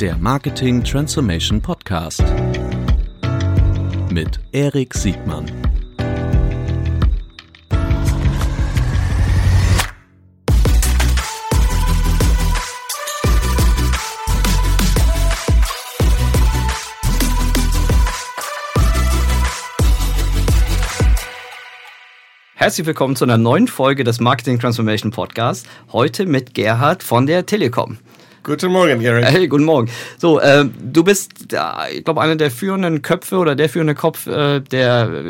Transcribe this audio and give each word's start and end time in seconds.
Der 0.00 0.18
Marketing 0.18 0.84
Transformation 0.84 1.62
Podcast 1.62 2.22
mit 4.10 4.38
Erik 4.52 4.92
Siegmann. 4.92 5.46
Herzlich 22.54 22.86
willkommen 22.86 23.16
zu 23.16 23.24
einer 23.24 23.38
neuen 23.38 23.66
Folge 23.66 24.04
des 24.04 24.20
Marketing 24.20 24.58
Transformation 24.58 25.10
Podcast. 25.10 25.66
Heute 25.92 26.26
mit 26.26 26.52
Gerhard 26.52 27.02
von 27.02 27.26
der 27.26 27.46
Telekom. 27.46 27.98
Guten 28.46 28.70
Morgen, 28.70 29.00
Erik. 29.00 29.24
Hey, 29.24 29.48
guten 29.48 29.64
Morgen. 29.64 29.90
So, 30.18 30.38
äh, 30.38 30.64
du 30.80 31.02
bist, 31.02 31.52
äh, 31.52 31.96
ich 31.96 32.04
glaube, 32.04 32.20
einer 32.20 32.36
der 32.36 32.52
führenden 32.52 33.02
Köpfe 33.02 33.38
oder 33.38 33.56
der 33.56 33.68
führende 33.68 33.96
Kopf 33.96 34.28
äh, 34.28 34.60
der, 34.60 35.24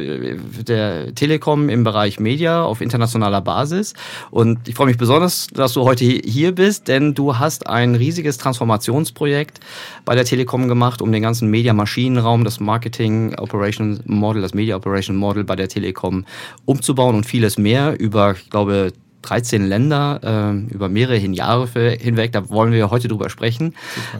der 0.62 1.14
Telekom 1.14 1.70
im 1.70 1.82
Bereich 1.82 2.20
Media 2.20 2.62
auf 2.62 2.82
internationaler 2.82 3.40
Basis. 3.40 3.94
Und 4.30 4.68
ich 4.68 4.74
freue 4.74 4.88
mich 4.88 4.98
besonders, 4.98 5.46
dass 5.46 5.72
du 5.72 5.84
heute 5.84 6.04
hier 6.04 6.54
bist, 6.54 6.88
denn 6.88 7.14
du 7.14 7.38
hast 7.38 7.66
ein 7.68 7.94
riesiges 7.94 8.36
Transformationsprojekt 8.36 9.60
bei 10.04 10.14
der 10.14 10.26
Telekom 10.26 10.68
gemacht, 10.68 11.00
um 11.00 11.10
den 11.10 11.22
ganzen 11.22 11.48
Media-Maschinenraum, 11.48 12.44
das 12.44 12.60
Marketing 12.60 13.34
Operation 13.38 13.98
Model, 14.04 14.42
das 14.42 14.52
Media 14.52 14.76
Operation 14.76 15.16
Model 15.16 15.44
bei 15.44 15.56
der 15.56 15.68
Telekom 15.68 16.26
umzubauen 16.66 17.16
und 17.16 17.24
vieles 17.24 17.56
mehr 17.56 17.98
über, 17.98 18.32
ich 18.32 18.50
glaube, 18.50 18.92
13 19.28 19.66
Länder 19.66 20.20
äh, 20.22 20.72
über 20.72 20.88
mehrere 20.88 21.18
Jahre 21.18 21.66
hinweg. 21.90 22.32
Da 22.32 22.48
wollen 22.48 22.72
wir 22.72 22.90
heute 22.90 23.08
drüber 23.08 23.28
sprechen. 23.30 23.74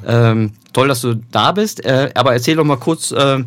Ähm, 0.07 0.53
toll, 0.73 0.89
dass 0.89 1.01
du 1.01 1.15
da 1.31 1.53
bist. 1.53 1.85
Äh, 1.85 2.11
aber 2.15 2.33
erzähl 2.33 2.57
doch 2.57 2.65
mal 2.65 2.77
kurz 2.77 3.13
äh, 3.13 3.45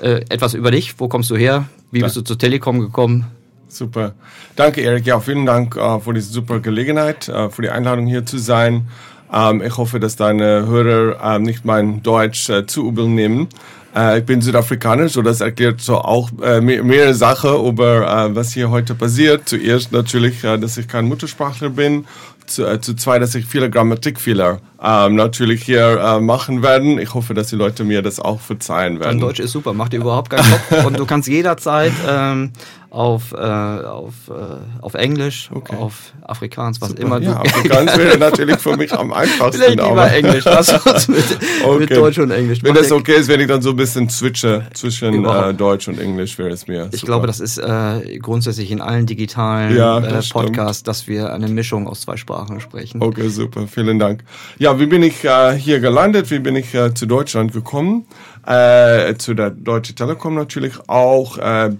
äh, 0.00 0.24
etwas 0.28 0.54
über 0.54 0.70
dich. 0.70 0.98
Wo 0.98 1.08
kommst 1.08 1.30
du 1.30 1.36
her? 1.36 1.64
Wie 1.90 2.02
bist 2.02 2.16
du 2.16 2.22
zur 2.22 2.38
Telekom 2.38 2.80
gekommen? 2.80 3.26
Super. 3.68 4.14
Danke, 4.54 4.80
Erik. 4.80 5.06
Ja, 5.06 5.20
vielen 5.20 5.46
Dank 5.46 5.76
äh, 5.76 6.00
für 6.00 6.14
diese 6.14 6.30
super 6.30 6.60
Gelegenheit, 6.60 7.28
äh, 7.28 7.50
für 7.50 7.62
die 7.62 7.70
Einladung 7.70 8.06
hier 8.06 8.24
zu 8.24 8.38
sein. 8.38 8.88
Ähm, 9.32 9.62
ich 9.62 9.76
hoffe, 9.76 10.00
dass 10.00 10.16
deine 10.16 10.66
Hörer 10.66 11.18
ähm, 11.22 11.42
nicht 11.42 11.64
mein 11.64 12.02
Deutsch 12.02 12.48
äh, 12.48 12.66
zu 12.66 12.86
übel 12.88 13.08
nehmen. 13.08 13.48
Äh, 13.96 14.18
ich 14.18 14.26
bin 14.26 14.42
Südafrikaner, 14.42 15.08
so 15.08 15.22
das 15.22 15.40
erklärt 15.40 15.80
so 15.80 15.96
auch 15.96 16.30
äh, 16.42 16.60
mehrere 16.60 17.14
Sachen 17.14 17.64
über 17.66 18.06
äh, 18.06 18.34
was 18.34 18.52
hier 18.52 18.70
heute 18.70 18.94
passiert. 18.94 19.48
Zuerst 19.48 19.92
natürlich, 19.92 20.44
äh, 20.44 20.58
dass 20.58 20.76
ich 20.76 20.86
kein 20.86 21.06
Muttersprachler 21.06 21.70
bin. 21.70 22.04
Zu, 22.46 22.64
äh, 22.64 22.80
zu 22.80 22.94
zwei, 22.94 23.18
dass 23.18 23.34
ich 23.34 23.46
viele 23.46 23.70
Grammatikfehler 23.70 24.60
ähm, 24.82 25.14
natürlich 25.14 25.62
hier 25.62 25.98
äh, 26.00 26.20
machen 26.20 26.62
werden. 26.62 26.98
Ich 26.98 27.14
hoffe, 27.14 27.34
dass 27.34 27.48
die 27.48 27.56
Leute 27.56 27.84
mir 27.84 28.02
das 28.02 28.20
auch 28.20 28.40
verzeihen 28.40 29.00
werden. 29.00 29.18
Dein 29.18 29.20
Deutsch 29.20 29.40
ist 29.40 29.52
super, 29.52 29.72
macht 29.72 29.92
dir 29.92 30.00
überhaupt 30.00 30.30
keinen 30.30 30.50
Kopf. 30.50 30.84
Und 30.86 30.98
du 30.98 31.06
kannst 31.06 31.28
jederzeit 31.28 31.92
ähm, 32.08 32.52
auf, 32.96 33.32
äh, 33.32 33.36
auf, 33.36 34.14
äh, 34.28 34.32
auf 34.80 34.94
Englisch, 34.94 35.50
okay. 35.52 35.76
auf 35.76 36.12
Afrikaans, 36.22 36.80
was 36.80 36.90
Super. 36.90 37.02
immer 37.02 37.20
du. 37.20 37.26
Ja, 37.26 37.40
Afrikaans 37.40 37.96
wäre 37.98 38.16
natürlich 38.18 38.56
für 38.56 38.76
mich 38.76 38.92
am 38.92 39.12
einfachsten. 39.12 39.62
Vielleicht 39.62 39.80
lieber 39.80 40.10
Englisch, 40.10 40.44
lass 40.46 40.86
uns 40.86 41.08
mit, 41.08 41.24
okay. 41.62 41.78
mit 41.78 41.90
Deutsch 41.90 42.18
und 42.18 42.30
Englisch. 42.30 42.62
Wenn 42.62 42.74
das 42.74 42.90
okay 42.92 43.16
ist, 43.16 43.28
wenn 43.28 43.40
ich 43.40 43.48
dann 43.48 43.60
so 43.60 43.70
ein 43.70 43.76
bisschen 43.76 44.08
switche 44.08 44.66
zwischen 44.72 45.26
äh, 45.26 45.52
Deutsch 45.52 45.88
und 45.88 46.00
Englisch, 46.00 46.38
wäre 46.38 46.50
es 46.50 46.68
mir. 46.68 46.88
Ich 46.92 47.00
super. 47.00 47.12
glaube, 47.12 47.26
das 47.26 47.40
ist 47.40 47.58
äh, 47.58 48.18
grundsätzlich 48.18 48.70
in 48.70 48.80
allen 48.80 49.04
digitalen 49.04 49.76
ja, 49.76 49.98
äh, 49.98 50.22
Podcasts, 50.30 50.82
dass 50.82 51.06
wir 51.06 51.34
eine 51.34 51.48
Mischung 51.48 51.88
aus 51.88 52.00
zwei 52.00 52.16
Sprachen 52.16 52.60
sprechen. 52.60 53.02
Okay, 53.02 53.28
super, 53.28 53.66
vielen 53.66 53.98
Dank. 53.98 54.24
Ja, 54.58 54.75
wie 54.78 54.86
bin 54.86 55.02
ich 55.02 55.24
äh, 55.24 55.52
hier 55.52 55.80
gelandet? 55.80 56.30
Wie 56.30 56.38
bin 56.38 56.56
ich 56.56 56.74
äh, 56.74 56.94
zu 56.94 57.06
Deutschland 57.06 57.52
gekommen? 57.52 58.06
Äh, 58.46 59.14
zu 59.16 59.34
der 59.34 59.50
Deutsche 59.50 59.94
Telekom 59.94 60.34
natürlich 60.34 60.74
auch. 60.88 61.38
Äh, 61.38 61.76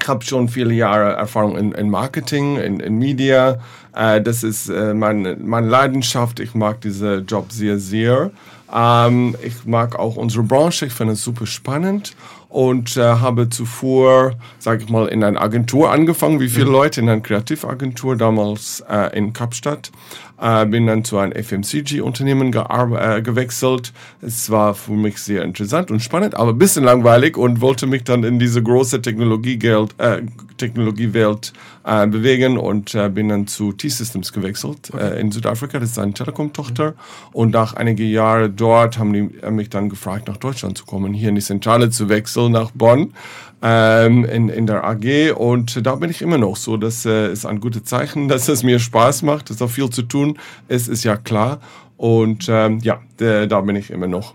ich 0.00 0.08
habe 0.08 0.24
schon 0.24 0.48
viele 0.48 0.72
Jahre 0.72 1.12
Erfahrung 1.12 1.56
in, 1.56 1.72
in 1.72 1.90
Marketing, 1.90 2.56
in, 2.56 2.80
in 2.80 2.98
Media. 2.98 3.60
Äh, 3.94 4.20
das 4.22 4.42
ist 4.42 4.68
äh, 4.68 4.94
meine, 4.94 5.36
meine 5.36 5.68
Leidenschaft. 5.68 6.40
Ich 6.40 6.54
mag 6.54 6.80
diesen 6.80 7.26
Job 7.26 7.52
sehr, 7.52 7.78
sehr. 7.78 8.30
Ähm, 8.74 9.36
ich 9.42 9.66
mag 9.66 9.98
auch 9.98 10.16
unsere 10.16 10.42
Branche. 10.42 10.86
Ich 10.86 10.92
finde 10.92 11.14
es 11.14 11.22
super 11.22 11.46
spannend 11.46 12.14
und 12.50 12.96
äh, 12.96 13.02
habe 13.02 13.48
zuvor, 13.48 14.32
sage 14.58 14.82
ich 14.84 14.90
mal, 14.90 15.06
in 15.06 15.22
einer 15.22 15.40
Agentur 15.40 15.92
angefangen, 15.92 16.40
wie 16.40 16.48
viele 16.48 16.66
mhm. 16.66 16.72
Leute 16.72 17.00
in 17.00 17.08
einer 17.08 17.20
Kreativagentur 17.20 18.16
damals 18.16 18.82
äh, 18.88 19.16
in 19.16 19.32
Kapstadt 19.32 19.92
äh, 20.40 20.66
bin 20.66 20.86
dann 20.86 21.04
zu 21.04 21.18
einem 21.18 21.32
FMCG-Unternehmen 21.32 22.52
äh, 22.52 23.22
gewechselt. 23.22 23.92
Es 24.20 24.50
war 24.50 24.74
für 24.74 24.92
mich 24.92 25.18
sehr 25.18 25.42
interessant 25.42 25.90
und 25.90 26.00
spannend, 26.00 26.34
aber 26.34 26.52
ein 26.52 26.58
bisschen 26.58 26.84
langweilig 26.84 27.36
und 27.36 27.60
wollte 27.60 27.86
mich 27.86 28.04
dann 28.04 28.24
in 28.24 28.38
diese 28.38 28.62
große 28.62 29.02
Technologiegeld, 29.02 29.94
äh, 29.98 30.22
Technologiewelt 30.56 31.52
äh, 31.84 32.06
bewegen 32.06 32.58
und 32.58 32.94
äh, 32.94 33.08
bin 33.08 33.28
dann 33.28 33.46
zu 33.46 33.72
T-Systems 33.72 34.32
gewechselt 34.32 34.90
okay. 34.92 35.14
äh, 35.14 35.20
in 35.20 35.32
Südafrika. 35.32 35.78
Das 35.78 35.90
ist 35.90 35.98
eine 35.98 36.12
Telekom-Tochter. 36.12 36.90
Mhm. 36.90 36.94
Und 37.32 37.50
nach 37.52 37.74
einigen 37.74 38.08
Jahren 38.08 38.54
dort 38.56 38.98
haben 38.98 39.12
die 39.12 39.38
äh, 39.42 39.50
mich 39.50 39.70
dann 39.70 39.88
gefragt, 39.88 40.28
nach 40.28 40.36
Deutschland 40.36 40.76
zu 40.76 40.84
kommen, 40.84 41.14
hier 41.14 41.30
in 41.30 41.34
die 41.34 41.40
Zentrale 41.40 41.90
zu 41.90 42.08
wechseln, 42.08 42.52
nach 42.52 42.70
Bonn 42.72 43.14
ähm, 43.62 44.24
in, 44.24 44.48
in 44.48 44.66
der 44.66 44.84
AG 44.84 45.32
und 45.36 45.86
da 45.86 45.96
bin 45.96 46.10
ich 46.10 46.22
immer 46.22 46.38
noch 46.38 46.56
so. 46.56 46.76
Das 46.76 47.04
äh, 47.04 47.32
ist 47.32 47.46
ein 47.46 47.60
gutes 47.60 47.84
Zeichen, 47.84 48.28
dass 48.28 48.48
es 48.48 48.62
mir 48.62 48.78
Spaß 48.78 49.22
macht. 49.22 49.50
Ist 49.50 49.62
auch 49.62 49.70
viel 49.70 49.90
zu 49.90 50.02
tun. 50.02 50.38
Es 50.68 50.88
ist 50.88 51.04
ja 51.04 51.16
klar. 51.16 51.60
Und 51.96 52.46
ähm, 52.48 52.78
ja, 52.78 53.00
da 53.18 53.60
bin 53.60 53.76
ich 53.76 53.90
immer 53.90 54.06
noch. 54.06 54.34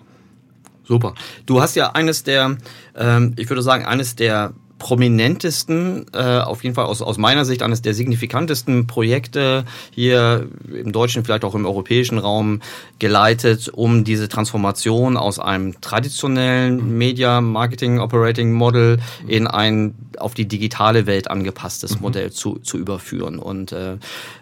Super. 0.84 1.16
Du 1.48 1.62
hast 1.62 1.76
ja 1.76 1.92
eines 1.94 2.24
der, 2.24 2.58
ähm, 2.96 3.34
ich 3.38 3.50
würde 3.50 3.64
sagen, 3.64 3.86
eines 3.86 4.16
der 4.16 4.54
prominentesten, 4.78 6.06
äh, 6.14 6.40
auf 6.40 6.64
jeden 6.64 6.76
Fall 6.76 6.86
aus, 6.86 7.02
aus 7.02 7.18
meiner 7.18 7.46
Sicht 7.46 7.64
eines 7.64 7.82
der 7.82 7.94
signifikantesten 7.94 8.88
Projekte 8.88 9.66
hier 9.92 10.50
im 10.72 10.92
deutschen, 10.92 11.24
vielleicht 11.24 11.46
auch 11.46 11.56
im 11.56 11.66
europäischen 11.66 12.18
Raum 12.18 12.62
geleitet, 13.00 13.70
um 13.70 14.04
diese 14.04 14.28
Transformation 14.28 15.18
aus 15.18 15.40
einem 15.40 15.80
traditionellen 15.80 16.98
Media 16.98 17.40
Marketing 17.42 18.00
Operating 18.00 18.52
Model 18.52 19.00
in 19.28 19.48
ein 19.48 19.96
auf 20.20 20.34
die 20.34 20.48
digitale 20.48 21.08
Welt 21.08 21.30
angepasstes 21.30 21.96
mhm. 21.96 22.02
Modell 22.02 22.32
zu, 22.32 22.60
zu 22.60 22.78
überführen. 22.78 23.40
Und 23.40 23.72
äh, 23.72 23.94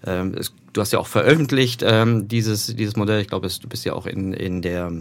äh, 0.05 0.27
es, 0.35 0.53
du 0.73 0.81
hast 0.81 0.91
ja 0.93 0.99
auch 0.99 1.07
veröffentlicht 1.07 1.83
ähm, 1.85 2.27
dieses, 2.27 2.75
dieses 2.75 2.95
Modell. 2.95 3.21
Ich 3.21 3.27
glaube, 3.27 3.47
du 3.47 3.67
bist 3.67 3.85
ja 3.85 3.93
auch 3.93 4.07
in, 4.07 4.33
in 4.33 4.61
der 4.61 4.91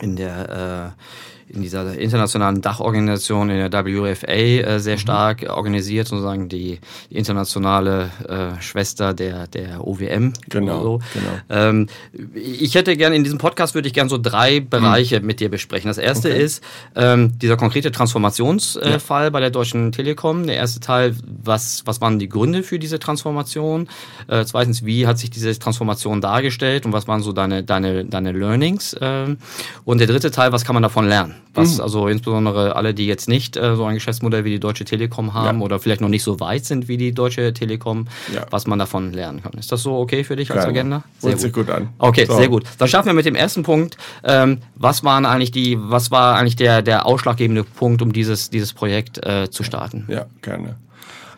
in 0.00 0.16
der 0.16 0.94
äh, 0.96 1.33
in 1.48 1.62
dieser 1.62 1.96
internationalen 1.98 2.60
Dachorganisation, 2.60 3.50
in 3.50 3.70
der 3.70 3.84
WFA, 3.84 4.32
äh, 4.32 4.78
sehr 4.78 4.96
mhm. 4.96 5.00
stark 5.00 5.42
mhm. 5.42 5.50
organisiert, 5.50 6.08
sozusagen 6.08 6.48
die, 6.48 6.78
internationale 7.10 8.10
äh, 8.28 8.60
Schwester 8.60 9.14
der, 9.14 9.46
der 9.46 9.86
OWM. 9.86 10.32
Genau. 10.48 10.82
So. 10.82 11.00
genau. 11.12 11.30
Ähm, 11.48 11.86
ich 12.34 12.74
hätte 12.74 12.96
gerne, 12.96 13.16
in 13.16 13.24
diesem 13.24 13.38
Podcast 13.38 13.74
würde 13.74 13.88
ich 13.88 13.94
gerne 13.94 14.10
so 14.10 14.18
drei 14.18 14.60
Bereiche 14.60 15.20
mhm. 15.20 15.26
mit 15.26 15.40
dir 15.40 15.48
besprechen. 15.48 15.88
Das 15.88 15.98
erste 15.98 16.28
okay. 16.28 16.42
ist 16.42 16.62
ähm, 16.96 17.38
dieser 17.38 17.56
konkrete 17.56 17.92
Transformationsfall 17.92 19.24
ja. 19.24 19.30
bei 19.30 19.40
der 19.40 19.50
Deutschen 19.50 19.92
Telekom. 19.92 20.46
Der 20.46 20.56
erste 20.56 20.80
Teil, 20.80 21.14
was, 21.24 21.82
was 21.86 22.00
waren 22.00 22.18
die 22.18 22.28
Gründe 22.28 22.62
für 22.62 22.78
diese 22.78 22.98
Transformation? 22.98 23.88
Äh, 24.28 24.44
zweitens, 24.44 24.84
wie 24.84 25.06
hat 25.06 25.18
sich 25.18 25.30
diese 25.30 25.56
Transformation 25.58 26.20
dargestellt 26.20 26.86
und 26.86 26.92
was 26.92 27.08
waren 27.08 27.22
so 27.22 27.32
deine, 27.32 27.62
deine, 27.62 28.04
deine 28.04 28.32
Learnings? 28.32 28.94
Äh, 28.94 29.36
und 29.84 29.98
der 29.98 30.06
dritte 30.06 30.30
Teil, 30.30 30.52
was 30.52 30.64
kann 30.64 30.74
man 30.74 30.82
davon 30.82 31.08
lernen? 31.08 31.33
Was 31.54 31.76
mhm. 31.76 31.82
also 31.82 32.08
insbesondere 32.08 32.76
alle, 32.76 32.94
die 32.94 33.06
jetzt 33.06 33.28
nicht 33.28 33.56
äh, 33.56 33.76
so 33.76 33.84
ein 33.84 33.94
Geschäftsmodell 33.94 34.44
wie 34.44 34.50
die 34.50 34.60
Deutsche 34.60 34.84
Telekom 34.84 35.34
haben 35.34 35.60
ja. 35.60 35.64
oder 35.64 35.78
vielleicht 35.78 36.00
noch 36.00 36.08
nicht 36.08 36.22
so 36.22 36.40
weit 36.40 36.64
sind 36.64 36.88
wie 36.88 36.96
die 36.96 37.12
Deutsche 37.12 37.52
Telekom, 37.52 38.06
ja. 38.34 38.44
was 38.50 38.66
man 38.66 38.78
davon 38.78 39.12
lernen 39.12 39.42
kann. 39.42 39.52
Ist 39.52 39.70
das 39.70 39.82
so 39.82 39.96
okay 39.96 40.24
für 40.24 40.36
dich 40.36 40.50
als. 40.50 40.64
Agenda? 40.64 41.04
Sehr 41.18 41.30
Hört 41.30 41.38
gut. 41.38 41.42
sich 41.42 41.52
gut 41.52 41.70
an. 41.70 41.88
Okay, 41.98 42.26
so. 42.26 42.36
sehr 42.36 42.48
gut. 42.48 42.64
Dann 42.78 42.88
starten 42.88 43.06
wir 43.06 43.14
mit 43.14 43.26
dem 43.26 43.34
ersten 43.34 43.62
Punkt. 43.62 43.96
Ähm, 44.24 44.58
was 44.74 45.04
waren 45.04 45.26
eigentlich 45.26 45.52
die, 45.52 45.78
was 45.78 46.10
war 46.10 46.36
eigentlich 46.36 46.56
der, 46.56 46.82
der 46.82 47.06
ausschlaggebende 47.06 47.64
Punkt, 47.64 48.02
um 48.02 48.12
dieses, 48.12 48.50
dieses 48.50 48.72
Projekt 48.72 49.24
äh, 49.24 49.50
zu 49.50 49.62
starten? 49.62 50.06
Ja, 50.08 50.26
gerne. 50.42 50.76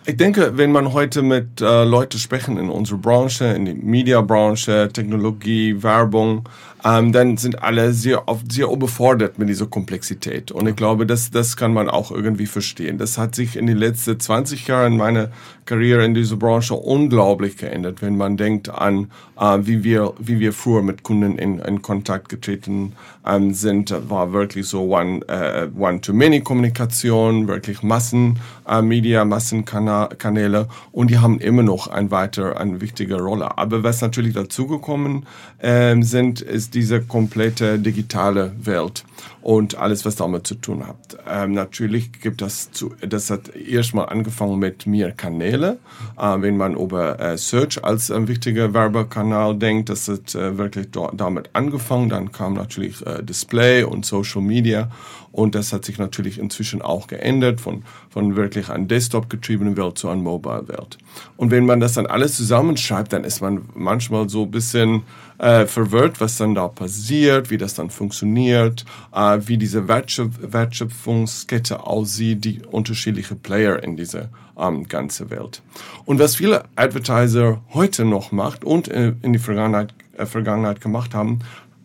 Ich 0.08 0.16
denke, 0.16 0.56
wenn 0.56 0.70
man 0.70 0.92
heute 0.92 1.20
mit 1.20 1.60
äh, 1.60 1.82
Leuten 1.82 2.18
sprechen 2.18 2.58
in 2.58 2.70
unserer 2.70 2.98
Branche, 2.98 3.46
in 3.46 3.64
der 3.64 3.74
Mediabranche, 3.74 4.88
Technologie, 4.92 5.82
Werbung, 5.82 6.48
ähm, 6.84 7.10
dann 7.10 7.36
sind 7.36 7.60
alle 7.60 7.92
sehr 7.92 8.28
oft 8.28 8.52
sehr 8.52 8.68
überfordert 8.70 9.36
mit 9.40 9.48
dieser 9.48 9.66
Komplexität. 9.66 10.52
Und 10.52 10.68
ich 10.68 10.76
glaube, 10.76 11.06
das, 11.06 11.32
das 11.32 11.56
kann 11.56 11.74
man 11.74 11.90
auch 11.90 12.12
irgendwie 12.12 12.46
verstehen. 12.46 12.98
Das 12.98 13.18
hat 13.18 13.34
sich 13.34 13.56
in 13.56 13.66
den 13.66 13.78
letzten 13.78 14.20
20 14.20 14.68
Jahren 14.68 14.92
in 14.92 14.98
meiner 14.98 15.30
Karriere 15.66 16.04
in 16.04 16.14
dieser 16.14 16.36
Branche 16.36 16.74
unglaublich 16.74 17.56
geändert, 17.56 18.00
wenn 18.00 18.16
man 18.16 18.36
denkt 18.36 18.68
an, 18.68 19.10
äh, 19.38 19.58
wie 19.62 19.84
wir, 19.84 20.14
wie 20.18 20.40
wir 20.40 20.52
früher 20.52 20.82
mit 20.82 21.02
Kunden 21.02 21.38
in, 21.38 21.58
in 21.58 21.82
Kontakt 21.82 22.28
getreten 22.28 22.92
ähm, 23.26 23.52
sind. 23.52 23.94
War 24.08 24.32
wirklich 24.32 24.66
so 24.66 24.94
one, 24.94 25.20
äh, 25.28 25.68
One-to-Many-Kommunikation, 25.76 27.48
wirklich 27.48 27.82
Massenmedia, 27.82 29.22
äh, 29.22 29.24
Massenkanäle 29.24 30.68
und 30.92 31.10
die 31.10 31.18
haben 31.18 31.38
immer 31.40 31.62
noch 31.62 31.88
ein 31.88 32.10
weiter, 32.10 32.58
eine 32.58 32.80
wichtige 32.80 33.20
Rolle. 33.20 33.58
Aber 33.58 33.82
was 33.82 34.00
natürlich 34.00 34.34
dazugekommen 34.34 35.26
äh, 35.58 36.00
sind, 36.00 36.40
ist 36.40 36.74
diese 36.74 37.02
komplette 37.02 37.78
digitale 37.78 38.52
Welt 38.58 39.04
und 39.46 39.78
alles, 39.78 40.04
was 40.04 40.16
damit 40.16 40.44
zu 40.44 40.56
tun 40.56 40.88
hat. 40.88 41.18
Ähm, 41.30 41.52
natürlich 41.52 42.10
gibt 42.20 42.42
das 42.42 42.72
zu, 42.72 42.96
das 43.00 43.30
hat 43.30 43.54
erstmal 43.54 44.08
angefangen 44.08 44.58
mit 44.58 44.88
mehr 44.88 45.12
Kanäle. 45.12 45.78
Äh, 46.18 46.40
wenn 46.40 46.56
man 46.56 46.74
über 46.74 47.20
äh, 47.20 47.38
Search 47.38 47.84
als 47.84 48.10
ein 48.10 48.26
wichtiger 48.26 48.74
Werbekanal 48.74 49.54
denkt, 49.56 49.88
das 49.88 50.08
hat 50.08 50.34
äh, 50.34 50.58
wirklich 50.58 50.88
damit 51.12 51.50
angefangen. 51.52 52.08
Dann 52.08 52.32
kam 52.32 52.54
natürlich 52.54 53.06
äh, 53.06 53.22
Display 53.22 53.84
und 53.84 54.04
Social 54.04 54.42
Media 54.42 54.90
und 55.30 55.54
das 55.54 55.72
hat 55.72 55.84
sich 55.84 55.98
natürlich 55.98 56.40
inzwischen 56.40 56.82
auch 56.82 57.06
geändert 57.06 57.60
von, 57.60 57.84
von 58.10 58.34
wirklich 58.34 58.68
einer 58.68 58.86
Desktop 58.86 59.30
getriebenen 59.30 59.76
Welt 59.76 59.96
zu 59.96 60.08
einer 60.08 60.22
Mobile 60.22 60.66
Welt. 60.66 60.98
Und 61.36 61.52
wenn 61.52 61.66
man 61.66 61.78
das 61.78 61.92
dann 61.92 62.06
alles 62.06 62.36
zusammenschreibt, 62.36 63.12
dann 63.12 63.22
ist 63.22 63.42
man 63.42 63.68
manchmal 63.74 64.28
so 64.28 64.42
ein 64.42 64.50
bisschen 64.50 65.02
äh, 65.38 65.66
verwirrt, 65.66 66.20
was 66.20 66.36
dann 66.36 66.54
da 66.54 66.68
passiert, 66.68 67.50
wie 67.50 67.58
das 67.58 67.74
dann 67.74 67.90
funktioniert, 67.90 68.84
äh, 69.12 69.38
wie 69.44 69.58
diese 69.58 69.88
Wertschöpf 69.88 70.38
Wertschöpfungskette 70.40 71.84
aussieht, 71.84 72.44
die 72.44 72.62
unterschiedliche 72.70 73.34
Player 73.34 73.82
in 73.82 73.96
dieser 73.96 74.28
ähm, 74.58 74.88
ganze 74.88 75.30
Welt. 75.30 75.62
Und 76.04 76.18
was 76.18 76.36
viele 76.36 76.64
Advertiser 76.76 77.60
heute 77.74 78.04
noch 78.04 78.32
macht 78.32 78.64
und 78.64 78.88
äh, 78.88 79.14
in 79.22 79.32
die 79.32 79.38
Vergangenheit, 79.38 79.94
äh, 80.16 80.26
Vergangenheit 80.26 80.80
gemacht 80.80 81.14
haben, 81.14 81.40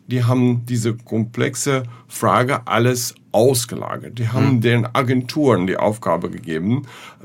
die 0.08 0.24
haben 0.24 0.66
diese 0.66 0.94
komplexe 0.94 1.84
Frage 2.12 2.68
alles 2.68 3.16
ausgelagert. 3.32 4.20
Die 4.20 4.28
haben 4.28 4.56
mhm. 4.56 4.62
den 4.62 4.88
Agenturen 4.94 5.68
die 5.68 5.78
Aufgabe 5.78 6.30
gegeben, 6.30 6.84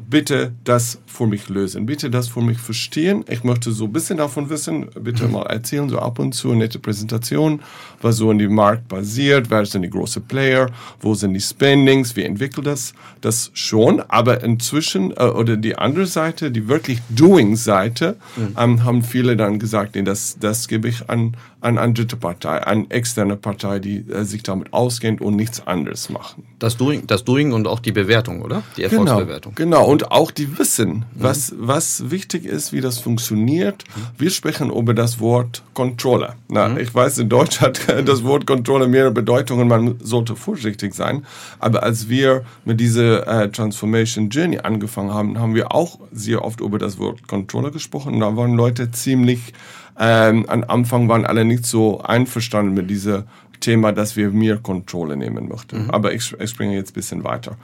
bitte 0.09 0.53
das 0.65 1.01
für 1.07 1.27
mich 1.27 1.49
lösen, 1.49 1.87
bitte 1.87 2.11
das 2.11 2.29
für 2.29 2.41
mich 2.41 2.59
verstehen. 2.59 3.25
Ich 3.29 3.43
möchte 3.43 3.73
so 3.73 3.85
ein 3.87 3.93
bisschen 3.93 4.19
davon 4.19 4.49
wissen, 4.49 4.87
bitte 5.01 5.27
mhm. 5.27 5.33
mal 5.33 5.47
erzählen, 5.47 5.89
so 5.89 5.99
ab 5.99 6.19
und 6.19 6.33
zu 6.33 6.55
nette 6.55 6.79
Präsentation, 6.79 7.61
was 8.01 8.17
so 8.17 8.31
in 8.31 8.39
dem 8.39 8.55
Markt 8.55 8.89
basiert, 8.89 9.51
wer 9.51 9.67
sind 9.67 9.83
die 9.83 9.91
großen 9.91 10.23
Player, 10.23 10.71
wo 11.01 11.15
sind 11.15 11.35
die 11.35 11.41
Spendings, 11.41 12.15
wie 12.15 12.23
entwickelt 12.23 12.67
das, 12.67 12.95
das 13.21 13.51
schon, 13.55 14.01
aber 14.01 14.45
inzwischen, 14.45 15.11
äh, 15.13 15.25
oder 15.25 15.57
die 15.57 15.77
andere 15.77 16.07
Seite, 16.07 16.51
die 16.51 16.69
wirklich 16.69 17.01
Doing-Seite, 17.09 18.17
mhm. 18.37 18.57
ähm, 18.57 18.85
haben 18.85 19.03
viele 19.03 19.37
dann 19.37 19.59
gesagt, 19.59 19.97
nee, 19.97 20.03
das, 20.03 20.37
das 20.39 20.69
gebe 20.69 20.89
ich 20.89 21.11
an, 21.11 21.37
an 21.61 21.79
eine 21.79 21.95
dritte 21.95 22.17
Partei, 22.17 22.63
an 22.63 22.91
externe 22.91 23.37
Partei, 23.37 23.81
die 23.81 24.09
äh, 24.09 24.25
sich 24.25 24.45
damit 24.45 24.73
auskennt 24.77 25.21
und 25.21 25.37
nichts 25.37 25.67
anderes 25.67 26.11
machen. 26.11 26.45
Das 26.59 26.77
Doing, 26.77 27.07
das 27.07 27.25
Doing 27.25 27.53
und 27.53 27.67
auch 27.67 27.81
die 27.81 27.93
Bewertung, 27.93 28.43
oder? 28.43 28.63
Die 28.77 28.83
genau, 28.83 29.03
Erfolgsbewertung. 29.03 29.55
Genau, 29.55 29.79
genau. 29.81 29.91
und 29.91 30.11
auch 30.11 30.31
die 30.31 30.59
Wissen, 30.59 31.05
was, 31.15 31.53
mhm. 31.53 31.57
was 31.61 32.11
wichtig 32.11 32.45
ist, 32.45 32.73
wie 32.73 32.81
das 32.81 32.99
funktioniert. 32.99 33.85
Wir 34.19 34.31
sprechen 34.31 34.71
über 34.71 34.95
das 34.95 35.21
Wort 35.21 35.63
Controller. 35.75 36.37
Na, 36.49 36.69
mhm. 36.69 36.79
Ich 36.79 36.95
weiß, 36.95 37.19
in 37.19 37.29
Deutsch 37.29 37.61
hat 37.61 37.81
das 38.07 38.25
Wort 38.25 38.47
Controller 38.47 38.87
mehrere 38.87 39.13
Bedeutungen, 39.13 39.69
man 39.69 39.97
sollte 40.03 40.37
vorsichtig 40.37 40.95
sein. 40.95 41.27
Aber 41.59 41.83
als 41.83 42.09
wir 42.09 42.45
mit 42.65 42.81
dieser 42.81 43.27
äh, 43.27 43.51
Transformation 43.51 44.29
Journey 44.29 44.59
angefangen 44.59 45.13
haben, 45.13 45.39
haben 45.39 45.55
wir 45.55 45.75
auch 45.75 45.99
sehr 46.13 46.45
oft 46.45 46.61
über 46.61 46.79
das 46.79 46.99
Wort 46.99 47.27
Controller 47.27 47.71
gesprochen. 47.71 48.21
Da 48.21 48.37
waren 48.37 48.55
Leute 48.55 48.91
ziemlich 48.91 49.53
ähm, 49.99 50.45
am 50.49 50.65
Anfang 50.69 51.09
waren 51.09 51.25
alle 51.25 51.45
nicht 51.45 51.65
so 51.65 52.03
einverstanden 52.03 52.75
mit 52.75 52.91
diesem 52.91 53.25
Thema, 53.61 53.93
dass 53.93 54.17
wir 54.17 54.31
mehr 54.31 54.59
Kontrolle 54.59 55.17
nehmen 55.17 55.49
möchten. 55.49 55.85
Mhm. 55.85 55.91
Aber 55.91 56.13
ich, 56.13 56.35
ich 56.39 56.51
springe 56.51 56.75
jetzt 56.75 56.91
ein 56.91 56.95
bisschen 56.95 57.25
weiter. 57.25 57.57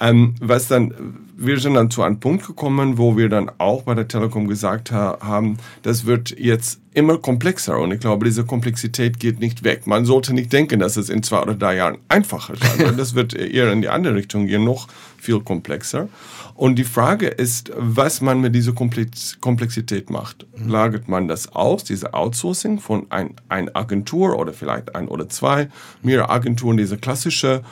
Ähm, 0.00 0.34
was 0.40 0.68
dann, 0.68 0.94
wir 1.36 1.58
sind 1.58 1.74
dann 1.74 1.90
zu 1.90 2.02
einem 2.02 2.20
Punkt 2.20 2.46
gekommen, 2.46 2.98
wo 2.98 3.16
wir 3.16 3.28
dann 3.28 3.50
auch 3.58 3.82
bei 3.82 3.94
der 3.94 4.06
Telekom 4.06 4.46
gesagt 4.46 4.92
ha 4.92 5.18
haben, 5.20 5.58
das 5.82 6.06
wird 6.06 6.38
jetzt 6.38 6.80
immer 6.94 7.18
komplexer 7.18 7.78
und 7.78 7.92
ich 7.92 8.00
glaube, 8.00 8.24
diese 8.24 8.44
Komplexität 8.44 9.20
geht 9.20 9.40
nicht 9.40 9.62
weg. 9.62 9.86
Man 9.86 10.04
sollte 10.04 10.34
nicht 10.34 10.52
denken, 10.52 10.80
dass 10.80 10.96
es 10.96 11.08
in 11.10 11.22
zwei 11.22 11.42
oder 11.42 11.54
drei 11.54 11.76
Jahren 11.76 11.98
einfacher 12.08 12.54
sein 12.56 12.78
wird. 12.78 12.98
Das 12.98 13.14
wird 13.14 13.34
eher 13.34 13.72
in 13.72 13.82
die 13.82 13.88
andere 13.88 14.14
Richtung 14.14 14.46
gehen, 14.46 14.64
noch 14.64 14.88
viel 15.16 15.40
komplexer. 15.40 16.08
Und 16.54 16.74
die 16.74 16.84
Frage 16.84 17.28
ist, 17.28 17.70
was 17.76 18.20
man 18.20 18.40
mit 18.40 18.52
dieser 18.52 18.72
Komplexität 18.72 20.10
macht. 20.10 20.44
Mhm. 20.56 20.68
Lagert 20.68 21.08
man 21.08 21.28
das 21.28 21.54
aus, 21.54 21.84
diese 21.84 22.14
Outsourcing 22.14 22.80
von 22.80 23.06
ein, 23.10 23.34
ein 23.48 23.72
Agentur 23.76 24.36
oder 24.36 24.52
vielleicht 24.52 24.96
ein 24.96 25.06
oder 25.06 25.28
zwei, 25.28 25.68
mehrere 26.02 26.30
Agenturen, 26.30 26.76
diese 26.76 26.98
klassische 26.98 27.62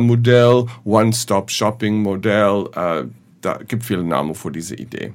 Modell, 0.00 0.66
One-Stop-Shopping-Modell, 0.84 2.68
äh, 2.74 3.04
da 3.40 3.58
gibt 3.66 3.84
viele 3.84 4.04
Namen 4.04 4.34
für 4.34 4.50
diese 4.50 4.74
Idee. 4.76 5.12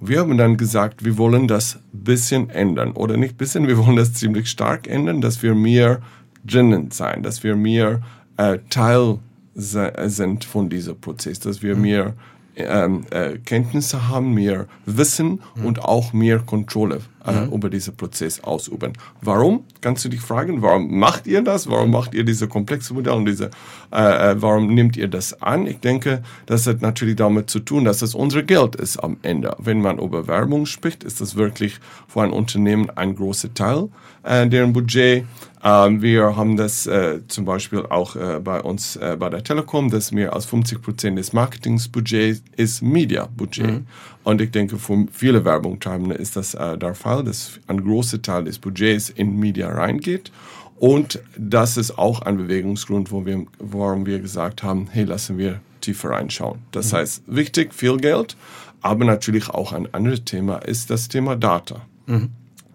Wir 0.00 0.20
haben 0.20 0.36
dann 0.36 0.56
gesagt, 0.56 1.04
wir 1.04 1.16
wollen 1.16 1.46
das 1.46 1.78
bisschen 1.92 2.50
ändern 2.50 2.92
oder 2.92 3.16
nicht 3.16 3.38
bisschen, 3.38 3.68
wir 3.68 3.78
wollen 3.78 3.96
das 3.96 4.14
ziemlich 4.14 4.50
stark 4.50 4.88
ändern, 4.88 5.20
dass 5.20 5.42
wir 5.42 5.54
mehr 5.54 6.00
drinnen 6.44 6.90
sein, 6.90 7.22
dass 7.22 7.42
wir 7.42 7.56
mehr 7.56 8.00
äh, 8.36 8.58
Teil 8.70 9.18
sind 9.54 10.44
von 10.44 10.70
diesem 10.70 11.00
Prozess, 11.00 11.40
dass 11.40 11.62
wir 11.62 11.76
mhm. 11.76 11.82
mehr 11.82 12.14
ähm, 12.56 13.04
äh, 13.10 13.38
Kenntnisse 13.38 14.08
haben, 14.08 14.34
mehr 14.34 14.66
Wissen 14.86 15.40
mhm. 15.54 15.66
und 15.66 15.84
auch 15.84 16.12
mehr 16.12 16.38
Kontrolle 16.38 17.00
äh, 17.26 17.32
mhm. 17.32 17.52
über 17.52 17.70
diesen 17.70 17.96
Prozess 17.96 18.42
ausüben. 18.42 18.92
Warum? 19.20 19.64
Kannst 19.80 20.04
du 20.04 20.08
dich 20.08 20.20
fragen, 20.20 20.62
warum 20.62 20.98
macht 20.98 21.26
ihr 21.26 21.42
das? 21.42 21.68
Warum 21.68 21.90
macht 21.90 22.14
ihr 22.14 22.24
diese 22.24 22.48
komplexe 22.48 22.94
Modelle 22.94 23.16
und 23.16 23.26
diese, 23.26 23.50
äh, 23.92 24.32
äh, 24.32 24.42
warum 24.42 24.74
nehmt 24.74 24.96
ihr 24.96 25.08
das 25.08 25.42
an? 25.42 25.66
Ich 25.66 25.80
denke, 25.80 26.22
das 26.46 26.66
hat 26.66 26.82
natürlich 26.82 27.16
damit 27.16 27.50
zu 27.50 27.60
tun, 27.60 27.84
dass 27.84 28.02
es 28.02 28.14
unser 28.14 28.42
Geld 28.42 28.76
ist 28.76 28.98
am 28.98 29.16
Ende. 29.22 29.56
Wenn 29.58 29.80
man 29.80 29.98
über 29.98 30.26
Werbung 30.26 30.66
spricht, 30.66 31.04
ist 31.04 31.20
das 31.20 31.36
wirklich 31.36 31.78
für 32.08 32.22
ein 32.22 32.30
Unternehmen 32.30 32.90
ein 32.90 33.14
großer 33.14 33.52
Teil 33.54 33.88
äh, 34.22 34.46
deren 34.46 34.72
Budget. 34.72 35.24
Ähm, 35.62 36.00
wir 36.00 36.36
haben 36.36 36.56
das 36.56 36.86
äh, 36.86 37.20
zum 37.28 37.44
Beispiel 37.44 37.80
auch 37.80 38.16
äh, 38.16 38.40
bei 38.42 38.60
uns 38.60 38.96
äh, 38.96 39.16
bei 39.18 39.28
der 39.28 39.44
Telekom, 39.44 39.90
dass 39.90 40.10
mehr 40.10 40.32
als 40.32 40.46
50 40.46 40.80
Prozent 40.80 41.18
des 41.18 41.32
Marketingsbudgets 41.32 42.42
ist 42.56 42.82
Media-Budget. 42.82 43.66
Mhm. 43.66 43.86
Und 44.22 44.40
ich 44.40 44.50
denke, 44.50 44.76
für 44.78 45.06
viele 45.12 45.44
Werbungtreibende 45.44 46.14
ist 46.14 46.36
das 46.36 46.54
äh, 46.54 46.76
der 46.76 46.94
Fall, 46.94 47.24
dass 47.24 47.58
ein 47.66 47.82
großer 47.82 48.20
Teil 48.20 48.44
des 48.44 48.58
Budgets 48.58 49.08
in 49.10 49.38
Media 49.38 49.68
reingeht. 49.70 50.30
Und 50.76 51.20
das 51.36 51.76
ist 51.76 51.98
auch 51.98 52.22
ein 52.22 52.36
Bewegungsgrund, 52.36 53.12
wo 53.12 53.26
wir, 53.26 53.46
warum 53.58 54.06
wir 54.06 54.18
gesagt 54.18 54.62
haben, 54.62 54.88
hey, 54.90 55.04
lassen 55.04 55.36
wir 55.36 55.60
tiefer 55.80 56.10
reinschauen. 56.10 56.60
Das 56.72 56.92
mhm. 56.92 56.96
heißt, 56.96 57.22
wichtig, 57.26 57.74
viel 57.74 57.96
Geld, 57.96 58.36
aber 58.82 59.04
natürlich 59.04 59.50
auch 59.50 59.72
ein 59.72 59.92
anderes 59.92 60.24
Thema 60.24 60.56
ist 60.58 60.90
das 60.90 61.08
Thema 61.08 61.36
Data. 61.36 61.82
Mhm. 62.06 62.30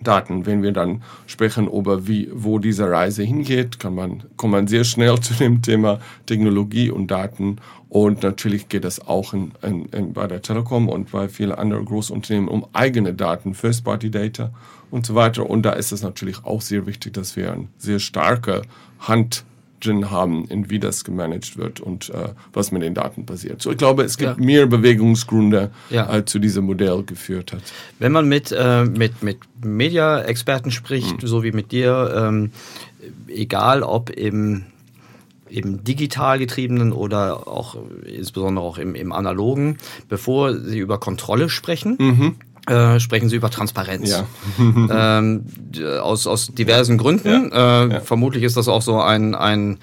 Daten. 0.07 0.45
Wenn 0.45 0.63
wir 0.63 0.71
dann 0.71 1.03
sprechen 1.27 1.67
über 1.67 2.07
wie, 2.07 2.29
wo 2.33 2.59
diese 2.59 2.89
Reise 2.89 3.23
hingeht, 3.23 3.79
kann 3.79 3.95
man, 3.95 4.23
kommt 4.37 4.51
man 4.51 4.67
sehr 4.67 4.83
schnell 4.83 5.19
zu 5.21 5.33
dem 5.33 5.61
Thema 5.61 5.99
Technologie 6.25 6.89
und 6.89 7.11
Daten. 7.11 7.57
Und 7.89 8.23
natürlich 8.23 8.67
geht 8.69 8.85
es 8.85 9.05
auch 9.07 9.33
in, 9.33 9.51
in, 9.61 9.85
in, 9.85 10.13
bei 10.13 10.27
der 10.27 10.41
Telekom 10.41 10.89
und 10.89 11.11
bei 11.11 11.29
vielen 11.29 11.53
anderen 11.53 11.85
Großunternehmen 11.85 12.49
um 12.49 12.65
eigene 12.73 13.13
Daten, 13.13 13.53
First-Party-Data 13.53 14.51
und 14.91 15.05
so 15.05 15.15
weiter. 15.15 15.49
Und 15.49 15.63
da 15.63 15.71
ist 15.71 15.91
es 15.91 16.01
natürlich 16.01 16.43
auch 16.43 16.61
sehr 16.61 16.85
wichtig, 16.85 17.13
dass 17.13 17.35
wir 17.35 17.53
eine 17.53 17.67
sehr 17.77 17.99
starke 17.99 18.63
Hand 18.99 19.45
drin 19.79 20.11
haben, 20.11 20.45
in 20.45 20.69
wie 20.69 20.79
das 20.79 21.03
gemanagt 21.03 21.57
wird 21.57 21.79
und 21.79 22.09
äh, 22.09 22.29
was 22.53 22.71
mit 22.71 22.81
den 22.81 22.93
Daten 22.93 23.25
passiert. 23.25 23.61
So, 23.61 23.71
ich 23.71 23.77
glaube, 23.77 24.03
es 24.03 24.17
gibt 24.17 24.39
ja. 24.39 24.43
mehr 24.43 24.65
Bewegungsgründe, 24.65 25.71
ja. 25.89 26.13
äh, 26.13 26.25
zu 26.25 26.39
diesem 26.39 26.65
Modell 26.65 27.03
geführt 27.03 27.53
hat. 27.53 27.61
Wenn 27.99 28.11
man 28.11 28.27
mit, 28.27 28.51
äh, 28.51 28.85
mit, 28.85 29.23
mit 29.23 29.37
Media-Experten 29.63 30.71
spricht, 30.71 31.23
mhm. 31.23 31.27
so 31.27 31.43
wie 31.43 31.51
mit 31.51 31.71
dir, 31.71 32.13
ähm, 32.15 32.51
egal 33.27 33.83
ob 33.83 34.09
im 34.09 34.65
im 35.47 35.83
digital 35.83 36.39
getriebenen 36.39 36.91
oder 36.91 37.47
auch 37.47 37.77
insbesondere 38.03 38.65
auch 38.65 38.77
im, 38.79 38.95
im 38.95 39.11
analogen, 39.11 39.77
bevor 40.09 40.55
sie 40.57 40.79
über 40.79 40.99
Kontrolle 40.99 41.49
sprechen, 41.49 41.97
mhm. 41.99 42.35
Äh, 42.67 42.99
sprechen 42.99 43.29
Sie 43.29 43.35
über 43.35 43.49
Transparenz. 43.49 44.09
Ja. 44.09 44.25
ähm, 45.19 45.45
aus, 46.01 46.25
aus 46.25 46.47
diversen 46.47 46.97
Gründen. 46.97 47.51
Ja. 47.51 47.83
Äh, 47.85 47.93
ja. 47.93 47.99
Vermutlich 48.01 48.43
ist 48.43 48.57
das 48.57 48.67
auch 48.67 48.81
so 48.81 48.99
ein, 49.01 49.35
ein 49.35 49.77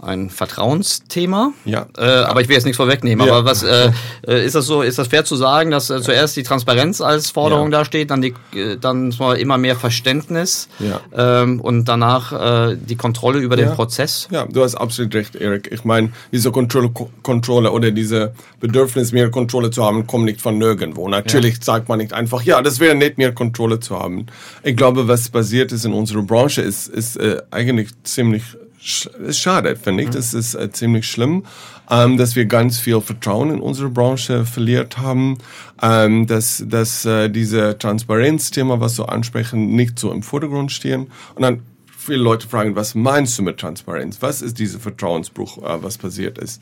ein 0.00 0.30
Vertrauensthema. 0.30 1.52
Ja. 1.64 1.86
Äh, 1.96 2.02
aber 2.02 2.40
ich 2.40 2.48
will 2.48 2.54
jetzt 2.54 2.64
nichts 2.64 2.76
vorwegnehmen. 2.76 3.26
Ja. 3.26 3.34
Aber 3.34 3.44
was 3.50 3.62
äh, 3.62 3.90
äh, 4.26 4.44
ist 4.44 4.54
das 4.54 4.66
so? 4.66 4.82
Ist 4.82 4.98
das 4.98 5.08
fair 5.08 5.24
zu 5.24 5.36
sagen, 5.36 5.70
dass 5.70 5.90
äh, 5.90 6.00
zuerst 6.00 6.36
die 6.36 6.42
Transparenz 6.42 7.00
als 7.00 7.30
Forderung 7.30 7.70
Ja. 7.72 7.78
da 7.78 7.84
steht, 7.84 8.10
dann 8.10 8.22
die, 8.22 8.34
äh, 8.54 8.76
dann 8.76 9.12
immer 9.38 9.58
mehr 9.58 9.76
Verständnis 9.76 10.68
Ja. 10.78 11.00
ähm, 11.42 11.60
und 11.60 11.86
danach 11.86 12.32
äh, 12.70 12.76
die 12.76 12.96
Kontrolle 12.96 13.38
über 13.40 13.56
den. 13.56 13.68
Prozess? 13.68 14.28
Ja, 14.30 14.46
du 14.46 14.62
hast 14.62 14.74
absolut 14.76 15.14
recht, 15.14 15.36
Erik. 15.36 15.70
Ich 15.70 15.84
meine, 15.84 16.10
diese 16.32 16.50
Kontrolle, 16.50 16.90
Kontrolle 17.22 17.70
oder 17.70 17.90
diese 17.90 18.32
Bedürfnis, 18.60 19.12
mehr 19.12 19.30
Kontrolle 19.30 19.70
zu 19.70 19.84
haben, 19.84 20.06
kommt 20.06 20.24
nicht 20.24 20.40
von 20.40 20.58
nirgendwo. 20.58 21.06
Natürlich 21.08 21.62
sagt 21.62 21.88
man 21.88 21.98
nicht 21.98 22.12
einfach, 22.12 22.42
ja, 22.42 22.62
das 22.62 22.80
wäre 22.80 22.94
nett, 22.94 23.18
mehr 23.18 23.32
Kontrolle 23.32 23.78
zu 23.78 23.98
haben. 23.98 24.26
Ich 24.62 24.76
glaube, 24.76 25.06
was 25.06 25.28
passiert 25.28 25.70
ist 25.70 25.84
in 25.84 25.92
unserer 25.92 26.22
Branche, 26.22 26.62
ist, 26.62 26.88
ist 26.88 27.18
eigentlich 27.50 27.90
ziemlich 28.04 28.42
ist 28.80 29.40
schade, 29.40 29.76
finde 29.76 30.04
ich. 30.04 30.10
Das 30.10 30.34
ist 30.34 30.54
äh, 30.54 30.70
ziemlich 30.70 31.06
schlimm, 31.06 31.44
ähm, 31.90 32.16
dass 32.16 32.36
wir 32.36 32.46
ganz 32.46 32.78
viel 32.78 33.00
Vertrauen 33.00 33.50
in 33.50 33.60
unsere 33.60 33.88
Branche 33.88 34.44
verliert 34.44 34.98
haben, 34.98 35.38
ähm, 35.82 36.26
dass, 36.26 36.62
dass 36.66 37.04
äh, 37.04 37.28
diese 37.28 37.76
Transparenzthema, 37.78 38.80
was 38.80 38.98
wir 38.98 39.10
ansprechen, 39.10 39.74
nicht 39.74 39.98
so 39.98 40.12
im 40.12 40.22
Vordergrund 40.22 40.70
stehen. 40.70 41.08
Und 41.34 41.42
dann 41.42 41.62
viele 42.08 42.22
Leute 42.22 42.48
fragen, 42.48 42.74
was 42.74 42.94
meinst 42.94 43.38
du 43.38 43.42
mit 43.42 43.58
Transparenz? 43.58 44.18
Was 44.20 44.42
ist 44.42 44.58
dieser 44.58 44.78
Vertrauensbruch, 44.80 45.58
äh, 45.58 45.82
was 45.82 45.98
passiert 45.98 46.38
ist? 46.38 46.60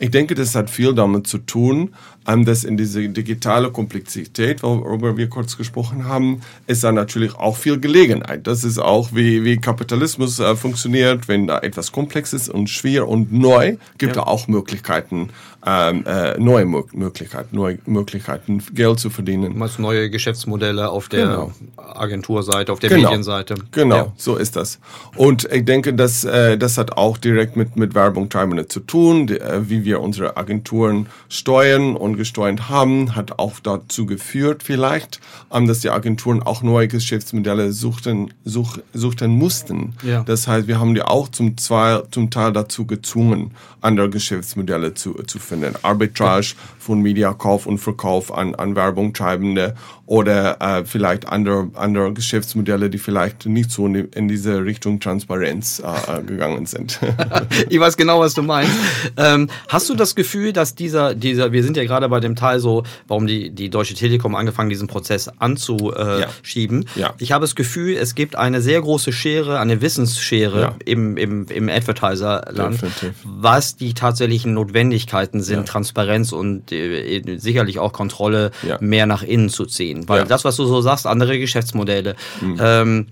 Ich 0.00 0.10
denke, 0.10 0.34
das 0.34 0.54
hat 0.54 0.70
viel 0.70 0.94
damit 0.94 1.26
zu 1.26 1.38
tun, 1.38 1.94
ähm, 2.26 2.44
dass 2.44 2.64
in 2.64 2.76
diese 2.76 3.08
digitale 3.08 3.70
Komplexität, 3.70 4.62
worüber 4.62 5.16
wir 5.16 5.28
kurz 5.28 5.56
gesprochen 5.56 6.06
haben, 6.06 6.40
ist 6.66 6.82
da 6.82 6.90
natürlich 6.92 7.34
auch 7.36 7.56
viel 7.56 7.78
Gelegenheit. 7.78 8.46
Das 8.46 8.64
ist 8.64 8.78
auch, 8.78 9.10
wie, 9.14 9.44
wie 9.44 9.58
Kapitalismus 9.58 10.40
äh, 10.40 10.56
funktioniert. 10.56 11.28
Wenn 11.28 11.46
da 11.46 11.58
etwas 11.60 11.92
komplex 11.92 12.32
ist 12.32 12.48
und 12.48 12.68
schwer 12.68 13.06
und 13.06 13.32
neu, 13.32 13.76
gibt 13.98 14.16
Ja. 14.16 14.22
da 14.22 14.28
auch 14.28 14.48
Möglichkeiten, 14.48 15.28
ähm, 15.68 16.04
äh, 16.06 16.38
neue 16.38 16.64
Mö 16.64 16.82
Möglichkeiten, 16.92 17.54
neue 17.56 17.78
Möglichkeiten, 17.86 18.62
Geld 18.72 18.98
zu 19.00 19.10
verdienen. 19.10 19.58
Meinst 19.58 19.78
neue 19.80 20.10
Geschäftsmodelle 20.10 20.88
auf 20.90 21.08
der 21.08 21.26
Genau. 21.26 21.52
Agenturseite, 21.76 22.72
auf 22.72 22.78
der 22.78 22.90
Genau. 22.90 23.02
Medienseite? 23.10 23.54
Genau, 23.72 23.96
Ja. 23.96 24.12
so 24.16 24.36
ist 24.36 24.56
das. 24.56 24.78
Und 25.16 25.48
ich 25.50 25.64
denke, 25.64 25.94
dass 25.94 26.24
äh, 26.24 26.58
das 26.58 26.78
hat 26.78 26.92
auch 26.92 27.16
direkt 27.16 27.56
mit 27.56 27.76
mit 27.76 27.94
Werbung 27.94 28.28
Treibende 28.28 28.68
zu 28.68 28.80
tun, 28.80 29.26
die, 29.26 29.40
äh, 29.40 29.68
wie 29.68 29.84
wir 29.84 30.00
unsere 30.00 30.36
Agenturen 30.36 31.06
steuern 31.28 31.96
und 31.96 32.16
gesteuert 32.16 32.68
haben, 32.68 33.14
hat 33.16 33.38
auch 33.38 33.60
dazu 33.60 34.06
geführt 34.06 34.62
vielleicht, 34.62 35.20
ähm, 35.52 35.66
dass 35.66 35.80
die 35.80 35.90
Agenturen 35.90 36.42
auch 36.42 36.62
neue 36.62 36.88
Geschäftsmodelle 36.88 37.72
suchten 37.72 38.32
such, 38.44 38.78
suchten 38.92 39.30
mussten. 39.30 39.94
Ja. 40.02 40.22
Das 40.22 40.46
heißt, 40.46 40.68
wir 40.68 40.78
haben 40.78 40.94
die 40.94 41.02
auch 41.02 41.28
zum, 41.28 41.56
zwei, 41.56 42.02
zum 42.10 42.30
Teil 42.30 42.52
dazu 42.52 42.86
gezwungen, 42.86 43.52
andere 43.80 44.10
Geschäftsmodelle 44.10 44.94
zu, 44.94 45.14
zu 45.26 45.38
finden. 45.38 45.74
Arbitrage 45.82 46.54
von 46.78 47.00
Mediakauf 47.00 47.66
und 47.66 47.78
Verkauf 47.78 48.32
an, 48.32 48.54
an 48.54 48.76
Werbung 48.76 49.12
Treibende 49.12 49.74
oder 50.06 50.60
äh, 50.60 50.84
vielleicht 50.84 51.28
andere, 51.28 51.70
andere 51.74 52.12
Geschäftsmodelle, 52.12 52.90
die 52.90 52.98
vielleicht 52.98 53.46
nicht 53.46 53.70
so 53.70 53.86
in, 53.86 53.94
in 53.94 54.28
diese 54.28 54.64
Richtung 54.66 55.00
Transparenz 55.00 55.80
äh, 55.80 56.18
äh, 56.18 56.22
gegangen 56.22 56.66
sind. 56.66 57.00
Ich 57.70 57.80
weiß 57.80 57.96
genau, 57.96 58.20
was 58.20 58.34
du 58.34 58.42
meinst. 58.42 58.72
Ähm, 59.16 59.48
hast 59.68 59.88
du 59.88 59.94
das 59.94 60.14
Gefühl, 60.14 60.52
dass 60.52 60.74
dieser, 60.74 61.14
dieser, 61.14 61.52
wir 61.52 61.62
sind 61.64 61.76
ja 61.76 61.84
gerade 61.84 62.08
bei 62.08 62.20
dem 62.20 62.36
Teil 62.36 62.60
so, 62.60 62.82
warum 63.08 63.26
die, 63.26 63.50
die 63.50 63.70
Deutsche 63.70 63.94
Telekom 63.94 64.34
angefangen, 64.34 64.68
diesen 64.70 64.88
Prozess 64.88 65.28
anzuschieben. 65.38 66.86
Ja. 66.96 67.14
Ich 67.18 67.32
habe 67.32 67.42
das 67.44 67.54
Gefühl, 67.54 67.96
es 67.96 68.14
gibt 68.14 68.36
eine 68.36 68.60
sehr 68.60 68.80
große 68.80 69.12
Schere, 69.12 69.58
eine 69.60 69.80
Wissensschere 69.80 70.60
Ja. 70.60 70.74
im, 70.84 71.16
im, 71.16 71.46
im 71.48 71.68
Advertiser-Land, 71.68 72.80
was 73.24 73.76
die 73.76 73.94
tatsächlichen 73.94 74.54
Notwendigkeiten 74.54 75.42
sind, 75.42 75.58
Ja. 75.58 75.62
Transparenz 75.64 76.32
und 76.32 76.72
äh, 76.72 77.22
sicherlich 77.38 77.78
auch 77.78 77.92
Kontrolle 77.92 78.50
Ja. 78.66 78.78
mehr 78.80 79.06
nach 79.06 79.22
innen 79.22 79.48
zu 79.48 79.66
ziehen. 79.66 80.08
Weil 80.08 80.20
Ja. 80.20 80.24
das, 80.24 80.44
was 80.44 80.56
du 80.56 80.64
so 80.66 80.80
sagst, 80.80 81.06
andere 81.06 81.38
Geschäftsmodelle, 81.38 82.16
ähm, 82.60 83.06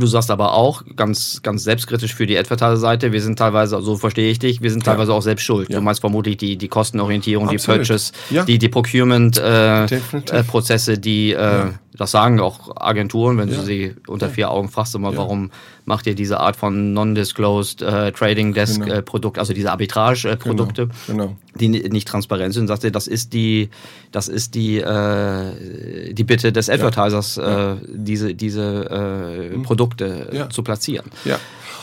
Du 0.00 0.06
sagst 0.06 0.30
aber 0.30 0.54
auch, 0.54 0.82
ganz, 0.96 1.40
ganz 1.42 1.64
selbstkritisch 1.64 2.14
für 2.14 2.26
die 2.26 2.38
Advertiser-Seite, 2.38 3.12
wir 3.12 3.20
sind 3.20 3.38
teilweise, 3.38 3.82
so 3.82 3.96
verstehe 3.96 4.30
ich 4.30 4.38
dich, 4.38 4.62
wir 4.62 4.70
sind 4.70 4.82
teilweise 4.84 5.12
auch 5.12 5.20
selbst 5.20 5.42
schuld. 5.44 5.68
Ja. 5.68 5.76
Du 5.78 5.82
meinst 5.84 6.00
vermutlich 6.00 6.38
die, 6.38 6.56
die 6.56 6.68
Kostenorientierung, 6.68 7.48
die 7.48 7.56
Absolut. 7.56 7.80
Purchase, 7.80 8.12
Ja. 8.30 8.44
die, 8.44 8.58
die. 8.58 8.70
Procurement-Prozesse, 8.70 10.96
die, 10.98 11.32
äh, 11.32 11.64
das 11.96 12.12
sagen 12.12 12.38
auch 12.40 12.76
Agenturen, 12.76 13.36
wenn 13.38 13.48
Ja. 13.50 13.56
du 13.56 13.62
sie 13.62 13.94
unter 14.06 14.28
vier 14.30 14.50
Augen 14.50 14.68
fragst, 14.70 14.94
immer, 14.94 15.10
Ja. 15.12 15.18
warum 15.18 15.50
macht 15.84 16.06
ihr 16.06 16.14
diese 16.14 16.38
Art 16.40 16.54
von 16.56 16.92
non-disclosed 16.92 17.82
äh, 17.82 18.12
Trading 18.12 18.54
Desk 18.54 18.80
Genau. 18.82 18.94
äh, 18.94 19.02
also 19.38 19.52
diese 19.52 19.72
Arbitrage-Produkte, 19.72 20.88
Genau. 21.08 21.34
die 21.56 21.68
ni- 21.68 21.88
nicht 21.88 22.06
transparent 22.06 22.54
sind, 22.54 22.68
sagst 22.68 22.84
du, 22.84 22.92
das 22.92 23.08
ist 23.08 23.32
die, 23.32 23.70
das 24.12 24.28
ist 24.28 24.54
die, 24.54 24.78
äh, 24.78 26.12
die 26.14 26.22
Bitte 26.24 26.52
des 26.52 26.70
Advertisers, 26.70 27.38
äh, 27.38 27.74
diese, 27.92 28.34
diese 28.34 29.50
äh, 29.50 29.54
Produkte 29.90 30.28
äh, 30.32 30.36
Ja. 30.36 30.50
zu 30.50 30.62
platzieren. 30.62 31.06
Ja. 31.24 31.38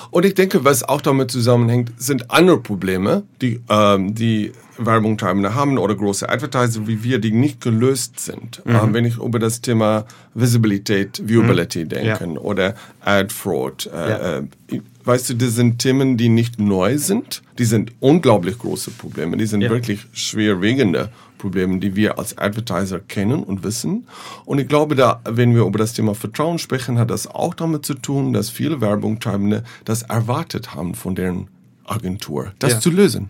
Und 0.09 0.25
ich 0.25 0.35
denke, 0.35 0.63
was 0.63 0.83
auch 0.83 1.01
damit 1.01 1.31
zusammenhängt, 1.31 1.91
sind 1.97 2.31
andere 2.31 2.59
Probleme, 2.59 3.23
die 3.41 3.59
ähm, 3.69 4.15
die 4.15 4.53
Werbung 4.77 5.17
Treibende 5.17 5.53
haben 5.53 5.77
oder 5.77 5.95
große 5.95 6.29
Advertiser 6.29 6.87
wie 6.87 7.03
wir, 7.03 7.19
die 7.19 7.31
nicht 7.31 7.59
gelöst 7.61 8.19
sind. 8.19 8.61
Ähm, 8.65 8.93
wenn 8.93 9.03
ich 9.05 9.17
über 9.17 9.39
das 9.39 9.59
Thema 9.61 10.05
Visibilität, 10.33 11.21
Viewability 11.27 11.85
denken 11.85 12.37
oder 12.37 12.75
Ad 13.03 13.33
Fraud. 13.33 13.87
Äh, 13.93 14.09
Ja. 14.09 14.37
äh, 14.37 14.43
weißt 15.03 15.29
du, 15.31 15.33
das 15.35 15.55
sind 15.55 15.79
Themen, 15.79 16.15
die 16.15 16.29
nicht 16.29 16.59
neu 16.59 16.97
sind. 16.97 17.41
Die 17.57 17.65
sind 17.65 17.91
unglaublich 17.99 18.57
große 18.59 18.91
Probleme. 18.91 19.35
Die 19.35 19.45
sind 19.47 19.61
Ja. 19.61 19.69
wirklich 19.71 20.05
schwerwiegende 20.13 21.09
Probleme, 21.37 21.79
die 21.79 21.95
wir 21.95 22.17
als 22.19 22.37
Advertiser 22.37 22.99
kennen 22.99 23.43
und 23.43 23.63
wissen. 23.63 24.07
Und 24.45 24.59
ich 24.59 24.67
glaube, 24.67 24.95
da, 24.95 25.21
wenn 25.25 25.55
wir 25.55 25.63
über 25.63 25.79
das 25.79 25.93
Thema 25.93 26.15
Vertrauen 26.15 26.59
sprechen, 26.59 26.97
hat 26.99 27.09
das 27.11 27.27
auch 27.27 27.53
damit 27.53 27.85
zu 27.85 27.93
tun, 27.93 28.33
dass 28.33 28.49
viele 28.49 28.81
Werbungtreibende 28.81 29.63
das 29.85 30.03
erwartet 30.03 30.73
haben 30.75 30.95
von 30.95 31.15
deren 31.15 31.47
Agentur, 31.85 32.51
das 32.59 32.73
Ja. 32.73 32.79
zu 32.79 32.89
lösen. 32.89 33.29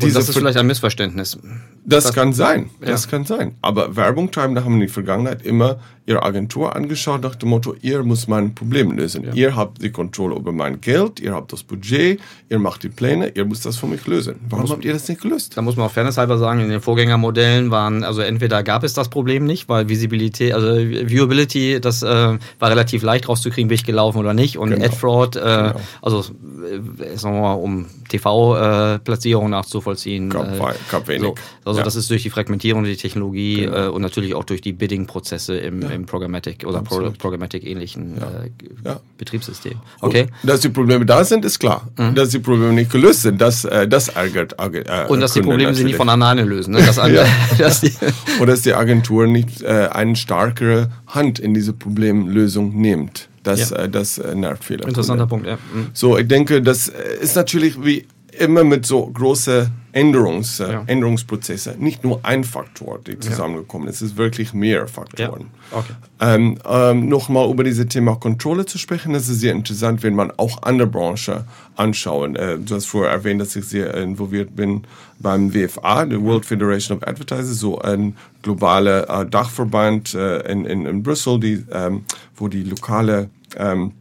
Und 0.00 0.14
das 0.14 0.28
ist 0.28 0.36
vielleicht 0.36 0.58
ein 0.58 0.66
Missverständnis. 0.66 1.38
das, 1.84 2.12
kann 2.12 2.32
sein, 2.32 2.70
Ja. 2.80 2.86
das 2.88 3.06
kann 3.08 3.24
sein. 3.24 3.54
Aber 3.62 3.94
Werbungtreibende 3.94 4.64
haben 4.64 4.74
in 4.74 4.80
der 4.80 4.88
Vergangenheit 4.88 5.42
immer 5.42 5.78
ihre 6.06 6.22
Agentur 6.22 6.76
angeschaut 6.76 7.22
nach 7.22 7.34
dem 7.34 7.48
Motto, 7.48 7.74
ihr 7.80 8.02
müsst 8.02 8.28
mein 8.28 8.54
Problem 8.54 8.92
lösen. 8.92 9.24
Ihr 9.34 9.56
habt 9.56 9.82
die 9.82 9.90
Kontrolle 9.90 10.36
über 10.36 10.52
mein 10.52 10.80
Geld, 10.80 11.18
ihr 11.20 11.32
habt 11.34 11.52
das 11.52 11.62
Budget, 11.62 12.20
ihr 12.50 12.58
macht 12.58 12.82
die 12.82 12.90
Pläne, 12.90 13.28
ihr 13.34 13.44
müsst 13.46 13.64
das 13.64 13.76
für 13.78 13.86
mich 13.86 14.06
lösen. 14.06 14.36
Warum 14.50 14.68
habt 14.70 14.84
ihr 14.84 14.92
das 14.92 15.08
nicht 15.08 15.22
gelöst? 15.22 15.56
Da 15.56 15.62
muss 15.62 15.76
man 15.76 15.86
auch 15.86 15.90
fairnesshalber 15.92 16.36
sagen, 16.36 16.60
in 16.60 16.68
den 16.68 16.80
Vorgängermodellen 16.82 17.70
waren, 17.70 18.04
also 18.04 18.20
entweder 18.20 18.62
gab 18.62 18.84
es 18.84 18.92
das 18.92 19.08
Problem 19.08 19.44
nicht, 19.46 19.68
weil 19.68 19.88
Visibilität, 19.88 20.52
also 20.52 20.68
Viewability, 20.76 21.80
das 21.80 22.02
äh, 22.02 22.06
war 22.06 22.70
relativ 22.70 23.02
leicht 23.02 23.28
rauszukriegen, 23.28 23.68
bin 23.68 23.76
ich 23.76 23.84
gelaufen 23.84 24.18
oder 24.18 24.34
nicht. 24.34 24.58
Und 24.58 24.70
Genau. 24.70 24.84
Ad 24.84 24.96
Fraud, 24.96 25.36
äh, 25.36 25.40
Genau. 25.40 25.80
also 26.02 26.18
äh, 26.20 27.16
sagen 27.16 27.36
wir 27.36 27.40
mal, 27.42 27.54
um 27.54 27.86
TV-Platzierung 28.08 29.50
nachzuvollziehen. 29.50 30.30
Gab 30.30 30.54
äh, 30.54 30.74
gab 30.90 31.08
wenig. 31.08 31.22
So, 31.22 31.34
also 31.64 31.78
Ja. 31.80 31.84
das 31.84 31.96
ist 31.96 32.10
durch 32.10 32.22
die 32.22 32.30
Fragmentierung 32.30 32.84
der 32.84 32.96
Technologie 32.96 33.62
Genau. 33.62 33.86
äh, 33.86 33.88
und 33.88 34.02
natürlich 34.02 34.34
auch 34.34 34.44
durch 34.44 34.60
die 34.60 34.72
Bidding-Prozesse 34.72 35.56
im, 35.56 35.82
im 35.94 36.06
Programmatic 36.06 36.64
oder 36.66 36.82
Pro. 36.82 37.10
Programmatic-ähnlichen 37.18 38.18
äh, 38.18 38.50
Ja. 38.84 39.00
Betriebssystem. 39.18 39.74
Okay. 40.00 40.26
Und 40.42 40.48
dass 40.50 40.60
die 40.60 40.68
Probleme 40.68 41.06
da 41.06 41.24
sind, 41.24 41.44
ist 41.44 41.58
klar. 41.58 41.88
Dass 42.14 42.30
die 42.30 42.38
Probleme 42.38 42.72
nicht 42.72 42.90
gelöst 42.90 43.22
sind, 43.22 43.40
das, 43.40 43.64
äh, 43.64 43.88
das 43.88 44.08
ärgert 44.08 44.54
äh, 44.58 45.06
Und 45.08 45.20
dass 45.20 45.32
die 45.32 45.40
Kunden 45.40 45.50
Probleme 45.50 45.74
sich 45.74 45.84
nicht 45.84 45.92
natürlich. 45.92 45.96
von 45.96 46.08
alleine 46.08 46.42
lösen. 46.44 46.72
Ne? 46.74 46.82
Dass, 46.82 46.96
Ja. 47.10 47.24
dass 47.58 47.80
die, 47.80 47.92
Oder 48.40 48.52
dass 48.52 48.62
die 48.62 48.74
Agentur 48.74 49.26
nicht 49.26 49.62
äh, 49.62 49.88
eine 49.92 50.16
stärkere 50.16 50.90
Hand 51.06 51.38
in 51.38 51.54
diese 51.54 51.72
Problemlösung 51.72 52.74
nimmt. 52.80 53.28
Das, 53.42 53.70
Ja. 53.70 53.76
äh, 53.76 53.88
das 53.88 54.18
äh, 54.18 54.34
nervt 54.34 54.64
viele. 54.64 54.84
interessanter. 54.84 55.26
Punkt, 55.26 55.46
ja. 55.46 55.56
Mhm. 55.72 55.88
So, 55.92 56.16
ich 56.18 56.26
denke, 56.28 56.62
das 56.62 56.88
äh, 56.88 56.94
ist 57.20 57.36
natürlich 57.36 57.82
wie 57.84 58.06
immer 58.38 58.64
mit 58.64 58.86
so 58.86 59.06
große 59.06 59.70
Änderungs, 59.92 60.58
äh, 60.58 60.72
Ja. 60.72 60.84
Änderungsprozesse 60.86 61.76
nicht 61.78 62.02
nur 62.02 62.18
ein 62.24 62.42
Faktor, 62.42 62.98
die 63.06 63.18
zusammengekommen 63.18 63.86
ist. 63.86 63.96
Es 63.96 64.10
ist 64.10 64.16
wirklich 64.16 64.52
mehr 64.52 64.88
Faktoren. 64.88 65.46
Ja. 65.70 65.78
Okay. 65.78 65.92
Ähm, 66.20 66.58
ähm, 66.68 67.08
Nochmal 67.08 67.48
über 67.48 67.62
dieses 67.62 67.86
Thema 67.86 68.16
Kontrolle 68.16 68.66
zu 68.66 68.76
sprechen, 68.78 69.12
das 69.12 69.28
ist 69.28 69.38
sehr 69.40 69.52
interessant, 69.52 70.02
wenn 70.02 70.16
man 70.16 70.32
auch 70.36 70.62
andere 70.62 70.88
Branchen 70.88 71.44
anschauen. 71.76 72.34
Äh, 72.34 72.58
du 72.58 72.74
hast 72.74 72.86
vorher 72.86 73.12
erwähnt, 73.12 73.40
dass 73.40 73.54
ich 73.54 73.66
sehr 73.66 73.94
involviert 73.94 74.56
bin 74.56 74.82
beim 75.20 75.54
WFA, 75.54 76.04
der 76.06 76.20
World 76.22 76.44
Federation 76.44 76.98
of 76.98 77.06
Advertisers, 77.06 77.58
so 77.58 77.78
ein 77.78 78.16
globaler 78.42 79.08
äh, 79.08 79.26
Dachverband 79.26 80.14
äh, 80.14 80.40
in, 80.50 80.64
in, 80.64 80.86
in 80.86 81.02
Brüssel, 81.04 81.38
die, 81.38 81.64
ähm, 81.70 82.04
wo 82.34 82.48
die 82.48 82.64
lokale 82.64 83.30
ähm, 83.56 83.92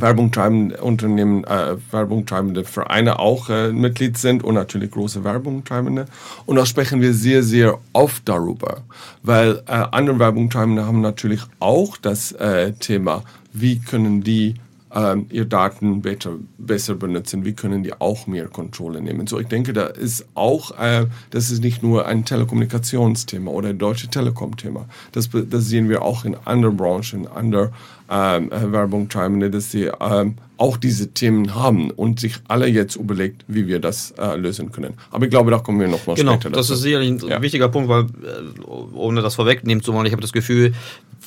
Werbung 0.00 0.32
treibende 0.32 0.76
Unternehmen, 0.78 1.44
äh, 1.44 1.76
Werbung 1.90 2.26
treibende 2.26 2.64
Vereine 2.64 3.18
auch 3.18 3.48
äh, 3.48 3.72
Mitglied 3.72 4.18
sind 4.18 4.42
und 4.44 4.54
natürlich 4.54 4.90
große 4.90 5.24
Werbung 5.24 5.64
treibende. 5.64 6.06
Und 6.46 6.56
da 6.56 6.66
sprechen 6.66 7.00
wir 7.00 7.14
sehr, 7.14 7.42
sehr 7.42 7.78
oft 7.92 8.28
darüber, 8.28 8.82
weil 9.22 9.62
äh, 9.66 9.72
andere 9.90 10.18
Werbung 10.18 10.50
treibende 10.50 10.86
haben 10.86 11.00
natürlich 11.00 11.42
auch 11.58 11.96
das 11.96 12.32
äh, 12.32 12.72
Thema, 12.72 13.24
wie 13.52 13.78
können 13.80 14.22
die 14.22 14.54
ähm, 14.92 15.26
ihr 15.30 15.44
Daten 15.44 16.02
better, 16.02 16.32
besser 16.58 16.94
benutzen, 16.94 17.44
wie 17.44 17.52
können 17.52 17.82
die 17.82 17.92
auch 18.00 18.26
mehr 18.26 18.48
Kontrolle 18.48 19.00
nehmen. 19.00 19.26
So, 19.26 19.38
ich 19.38 19.46
denke, 19.46 19.72
da 19.72 19.86
ist 19.86 20.26
auch, 20.34 20.76
äh, 20.78 21.06
das 21.30 21.50
ist 21.50 21.62
nicht 21.62 21.82
nur 21.82 22.06
ein 22.06 22.24
Telekommunikationsthema 22.24 23.50
oder 23.50 23.68
ein 23.68 23.78
deutsche 23.78 24.08
Telekom-Thema. 24.08 24.86
Das, 25.12 25.30
das 25.32 25.66
sehen 25.66 25.88
wir 25.88 26.02
auch 26.02 26.24
in 26.24 26.36
anderen 26.44 26.76
Branchen, 26.76 27.20
in 27.20 27.26
anderen 27.28 27.70
ähm, 28.10 28.50
äh, 28.50 28.72
Werbung 28.72 29.08
Treibende, 29.08 29.50
dass 29.50 29.70
sie 29.70 29.90
ähm, 30.00 30.34
auch 30.56 30.76
diese 30.76 31.14
Themen 31.14 31.54
haben 31.54 31.90
und 31.90 32.20
sich 32.20 32.34
alle 32.48 32.66
jetzt 32.66 32.96
überlegt, 32.96 33.44
wie 33.46 33.66
wir 33.66 33.78
das 33.78 34.12
äh, 34.18 34.36
lösen 34.36 34.72
können. 34.72 34.94
Aber 35.10 35.24
ich 35.24 35.30
glaube, 35.30 35.50
da 35.50 35.58
kommen 35.58 35.80
wir 35.80 35.88
noch 35.88 36.06
mal 36.06 36.16
genau, 36.16 36.32
später 36.32 36.50
dazu. 36.50 36.60
Das 36.60 36.70
ist 36.70 36.82
sicherlich 36.82 37.10
ein 37.10 37.28
ja. 37.28 37.40
wichtiger 37.40 37.68
Punkt, 37.68 37.88
weil 37.88 38.02
äh, 38.02 38.60
ohne 38.66 39.22
das 39.22 39.36
vorwegnehmen 39.36 39.82
zu 39.82 39.94
wollen, 39.94 40.06
ich 40.06 40.12
habe 40.12 40.20
das 40.20 40.32
Gefühl, 40.32 40.74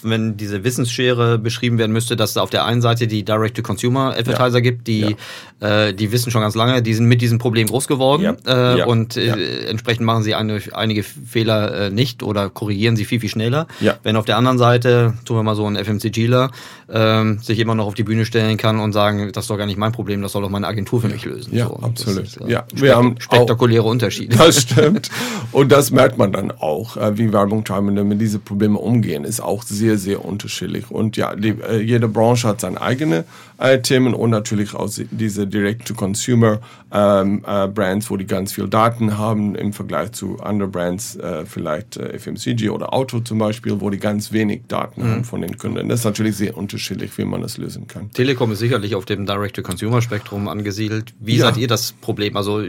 wenn 0.04 0.38
diese 0.38 0.64
Wissensschere 0.64 1.38
beschrieben 1.38 1.78
werden 1.78 1.92
müsste, 1.92 2.16
dass 2.16 2.32
es 2.32 2.38
auf 2.38 2.50
der 2.50 2.66
einen 2.66 2.82
Seite 2.82 3.08
die 3.08 3.24
Direct-to-Consumer-Advertiser 3.24 4.58
ja. 4.58 4.62
gibt, 4.62 4.88
die, 4.88 5.16
ja. 5.62 5.88
äh, 5.88 5.94
die 5.94 6.12
wissen 6.12 6.32
schon 6.32 6.42
ganz 6.42 6.56
lange, 6.56 6.82
die 6.82 6.94
sind 6.94 7.06
mit 7.06 7.22
diesem 7.22 7.38
Problem 7.38 7.68
groß 7.68 7.88
geworden 7.88 8.38
ja. 8.46 8.76
Äh, 8.78 8.84
und 8.84 9.18
äh, 9.18 9.66
entsprechend 9.68 10.06
machen 10.06 10.24
sie 10.24 10.36
eine, 10.36 10.62
einige 10.74 11.04
Fehler 11.04 11.86
äh, 11.86 11.90
nicht 11.90 12.24
oder 12.24 12.50
korrigieren 12.50 12.96
sie 12.96 13.06
viel, 13.06 13.20
viel 13.20 13.30
schneller. 13.30 13.68
Wenn 14.04 14.16
auf 14.16 14.26
der 14.26 14.38
anderen 14.38 14.58
Seite, 14.58 15.14
tun 15.26 15.38
wir 15.38 15.44
mal 15.44 15.56
so 15.56 15.66
ein 15.66 15.76
FMCGler, 15.76 16.52
ähm, 16.90 17.40
sich 17.40 17.60
immer 17.60 17.76
noch 17.76 17.88
auf 17.88 17.94
die 17.94 18.04
Bühne 18.04 18.26
stellen 18.26 18.58
kann 18.58 18.80
und 18.80 18.94
sagen, 18.94 19.32
das 19.32 19.46
ist 19.46 19.50
doch 19.50 19.58
gar 19.58 19.66
nicht 19.66 19.78
mein 19.78 19.92
Problem, 19.92 20.22
das 20.22 20.34
soll 20.34 20.42
doch 20.42 20.50
meine 20.50 20.68
Agentur 20.68 21.02
für 21.02 21.08
mich 21.08 21.26
lösen. 21.26 21.56
Ja, 21.56 21.68
so, 21.68 21.80
absolut. 21.82 22.24
Ist, 22.24 22.42
äh, 22.42 22.52
ja, 22.52 22.66
wir 22.74 22.96
haben 22.96 23.16
spektakuläre 23.20 23.84
auch, 23.84 23.92
Unterschiede. 23.92 24.38
Das 24.38 24.62
stimmt. 24.62 25.10
Und 25.52 25.72
das 25.72 25.92
merkt 25.92 26.18
man 26.18 26.32
dann 26.32 26.52
auch, 26.52 26.98
äh, 26.98 27.18
wie 27.18 27.32
Werbung 27.34 27.64
Treibende 27.64 28.04
mit 28.04 28.22
diese 28.22 28.40
Probleme 28.40 28.78
umgehen, 28.78 29.24
ist 29.24 29.42
auch 29.42 29.64
sehr, 29.64 29.93
sehr 29.98 30.24
unterschiedlich. 30.24 30.92
Und 30.92 31.18
ja, 31.18 31.36
die, 31.36 31.50
äh, 31.50 31.80
jede 31.80 32.08
Branche 32.08 32.48
hat 32.48 32.62
seine 32.62 32.82
eigene 32.82 33.26
äh, 33.58 33.80
Themen 33.82 34.14
und 34.14 34.30
natürlich 34.30 34.74
auch 34.74 34.90
diese 35.12 35.48
Direct-to-Consumer 35.48 36.60
ähm, 36.92 37.44
äh, 37.48 37.68
Brands, 37.68 38.10
wo 38.10 38.18
die 38.18 38.28
ganz 38.28 38.54
viel 38.54 38.68
Daten 38.68 39.18
haben 39.18 39.56
im 39.56 39.74
Vergleich 39.74 40.12
zu 40.12 40.40
anderen 40.40 40.72
Brands, 40.72 41.16
äh, 41.16 41.46
vielleicht 41.46 41.98
äh, 41.98 42.18
FMCG 42.18 42.70
oder 42.70 42.94
Auto 42.94 43.20
zum 43.20 43.40
Beispiel, 43.40 43.80
wo 43.80 43.90
die 43.90 43.98
ganz 43.98 44.32
wenig 44.32 44.64
Daten 44.68 45.02
mhm. 45.02 45.12
haben 45.12 45.24
von 45.24 45.42
den 45.42 45.58
Kunden. 45.58 45.90
Das 45.90 46.02
ist 46.02 46.06
natürlich 46.06 46.36
sehr 46.36 46.58
unterschiedlich, 46.58 47.18
wie 47.18 47.26
man 47.26 47.42
das 47.42 47.58
lösen 47.58 47.88
kann. 47.88 48.12
Telekom 48.12 48.52
ist 48.52 48.60
sicherlich 48.60 48.96
auf 48.96 49.06
dem 49.06 49.26
Direct-to-Consumer-Spektrum 49.26 50.48
angesiedelt. 50.48 51.14
Wie 51.20 51.38
ja. 51.38 51.46
seid 51.46 51.58
ihr 51.58 51.68
das 51.68 51.94
Problem? 51.94 52.38
Also 52.38 52.62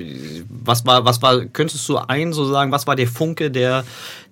was 0.49 0.87
war, 0.87 1.05
was 1.05 1.21
war, 1.21 1.45
könntest 1.47 1.89
du 1.89 1.99
ein 1.99 2.33
so 2.33 2.45
sagen, 2.47 2.73
was 2.73 2.87
war 2.87 2.97
der 2.97 3.09
Funke, 3.09 3.51
der 3.51 3.85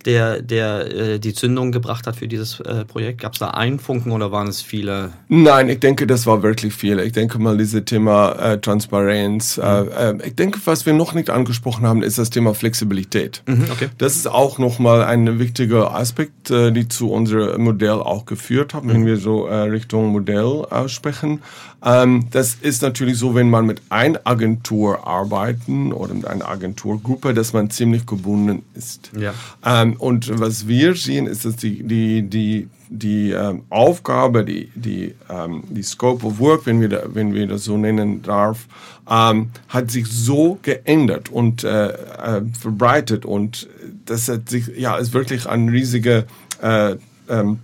der, 0.06 0.42
der 0.42 0.94
äh, 0.94 1.18
die 1.18 1.34
Zündung 1.34 1.72
gebracht 1.72 2.06
hat 2.06 2.16
für 2.16 2.28
dieses 2.28 2.60
äh, 2.60 2.84
Projekt? 2.84 3.20
Gab 3.20 3.34
es 3.34 3.38
da 3.38 3.48
einen 3.48 3.78
Funken 3.78 4.12
oder 4.12 4.32
waren 4.32 4.48
es 4.48 4.62
viele? 4.62 5.12
Nein, 5.28 5.68
ich 5.68 5.80
denke, 5.80 6.06
das 6.06 6.26
war 6.26 6.42
wirklich 6.42 6.74
viele. 6.74 7.04
Ich 7.04 7.12
denke 7.12 7.38
mal, 7.38 7.56
dieses 7.56 7.84
Thema 7.84 8.32
äh, 8.32 8.58
Transparenz. 8.60 9.56
Mhm. 9.56 9.62
Äh, 9.62 10.26
ich 10.26 10.34
denke, 10.34 10.60
was 10.64 10.86
wir 10.86 10.92
noch 10.92 11.14
nicht 11.14 11.30
angesprochen 11.30 11.86
haben, 11.86 12.02
ist 12.02 12.18
das 12.18 12.30
Thema 12.30 12.54
Flexibilität. 12.54 13.42
Mhm, 13.46 13.66
okay. 13.70 13.88
Das 13.98 14.16
ist 14.16 14.28
auch 14.28 14.58
nochmal 14.58 15.04
ein 15.04 15.38
wichtiger 15.38 15.94
Aspekt, 15.94 16.50
äh, 16.50 16.72
die 16.72 16.88
zu 16.88 17.10
unserem 17.10 17.62
Modell 17.62 17.90
auch 17.90 18.26
geführt 18.26 18.74
haben, 18.74 18.88
mhm. 18.88 18.92
wenn 18.92 19.06
wir 19.06 19.16
so 19.16 19.46
äh, 19.46 19.54
Richtung 19.54 20.08
Modell 20.08 20.64
äh, 20.70 20.88
sprechen. 20.88 21.40
Ähm, 21.84 22.26
das 22.30 22.54
ist 22.54 22.82
natürlich 22.82 23.18
so, 23.18 23.34
wenn 23.34 23.50
man 23.50 23.66
mit 23.66 23.82
einer 23.88 24.20
Agentur 24.24 25.06
arbeiten 25.06 25.92
oder 25.92 26.14
mit 26.14 26.26
einer 26.26 26.48
Agenturgruppe, 26.48 27.34
dass 27.34 27.52
man 27.52 27.70
ziemlich 27.70 28.06
gebunden 28.06 28.62
ist. 28.74 29.10
Ja. 29.18 29.34
Ähm, 29.64 29.91
und 29.96 30.38
was 30.38 30.66
wir 30.66 30.94
sehen, 30.94 31.26
ist, 31.26 31.44
dass 31.44 31.56
die, 31.56 31.82
die, 31.82 32.22
die, 32.22 32.68
die 32.88 33.30
ähm, 33.30 33.62
Aufgabe, 33.70 34.44
die, 34.44 34.70
die, 34.74 35.14
ähm, 35.30 35.64
die 35.68 35.82
Scope 35.82 36.26
of 36.26 36.38
Work, 36.38 36.66
wenn 36.66 36.80
wir, 36.80 36.88
da, 36.88 37.02
wenn 37.12 37.34
wir 37.34 37.46
das 37.46 37.64
so 37.64 37.76
nennen 37.76 38.22
darf, 38.22 38.66
ähm, 39.10 39.50
hat 39.68 39.90
sich 39.90 40.06
so 40.06 40.58
geändert 40.62 41.28
und 41.30 41.64
äh, 41.64 41.88
äh, 41.88 42.42
verbreitet 42.58 43.24
und 43.24 43.68
das 44.04 44.28
hat 44.28 44.48
sich, 44.48 44.68
ja, 44.76 44.96
ist 44.96 45.12
wirklich 45.12 45.46
ein 45.46 45.68
riesiger 45.68 46.24
äh, 46.62 46.96
ähm, 47.28 47.58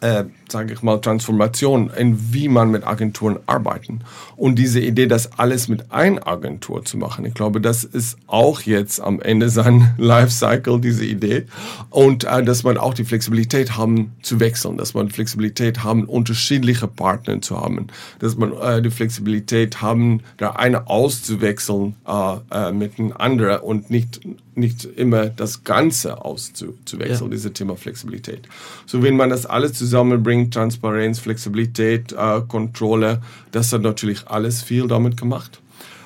äh, 0.00 0.24
sage 0.50 0.74
ich 0.74 0.82
mal, 0.82 1.00
Transformation 1.00 1.90
in 1.96 2.32
wie 2.32 2.48
man 2.48 2.70
mit 2.70 2.86
Agenturen 2.86 3.38
arbeiten. 3.46 4.00
Und 4.36 4.56
diese 4.56 4.80
Idee, 4.80 5.06
das 5.06 5.38
alles 5.38 5.68
mit 5.68 5.90
einer 5.92 6.26
Agentur 6.26 6.84
zu 6.84 6.96
machen, 6.96 7.24
ich 7.24 7.34
glaube, 7.34 7.60
das 7.60 7.84
ist 7.84 8.18
auch 8.26 8.62
jetzt 8.62 9.00
am 9.00 9.20
Ende 9.20 9.48
sein 9.58 9.94
Lifecycle, 9.98 10.80
diese 10.80 11.04
Idee. 11.04 11.46
Und 11.90 12.24
äh, 12.24 12.42
dass 12.42 12.62
man 12.62 12.78
auch 12.78 12.94
die 12.94 13.04
Flexibilität 13.04 13.76
haben 13.76 14.12
zu 14.22 14.40
wechseln, 14.40 14.76
dass 14.76 14.94
man 14.94 15.10
Flexibilität 15.10 15.84
haben, 15.84 16.04
unterschiedliche 16.04 16.88
Partner 16.88 17.40
zu 17.40 17.60
haben, 17.60 17.88
dass 18.18 18.36
man 18.36 18.52
äh, 18.52 18.82
die 18.82 18.90
Flexibilität 18.90 19.82
haben, 19.82 20.22
der 20.38 20.58
eine 20.58 20.88
auszuwechseln 20.88 21.96
äh, 22.06 22.36
äh, 22.50 22.72
mit 22.72 22.98
einem 22.98 23.12
anderen 23.12 23.60
und 23.60 23.90
nicht 23.90 24.20
nicht 24.58 24.84
immer 24.84 25.26
das 25.26 25.64
Ganze 25.64 26.24
auszuwechseln, 26.24 27.30
ja. 27.30 27.34
dieses 27.34 27.52
Thema 27.52 27.76
Flexibilität. 27.76 28.48
So, 28.86 29.02
wenn 29.02 29.16
man 29.16 29.30
das 29.30 29.46
alles 29.46 29.72
zusammenbringt, 29.72 30.37
bringt, 30.38 30.54
Transparenz, 30.54 31.18
Flexibilität, 31.18 32.12
äh, 32.12 32.40
Kontrolle. 32.46 33.20
Das 33.52 33.72
hat 33.72 33.82
natürlich 33.82 34.28
alles 34.28 34.62
viel 34.62 34.86
damit 34.86 35.16
gemacht. 35.16 35.60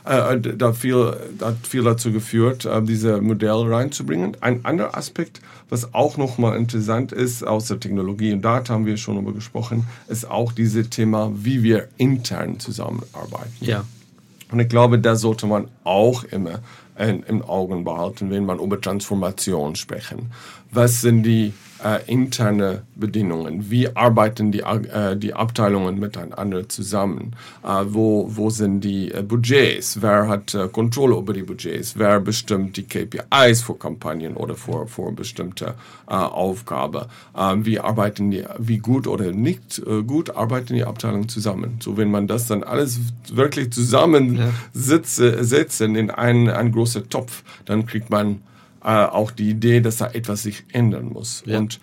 Äh, 0.04 0.40
da 0.40 0.72
viel, 0.72 1.16
hat 1.40 1.66
viel 1.66 1.84
dazu 1.84 2.10
geführt, 2.12 2.64
äh, 2.64 2.82
diese 2.82 3.21
Modelle 3.21 3.71
reinzubringen. 3.71 4.36
Ein 4.40 4.64
anderer 4.64 4.97
Aspekt, 4.97 5.40
was 5.68 5.95
auch 5.95 6.16
nochmal 6.16 6.56
interessant 6.56 7.12
ist, 7.12 7.47
außer 7.47 7.78
Technologie 7.78 8.32
und 8.32 8.42
Data 8.42 8.75
haben 8.75 8.86
wir 8.86 8.97
schon 8.97 9.14
darüber 9.14 9.32
gesprochen, 9.32 9.86
ist 10.08 10.28
auch 10.28 10.52
dieses 10.52 10.90
Thema, 10.90 11.30
wie 11.34 11.62
wir 11.62 11.88
intern 11.99 12.58
zusammenarbeiten. 12.58 13.52
Ja. 13.60 13.84
Und 14.50 14.60
ich 14.60 14.68
glaube, 14.68 14.99
da 14.99 15.14
sollte 15.14 15.47
man 15.47 15.68
auch 15.84 16.25
immer 16.25 16.60
in, 16.99 17.23
im 17.23 17.42
Augen 17.42 17.84
behalten, 17.84 18.30
wenn 18.30 18.45
man 18.45 18.58
über 18.58 18.80
Transformation 18.80 19.76
sprechen. 19.76 20.32
Was 20.73 21.00
sind 21.00 21.23
die 21.23 21.54
äh, 21.84 22.00
interne 22.06 22.82
Bedingungen? 22.95 23.71
Wie 23.71 23.95
arbeiten 23.95 24.52
die, 24.52 24.60
äh, 24.60 25.16
die 25.16 25.34
Abteilungen 25.34 25.99
miteinander 25.99 26.68
zusammen? 26.68 27.34
Äh, 27.64 27.84
wo, 27.86 28.26
wo 28.30 28.50
sind 28.50 28.82
die 28.82 29.12
äh, 29.12 29.23
Budgets? 29.23 30.00
Wer 30.00 30.28
hat 30.28 30.54
äh, 30.54 30.68
Kontrolle 30.68 31.16
über 31.16 31.32
die 31.32 31.42
Budgets? 31.42 31.97
Wer 31.97 32.21
bestimmt 32.21 32.76
die 32.76 32.84
KPIs 32.84 33.62
für 33.62 33.75
Kampagnen 33.75 34.36
oder 34.36 34.54
für, 34.54 34.86
für 34.86 35.12
bestimmte 35.12 35.75
äh, 36.08 36.14
Aufgaben? 36.14 37.06
Ähm, 37.36 37.66
wie 37.66 37.80
arbeiten 37.80 38.30
die, 38.30 38.45
wie 38.58 38.78
gut 38.78 39.06
oder 39.06 39.32
nicht 39.32 39.82
gut 40.06 40.36
arbeiten 40.36 40.75
die 40.75 40.84
Abteilungen 40.84 41.28
zusammen? 41.28 41.78
So, 41.80 41.97
wenn 41.97 42.10
man 42.10 42.26
das 42.26 42.47
dann 42.47 42.62
alles 42.62 43.00
wirklich 43.32 43.73
zusammen 43.73 44.36
ja. 44.36 44.50
in 45.97 46.10
einen, 46.10 46.49
einen 46.49 46.73
großen 46.73 47.08
Topf, 47.08 47.42
dann 47.64 47.86
kriegt 47.86 48.10
man 48.10 48.40
äh, 48.84 48.88
auch 48.88 49.30
die 49.30 49.50
Idee, 49.50 49.80
dass 49.80 49.99
da 49.99 50.08
etwas 50.08 50.42
sich 50.42 50.64
ändern 50.73 51.10
muss. 51.12 51.42
Ja. 51.47 51.58
Und 51.58 51.80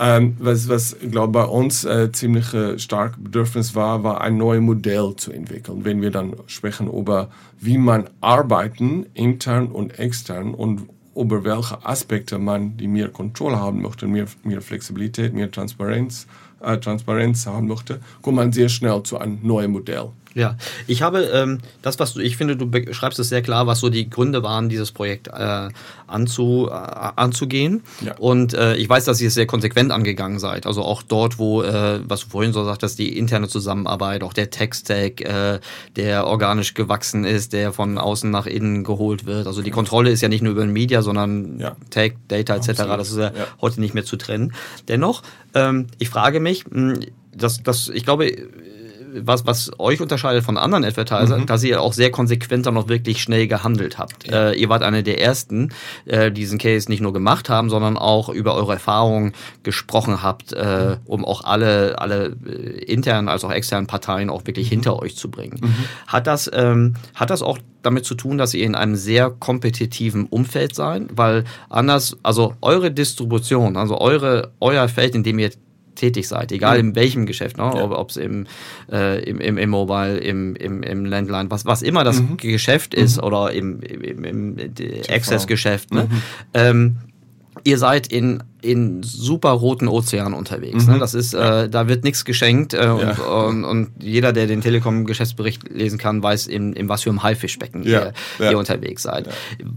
ähm, 0.00 0.36
was, 0.38 0.68
was 0.68 0.96
glaube 1.10 1.32
bei 1.32 1.44
uns 1.44 1.84
äh, 1.84 2.12
ziemlich 2.12 2.54
äh, 2.54 2.78
stark 2.78 3.16
Bedürfnis 3.18 3.74
war, 3.74 4.04
war 4.04 4.20
ein 4.20 4.36
neues 4.36 4.62
Modell 4.62 5.14
zu 5.16 5.32
entwickeln. 5.32 5.84
Wenn 5.84 6.00
wir 6.00 6.10
dann 6.10 6.34
sprechen 6.46 6.88
über, 6.88 7.30
wie 7.58 7.78
man 7.78 8.08
arbeiten, 8.20 9.06
intern 9.14 9.66
und 9.66 9.98
extern 9.98 10.54
und 10.54 10.88
über 11.16 11.42
welche 11.42 11.84
Aspekte 11.84 12.38
man 12.38 12.76
die 12.76 12.86
mehr 12.86 13.08
Kontrolle 13.08 13.58
haben 13.58 13.82
möchte, 13.82 14.06
mehr, 14.06 14.26
mehr 14.44 14.62
Flexibilität, 14.62 15.34
mehr 15.34 15.50
Transparenz, 15.50 16.28
äh, 16.60 16.78
Transparenz 16.78 17.44
haben 17.46 17.66
möchte, 17.66 18.00
kommt 18.22 18.36
man 18.36 18.52
sehr 18.52 18.68
schnell 18.68 19.02
zu 19.02 19.18
einem 19.18 19.40
neuen 19.42 19.72
Modell. 19.72 20.10
Ja, 20.34 20.56
ich 20.86 21.02
habe 21.02 21.22
ähm, 21.22 21.58
das, 21.82 21.98
was 21.98 22.14
du, 22.14 22.20
ich 22.20 22.36
finde, 22.36 22.56
du 22.56 22.70
beschreibst 22.70 23.18
es 23.18 23.28
sehr 23.28 23.42
klar, 23.42 23.66
was 23.66 23.80
so 23.80 23.88
die 23.88 24.08
Gründe 24.08 24.42
waren, 24.42 24.68
dieses 24.68 24.92
Projekt 24.92 25.28
äh, 25.28 25.68
anzu, 26.06 26.68
äh, 26.70 26.72
anzugehen. 26.72 27.82
Ja. 28.04 28.16
Und 28.18 28.54
äh, 28.54 28.76
ich 28.76 28.88
weiß, 28.88 29.04
dass 29.04 29.20
ihr 29.20 29.28
es 29.28 29.34
sehr 29.34 29.46
konsequent 29.46 29.90
angegangen 29.90 30.38
seid. 30.38 30.66
Also 30.66 30.82
auch 30.82 31.02
dort, 31.02 31.38
wo, 31.38 31.62
äh, 31.62 32.00
was 32.04 32.20
du 32.20 32.28
vorhin 32.28 32.52
so 32.52 32.64
sagtest, 32.64 32.98
die 32.98 33.16
interne 33.16 33.48
Zusammenarbeit, 33.48 34.22
auch 34.22 34.32
der 34.32 34.50
Tech-Stack, 34.50 35.20
äh, 35.22 35.60
der 35.96 36.26
organisch 36.26 36.74
gewachsen 36.74 37.24
ist, 37.24 37.52
der 37.52 37.72
von 37.72 37.98
außen 37.98 38.30
nach 38.30 38.46
innen 38.46 38.84
geholt 38.84 39.26
wird. 39.26 39.46
Also 39.46 39.62
die 39.62 39.70
Kontrolle 39.70 40.10
ist 40.10 40.20
ja 40.20 40.28
nicht 40.28 40.42
nur 40.42 40.52
über 40.52 40.62
den 40.62 40.72
Media, 40.72 41.02
sondern 41.02 41.58
ja. 41.58 41.76
Tech, 41.90 42.14
Data 42.28 42.56
etc. 42.56 42.72
Das 42.76 43.10
ist 43.10 43.18
ja, 43.18 43.32
ja, 43.34 43.46
heute 43.60 43.80
nicht 43.80 43.94
mehr 43.94 44.04
zu 44.04 44.16
trennen. 44.16 44.52
Dennoch, 44.88 45.22
ähm, 45.54 45.86
ich 45.98 46.10
frage 46.10 46.40
mich, 46.40 46.64
mh, 46.70 47.00
das, 47.34 47.62
das, 47.62 47.88
ich 47.88 48.04
glaube, 48.04 48.32
was, 49.14 49.46
was 49.46 49.70
euch 49.78 50.00
unterscheidet 50.00 50.44
von 50.44 50.56
anderen 50.56 50.84
Advertisern, 50.84 51.42
mhm. 51.42 51.46
dass 51.46 51.62
ihr 51.62 51.80
auch 51.80 51.92
sehr 51.92 52.10
konsequent 52.10 52.66
dann 52.66 52.74
noch 52.74 52.88
wirklich 52.88 53.22
schnell 53.22 53.46
gehandelt 53.46 53.98
habt. 53.98 54.28
Ja. 54.28 54.50
Äh, 54.50 54.60
ihr 54.60 54.68
wart 54.68 54.82
eine 54.82 55.02
der 55.02 55.20
ersten, 55.20 55.70
äh, 56.04 56.32
die 56.32 56.48
diesen 56.48 56.58
Case 56.58 56.88
nicht 56.88 57.00
nur 57.00 57.12
gemacht 57.12 57.50
haben, 57.50 57.68
sondern 57.68 57.98
auch 57.98 58.30
über 58.30 58.54
eure 58.54 58.72
Erfahrungen 58.72 59.32
gesprochen 59.62 60.22
habt, 60.22 60.52
äh, 60.52 60.96
um 61.04 61.24
auch 61.24 61.44
alle, 61.44 61.98
alle 61.98 62.36
äh, 62.46 62.84
internen 62.84 63.28
als 63.28 63.44
auch 63.44 63.52
externen 63.52 63.86
Parteien 63.86 64.30
auch 64.30 64.46
wirklich 64.46 64.66
mhm. 64.66 64.70
hinter 64.70 64.98
euch 64.98 65.16
zu 65.16 65.30
bringen. 65.30 65.58
Mhm. 65.60 65.74
Hat 66.06 66.26
das, 66.26 66.50
ähm, 66.52 66.94
hat 67.14 67.30
das 67.30 67.42
auch 67.42 67.58
damit 67.82 68.06
zu 68.06 68.14
tun, 68.14 68.38
dass 68.38 68.54
ihr 68.54 68.64
in 68.64 68.74
einem 68.74 68.96
sehr 68.96 69.30
kompetitiven 69.30 70.26
Umfeld 70.26 70.74
seid, 70.74 71.16
weil 71.16 71.44
anders, 71.68 72.16
also 72.22 72.54
eure 72.60 72.90
Distribution, 72.90 73.76
also 73.76 74.00
eure, 74.00 74.52
euer 74.60 74.88
Feld, 74.88 75.14
in 75.14 75.22
dem 75.22 75.38
ihr 75.38 75.50
tätig 75.98 76.28
seid, 76.28 76.52
egal 76.52 76.78
in 76.78 76.94
welchem 76.94 77.26
Geschäft, 77.26 77.58
ne? 77.58 77.64
ja. 77.64 77.90
ob 77.90 78.10
es 78.10 78.16
im, 78.16 78.46
äh, 78.90 79.22
im, 79.24 79.40
im, 79.40 79.58
im 79.58 79.70
Mobile, 79.70 80.18
im, 80.18 80.56
im, 80.56 80.82
im 80.82 81.04
Landline, 81.04 81.50
was, 81.50 81.66
was 81.66 81.82
immer 81.82 82.04
das 82.04 82.20
mhm. 82.20 82.36
Geschäft 82.36 82.94
ist 82.94 83.18
mhm. 83.18 83.24
oder 83.24 83.52
im, 83.52 83.80
im, 83.80 84.24
im 84.24 84.56
Access-Geschäft. 85.08 85.92
Ne? 85.92 86.04
Mhm. 86.04 86.22
Ähm, 86.54 86.96
ihr 87.64 87.78
seid 87.78 88.06
in 88.06 88.42
in 88.60 89.02
super 89.04 89.50
roten 89.50 89.86
Ozean 89.86 90.34
unterwegs. 90.34 90.86
Ne? 90.86 90.92
Mhm. 90.92 90.92
Ne? 90.94 90.98
Das 90.98 91.14
ist, 91.14 91.32
äh, 91.32 91.68
da 91.68 91.86
wird 91.86 92.02
nichts 92.02 92.24
geschenkt 92.24 92.74
äh, 92.74 92.88
und, 92.88 93.00
ja. 93.00 93.24
und, 93.24 93.64
und, 93.64 93.90
jeder, 94.02 94.32
der 94.32 94.46
den 94.46 94.60
Telekom-Geschäftsbericht 94.60 95.68
lesen 95.68 95.98
kann, 95.98 96.22
weiß, 96.22 96.48
in, 96.48 96.72
in 96.72 96.88
was 96.88 97.02
für 97.02 97.10
einem 97.10 97.22
Haifischbecken 97.22 97.84
ja. 97.84 98.12
ihr, 98.40 98.50
ihr 98.50 98.58
unterwegs 98.58 99.04
seid. 99.04 99.28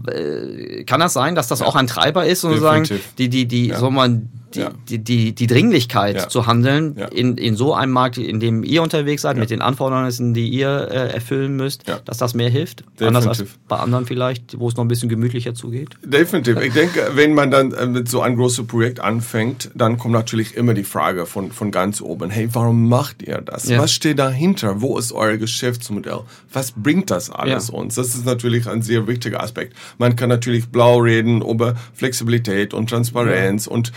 Äh, 0.08 0.84
kann 0.84 1.00
das 1.00 1.12
sein, 1.12 1.36
dass 1.36 1.46
das 1.46 1.62
auch 1.62 1.76
ein 1.76 1.86
Treiber 1.86 2.26
ist, 2.26 2.40
sozusagen, 2.40 2.88
die, 3.18 3.28
die, 3.28 3.46
die, 3.46 3.68
ja. 3.68 3.78
soll 3.78 3.92
man 3.92 4.28
die, 4.54 4.60
ja. 4.60 4.70
die, 4.88 4.98
die, 4.98 5.34
die 5.34 5.46
Dringlichkeit 5.46 6.16
ja. 6.16 6.28
zu 6.28 6.46
handeln 6.46 6.96
ja. 6.98 7.06
in, 7.06 7.36
in 7.36 7.56
so 7.56 7.74
einem 7.74 7.92
Markt, 7.92 8.18
in 8.18 8.40
dem 8.40 8.64
ihr 8.64 8.82
unterwegs 8.82 9.22
seid, 9.22 9.36
mit 9.36 9.50
den 9.50 9.62
Anforderungen, 9.62 10.34
die 10.34 10.48
ihr 10.48 10.88
äh, 10.90 11.14
erfüllen 11.14 11.56
müsst, 11.56 11.84
dass 12.04 12.18
das 12.18 12.34
mehr 12.34 12.50
hilft? 12.50 12.80
Definitiv. 12.80 13.06
Anders 13.06 13.26
als 13.26 13.44
bei 13.68 13.76
anderen 13.76 14.06
vielleicht, 14.06 14.58
wo 14.58 14.68
es 14.68 14.76
noch 14.76 14.84
ein 14.84 14.88
bisschen 14.88 15.08
gemütlicher 15.08 15.54
zugeht? 15.54 15.90
Definitiv. 16.04 16.60
Ich 16.60 16.72
denke, 16.72 17.12
wenn 17.14 17.34
man 17.34 17.50
dann 17.50 17.72
äh, 17.72 17.86
mit 17.86 18.08
so 18.08 18.20
einem 18.20 18.36
großen 18.36 18.66
Projekt 18.66 19.00
anfängt, 19.00 19.70
dann 19.74 19.98
kommt 19.98 20.14
natürlich 20.14 20.56
immer 20.56 20.74
die 20.74 20.84
Frage 20.84 21.26
von, 21.26 21.52
von 21.52 21.70
ganz 21.70 22.00
oben, 22.00 22.30
hey, 22.30 22.48
warum 22.52 22.88
macht 22.88 23.22
ihr 23.22 23.40
das? 23.40 23.68
Was 23.70 23.92
steht 23.92 24.18
dahinter? 24.18 24.80
Wo 24.80 24.98
ist 24.98 25.12
euer 25.12 25.36
Geschäftsmodell? 25.36 26.20
Was 26.52 26.72
bringt 26.72 27.10
das 27.10 27.30
alles 27.30 27.70
uns? 27.70 27.94
Das 27.94 28.08
ist 28.08 28.26
natürlich 28.26 28.68
ein 28.68 28.82
sehr 28.82 29.06
wichtiger 29.06 29.42
Aspekt. 29.42 29.74
Man 29.98 30.16
kann 30.16 30.28
natürlich 30.28 30.68
blau 30.68 30.98
reden 30.98 31.42
über 31.42 31.74
Flexibilität 31.94 32.74
und 32.74 32.90
Transparenz 32.90 33.66
und 33.66 33.92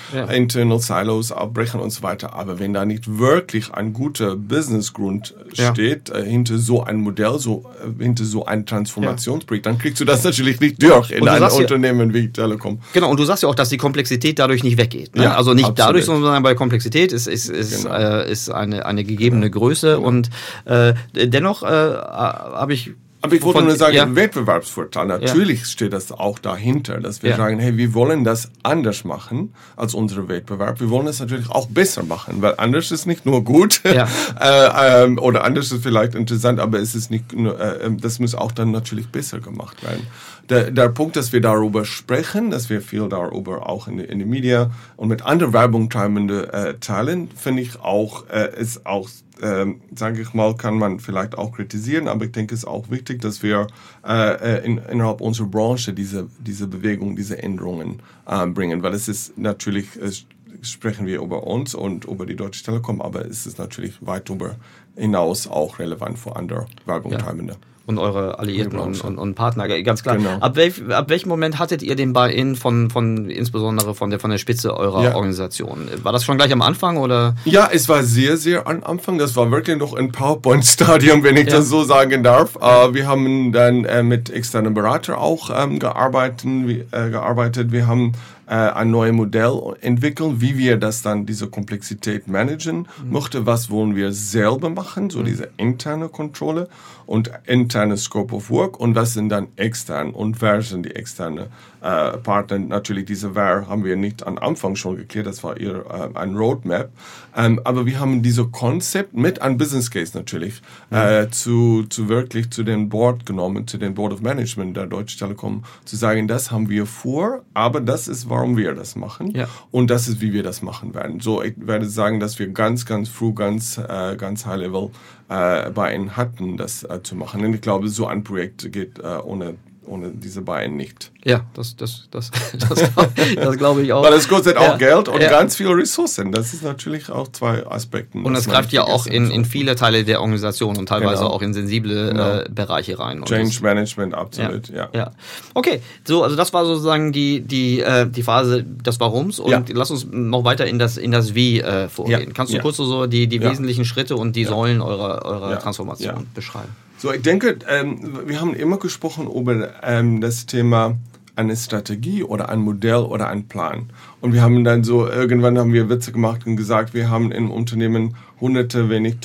Internal 0.46 0.80
Silos 0.80 1.32
abbrechen 1.32 1.80
und 1.80 1.90
so 1.90 2.04
weiter. 2.04 2.34
Aber 2.34 2.60
wenn 2.60 2.74
da 2.74 2.86
nicht 2.86 3.18
wirklich 3.18 3.74
ein 3.74 3.94
guter 3.94 4.36
Businessgrund 4.36 5.34
ja. 5.54 5.72
steht, 5.72 6.10
äh, 6.10 6.24
hinter 6.24 6.60
so 6.60 6.84
ein 6.84 6.98
Modell, 6.98 7.40
so, 7.40 7.66
äh, 7.84 8.04
hinter 8.04 8.24
so 8.26 8.46
ein 8.46 8.66
Transformationsprojekt, 8.66 9.66
ja. 9.66 9.72
dann 9.72 9.80
kriegst 9.80 10.00
du 10.00 10.06
das 10.06 10.24
natürlich 10.24 10.60
nicht 10.60 10.82
durch 10.82 11.12
in 11.12 11.28
ein 11.28 11.44
Unternehmen 11.44 12.10
ja, 12.10 12.14
wie 12.14 12.30
Telekom. 12.30 12.80
Genau, 12.94 13.10
und 13.10 13.20
du 13.20 13.26
sagst 13.26 13.44
ja 13.44 13.50
auch, 13.50 13.56
dass 13.56 13.70
die 13.70 13.78
Komplexität 13.78 14.38
dadurch 14.38 14.64
nicht 14.64 14.78
weggeht. 14.78 15.16
Ne? 15.16 15.24
Ja, 15.24 15.36
also 15.36 15.54
nicht 15.54 15.66
absolut. 15.66 15.80
dadurch, 15.80 16.06
sondern 16.06 16.44
bei 16.44 16.54
Komplexität 16.54 17.12
ist, 17.12 17.28
ist, 17.28 17.50
ist, 17.50 17.84
genau. 17.84 17.96
äh, 17.96 18.32
ist 18.32 18.50
eine, 18.50 18.86
eine 18.86 19.04
gegebene 19.04 19.50
Größe. 19.50 20.00
Und 20.00 20.30
äh, 20.66 20.94
dennoch 21.14 21.64
äh, 21.64 21.66
habe 21.66 22.74
ich 22.74 22.92
aber 23.26 23.36
ich 23.36 23.44
wollte 23.44 23.64
nur 23.64 23.76
sagen, 23.76 23.96
ja. 23.96 24.16
Wettbewerbsvorteil. 24.16 25.08
Natürlich 25.08 25.60
ja. 25.62 25.66
steht 25.66 25.94
das 25.94 26.12
auch 26.12 26.40
dahinter, 26.40 27.00
dass 27.00 27.24
wir 27.24 27.32
ja. 27.32 27.38
sagen, 27.38 27.60
hey, 27.60 27.76
wir 27.76 27.94
wollen 27.94 28.24
das 28.24 28.52
anders 28.64 29.04
machen 29.04 29.54
als 29.76 29.94
unsere 29.94 30.28
Wettbewerb. 30.28 30.80
Wir 30.80 30.90
wollen 30.90 31.08
es 31.08 31.20
natürlich 31.20 31.50
auch 31.50 31.68
besser 31.68 32.04
machen, 32.04 32.42
weil 32.42 32.54
anders 32.58 32.92
ist 32.92 33.08
nicht 33.08 33.26
nur 33.26 33.44
gut 33.44 33.82
ja. 33.84 34.08
äh, 34.40 35.06
ähm, 35.06 35.18
oder 35.18 35.44
anders 35.44 35.72
ist 35.72 35.82
vielleicht 35.82 36.14
interessant, 36.16 36.60
aber 36.60 36.80
es 36.80 36.94
ist 36.94 37.10
nicht 37.10 37.34
nur, 37.34 37.60
äh, 37.60 37.86
ähm, 37.86 38.00
das 38.00 38.20
muss 38.20 38.36
auch 38.36 38.52
dann 38.52 38.72
natürlich 38.72 39.08
besser 39.08 39.40
gemacht 39.40 39.84
werden. 39.84 40.06
Der, 40.50 40.70
der 40.70 40.90
Punkt, 40.90 41.16
dass 41.16 41.34
wir 41.34 41.42
darüber 41.42 41.86
sprechen, 41.86 42.52
dass 42.52 42.70
wir 42.70 42.82
viel 42.82 43.10
darüber 43.10 43.68
auch 43.68 43.88
in, 43.88 44.00
in 44.00 44.20
den 44.20 44.30
Medien 44.30 44.72
und 44.96 45.08
mit 45.08 45.24
anderen 45.24 45.54
Werbungtreibenden 45.54 46.50
äh, 46.50 46.74
teilen, 46.76 47.30
finde 47.36 47.64
ich 47.64 47.80
auch, 47.80 48.30
äh, 48.30 48.60
ist 48.60 48.86
auch 48.86 49.10
ähm, 49.42 49.82
sage 49.94 50.22
ich 50.22 50.34
mal, 50.34 50.56
kann 50.56 50.78
man 50.78 51.00
vielleicht 51.00 51.38
auch 51.38 51.52
kritisieren, 51.52 52.08
aber 52.08 52.26
ich 52.26 52.32
denke, 52.32 52.54
es 52.54 52.62
ist 52.62 52.68
auch 52.68 52.90
wichtig, 52.90 53.22
dass 53.22 53.44
wir 53.44 53.68
äh, 54.06 54.60
äh, 54.60 54.66
in, 54.66 54.78
innerhalb 54.78 55.20
unserer 55.20 55.48
Branche 55.48 55.94
diese, 55.94 56.30
diese 56.40 56.68
Bewegung, 56.68 57.16
diese 57.16 57.42
Änderungen 57.42 58.02
äh, 58.28 58.46
bringen, 58.48 58.82
weil 58.84 58.94
es 58.94 59.08
ist 59.08 59.38
natürlich, 59.38 59.96
es 59.98 60.26
sprechen 60.62 61.06
wir 61.06 61.22
über 61.22 61.46
uns 61.46 61.76
und 61.76 62.06
über 62.06 62.26
die 62.26 62.36
Deutsche 62.36 62.64
Telekom, 62.64 63.02
aber 63.02 63.26
es 63.26 63.46
ist 63.46 63.58
natürlich 63.58 64.06
weit 64.06 64.30
darüber 64.30 64.56
hinaus 64.96 65.48
auch 65.48 65.80
relevant 65.80 66.18
für 66.18 66.36
andere 66.36 66.68
Werbungtreibende. 66.86 67.54
Ja 67.54 67.60
und 67.86 68.00
eure 68.00 68.40
Alliierten 68.40 68.80
und, 68.80 69.04
und, 69.04 69.18
und, 69.18 69.36
Partner, 69.36 69.68
ganz 69.84 70.02
klar. 70.02 70.18
Genau. 70.18 70.38
Ab, 70.40 70.56
welch, 70.56 70.82
ab 70.90 71.10
welchem 71.10 71.30
Moment 71.30 71.60
hattet 71.60 71.84
ihr 71.84 71.96
den 71.96 72.14
Buy-in 72.14 72.56
von, 72.56 72.90
von 72.90 73.30
insbesondere 73.30 73.94
von 73.94 74.10
der, 74.10 74.20
von 74.20 74.32
der 74.32 74.40
Spitze 74.40 74.76
eurer 74.76 75.04
ja. 75.04 75.16
Organisation? 75.16 75.88
War 76.02 76.12
das 76.12 76.24
schon 76.24 76.38
gleich 76.38 76.52
am 76.52 76.62
Anfang 76.62 76.98
oder? 76.98 77.36
Ja, 77.46 77.70
es 77.72 77.88
war 77.88 78.04
sehr, 78.04 78.38
sehr 78.38 78.68
am 78.68 78.84
Anfang. 78.84 79.18
Das 79.18 79.36
war 79.36 79.52
wirklich 79.52 79.78
noch 79.78 79.94
ein 79.94 80.12
PowerPoint-Stadium, 80.12 81.24
wenn 81.24 81.38
ich 81.38 81.48
ja. 81.48 81.58
das 81.58 81.70
so 81.70 81.84
sagen 81.84 82.24
darf. 82.24 82.56
Uh, 82.56 82.94
wir 82.94 83.08
haben 83.08 83.52
dann 83.52 83.86
äh, 83.86 84.02
mit 84.02 84.32
externen 84.32 84.74
Beratern 84.74 85.16
auch 85.16 85.52
ähm, 85.56 85.78
gearbeitet, 85.78 86.46
wie, 86.46 86.86
äh, 86.92 87.10
gearbeitet. 87.10 87.72
Wir 87.72 87.86
haben 87.86 88.14
äh, 88.14 88.35
ein 88.54 88.92
neues 88.92 89.14
Modell 89.14 89.76
entwickeln, 89.82 90.42
wie 90.42 90.58
wir 90.58 90.78
das 90.78 91.02
dann, 91.02 91.26
diese 91.26 91.48
Komplexität 91.48 92.28
managen 92.28 92.88
mhm. 93.04 93.12
möchte, 93.12 93.46
was 93.46 93.70
wollen 93.70 93.96
wir 93.96 94.12
selber 94.12 94.70
machen, 94.70 95.10
so 95.10 95.20
mhm. 95.20 95.26
diese 95.26 95.50
interne 95.58 96.10
Kontrolle 96.10 96.70
und 97.06 97.32
interne 97.46 97.98
Scope 97.98 98.36
of 98.36 98.50
Work 98.50 98.80
und 98.80 98.96
was 98.96 99.14
sind 99.14 99.30
dann 99.30 99.48
extern 99.56 100.12
und 100.12 100.42
wer 100.42 100.62
sind 100.62 100.86
die 100.86 100.96
externe 100.96 101.48
äh, 101.82 102.18
Partner. 102.18 102.60
Natürlich 102.60 103.06
diese 103.06 103.36
wer 103.36 103.68
haben 103.68 103.84
wir 103.84 103.96
nicht 103.96 104.26
am 104.26 104.38
Anfang 104.38 104.76
schon 104.76 104.98
geklärt, 104.98 105.28
das 105.28 105.44
war 105.44 105.58
ihr 105.60 105.86
äh, 105.86 106.18
ein 106.18 106.36
Roadmap, 106.36 106.90
ähm, 107.38 107.60
aber 107.64 107.86
wir 107.86 108.00
haben 108.00 108.22
diese 108.22 108.46
Konzept 108.46 109.14
mit 109.14 109.42
einem 109.42 109.58
Business 109.58 109.92
Case 109.92 110.18
natürlich 110.18 110.62
mhm. 110.90 110.98
äh, 110.98 111.30
zu, 111.30 111.84
zu 111.90 112.10
wirklich 112.10 112.50
zu 112.50 112.64
den 112.64 112.90
Board 112.90 113.26
genommen, 113.26 113.68
zu 113.68 113.78
den 113.78 113.94
Board 113.94 114.14
of 114.14 114.22
Management 114.22 114.76
der 114.76 114.88
Deutsche 114.88 115.18
Telekom, 115.18 115.64
zu 115.86 115.96
sagen, 115.96 116.28
das 116.28 116.52
haben 116.52 116.70
wir 116.70 116.86
vor, 116.86 117.44
aber 117.54 117.82
das 117.82 118.08
ist 118.08 118.30
warum 118.36 118.58
wir 118.58 118.74
das 118.76 118.96
machen. 118.96 119.32
Ja. 119.32 119.48
Und 119.72 119.90
das 119.90 120.08
ist, 120.10 120.20
wie 120.20 120.34
wir 120.34 120.44
das 120.44 120.62
machen 120.62 120.94
werden. 120.94 121.22
So, 121.22 121.42
ich 121.42 121.54
werde 121.58 121.88
sagen, 121.88 122.20
dass 122.20 122.38
wir 122.38 122.50
ganz, 122.50 122.86
ganz 122.86 123.08
früh, 123.08 123.34
ganz, 123.34 123.78
äh, 123.78 124.18
ganz 124.18 124.46
high 124.46 124.60
level 124.60 124.92
äh, 125.30 125.72
bei 125.72 125.96
ihnen 125.96 126.18
hatten, 126.18 126.58
das 126.58 126.84
äh, 126.84 127.02
zu 127.02 127.16
machen. 127.16 127.46
Und 127.46 127.54
ich 127.54 127.62
glaube, 127.62 127.88
so 127.88 128.08
ein 128.08 128.24
Projekt 128.24 128.72
geht 128.74 129.00
äh, 129.00 129.18
ohne 129.24 129.56
ohne 129.88 130.12
diese 130.12 130.42
Beine 130.42 130.74
nicht. 130.76 131.12
Ja, 131.24 131.46
das, 131.54 131.76
das, 131.76 132.08
das, 132.12 132.32
das, 132.70 132.92
das 133.36 133.58
glaube 133.58 133.82
ich 133.82 133.94
auch. 133.94 134.04
Weil 134.04 134.14
es 134.14 134.28
kostet 134.28 134.58
auch 134.58 134.64
ja, 134.64 134.78
Geld 134.78 135.08
und 135.08 135.22
ja. 135.22 135.30
ganz 135.30 135.56
viele 135.56 135.76
Ressourcen. 135.76 136.32
Das 136.32 136.54
ist 136.54 136.64
natürlich 136.64 137.10
auch 137.10 137.28
zwei 137.30 137.66
Aspekte. 137.66 138.20
Und 138.20 138.36
es 138.36 138.48
greift 138.48 138.72
ja 138.72 138.84
auch 138.84 139.08
in, 139.08 139.32
in 139.32 139.46
viele 139.46 139.76
Teile 139.76 140.04
der 140.04 140.22
Organisation 140.22 140.78
und 140.78 140.88
teilweise 140.88 141.24
genau. 141.24 141.34
auch 141.34 141.42
in 141.42 141.54
sensible 141.54 142.10
genau. 142.10 142.38
äh, 142.40 142.46
Bereiche 142.50 143.00
rein. 143.00 143.24
Change 143.26 143.50
das, 143.50 143.62
Management, 143.62 144.14
absolut, 144.14 144.70
ja, 144.70 144.90
ja. 144.94 145.12
Okay, 145.54 145.82
so, 146.04 146.24
also 146.24 146.36
das 146.36 146.54
war 146.54 146.66
sozusagen 146.66 147.12
die, 147.12 147.42
die, 147.42 147.82
äh, 147.82 148.08
die 148.08 148.24
Phase 148.24 148.64
des 148.64 149.00
Warums 149.00 149.40
und 149.40 149.70
lass 149.70 149.92
uns 149.92 150.08
noch 150.12 150.44
weiter 150.44 150.66
in 150.68 150.80
das, 150.80 150.98
in 150.98 151.12
das 151.12 151.34
Wie 151.34 151.62
äh, 151.62 151.90
vorgehen. 151.90 152.34
Kannst 152.34 152.54
du 152.54 152.60
kurz 152.60 152.78
so 152.78 153.08
die, 153.08 153.28
die 153.28 153.42
wesentlichen 153.42 153.86
Schritte 153.86 154.16
und 154.16 154.36
die 154.36 154.46
Säulen 154.46 154.82
eurer, 154.82 155.26
eurer 155.26 155.60
Transformation 155.60 156.28
beschreiben? 156.34 156.76
So, 156.98 157.12
ich 157.12 157.22
denke, 157.22 157.60
ähm, 157.70 158.22
wir 158.26 158.40
haben 158.40 158.54
immer 158.54 158.78
gesprochen 158.78 159.28
über 159.28 159.70
ähm, 159.84 160.22
das 160.22 160.46
Thema 160.46 160.98
eine 161.36 161.56
Strategie 161.56 162.24
oder 162.24 162.50
ein 162.50 162.60
Modell 162.60 163.04
oder 163.04 163.28
ein 163.28 163.48
Plan. 163.48 163.90
Und 164.22 164.34
wir 164.34 164.42
haben 164.42 164.64
dann 164.64 164.84
so, 164.84 165.08
irgendwann 165.08 165.58
haben 165.58 165.74
wir 165.74 165.90
Witze 165.90 166.12
gemacht 166.12 166.48
und 166.48 166.56
gesagt, 166.56 166.94
wir 166.94 167.10
haben 167.10 167.32
im 167.32 167.52
Unternehmen 167.52 168.16
hunderte, 168.40 168.90
wenn 168.90 169.04
nicht 169.04 169.20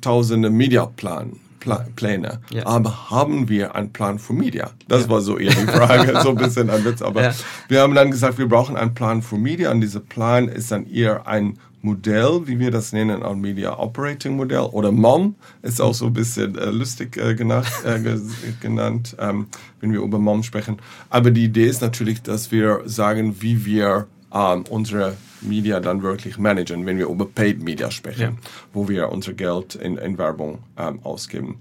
tausende 0.00 0.50
Mediaplan. 0.50 1.32
Pläne. 1.96 2.38
Ja. 2.50 2.64
Aber 2.64 3.10
haben 3.10 3.48
wir 3.48 3.74
einen 3.74 3.92
Plan 3.92 4.20
für 4.20 4.32
Media? 4.32 4.70
Das 4.86 5.04
ja. 5.04 5.10
war 5.10 5.20
so 5.20 5.36
eher 5.36 5.52
die 5.52 5.66
Frage, 5.66 6.20
so 6.22 6.28
ein 6.28 6.36
bisschen 6.36 6.70
ein 6.70 6.84
Witz. 6.84 7.02
Aber 7.02 7.24
ja. 7.24 7.34
wir 7.66 7.80
haben 7.80 7.92
dann 7.96 8.12
gesagt, 8.12 8.38
wir 8.38 8.48
brauchen 8.48 8.76
einen 8.76 8.94
Plan 8.94 9.20
für 9.20 9.36
Media 9.36 9.72
und 9.72 9.80
dieser 9.80 9.98
Plan 9.98 10.46
ist 10.46 10.70
dann 10.70 10.86
eher 10.86 11.26
ein 11.26 11.58
Modell, 11.82 12.42
wie 12.46 12.58
wir 12.58 12.70
das 12.70 12.92
nennen, 12.92 13.22
ein 13.22 13.40
Media 13.40 13.78
Operating 13.78 14.36
Modell 14.36 14.68
oder 14.72 14.90
MOM 14.90 15.36
ist 15.62 15.80
auch 15.80 15.94
so 15.94 16.06
ein 16.06 16.12
bisschen 16.12 16.56
äh, 16.56 16.70
lustig 16.70 17.16
äh, 17.16 17.34
genannt, 17.34 17.68
äh, 17.84 18.00
genannt 18.60 19.16
ähm, 19.18 19.46
wenn 19.80 19.92
wir 19.92 20.00
über 20.00 20.18
MOM 20.18 20.42
sprechen. 20.42 20.78
Aber 21.10 21.30
die 21.30 21.44
Idee 21.44 21.66
ist 21.66 21.82
natürlich, 21.82 22.22
dass 22.22 22.50
wir 22.50 22.82
sagen, 22.86 23.40
wie 23.40 23.64
wir 23.64 24.06
ähm, 24.32 24.64
unsere 24.68 25.16
Media 25.40 25.80
dann 25.80 26.02
wirklich 26.02 26.38
managen, 26.38 26.86
wenn 26.86 26.98
wir 26.98 27.08
über 27.08 27.26
Paid 27.26 27.62
Media 27.62 27.90
sprechen, 27.90 28.20
ja. 28.20 28.50
wo 28.72 28.88
wir 28.88 29.10
unser 29.12 29.34
Geld 29.34 29.74
in, 29.74 29.96
in 29.96 30.18
Werbung 30.18 30.58
ähm, 30.76 31.00
ausgeben. 31.02 31.58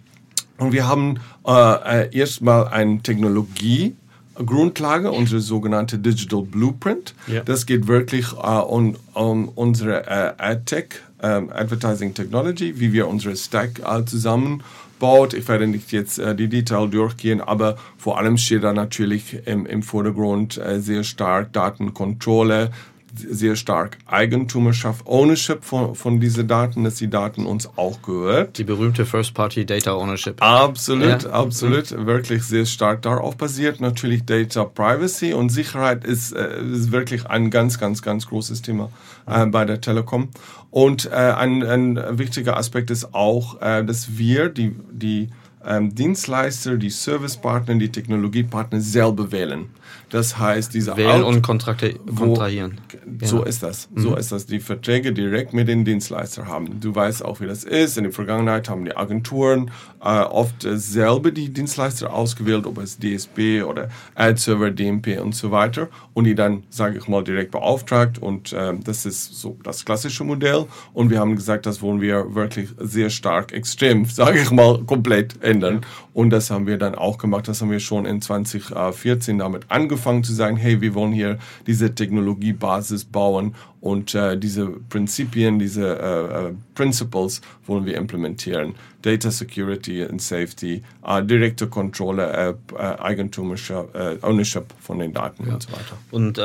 Und 0.58 0.72
wir 0.72 0.88
haben 0.88 1.20
äh, 1.46 2.04
äh 2.04 2.18
erstmal 2.18 2.68
eine 2.70 3.02
Technologie 3.02 3.96
Grundlage, 4.36 5.12
unsere 5.12 5.42
sogenannte 5.42 5.98
Digital 5.98 6.42
Blueprint. 6.44 7.14
Yeah. 7.28 7.44
Das 7.44 7.66
geht 7.66 7.88
wirklich 7.88 8.34
äh, 8.34 8.36
um, 8.36 8.96
um 9.14 9.50
unsere 9.50 10.06
äh, 10.08 10.34
AdTech, 10.38 10.88
ähm, 11.22 11.50
Advertising 11.54 12.14
Technology, 12.14 12.80
wie 12.80 12.92
wir 12.94 13.08
unsere 13.08 13.36
Stack 13.36 13.80
äh, 13.80 14.06
zusammenbaut. 14.06 15.34
Ich 15.34 15.48
werde 15.48 15.68
nicht 15.68 15.92
jetzt 15.92 16.20
äh, 16.20 16.36
die 16.36 16.50
Detail 16.50 16.88
durchgehen, 16.90 17.42
aber 17.42 17.78
vor 17.98 18.18
allem 18.18 18.38
steht 18.38 18.64
da 18.64 18.74
natürlich 18.74 19.46
im, 19.46 19.66
im 19.66 19.84
Vordergrund 19.84 20.58
äh, 20.58 20.80
sehr 20.80 21.04
stark 21.04 21.54
Datenkontrolle, 21.54 22.72
sehr 23.20 23.56
stark 23.56 23.98
Eigentumerschaft, 24.06 25.06
Ownership 25.08 25.64
von, 25.64 25.96
von 25.96 26.20
diesen 26.20 26.48
Daten, 26.48 26.84
dass 26.84 26.96
die 26.96 27.10
Daten 27.10 27.46
uns 27.46 27.70
auch 27.78 28.02
gehört. 28.02 28.58
Die 28.58 28.64
berühmte 28.64 29.06
First-Party 29.06 29.66
Data 29.66 29.94
Ownership. 29.94 30.42
Absolut, 30.42 31.24
ja. 31.24 31.30
absolut, 31.30 31.92
mhm. 31.92 32.06
wirklich 32.06 32.44
sehr 32.44 32.66
stark 32.66 33.02
darauf 33.02 33.38
basiert. 33.38 33.80
Natürlich 33.82 34.26
Data 34.26 34.64
Privacy 34.66 35.34
und 35.34 35.50
Sicherheit 35.50 36.04
ist, 36.04 36.34
äh, 36.34 36.62
ist 36.64 36.92
wirklich 36.92 37.26
ein 37.26 37.50
ganz, 37.50 37.80
ganz, 37.80 38.02
ganz 38.02 38.28
großes 38.28 38.62
Thema 38.62 38.90
äh, 39.28 39.46
bei 39.46 39.66
der 39.66 39.82
Telekom. 39.82 40.30
Und 40.72 41.06
äh, 41.06 41.16
ein, 41.16 41.64
ein 41.64 42.18
wichtiger 42.18 42.58
Aspekt 42.58 42.92
ist 42.92 43.14
auch, 43.14 43.62
äh, 43.62 43.84
dass 43.84 44.18
wir 44.18 44.50
die, 44.50 44.76
die 44.92 45.30
ähm, 45.66 45.96
Dienstleister, 45.96 46.78
die 46.78 46.90
Servicepartner, 46.90 47.76
die 47.76 47.92
Technologiepartner 47.92 48.82
selber 48.82 49.32
wählen. 49.32 49.70
Das 50.10 50.38
heißt, 50.38 50.74
diese 50.74 50.96
Wählen 50.98 51.24
Out 51.24 51.36
und 51.36 51.42
kontrahieren. 51.42 52.80
So 53.24 53.44
ist 53.44 53.64
das. 53.64 53.90
So 53.96 54.12
mhm. 54.12 54.18
ist 54.18 54.32
das. 54.32 54.46
Die 54.46 54.60
Verträge 54.60 55.14
direkt 55.14 55.54
mit 55.54 55.68
den 55.68 55.84
Dienstleistern 55.84 56.48
haben. 56.48 56.80
Du 56.80 56.94
weißt 56.94 57.26
auch, 57.26 57.42
wie 57.42 57.48
das 57.48 57.64
ist. 57.64 57.98
In 57.98 58.04
der 58.04 58.14
Vergangenheit 58.14 58.70
haben 58.70 58.86
die 58.86 58.96
Agenturen 58.96 59.72
äh, 60.02 60.22
oft 60.22 60.66
selber 60.66 61.32
die 61.32 61.52
Dienstleister 61.52 62.14
ausgewählt, 62.14 62.66
ob 62.66 62.78
es 62.78 62.98
DSP 63.00 63.64
oder 63.64 63.90
Ad-Server, 64.14 64.72
DMP 64.72 65.20
und 65.22 65.36
so 65.36 65.52
weiter. 65.52 65.90
Und 66.14 66.26
die 66.26 66.36
dann, 66.36 66.64
sage 66.70 66.98
ich 66.98 67.08
mal, 67.08 67.24
direkt 67.24 67.52
beauftragt. 67.52 68.20
Und 68.20 68.54
äh, 68.54 68.74
das 68.84 69.06
ist 69.06 69.36
so 69.36 69.58
das 69.64 69.86
klassische 69.86 70.24
Modell. 70.24 70.66
Und 70.94 71.10
wir 71.10 71.20
haben 71.20 71.36
gesagt, 71.36 71.66
das 71.66 71.82
wollen 71.82 72.02
wir 72.02 72.36
wirklich 72.36 72.70
sehr 72.78 73.10
stark, 73.10 73.52
extrem, 73.52 74.06
sage 74.06 74.40
ich 74.40 74.52
mal, 74.52 74.84
komplett 74.84 75.42
ändern. 75.44 75.82
Und 76.14 76.30
das 76.30 76.52
haben 76.52 76.68
wir 76.68 76.78
dann 76.78 76.96
auch 76.96 77.18
gemacht. 77.18 77.48
Das 77.48 77.62
haben 77.62 77.72
wir 77.72 77.80
schon 77.80 78.06
in 78.06 78.22
2014 78.22 79.40
damit 79.40 79.66
angefangen 79.76 80.24
zu 80.24 80.34
sagen, 80.34 80.56
hey, 80.56 80.80
wir 80.82 80.96
wollen 80.96 81.12
hier 81.12 81.38
diese 81.68 81.94
Technologiebasis 81.94 83.04
bauen 83.06 83.56
und 83.82 84.16
äh, 84.16 84.38
diese 84.38 84.68
Prinzipien, 84.90 85.60
diese 85.60 86.00
äh, 86.00 86.48
äh, 86.48 86.54
Principles 86.74 87.42
wollen 87.68 87.86
wir 87.86 87.98
implementieren. 87.98 88.76
Data 89.02 89.30
Security 89.30 90.04
and 90.04 90.22
Safety, 90.22 90.82
äh, 91.06 91.24
direkte 91.24 91.68
Kontrolle, 91.68 92.32
äh, 92.34 92.54
äh, 92.74 93.00
Eigentumerschaft, 93.00 93.90
Ownership 94.24 94.74
von 94.80 95.00
den 95.00 95.14
Daten 95.14 95.46
ja. 95.46 95.54
und 95.54 95.64
so 95.64 95.72
weiter. 95.72 95.98
Und 96.12 96.40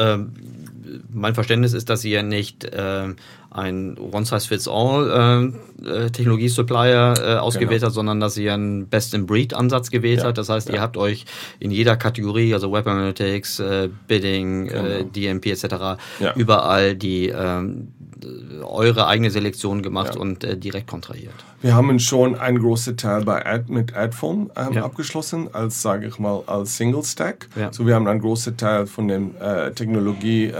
mein 1.12 1.34
Verständnis 1.34 1.72
ist, 1.72 1.88
dass 1.88 2.04
ihr 2.04 2.24
nicht 2.24 2.64
äh, 2.64 3.14
ein 3.50 3.96
One-Size-Fits-All 3.96 5.52
äh, 5.84 6.10
Technologiesupplier 6.10 7.14
äh, 7.16 7.34
ausgewählt 7.36 7.80
genau. 7.80 7.86
hat, 7.88 7.94
sondern 7.94 8.20
dass 8.20 8.36
ihr 8.36 8.54
einen 8.54 8.86
Best-in-Breed-Ansatz 8.88 9.90
gewählt 9.90 10.20
ja. 10.20 10.26
habt. 10.26 10.38
Das 10.38 10.48
heißt, 10.48 10.68
ja. 10.68 10.76
ihr 10.76 10.80
habt 10.80 10.96
euch 10.96 11.24
in 11.58 11.70
jeder 11.70 11.96
Kategorie, 11.96 12.54
also 12.54 12.72
Web 12.72 12.86
Analytics, 12.86 13.60
äh, 13.60 13.88
Bidding, 14.08 14.66
äh, 14.66 14.70
genau. 14.70 14.84
äh, 14.84 15.04
DMP 15.04 15.46
etc., 15.46 15.64
ja. 16.20 16.34
überall 16.34 16.94
die 16.94 17.28
ähm, 17.28 17.88
eure 18.62 19.06
eigene 19.06 19.30
Selektion 19.30 19.82
gemacht 19.82 20.16
und 20.16 20.44
äh, 20.44 20.56
direkt 20.56 20.88
kontrahiert. 20.88 21.32
Wir 21.62 21.74
haben 21.74 21.98
schon 21.98 22.38
einen 22.38 22.58
großen 22.58 22.96
Teil 22.96 23.24
bei 23.24 23.44
Ad, 23.44 23.64
mit 23.68 23.94
Adform 23.94 24.50
ähm, 24.56 24.78
abgeschlossen, 24.78 25.48
als 25.52 25.82
sage 25.82 26.06
ich 26.06 26.18
mal 26.18 26.42
als 26.46 26.76
Single 26.76 27.02
Stack. 27.02 27.48
So 27.70 27.86
wir 27.86 27.94
haben 27.94 28.06
einen 28.06 28.20
großen 28.20 28.56
Teil 28.56 28.86
von 28.86 29.08
der 29.08 29.20
äh, 29.40 29.72
Technologie 29.72 30.52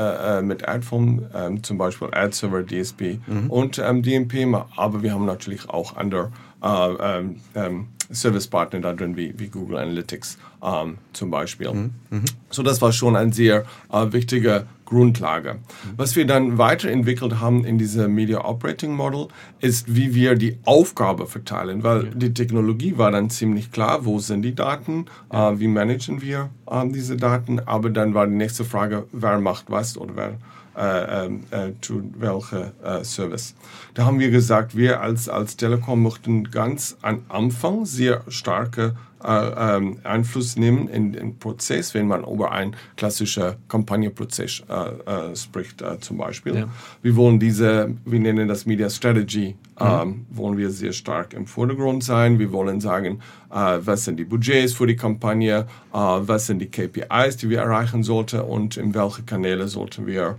mit 0.42 0.66
Adform, 0.68 1.26
ähm, 1.34 1.62
zum 1.62 1.78
Beispiel 1.78 2.08
Ad 2.12 2.34
Server, 2.34 2.62
DSP 2.62 3.18
mhm. 3.26 3.50
und 3.50 3.78
ähm, 3.78 4.02
DMP, 4.02 4.46
aber 4.76 5.02
wir 5.02 5.09
haben 5.12 5.26
natürlich 5.26 5.68
auch 5.68 5.96
andere 5.96 6.32
äh, 6.62 7.18
ähm, 7.18 7.36
ähm, 7.54 7.88
Servicepartner 8.10 8.80
da 8.80 8.92
drin, 8.92 9.16
wie, 9.16 9.38
wie 9.38 9.48
Google 9.48 9.78
Analytics 9.78 10.36
ähm, 10.62 10.98
zum 11.12 11.30
Beispiel. 11.30 11.72
Mhm. 11.72 11.90
Mhm. 12.10 12.24
So 12.50 12.62
das 12.62 12.82
war 12.82 12.92
schon 12.92 13.16
ein 13.16 13.32
sehr 13.32 13.64
äh, 13.92 14.12
wichtiger 14.12 14.66
Grundlage. 14.84 15.58
Was 15.96 16.16
wir 16.16 16.26
dann 16.26 16.58
weiterentwickelt 16.58 17.38
haben 17.40 17.64
in 17.64 17.78
diesem 17.78 18.12
Media 18.12 18.44
Operating 18.44 18.92
Model 18.92 19.28
ist, 19.60 19.94
wie 19.94 20.14
wir 20.14 20.34
die 20.34 20.58
Aufgabe 20.64 21.26
verteilen, 21.26 21.84
weil 21.84 22.06
ja. 22.06 22.10
die 22.12 22.34
Technologie 22.34 22.98
war 22.98 23.12
dann 23.12 23.30
ziemlich 23.30 23.70
klar, 23.70 24.04
wo 24.04 24.18
sind 24.18 24.42
die 24.42 24.54
Daten, 24.54 25.06
ja. 25.32 25.52
äh, 25.52 25.60
wie 25.60 25.68
managen 25.68 26.20
wir 26.20 26.50
äh, 26.68 26.88
diese 26.88 27.16
Daten, 27.16 27.60
aber 27.60 27.90
dann 27.90 28.14
war 28.14 28.26
die 28.26 28.34
nächste 28.34 28.64
Frage, 28.64 29.06
wer 29.12 29.38
macht 29.38 29.66
was 29.70 29.96
oder 29.96 30.16
wer 30.16 30.38
äh, 30.76 31.26
ähm, 31.26 31.44
äh, 31.50 31.72
zu 31.80 32.12
welcher 32.18 32.72
äh, 32.82 33.04
Service. 33.04 33.54
Da 33.94 34.04
haben 34.04 34.18
wir 34.18 34.30
gesagt, 34.30 34.76
wir 34.76 35.00
als, 35.00 35.28
als 35.28 35.56
Telekom 35.56 36.02
möchten 36.02 36.50
ganz 36.50 36.96
am 37.02 37.24
Anfang 37.28 37.86
sehr 37.86 38.22
starke 38.28 38.94
äh, 39.24 39.76
ähm, 39.76 39.98
Einfluss 40.04 40.56
nehmen 40.56 40.88
in 40.88 41.12
den 41.12 41.38
Prozess, 41.38 41.92
wenn 41.94 42.06
man 42.06 42.24
über 42.24 42.52
einen 42.52 42.74
klassischen 42.96 43.56
Kampagnenprozess 43.68 44.62
äh, 44.68 45.30
äh, 45.32 45.36
spricht, 45.36 45.82
äh, 45.82 46.00
zum 46.00 46.18
Beispiel. 46.18 46.54
Ja. 46.54 46.68
Wir 47.02 47.16
wollen 47.16 47.38
diese, 47.38 47.94
wir 48.04 48.20
nennen 48.20 48.48
das 48.48 48.64
Media 48.64 48.88
Strategy, 48.88 49.56
mhm. 49.78 49.86
ähm, 49.86 50.26
wollen 50.30 50.56
wir 50.56 50.70
sehr 50.70 50.92
stark 50.92 51.34
im 51.34 51.46
Vordergrund 51.46 52.02
sein. 52.02 52.38
Wir 52.38 52.50
wollen 52.52 52.80
sagen, 52.80 53.20
äh, 53.50 53.78
was 53.80 54.04
sind 54.04 54.16
die 54.16 54.24
Budgets 54.24 54.72
für 54.72 54.86
die 54.86 54.96
Kampagne, 54.96 55.66
äh, 55.92 55.96
was 55.96 56.46
sind 56.46 56.60
die 56.60 56.70
KPIs, 56.70 57.36
die 57.36 57.50
wir 57.50 57.60
erreichen 57.60 58.02
sollten 58.02 58.40
und 58.40 58.76
in 58.76 58.94
welche 58.94 59.22
Kanäle 59.22 59.68
sollten 59.68 60.06
wir 60.06 60.36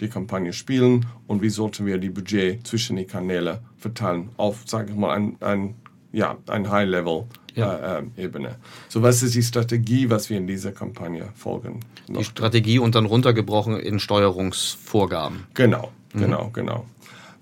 die 0.00 0.08
Kampagne 0.08 0.52
spielen 0.52 1.06
und 1.28 1.40
wie 1.40 1.48
sollten 1.48 1.86
wir 1.86 1.98
die 1.98 2.10
Budget 2.10 2.66
zwischen 2.66 2.96
die 2.96 3.04
Kanäle 3.04 3.60
verteilen 3.78 4.30
auf, 4.36 4.64
sage 4.66 4.90
ich 4.90 4.96
mal, 4.96 5.14
ein, 5.14 5.36
ein, 5.38 5.76
ja, 6.10 6.36
ein 6.48 6.68
High-Level 6.68 7.26
ja. 7.54 7.98
äh, 7.98 8.02
Ebene. 8.16 8.56
So, 8.88 9.02
was 9.02 9.22
ist 9.22 9.34
die 9.34 9.42
Strategie, 9.42 10.10
was 10.10 10.30
wir 10.30 10.36
in 10.36 10.46
dieser 10.46 10.72
Kampagne 10.72 11.28
folgen? 11.34 11.80
Die 12.08 12.24
Strategie 12.24 12.78
und 12.78 12.94
dann 12.94 13.06
runtergebrochen 13.06 13.78
in 13.78 13.98
Steuerungsvorgaben. 13.98 15.46
Genau, 15.54 15.90
mhm. 16.12 16.20
genau, 16.20 16.50
genau. 16.52 16.86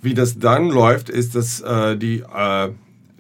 Wie 0.01 0.15
das 0.15 0.39
dann 0.39 0.69
läuft, 0.69 1.09
ist, 1.09 1.35
dass 1.35 1.61
äh, 1.61 1.97
die 1.97 2.21
äh, 2.21 2.71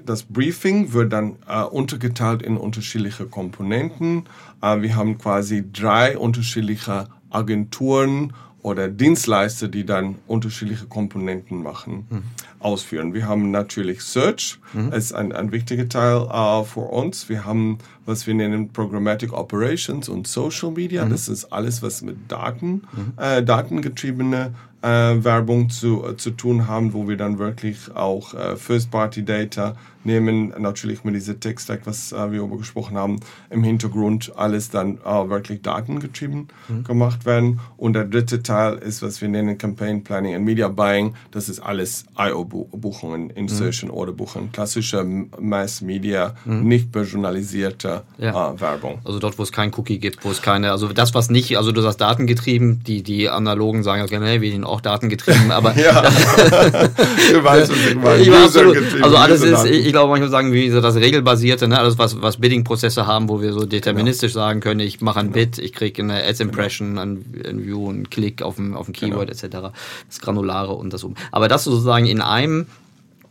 das 0.04 0.24
Briefing 0.24 0.92
wird 0.92 1.12
dann 1.12 1.36
äh, 1.48 1.62
untergeteilt 1.62 2.42
in 2.42 2.56
unterschiedliche 2.56 3.26
Komponenten. 3.26 4.24
Äh, 4.60 4.82
wir 4.82 4.96
haben 4.96 5.18
quasi 5.18 5.64
drei 5.72 6.18
unterschiedliche 6.18 7.08
Agenturen 7.30 8.32
oder 8.62 8.88
Dienstleister, 8.88 9.68
die 9.68 9.84
dann 9.84 10.16
unterschiedliche 10.26 10.86
Komponenten 10.86 11.62
machen, 11.62 12.06
mhm. 12.08 12.22
Ausführen. 12.64 13.14
Wir 13.14 13.26
haben 13.26 13.50
natürlich 13.50 14.02
Search, 14.02 14.58
mhm. 14.72 14.92
ist 14.92 15.12
ein, 15.12 15.32
ein 15.32 15.52
wichtiger 15.52 15.88
Teil 15.88 16.28
äh, 16.30 16.64
für 16.64 16.80
uns. 16.80 17.28
Wir 17.28 17.44
haben, 17.44 17.78
was 18.06 18.26
wir 18.26 18.34
nennen 18.34 18.72
Programmatic 18.72 19.32
Operations 19.32 20.08
und 20.08 20.26
Social 20.26 20.70
Media. 20.70 21.04
Mhm. 21.04 21.10
Das 21.10 21.28
ist 21.28 21.52
alles, 21.52 21.82
was 21.82 22.02
mit 22.02 22.30
Daten, 22.30 22.82
mhm. 22.92 23.12
äh, 23.16 23.42
datengetriebene 23.42 24.52
äh, 24.82 24.88
Werbung 24.88 25.70
zu, 25.70 26.04
äh, 26.04 26.16
zu 26.16 26.30
tun 26.30 26.66
haben, 26.66 26.92
wo 26.92 27.08
wir 27.08 27.16
dann 27.16 27.38
wirklich 27.38 27.94
auch 27.94 28.34
äh, 28.34 28.56
First-Party-Data 28.56 29.76
nehmen, 30.04 30.52
natürlich 30.58 31.04
mit 31.04 31.14
diesem 31.14 31.40
Tech-Stack, 31.40 31.82
was 31.84 32.12
äh, 32.12 32.30
wir 32.30 32.38
darüber 32.38 32.58
gesprochen 32.58 32.96
haben, 32.96 33.20
im 33.50 33.64
Hintergrund 33.64 34.32
alles 34.36 34.70
dann 34.70 34.98
äh, 34.98 35.28
wirklich 35.28 35.62
datengetrieben 35.62 36.48
mhm. 36.68 36.84
gemacht 36.84 37.24
werden. 37.24 37.60
Und 37.76 37.94
der 37.94 38.04
dritte 38.04 38.42
Teil 38.42 38.78
ist, 38.78 39.02
was 39.02 39.20
wir 39.20 39.28
nennen 39.28 39.58
Campaign 39.58 40.04
Planning 40.04 40.34
and 40.34 40.44
Media 40.44 40.68
Buying. 40.68 41.14
Das 41.30 41.48
ist 41.48 41.60
alles 41.60 42.04
IO-Buchungen, 42.18 43.30
Insertion 43.30 43.90
mhm. 43.90 43.96
Order 43.96 44.12
Buchungen, 44.12 44.52
klassische 44.52 45.04
Mass-Media, 45.04 46.34
mhm. 46.44 46.66
nicht 46.66 46.92
personalisierte 46.92 48.02
ja. 48.18 48.52
äh, 48.52 48.60
Werbung. 48.60 49.00
Also 49.04 49.18
dort, 49.18 49.38
wo 49.38 49.42
es 49.42 49.52
kein 49.52 49.72
Cookie 49.74 49.98
gibt, 49.98 50.24
wo 50.24 50.30
es 50.30 50.42
keine, 50.42 50.70
also 50.72 50.88
das, 50.88 51.14
was 51.14 51.30
nicht, 51.30 51.56
also 51.56 51.72
du 51.72 51.80
sagst 51.80 52.00
datengetrieben, 52.00 52.82
die, 52.84 53.02
die 53.02 53.28
Analogen 53.28 53.82
sagen, 53.82 54.02
okay, 54.02 54.20
hey, 54.20 54.40
wir 54.40 54.50
sind 54.50 54.64
auch 54.64 54.80
datengetrieben, 54.80 55.50
aber... 55.50 55.76
ja, 55.76 56.02
du 57.32 57.44
weißt, 57.44 57.70
was 57.70 57.86
ich 57.88 57.94
meine. 57.96 58.22
Ich 58.22 59.04
also 59.04 59.16
alles 59.16 59.42
ist, 59.42 59.64
ich, 59.64 59.91
ich 59.92 59.94
glaube, 59.94 60.08
manchmal 60.08 60.30
sagen, 60.30 60.54
wie 60.54 60.70
so 60.70 60.80
das 60.80 60.96
Regelbasierte, 60.96 61.68
ne? 61.68 61.78
alles 61.78 61.98
was, 61.98 62.22
was 62.22 62.38
Bidding-Prozesse 62.38 63.06
haben, 63.06 63.28
wo 63.28 63.42
wir 63.42 63.52
so 63.52 63.66
deterministisch 63.66 64.32
genau. 64.32 64.46
sagen 64.46 64.60
können, 64.60 64.80
ich 64.80 65.02
mache 65.02 65.20
ein 65.20 65.32
genau. 65.32 65.34
Bid, 65.34 65.58
ich 65.58 65.74
kriege 65.74 66.02
eine 66.02 66.24
Ads-Impression, 66.24 66.96
ein, 66.96 67.42
ein, 67.46 67.62
View, 67.62 67.90
einen 67.90 68.08
Klick 68.08 68.40
auf 68.40 68.58
ein, 68.58 68.74
auf 68.74 68.88
ein 68.88 68.94
Keyword 68.94 69.28
genau. 69.28 69.58
etc. 69.68 69.76
Das 70.08 70.20
Granulare 70.20 70.72
und 70.72 70.94
das 70.94 71.04
um. 71.04 71.14
Aber 71.30 71.46
das 71.48 71.64
sozusagen 71.64 72.06
in 72.06 72.22
einem 72.22 72.64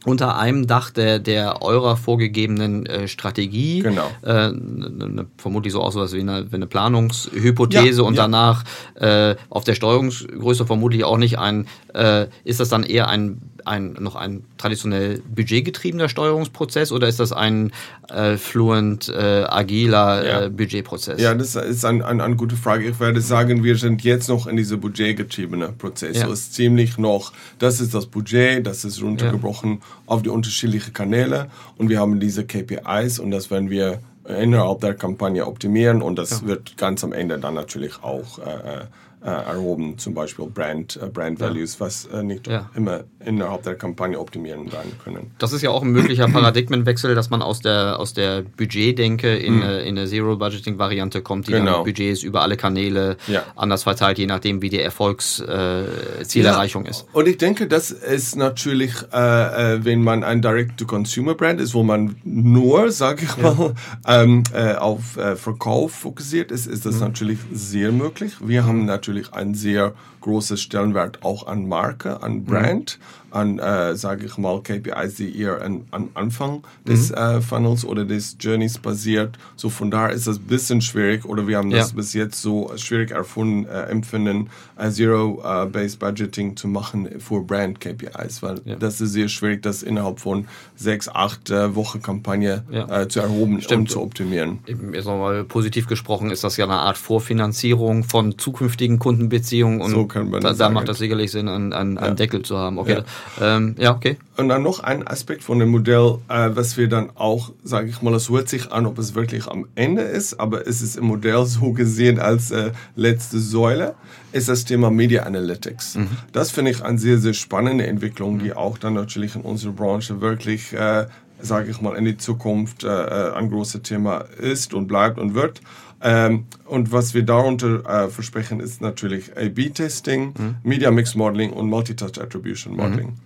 unter 0.05 0.37
einem 0.37 0.65
Dach 0.65 0.89
der, 0.89 1.19
der 1.19 1.61
eurer 1.61 1.95
vorgegebenen 1.95 2.85
äh, 2.85 3.07
Strategie. 3.07 3.81
Genau. 3.81 4.09
Äh, 4.23 4.51
ne, 4.51 5.09
ne, 5.09 5.25
vermutlich 5.37 5.73
so 5.73 5.81
aus 5.81 5.95
wie 6.13 6.19
eine, 6.19 6.51
wie 6.51 6.55
eine 6.55 6.65
Planungshypothese 6.65 8.01
ja, 8.01 8.07
und 8.07 8.15
ja. 8.15 8.23
danach 8.23 8.63
äh, 8.95 9.35
auf 9.49 9.63
der 9.63 9.75
Steuerungsgröße 9.75 10.65
vermutlich 10.65 11.03
auch 11.03 11.17
nicht 11.17 11.37
ein, 11.37 11.67
äh, 11.93 12.27
ist 12.43 12.59
das 12.59 12.69
dann 12.69 12.83
eher 12.83 13.09
ein, 13.09 13.41
ein 13.65 13.93
noch 13.99 14.15
ein 14.15 14.43
traditionell 14.57 15.21
budgetgetriebener 15.33 16.09
Steuerungsprozess 16.09 16.91
oder 16.91 17.07
ist 17.07 17.19
das 17.19 17.31
ein 17.31 17.71
äh, 18.09 18.37
fluent, 18.37 19.09
äh, 19.09 19.45
agiler 19.47 20.25
ja. 20.25 20.41
äh, 20.45 20.49
Budgetprozess? 20.49 21.21
Ja, 21.21 21.33
das 21.33 21.55
ist 21.55 21.85
eine 21.85 22.05
ein, 22.05 22.21
ein 22.21 22.37
gute 22.37 22.55
Frage. 22.55 22.87
Ich 22.87 22.99
werde 22.99 23.21
sagen, 23.21 23.63
wir 23.63 23.77
sind 23.77 24.03
jetzt 24.03 24.29
noch 24.29 24.47
in 24.47 24.57
diesem 24.57 24.79
budgetgetriebenen 24.79 25.77
Prozess. 25.77 26.17
Ja. 26.17 26.27
So 26.27 26.33
ist 26.33 26.53
ziemlich 26.53 26.97
noch, 26.97 27.33
das 27.59 27.79
ist 27.79 27.93
das 27.93 28.05
Budget, 28.05 28.65
das 28.65 28.85
ist 28.85 29.01
runtergebrochen 29.01 29.81
auf 30.05 30.21
die 30.21 30.29
unterschiedlichen 30.29 30.93
Kanäle 30.93 31.49
und 31.77 31.89
wir 31.89 31.99
haben 31.99 32.19
diese 32.19 32.45
KPIs 32.45 33.19
und 33.19 33.31
das 33.31 33.51
werden 33.51 33.69
wir 33.69 33.99
innerhalb 34.27 34.81
der 34.81 34.93
Kampagne 34.93 35.45
optimieren 35.45 36.01
und 36.01 36.17
das 36.17 36.41
ja. 36.41 36.47
wird 36.47 36.77
ganz 36.77 37.03
am 37.03 37.13
Ende 37.13 37.39
dann 37.39 37.53
natürlich 37.53 38.03
auch 38.03 38.39
äh, 38.39 38.85
äh, 39.23 39.29
erhoben, 39.29 39.97
zum 39.97 40.13
Beispiel 40.13 40.45
Brand, 40.47 40.99
äh, 41.01 41.07
Brand 41.07 41.39
Values, 41.39 41.79
was 41.79 42.05
äh, 42.05 42.23
nicht 42.23 42.47
Ja. 42.47 42.69
immer 42.75 43.01
innerhalb 43.23 43.61
der 43.63 43.75
Kampagne 43.75 44.19
optimieren 44.19 44.71
werden 44.71 44.93
können. 45.03 45.31
Das 45.37 45.53
ist 45.53 45.61
ja 45.61 45.69
auch 45.69 45.83
ein 45.83 45.91
möglicher 45.91 46.27
Paradigmenwechsel, 46.27 47.13
dass 47.13 47.29
man 47.29 47.41
aus 47.43 47.59
der, 47.61 47.99
aus 47.99 48.13
der 48.13 48.41
Budgetdenke 48.41 49.35
in, 49.35 49.61
eine, 49.61 49.81
in 49.81 49.97
eine 49.97 50.07
Zero-Budgeting-Variante 50.07 51.21
kommt, 51.21 51.47
die. 51.47 51.51
Genau. 51.51 51.75
dann 51.77 51.83
Budgets 51.83 52.23
über 52.23 52.41
alle 52.41 52.57
Kanäle 52.57 53.17
Ja. 53.27 53.43
anders 53.55 53.83
verteilt, 53.83 54.17
je 54.17 54.25
nachdem, 54.25 54.61
wie 54.63 54.69
die 54.69 54.79
Erfolgszielerreichung 54.79 56.85
äh, 56.85 56.89
ist. 56.89 57.05
Und 57.13 57.27
ich 57.27 57.37
denke, 57.37 57.67
das 57.67 57.91
ist 57.91 58.35
natürlich, 58.35 58.93
äh, 59.13 59.75
äh, 59.75 59.85
wenn 59.85 60.03
man 60.03 60.23
ein 60.23 60.41
Direct-to-Consumer-Brand 60.41 61.61
ist, 61.61 61.73
wo 61.73 61.83
man 61.83 62.15
nur, 62.23 62.91
sage 62.91 63.23
ich 63.25 63.37
mal, 63.37 63.73
ähm, 64.07 64.43
äh, 64.53 64.75
auf 64.75 65.17
äh, 65.17 65.35
Verkauf 65.35 65.91
fokussiert 65.93 66.51
ist, 66.51 66.67
ist 66.67 66.85
das 66.85 66.99
natürlich 66.99 67.39
sehr 67.51 67.91
möglich. 67.91 68.33
Wir 68.41 68.65
haben 68.65 68.85
natürlich 68.85 69.10
ein 69.33 69.53
sehr 69.53 69.93
großes 70.21 70.61
Stellenwert 70.61 71.23
auch 71.23 71.47
an 71.47 71.67
Marke, 71.67 72.21
an 72.23 72.45
Brand, 72.45 72.99
an, 73.31 73.59
äh, 73.59 73.95
sage 73.95 74.25
ich 74.25 74.37
mal, 74.37 74.61
KPIs, 74.61 75.15
die 75.15 75.39
eher 75.39 75.61
an, 75.61 75.85
an 75.91 76.09
Anfang 76.13 76.63
des 76.87 77.11
äh, 77.11 77.41
Funnels 77.41 77.85
oder 77.85 78.05
des 78.05 78.35
Journeys 78.39 78.77
basiert. 78.77 79.37
So 79.55 79.69
von 79.69 79.89
daher 79.91 80.11
ist 80.11 80.27
das 80.27 80.37
ein 80.37 80.43
bisschen 80.43 80.81
schwierig 80.81 81.25
oder 81.25 81.47
wir 81.47 81.57
haben 81.57 81.69
das 81.71 81.91
Ja. 81.91 81.95
bis 81.95 82.13
jetzt 82.13 82.41
so 82.41 82.71
schwierig 82.75 83.11
erfunden, 83.11 83.65
äh, 83.67 83.83
empfinden, 83.83 84.49
äh, 84.77 84.89
Zero-Based 84.89 85.99
Budgeting 85.99 86.55
zu 86.57 86.67
machen 86.67 87.07
für 87.19 87.41
Brand 87.41 87.79
KPIs, 87.79 88.41
weil 88.43 88.61
Ja. 88.65 88.75
das 88.75 89.01
ist 89.01 89.13
sehr 89.13 89.27
schwierig, 89.27 89.61
das 89.63 89.83
innerhalb 89.83 90.19
von 90.19 90.47
sechs, 90.75 91.07
acht 91.09 91.49
äh, 91.49 91.75
Wochen 91.75 92.01
Kampagne 92.01 92.63
Ja. 92.71 93.01
äh, 93.01 93.07
zu 93.07 93.19
erhoben 93.19 93.55
und 93.55 93.63
Stimmt. 93.63 93.89
zu 93.89 94.01
optimieren. 94.01 94.59
Eben, 94.67 94.93
Jetzt 94.93 95.05
nochmal 95.05 95.43
positiv 95.43 95.87
gesprochen, 95.87 96.31
ist 96.31 96.43
das 96.43 96.57
ja 96.57 96.65
eine 96.65 96.73
Art 96.75 96.97
Vorfinanzierung 96.97 98.03
von 98.03 98.37
zukünftigen 98.37 98.99
Kundenbeziehungen 98.99 99.81
und 99.81 99.91
So 99.91 100.05
kann 100.05 100.29
man 100.29 100.41
da, 100.41 100.53
da 100.53 100.69
macht 100.69 100.87
das 100.89 100.97
sicherlich 100.97 101.31
Sinn, 101.31 101.47
einen, 101.47 101.73
einen, 101.73 101.97
einen. 101.97 102.15
Deckel 102.15 102.41
zu 102.41 102.57
haben. 102.57 102.77
Okay. 102.77 103.01
Ähm, 103.39 103.75
ja 103.77 103.95
okay. 103.95 104.17
Und 104.37 104.49
dann 104.49 104.63
noch 104.63 104.79
ein 104.79 105.07
Aspekt 105.07 105.43
von 105.43 105.59
dem 105.59 105.69
Modell, 105.69 106.17
äh, 106.27 106.49
was 106.53 106.77
wir 106.77 106.87
dann 106.87 107.11
auch, 107.15 107.51
sage 107.63 107.89
ich 107.89 108.01
mal, 108.01 108.13
es 108.13 108.29
hört 108.29 108.49
sich 108.49 108.71
an, 108.71 108.85
ob 108.85 108.97
es 108.97 109.15
wirklich 109.15 109.47
am 109.47 109.67
Ende 109.75 110.01
ist, 110.01 110.39
aber 110.39 110.67
es 110.67 110.81
ist 110.81 110.95
im 110.95 111.05
Modell 111.05 111.45
so 111.45 111.73
gesehen 111.73 112.19
als 112.19 112.51
äh, 112.51 112.71
letzte 112.95 113.39
Säule, 113.39 113.95
ist 114.31 114.49
das 114.49 114.65
Thema 114.65 114.89
Media 114.89 115.23
Analytics. 115.23 115.97
Das 116.31 116.51
finde 116.51 116.71
ich 116.71 116.83
eine 116.83 116.97
sehr, 116.97 117.17
sehr 117.17 117.33
spannende 117.33 117.85
Entwicklung, 117.85 118.39
die 118.39 118.53
auch 118.53 118.77
dann 118.77 118.93
natürlich 118.93 119.35
in 119.35 119.41
unserer 119.41 119.73
Branche 119.73 120.21
wirklich, 120.21 120.73
äh, 120.73 121.05
sage 121.39 121.69
ich 121.69 121.81
mal, 121.81 121.95
in 121.95 122.05
die 122.05 122.17
Zukunft 122.17 122.83
äh, 122.83 122.87
äh, 122.87 123.33
ein 123.33 123.49
großes 123.49 123.81
Thema 123.81 124.25
ist 124.39 124.73
und 124.73 124.87
bleibt 124.87 125.19
und 125.19 125.33
wird. 125.33 125.61
Ähm, 126.03 126.45
und 126.65 126.91
was 126.91 127.13
wir 127.13 127.23
darunter 127.23 128.05
äh, 128.05 128.09
versprechen, 128.09 128.59
ist 128.59 128.81
natürlich 128.81 129.37
A-B-Testing, 129.37 130.33
Media 130.63 130.89
Mix 130.91 131.15
Modeling 131.15 131.51
und 131.51 131.69
Multitouch 131.69 132.19
Attribution 132.19 132.75
Modeling 132.75 133.17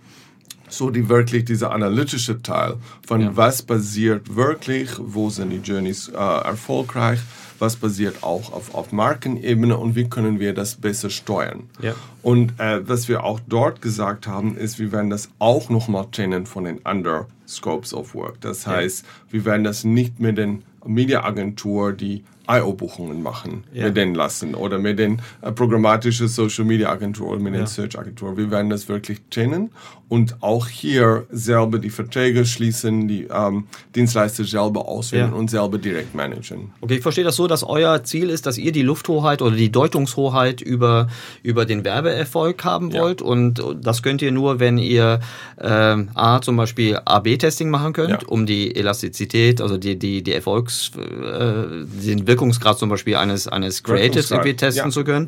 so 0.68 0.90
die 0.90 1.10
wirklich 1.10 1.46
dieser 1.46 1.72
analytische 1.72 2.42
Teil 2.42 2.76
von 3.06 3.22
Ja. 3.22 3.36
was 3.36 3.62
passiert 3.62 4.36
wirklich, 4.36 4.90
wo 4.98 5.30
sind 5.30 5.52
die 5.52 5.58
Journeys 5.58 6.10
äh, 6.10 6.14
erfolgreich, 6.18 7.20
was 7.60 7.76
passiert 7.76 8.24
auch 8.24 8.52
auf, 8.52 8.74
auf 8.76 8.92
Markenebene 8.92 9.78
und 9.78 9.96
wie 9.96 10.10
können 10.10 10.40
wir 10.40 10.54
das 10.54 10.76
besser 10.76 11.10
steuern. 11.10 11.70
Ja. 11.82 11.94
Und 12.22 12.60
äh, 12.60 12.88
was 12.88 13.08
wir 13.08 13.24
auch 13.24 13.40
dort 13.48 13.82
gesagt 13.82 14.28
haben, 14.28 14.58
ist, 14.58 14.80
wir 14.80 14.92
werden 14.92 15.10
das 15.10 15.30
auch 15.40 15.70
nochmal 15.70 16.08
trennen 16.12 16.46
von 16.46 16.66
den 16.66 16.86
anderen 16.86 17.26
Scopes 17.48 17.94
of 17.94 18.14
Work. 18.14 18.42
Das 18.42 18.68
heißt, 18.68 19.06
wir 19.30 19.46
werden 19.46 19.64
das 19.64 19.84
nicht 19.84 20.20
mit 20.20 20.38
den 20.38 20.64
Mediaagentur, 20.86 21.94
die 21.94 22.24
IO-Buchungen 22.50 23.22
machen, 23.24 23.64
Ja. 23.74 23.86
mit 23.86 23.98
denen 23.98 24.16
lassen 24.16 24.56
oder 24.56 24.78
mit 24.80 25.00
den 25.00 25.22
äh, 25.42 25.52
programmatischen 25.52 26.28
Social 26.28 26.66
Media 26.66 26.90
Agentur 26.90 27.30
oder 27.30 27.40
mit 27.40 27.54
den 27.54 27.68
Search 27.68 27.98
Agentur. 27.98 28.38
Wir 28.38 28.52
werden 28.52 28.70
das 28.70 28.88
wirklich 28.90 29.20
trennen 29.30 29.72
und 30.10 30.38
auch 30.42 30.68
hier 30.68 31.26
selber 31.32 31.80
die 31.80 31.90
Verträge 31.90 32.46
schließen, 32.46 33.08
die 33.08 33.28
ähm, 33.32 33.66
Dienstleister 33.96 34.44
selber 34.44 34.88
auswählen 34.88 35.32
Ja. 35.32 35.36
und 35.36 35.50
selber 35.50 35.78
direkt 35.80 36.14
managen. 36.14 36.72
Okay, 36.82 36.96
ich 36.96 37.02
verstehe 37.02 37.24
das 37.24 37.36
so, 37.36 37.48
dass 37.48 37.64
euer 37.64 38.04
Ziel 38.04 38.30
ist, 38.30 38.46
dass 38.46 38.58
ihr 38.58 38.72
die 38.72 38.84
Lufthoheit 38.84 39.42
oder 39.42 39.56
die 39.56 39.72
Deutungshoheit 39.72 40.62
über, 40.62 41.08
über 41.42 41.66
den 41.66 41.84
Werbeerfolg 41.84 42.64
haben 42.64 42.92
Ja. 42.92 43.02
wollt. 43.02 43.22
Und 43.24 43.64
das 43.82 44.04
könnt 44.04 44.22
ihr 44.22 44.32
nur, 44.32 44.60
wenn 44.60 44.78
ihr 44.78 45.20
ähm, 45.60 46.10
A, 46.14 46.40
zum 46.42 46.56
Beispiel 46.58 47.00
AB-Testing 47.04 47.70
machen 47.70 47.94
könnt, 47.94 48.10
Ja. 48.22 48.28
um 48.28 48.46
die 48.46 48.76
Elastizität, 48.76 49.60
also 49.62 49.78
die, 49.78 49.98
die, 49.98 50.22
die 50.22 50.34
Erfolgs, 50.34 50.92
äh, 50.96 51.64
den 52.06 52.28
Wirkungsgrad 52.36 52.78
zum 52.78 52.90
Beispiel 52.90 53.16
eines, 53.16 53.48
eines 53.48 53.82
Creatives 53.84 54.32
irgendwie 54.32 54.56
testen 54.56 54.86
Ja, 54.86 54.92
zu 54.92 55.04
können. 55.04 55.28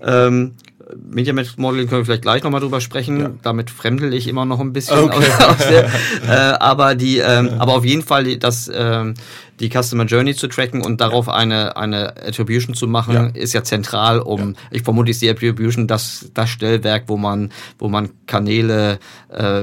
Ähm, 0.00 0.54
Media 1.10 1.32
Mix 1.32 1.56
Modeling 1.56 1.88
können 1.88 2.02
wir 2.02 2.04
vielleicht 2.04 2.22
gleich 2.22 2.44
nochmal 2.44 2.60
drüber 2.60 2.80
sprechen. 2.80 3.20
Ja. 3.20 3.30
Damit 3.42 3.70
fremdel 3.70 4.14
ich 4.14 4.28
immer 4.28 4.44
noch 4.44 4.60
ein 4.60 4.72
bisschen. 4.72 4.98
Okay. 5.00 5.16
Aus, 5.16 5.44
aus 5.44 5.66
der, 5.68 5.84
äh, 6.28 6.58
aber 6.60 6.94
die, 6.94 7.18
ähm, 7.18 7.50
aber 7.58 7.74
auf 7.74 7.84
jeden 7.84 8.02
Fall 8.02 8.22
die- 8.22 8.38
das, 8.38 8.70
ähm, 8.72 9.14
die 9.60 9.70
Customer 9.70 10.04
Journey 10.04 10.34
zu 10.34 10.48
tracken 10.48 10.82
und 10.84 11.00
darauf 11.00 11.28
eine 11.28 11.76
eine 11.76 12.08
Attribution 12.16 12.74
zu 12.74 12.86
machen, 12.86 13.14
Ja. 13.14 13.26
ist 13.28 13.52
ja 13.54 13.62
zentral, 13.62 14.20
um. 14.20 14.54
Ich 14.70 14.82
vermute, 14.82 15.10
ist 15.10 15.22
die 15.22 15.30
Attribution 15.30 15.86
das 15.86 16.30
das 16.34 16.50
Stellwerk, 16.50 17.04
wo 17.06 17.16
man 17.16 17.50
wo 17.78 17.88
man 17.88 18.10
Kanäle, 18.26 18.98
äh, 19.30 19.62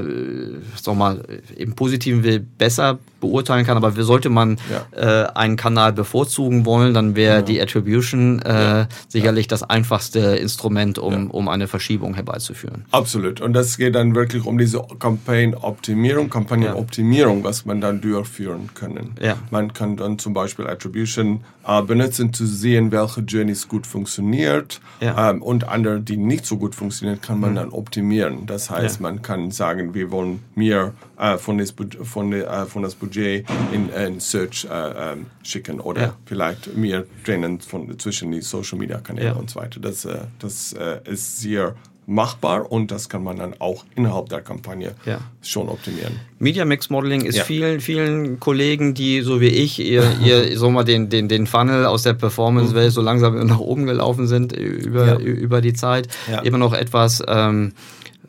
sag 0.80 0.96
mal, 0.96 1.22
im 1.56 1.74
Positiven 1.74 2.22
will 2.24 2.40
besser 2.40 2.98
beurteilen 3.20 3.64
kann. 3.66 3.76
Aber 3.76 3.92
sollte 3.92 4.30
man 4.30 4.58
äh, 4.92 5.24
einen 5.34 5.56
Kanal 5.56 5.92
bevorzugen 5.92 6.64
wollen, 6.66 6.92
dann 6.94 7.14
wäre 7.16 7.42
die 7.42 7.60
Attribution 7.60 8.40
äh, 8.42 8.86
sicherlich 9.08 9.48
das 9.48 9.62
einfachste 9.62 10.18
Instrument, 10.36 10.98
um 10.98 11.30
um 11.30 11.48
eine 11.48 11.68
Verschiebung 11.68 12.14
herbeizuführen. 12.14 12.84
Absolut. 12.90 13.40
Und 13.40 13.52
das 13.54 13.76
geht 13.76 13.94
dann 13.94 14.14
wirklich 14.14 14.44
um 14.44 14.58
diese 14.58 14.82
Campaign-Optimierung, 14.98 16.30
Kampagnenoptimierung, 16.30 17.44
was 17.44 17.64
man 17.64 17.80
dann 17.80 18.00
durchführen 18.00 18.70
können. 18.74 19.14
Ja. 19.20 19.36
Man 19.50 19.72
kann 19.72 19.83
dann 19.96 20.18
zum 20.18 20.32
Beispiel 20.34 20.66
Attribution 20.66 21.44
äh, 21.66 21.82
benutzen, 21.82 22.32
zu 22.32 22.46
sehen, 22.46 22.90
welche 22.92 23.20
Journeys 23.20 23.68
gut 23.68 23.86
funktioniert 23.86 24.80
Ja. 25.00 25.30
ähm, 25.30 25.42
und 25.42 25.68
andere, 25.68 26.00
die 26.00 26.16
nicht 26.16 26.46
so 26.46 26.56
gut 26.56 26.74
funktionieren, 26.74 27.20
kann 27.20 27.40
man 27.40 27.54
dann 27.54 27.70
optimieren. 27.70 28.46
Das 28.46 28.70
heißt, 28.70 28.96
Ja. 28.96 29.02
man 29.02 29.22
kann 29.22 29.50
sagen, 29.50 29.94
wir 29.94 30.10
wollen 30.10 30.40
mehr 30.54 30.92
äh, 31.18 31.36
von, 31.38 31.58
des, 31.58 31.74
von, 32.02 32.32
äh, 32.32 32.66
von 32.66 32.82
das 32.82 32.94
Budget 32.94 33.46
in, 33.72 33.88
in 33.90 34.20
Search 34.20 34.66
äh, 34.70 35.12
ähm, 35.12 35.26
schicken 35.42 35.80
oder 35.80 36.00
Ja. 36.02 36.14
vielleicht 36.26 36.76
mehr 36.76 37.04
trennen 37.24 37.60
von, 37.60 37.98
zwischen 37.98 38.32
die 38.32 38.40
Social 38.42 38.78
Media 38.78 38.98
Kanäle 38.98 39.34
und 39.34 39.50
so 39.50 39.60
weiter. 39.60 39.80
Das, 39.80 40.04
äh, 40.04 40.18
das 40.38 40.72
äh, 40.72 41.00
ist 41.04 41.40
sehr 41.40 41.74
machbar 42.06 42.70
und 42.70 42.90
das 42.90 43.08
kann 43.08 43.22
man 43.24 43.36
dann 43.38 43.54
auch 43.60 43.84
innerhalb 43.96 44.28
der 44.28 44.40
Kampagne 44.42 44.94
Ja. 45.06 45.20
schon 45.42 45.68
optimieren. 45.68 46.20
Media 46.38 46.64
Mix 46.64 46.90
Modeling 46.90 47.22
ist 47.22 47.36
Ja. 47.36 47.44
vielen, 47.44 47.80
vielen 47.80 48.38
Kollegen, 48.40 48.92
die 48.94 49.22
so 49.22 49.40
wie 49.40 49.48
ich 49.48 49.78
ihr, 49.80 50.02
ihr 50.22 50.58
so 50.58 50.70
mal 50.70 50.84
den, 50.84 51.08
den, 51.08 51.28
den 51.28 51.46
Funnel 51.46 51.86
aus 51.86 52.02
der 52.02 52.12
Performance-Welt 52.14 52.92
so 52.92 53.00
langsam 53.00 53.46
nach 53.46 53.58
oben 53.58 53.86
gelaufen 53.86 54.26
sind 54.26 54.52
über, 54.52 55.06
Ja. 55.06 55.18
über 55.18 55.60
die 55.60 55.72
Zeit, 55.72 56.08
immer 56.42 56.58
noch 56.58 56.74
etwas, 56.74 57.22
ähm, 57.26 57.72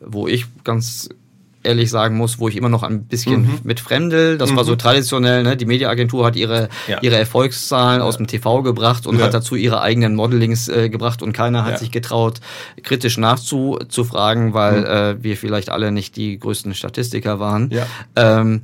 wo 0.00 0.26
ich 0.28 0.46
ganz 0.64 1.08
ehrlich 1.66 1.90
sagen 1.90 2.16
muss, 2.16 2.38
wo 2.38 2.48
ich 2.48 2.56
immer 2.56 2.68
noch 2.70 2.82
ein 2.82 3.04
bisschen 3.04 3.42
Mhm. 3.42 3.58
mit 3.64 3.80
fremdel. 3.80 4.38
Das 4.38 4.54
war 4.56 4.64
so 4.64 4.76
traditionell, 4.76 5.42
ne? 5.42 5.56
Die 5.56 5.66
Mediaagentur 5.66 6.24
hat 6.24 6.36
ihre, 6.36 6.68
Ja. 6.88 6.98
ihre 7.02 7.16
Erfolgszahlen 7.16 8.00
aus 8.00 8.16
dem 8.16 8.26
TV 8.26 8.62
gebracht 8.62 9.06
und 9.06 9.18
Ja. 9.18 9.26
hat 9.26 9.34
dazu 9.34 9.54
ihre 9.56 9.80
eigenen 9.82 10.14
Modelings 10.14 10.68
äh, 10.68 10.88
gebracht 10.88 11.22
und 11.22 11.32
keiner 11.32 11.64
hat 11.64 11.72
Ja. 11.72 11.78
sich 11.78 11.90
getraut, 11.90 12.40
kritisch 12.82 13.18
nachzufragen, 13.18 14.54
weil 14.54 14.80
Mhm. 14.80 14.86
äh, 14.86 15.22
wir 15.24 15.36
vielleicht 15.36 15.68
alle 15.70 15.92
nicht 15.92 16.16
die 16.16 16.38
größten 16.38 16.74
Statistiker 16.74 17.38
waren. 17.40 17.70
Ja. 17.70 17.86
Ähm, 18.16 18.62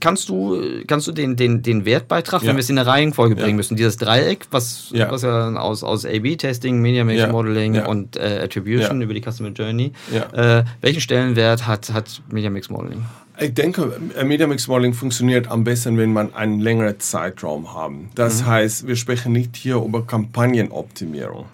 kannst 0.00 0.28
du, 0.28 0.60
kannst 0.86 1.06
du 1.06 1.12
den, 1.12 1.36
den, 1.36 1.62
den 1.62 1.84
Wertbeitrag, 1.84 2.42
Ja. 2.42 2.48
wenn 2.48 2.56
wir 2.56 2.60
es 2.60 2.70
in 2.70 2.78
eine 2.78 2.86
Reihenfolge 2.88 3.36
Ja. 3.36 3.42
bringen 3.42 3.56
müssen, 3.56 3.76
dieses 3.76 3.96
Dreieck, 3.96 4.46
was 4.50 4.90
Ja. 4.92 5.10
was 5.10 5.22
ja 5.22 5.52
aus, 5.56 5.82
aus 5.82 6.04
A-B-Testing, 6.06 6.80
Media 6.80 7.04
Mix 7.04 7.20
Ja. 7.20 7.28
Modeling 7.32 7.74
Ja. 7.74 7.86
und 7.86 8.16
äh, 8.16 8.40
Attribution 8.44 9.00
Ja. 9.00 9.04
über 9.04 9.14
die 9.14 9.22
Customer 9.22 9.50
Journey, 9.50 9.92
Ja. 10.12 10.58
äh, 10.60 10.64
welchen 10.80 11.00
Stellenwert 11.00 11.66
hat, 11.66 11.92
hat 11.92 12.22
Media 12.30 12.50
Mix 12.50 12.68
Modeling? 12.70 13.02
Ich 13.42 13.54
denke, 13.54 13.98
äh, 14.18 14.22
Media 14.24 14.46
Mix 14.46 14.68
Modeling 14.68 14.92
funktioniert 14.92 15.48
am 15.50 15.64
besten, 15.64 15.96
wenn 15.96 16.12
man 16.12 16.34
einen 16.34 16.60
längeren 16.60 17.00
Zeitraum 17.00 17.72
haben. 17.72 18.10
Das 18.14 18.44
heißt, 18.44 18.86
wir 18.86 18.96
sprechen 18.96 19.32
nicht 19.32 19.56
hier 19.56 19.76
über 19.76 20.02
Kampagnenoptimierung. 20.06 21.46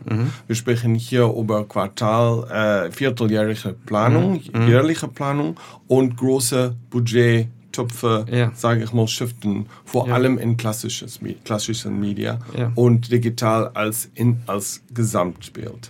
Wir 0.49 0.57
sprechen 0.57 0.97
hier 0.97 1.33
über 1.37 1.65
Quartal, 1.65 2.87
äh, 2.89 2.91
vierteljährige 2.91 3.75
Planung, 3.87 4.41
jährliche 4.67 5.07
Planung 5.07 5.57
und 5.87 6.17
große 6.17 6.75
Budget. 6.91 7.49
Töpfe, 7.77 8.25
Ja. 8.31 8.51
sage 8.55 8.83
ich 8.85 8.93
mal, 8.93 9.07
shiften, 9.07 9.67
vor 9.85 10.09
Ja. 10.09 10.15
allem 10.15 10.39
in 10.39 10.57
klassisches, 10.57 11.21
klassischen 11.45 12.01
Media 12.01 12.39
Ja. 12.57 12.73
und 12.75 13.13
digital 13.13 13.71
als, 13.75 14.09
in, 14.15 14.41
als 14.47 14.83
Gesamtbild. 14.95 15.89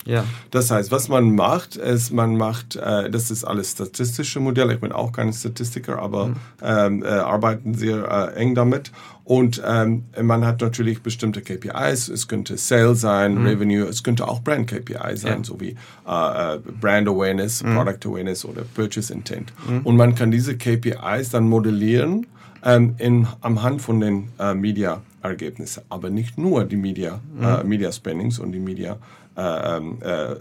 Das 0.50 0.70
heißt, 0.70 0.90
was 0.90 1.08
man 1.08 1.34
macht, 1.34 1.76
ist, 1.76 2.12
man 2.12 2.36
macht, 2.36 2.76
äh, 2.76 3.08
das 3.10 3.30
ist 3.30 3.44
alles 3.44 3.70
statistische 3.72 4.40
Modelle. 4.40 4.74
Ich 4.74 4.80
bin 4.80 4.92
auch 4.92 5.12
kein 5.12 5.32
Statistiker, 5.32 5.98
aber 6.00 6.30
ähm, 6.62 7.02
äh, 7.04 7.06
arbeiten 7.08 7.74
sehr 7.74 8.32
äh, 8.34 8.38
eng 8.40 8.54
damit. 8.54 8.90
Und 9.26 9.60
ähm, 9.66 10.04
man 10.22 10.46
hat 10.46 10.60
natürlich 10.60 11.02
bestimmte 11.02 11.42
KPIs. 11.42 12.08
Es 12.08 12.28
könnte 12.28 12.56
Sales 12.56 13.00
sein, 13.00 13.38
Revenue, 13.44 13.82
es 13.88 14.04
könnte 14.04 14.28
auch 14.28 14.40
Brand 14.40 14.68
KPI 14.68 15.16
sein, 15.16 15.38
Ja. 15.38 15.44
so 15.44 15.60
wie 15.60 15.70
äh, 16.06 16.54
äh, 16.54 16.58
Brand 16.80 17.08
Awareness, 17.08 17.64
Product 17.64 18.08
Awareness 18.08 18.44
oder 18.44 18.62
Purchase 18.62 19.12
Intent. 19.12 19.52
Und 19.82 19.96
man 19.96 20.14
kann 20.14 20.30
diese 20.30 20.56
KPIs 20.56 21.30
dann 21.30 21.48
modellieren 21.48 22.28
ähm, 22.64 22.94
in, 22.98 23.26
am 23.40 23.64
Hand 23.64 23.82
von 23.82 23.98
den 23.98 24.28
äh, 24.38 24.54
Media-Ergebnissen. 24.54 25.82
Aber 25.88 26.08
nicht 26.08 26.38
nur 26.38 26.64
die 26.64 26.76
Media, 26.76 27.18
äh, 27.42 27.64
Media 27.64 27.90
Spendings 27.90 28.38
und 28.38 28.52
die 28.52 28.60
Media 28.60 28.96
äh, 29.36 29.76
ähm, 29.76 29.98
äh, 30.02 30.32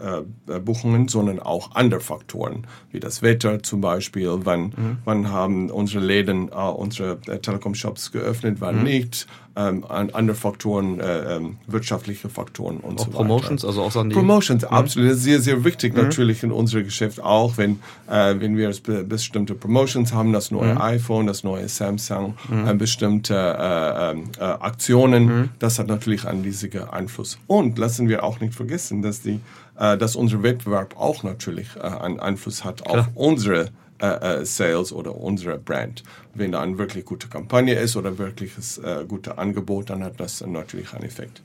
äh, 0.54 0.60
Buchungen, 0.60 1.08
sondern 1.08 1.40
auch 1.40 1.76
andere 1.76 2.00
Faktoren, 2.00 2.66
wie 2.92 3.00
das 3.00 3.22
Wetter 3.22 3.62
zum 3.62 3.82
Beispiel, 3.82 4.30
wann, 4.44 5.00
wann 5.04 5.30
haben 5.30 5.70
unsere 5.70 6.04
Läden, 6.04 6.50
äh, 6.50 6.56
unsere 6.56 7.20
äh, 7.28 7.40
Telekom-Shops 7.40 8.12
geöffnet, 8.12 8.58
wann 8.62 8.84
nicht, 8.84 9.28
ähm, 9.56 9.86
an 9.88 10.10
andere 10.12 10.36
Faktoren, 10.36 11.00
äh, 11.00 11.36
ähm, 11.38 11.58
wirtschaftliche 11.68 12.30
Faktoren 12.30 12.78
und 12.78 13.00
so 13.00 13.06
Auch 13.06 13.08
weiter. 13.08 13.18
Promotions, 13.18 13.66
also 13.66 13.84
auch 13.84 13.92
Sachen, 13.92 14.10
die. 14.10 14.16
Promotions, 14.16 14.64
absolut. 14.66 15.10
Das 15.10 15.18
ist 15.18 15.24
sehr, 15.24 15.40
sehr 15.40 15.64
wichtig 15.64 15.96
natürlich 15.96 16.44
in 16.44 16.52
unserem 16.52 16.84
Geschäft 16.84 17.22
auch, 17.22 17.58
wenn, 17.58 17.80
äh, 18.10 18.36
wenn 18.40 18.58
wir 18.58 18.72
be 18.84 19.04
bestimmte 19.04 19.56
Promotions 19.56 20.14
haben, 20.14 20.34
das 20.34 20.52
neue 20.52 20.80
iPhone, 20.82 21.28
das 21.28 21.44
neue 21.44 21.70
Samsung, 21.70 22.36
äh, 22.52 22.74
bestimmte 22.74 23.34
äh, 23.36 24.12
ähm, 24.12 24.24
äh, 24.40 24.44
Aktionen, 24.44 25.50
das 25.60 25.80
hat 25.80 25.88
natürlich 25.88 26.26
einen 26.26 26.44
riesigen 26.44 26.84
Einfluss. 26.90 27.38
Und 27.48 27.78
lassen 27.78 28.10
wir 28.10 28.24
auch 28.24 28.40
nicht 28.40 28.54
vergessen, 28.54 29.02
dass, 29.02 29.22
die, 29.22 29.40
äh, 29.80 29.98
dass 29.98 30.16
unser 30.16 30.44
Wettbewerb 30.44 30.96
auch 30.98 31.24
natürlich 31.24 31.82
einen 31.82 32.20
Einfluss 32.20 32.66
hat 32.66 32.86
auf 32.88 33.08
unsere 33.16 33.70
äh, 34.02 34.42
äh, 34.42 34.46
Sales 34.46 34.92
oder 34.92 35.16
unsere 35.16 35.58
Brand. 35.58 36.04
Wenn 36.34 36.52
da 36.52 36.62
eine 36.62 36.78
wirklich 36.78 37.06
gute 37.06 37.28
Kampagne 37.28 37.76
ist 37.76 37.96
oder 37.96 38.18
wirkliches 38.18 38.78
äh, 38.80 39.06
gute 39.08 39.38
Angebot, 39.38 39.90
dann 39.90 40.04
hat 40.04 40.20
das 40.20 40.46
natürlich 40.46 40.94
einen 40.94 41.06
Effekt. 41.06 41.42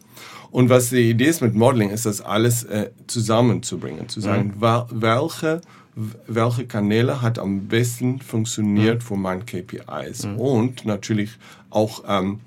Und 0.50 0.68
was 0.68 0.90
die 0.90 1.08
Idee 1.10 1.26
ist 1.26 1.42
mit 1.42 1.54
Modeling, 1.54 1.90
ist 1.90 2.06
das 2.06 2.20
alles 2.20 2.64
äh, 2.64 2.90
zusammenzubringen, 3.06 4.08
zu 4.08 4.20
sagen, 4.20 4.54
wa- 4.58 4.86
welche 4.90 5.60
welche 6.26 6.66
Kanäle 6.66 7.20
hat 7.20 7.38
am 7.38 7.66
besten 7.66 8.20
funktioniert 8.20 9.02
für 9.02 9.16
meine 9.16 9.42
KPIs 9.42 10.24
und 10.36 10.86
natürlich 10.86 11.30
auch 11.68 12.04
ähm, 12.08 12.40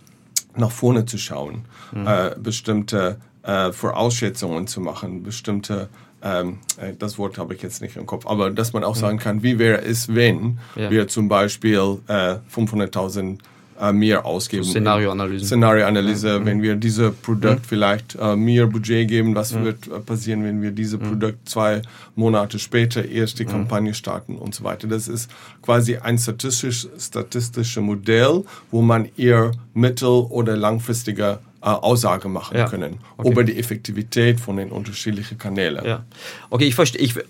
nach 0.55 0.71
vorne 0.71 1.05
zu 1.05 1.17
schauen, 1.17 1.65
äh, 1.93 2.35
bestimmte 2.39 3.17
äh, 3.43 3.71
Vorausschätzungen 3.73 4.65
zu 4.67 4.79
machen, 4.81 5.23
bestimmte, 5.23 5.89
ähm, 6.23 6.57
äh, 6.77 6.93
das 6.97 7.17
Wort 7.17 7.37
habe 7.37 7.53
ich 7.53 7.61
jetzt 7.61 7.81
nicht 7.81 7.95
im 7.97 8.05
Kopf, 8.05 8.25
aber 8.25 8.49
dass 8.49 8.73
man 8.73 8.83
auch 8.83 8.95
sagen 8.95 9.17
kann, 9.19 9.43
wie 9.43 9.59
wäre 9.59 9.81
es, 9.83 10.13
wenn 10.13 10.57
Ja. 10.75 10.89
wir 10.89 11.07
zum 11.07 11.27
Beispiel 11.27 11.97
äh, 12.07 12.35
500.000 12.53 13.39
äh, 13.81 13.91
mehr 13.91 14.23
ausgeben. 14.25 14.63
Szenarioanalysen. 14.63 15.47
Szenarioanalyse, 15.47 16.45
wenn 16.45 16.61
wir 16.61 16.75
diese 16.75 17.09
Produkt 17.11 17.65
vielleicht 17.65 18.15
äh, 18.21 18.35
mehr 18.35 18.67
Budget 18.67 19.07
geben, 19.07 19.33
was 19.35 19.53
wird 19.55 19.87
äh, 19.87 19.99
passieren, 19.99 20.43
wenn 20.43 20.61
wir 20.61 20.71
diese 20.71 20.99
Produkt 20.99 21.49
zwei 21.49 21.81
Monate 22.15 22.59
später 22.59 23.03
erst 23.03 23.39
die 23.39 23.45
Kampagne 23.45 23.93
starten 23.95 24.37
und 24.37 24.53
so 24.53 24.63
weiter. 24.63 24.87
Das 24.87 25.07
ist 25.07 25.29
quasi 25.63 25.97
ein 25.97 26.19
statistisch, 26.19 26.87
statistisches 26.99 27.81
Modell, 27.81 28.43
wo 28.69 28.81
man 28.83 29.09
eher 29.17 29.51
mittel- 29.73 30.27
oder 30.29 30.55
langfristige 30.55 31.39
äh, 31.63 31.67
Aussage 31.67 32.27
machen 32.27 32.57
Ja, 32.57 32.67
können 32.67 32.99
okay. 33.17 33.31
über 33.31 33.45
die 33.45 33.57
Effektivität 33.57 34.41
von 34.41 34.57
den 34.57 34.69
unterschiedlichen 34.69 35.37
Kanälen. 35.37 35.85
Ja. 35.85 36.03
Okay, 36.49 36.65
ich 36.65 36.75
verstehe, 36.75 37.01
ich, 37.01 37.15
äh, 37.15 37.21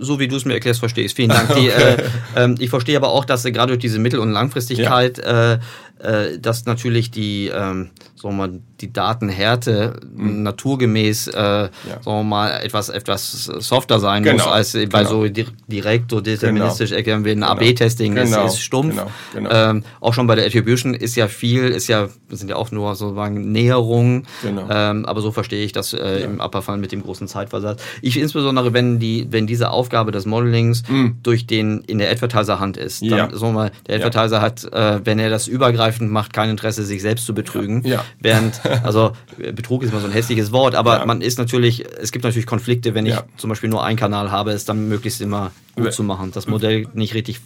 so 0.00 0.18
wie 0.18 0.28
du 0.28 0.36
es 0.36 0.44
mir 0.44 0.52
erklärst, 0.52 0.80
verstehe 0.80 1.04
ich 1.04 1.12
es. 1.12 1.16
Vielen 1.16 1.30
Dank. 1.30 1.54
Die, 1.56 1.68
äh, 1.68 2.02
ähm, 2.36 2.56
ich 2.58 2.68
verstehe 2.68 2.98
aber 2.98 3.08
auch, 3.08 3.24
dass 3.24 3.46
äh, 3.46 3.52
gerade 3.52 3.68
durch 3.68 3.80
diese 3.80 3.98
Mittel- 3.98 4.20
und 4.20 4.30
Langfristigkeit, 4.30 5.18
äh, 5.18 5.54
äh, 6.00 6.38
dass 6.38 6.66
natürlich 6.66 7.10
die, 7.10 7.46
ähm, 7.48 7.90
sagen 8.26 8.36
wir 8.38 8.46
mal, 8.48 8.60
die 8.80 8.92
Datenhärte 8.92 10.00
Mhm. 10.14 10.42
naturgemäß, 10.42 11.28
äh, 11.28 11.32
sagen 11.32 11.70
wir 12.04 12.22
mal, 12.24 12.50
etwas, 12.62 12.88
etwas 12.88 13.44
softer 13.44 13.98
sein 14.00 14.22
Genau, 14.22 14.44
muss, 14.44 14.46
als 14.52 14.72
bei 14.72 14.84
genau. 14.84 15.08
so 15.08 15.28
di 15.28 15.46
direkt 15.68 16.10
so 16.10 16.20
deterministisch 16.20 16.92
erklären 16.92 17.24
wir 17.24 17.32
ein 17.32 17.42
AB-Testing 17.42 18.14
Genau, 18.14 18.46
ist, 18.46 18.54
ist 18.54 18.60
stumpf. 18.62 18.90
genau, 18.94 19.10
genau. 19.32 19.50
Ähm, 19.52 19.84
auch 20.00 20.12
schon 20.14 20.26
bei 20.26 20.34
der 20.34 20.46
Attribution 20.46 20.94
ist 20.94 21.14
ja 21.16 21.28
viel, 21.28 21.64
ist 21.68 21.86
ja, 21.88 22.08
sind 22.28 22.48
ja 22.50 22.56
auch 22.56 22.70
nur 22.70 22.94
sozusagen 22.94 23.52
Näherungen. 23.52 24.26
Genau. 24.42 24.66
Ähm, 24.70 25.04
aber 25.06 25.20
so 25.20 25.30
verstehe 25.32 25.64
ich 25.64 25.72
das 25.72 25.92
äh, 25.92 26.20
im 26.24 26.40
Upperfall 26.40 26.76
mit 26.78 26.92
dem 26.92 27.02
großen 27.02 27.28
Zeitversatz. 27.28 27.82
Ich 28.02 28.18
insbesondere, 28.18 28.72
wenn 28.72 28.98
die, 28.98 29.26
wenn 29.30 29.46
diese 29.46 29.70
Aufgabe 29.70 30.10
des 30.12 30.26
Modellings 30.26 30.82
durch 31.22 31.46
den 31.46 31.80
in 31.86 31.98
der 31.98 32.10
Advertiser-Hand 32.10 32.76
ist, 32.76 33.02
dann. 33.02 33.10
Ja. 33.10 33.30
sagen 33.30 33.40
wir 33.40 33.52
mal, 33.52 33.70
der 33.86 33.96
Advertiser 33.96 34.40
hat, 34.40 34.64
äh, 34.72 35.00
wenn 35.04 35.18
er 35.18 35.30
das 35.30 35.46
übergreifend 35.48 36.10
macht, 36.10 36.32
kein 36.32 36.50
Interesse, 36.50 36.84
sich 36.84 37.02
selbst 37.02 37.24
zu 37.26 37.34
betrügen. 37.34 37.82
Ja. 37.86 38.04
Während, 38.20 38.60
also 38.82 39.12
Betrug 39.36 39.82
ist 39.82 39.90
immer 39.90 40.00
so 40.00 40.06
ein 40.06 40.12
hässliches 40.12 40.50
Wort, 40.52 40.74
aber 40.74 40.98
Ja. 41.00 41.06
man 41.06 41.20
ist 41.20 41.38
natürlich, 41.38 41.84
es 42.00 42.12
gibt 42.12 42.24
natürlich 42.24 42.46
Konflikte, 42.46 42.94
wenn 42.94 43.04
ich 43.06 43.12
Ja. 43.14 43.24
zum 43.36 43.50
Beispiel 43.50 43.68
nur 43.68 43.84
einen 43.84 43.98
Kanal 43.98 44.30
habe, 44.30 44.52
es 44.52 44.64
dann 44.64 44.88
möglichst 44.88 45.20
immer 45.20 45.50
gut 45.74 45.92
zu 45.92 46.02
machen. 46.02 46.30
Das 46.32 46.46
Modell 46.46 46.86
nicht 46.94 47.14
richtig 47.14 47.40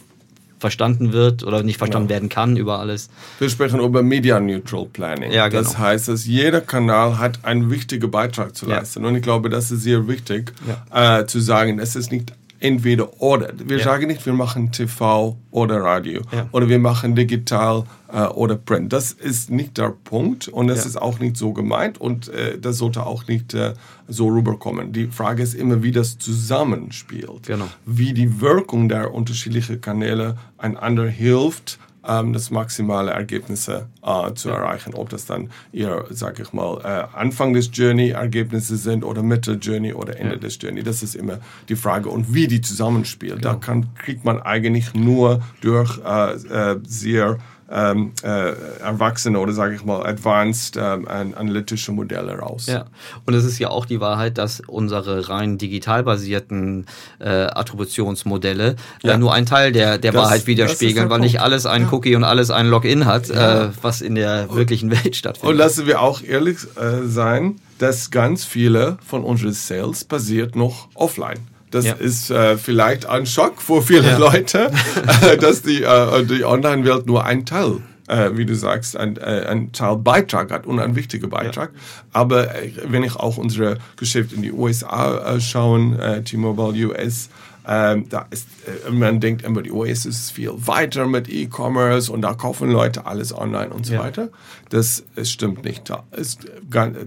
verstanden 0.59 1.11
wird 1.11 1.43
oder 1.43 1.63
nicht 1.63 1.77
verstanden 1.77 2.07
Genau. 2.07 2.15
werden 2.17 2.29
kann 2.29 2.55
über 2.55 2.79
alles. 2.79 3.09
Wir 3.39 3.49
sprechen 3.49 3.79
über 3.79 4.03
Media 4.03 4.39
Neutral 4.39 4.85
Planning. 4.93 5.31
Ja, 5.31 5.49
Das 5.49 5.69
genau. 5.69 5.79
heißt, 5.79 6.07
dass 6.07 6.25
jeder 6.27 6.61
Kanal 6.61 7.17
hat 7.17 7.43
einen 7.43 7.71
wichtigen 7.71 8.11
Beitrag 8.11 8.55
zu 8.55 8.67
Ja. 8.69 8.75
leisten. 8.75 9.03
Und 9.03 9.15
ich 9.15 9.23
glaube, 9.23 9.49
das 9.49 9.71
ist 9.71 9.81
sehr 9.81 10.07
wichtig, 10.07 10.53
äh, 10.93 11.25
zu 11.25 11.39
sagen, 11.39 11.79
es 11.79 11.95
ist 11.95 12.11
nicht 12.11 12.31
entweder 12.61 13.21
oder. 13.21 13.51
Wir 13.65 13.77
Ja. 13.79 13.83
sagen 13.83 14.07
nicht, 14.07 14.25
wir 14.25 14.33
machen 14.33 14.71
TV 14.71 15.35
oder 15.51 15.81
Radio 15.81 16.21
Ja. 16.31 16.47
oder 16.51 16.69
wir 16.69 16.79
machen 16.79 17.15
digital 17.15 17.83
äh, 18.13 18.23
oder 18.27 18.55
Print. 18.55 18.93
Das 18.93 19.11
ist 19.11 19.49
nicht 19.49 19.77
der 19.77 19.89
Punkt 20.03 20.47
und 20.47 20.67
das 20.67 20.79
Ja. 20.79 20.85
ist 20.85 21.01
auch 21.01 21.19
nicht 21.19 21.35
so 21.37 21.51
gemeint 21.53 21.99
und 21.99 22.29
äh, 22.29 22.57
das 22.59 22.77
sollte 22.77 23.05
auch 23.05 23.27
nicht 23.27 23.53
äh, 23.53 23.73
so 24.07 24.27
rüberkommen. 24.27 24.93
Die 24.93 25.07
Frage 25.07 25.43
ist 25.43 25.53
immer, 25.55 25.81
wie 25.83 25.91
das 25.91 26.17
zusammenspielt. 26.17 27.47
Genau. 27.47 27.67
Wie 27.85 28.13
die 28.13 28.41
Wirkung 28.41 28.87
der 28.89 29.13
unterschiedlichen 29.13 29.81
Kanäle 29.81 30.37
einander 30.57 31.07
hilft, 31.07 31.79
ähm, 32.07 32.33
das 32.33 32.51
maximale 32.51 33.11
Ergebnisse 33.11 33.87
äh, 34.03 34.33
zu 34.33 34.49
erreichen. 34.49 34.93
Ob 34.93 35.09
das 35.09 35.25
dann 35.25 35.49
eher, 35.71 36.05
sag 36.09 36.39
ich 36.39 36.53
mal, 36.53 36.79
äh, 36.83 37.17
Anfang 37.17 37.53
des 37.53 37.69
Journey 37.73 38.09
Ergebnisse 38.09 38.77
sind 38.77 39.03
oder 39.03 39.23
Mitte 39.23 39.53
Journey 39.53 39.93
oder 39.93 40.19
Ende 40.19 40.37
des 40.37 40.57
Journey. 40.61 40.83
Das 40.83 41.03
ist 41.03 41.15
immer 41.15 41.39
die 41.69 41.75
Frage. 41.75 42.09
Und 42.09 42.33
wie 42.33 42.47
die 42.47 42.61
zusammenspielt, 42.61 43.43
da 43.45 43.55
kann, 43.55 43.93
kriegt 43.95 44.25
man 44.25 44.41
eigentlich 44.41 44.93
nur 44.93 45.41
durch 45.61 45.99
äh, 45.99 46.33
äh, 46.33 46.79
sehr 46.85 47.37
ähm, 47.73 48.11
äh, 48.23 48.51
erwachsene 48.81 49.39
oder 49.39 49.53
sage 49.53 49.75
ich 49.75 49.85
mal 49.85 50.05
advanced 50.05 50.75
ähm, 50.77 51.07
an- 51.07 51.33
analytische 51.33 51.91
Modelle 51.93 52.37
raus. 52.37 52.67
Ja, 52.67 52.85
und 53.25 53.33
es 53.33 53.45
ist 53.45 53.59
ja 53.59 53.69
auch 53.69 53.85
die 53.85 54.01
Wahrheit, 54.01 54.37
dass 54.37 54.59
unsere 54.67 55.29
rein 55.29 55.57
digital 55.57 56.03
basierten 56.03 56.85
äh, 57.19 57.29
Attributionsmodelle 57.29 58.75
Ja. 59.03 59.13
äh, 59.13 59.17
nur 59.17 59.33
einen 59.33 59.45
Teil 59.45 59.71
der, 59.71 59.97
der 59.97 60.11
Das- 60.11 60.21
Wahrheit 60.21 60.47
widerspiegeln, 60.47 61.07
der 61.07 61.09
weil 61.09 61.19
nicht 61.21 61.41
alles 61.41 61.65
ein 61.65 61.87
Cookie 61.91 62.15
und 62.15 62.23
alles 62.23 62.51
ein 62.51 62.67
Login 62.67 63.05
hat, 63.05 63.29
äh, 63.29 63.69
was 63.81 64.01
in 64.01 64.15
der 64.15 64.53
wirklichen 64.53 64.91
Welt 64.91 65.05
Und 65.05 65.15
stattfindet. 65.15 65.57
lassen 65.57 65.87
wir 65.87 66.01
auch 66.01 66.21
ehrlich 66.21 66.57
äh, 66.77 67.05
sein, 67.07 67.55
dass 67.79 68.11
ganz 68.11 68.43
viele 68.45 68.97
von 69.05 69.23
unseren 69.23 69.53
Sales 69.53 70.03
basiert 70.03 70.55
noch 70.55 70.87
offline. 70.93 71.39
Das 71.71 71.85
Ja. 71.85 71.93
ist 71.93 72.29
äh, 72.29 72.57
vielleicht 72.57 73.05
ein 73.07 73.25
Schock 73.25 73.61
für 73.61 73.81
viele 73.81 74.07
Ja. 74.11 74.17
Leute, 74.17 74.71
äh, 75.21 75.37
dass 75.37 75.61
die, 75.63 75.81
äh, 75.83 76.23
die 76.25 76.43
Online-Welt 76.45 77.07
nur 77.07 77.25
ein 77.25 77.45
Teil, 77.45 77.77
äh, 78.07 78.31
wie 78.33 78.45
du 78.45 78.55
sagst, 78.55 78.97
ein, 78.97 79.17
äh, 79.17 79.45
ein 79.49 79.71
Teil 79.71 79.95
Beitrag 79.95 80.51
hat 80.51 80.67
und 80.67 80.79
ein 80.79 80.95
wichtiger 80.95 81.27
Beitrag. 81.27 81.71
Aber 82.11 82.53
äh, 82.55 82.71
wenn 82.87 83.03
ich 83.03 83.15
auch 83.15 83.37
unsere 83.37 83.77
Geschäfte 83.95 84.35
in 84.35 84.41
die 84.41 84.51
USA 84.51 85.39
schauen, 85.39 85.97
äh, 85.97 86.21
T-Mobile 86.23 86.87
US, 86.89 87.29
ähm, 87.67 88.09
da 88.09 88.27
ist, 88.31 88.47
äh, 88.87 88.91
man 88.91 89.19
denkt 89.19 89.43
immer, 89.43 89.61
die 89.61 89.71
US 89.71 90.05
ist 90.05 90.31
viel 90.31 90.51
weiter 90.55 91.05
mit 91.07 91.29
E-Commerce 91.29 92.11
und 92.11 92.21
da 92.21 92.33
kaufen 92.33 92.71
Leute 92.71 93.05
alles 93.05 93.33
online 93.35 93.69
und 93.69 93.85
so 93.85 93.93
Ja. 93.93 93.99
weiter. 94.03 94.29
Das 94.69 95.03
es 95.15 95.31
stimmt 95.31 95.63
nicht. 95.63 95.89
Da 95.89 96.03
ist, 96.11 96.45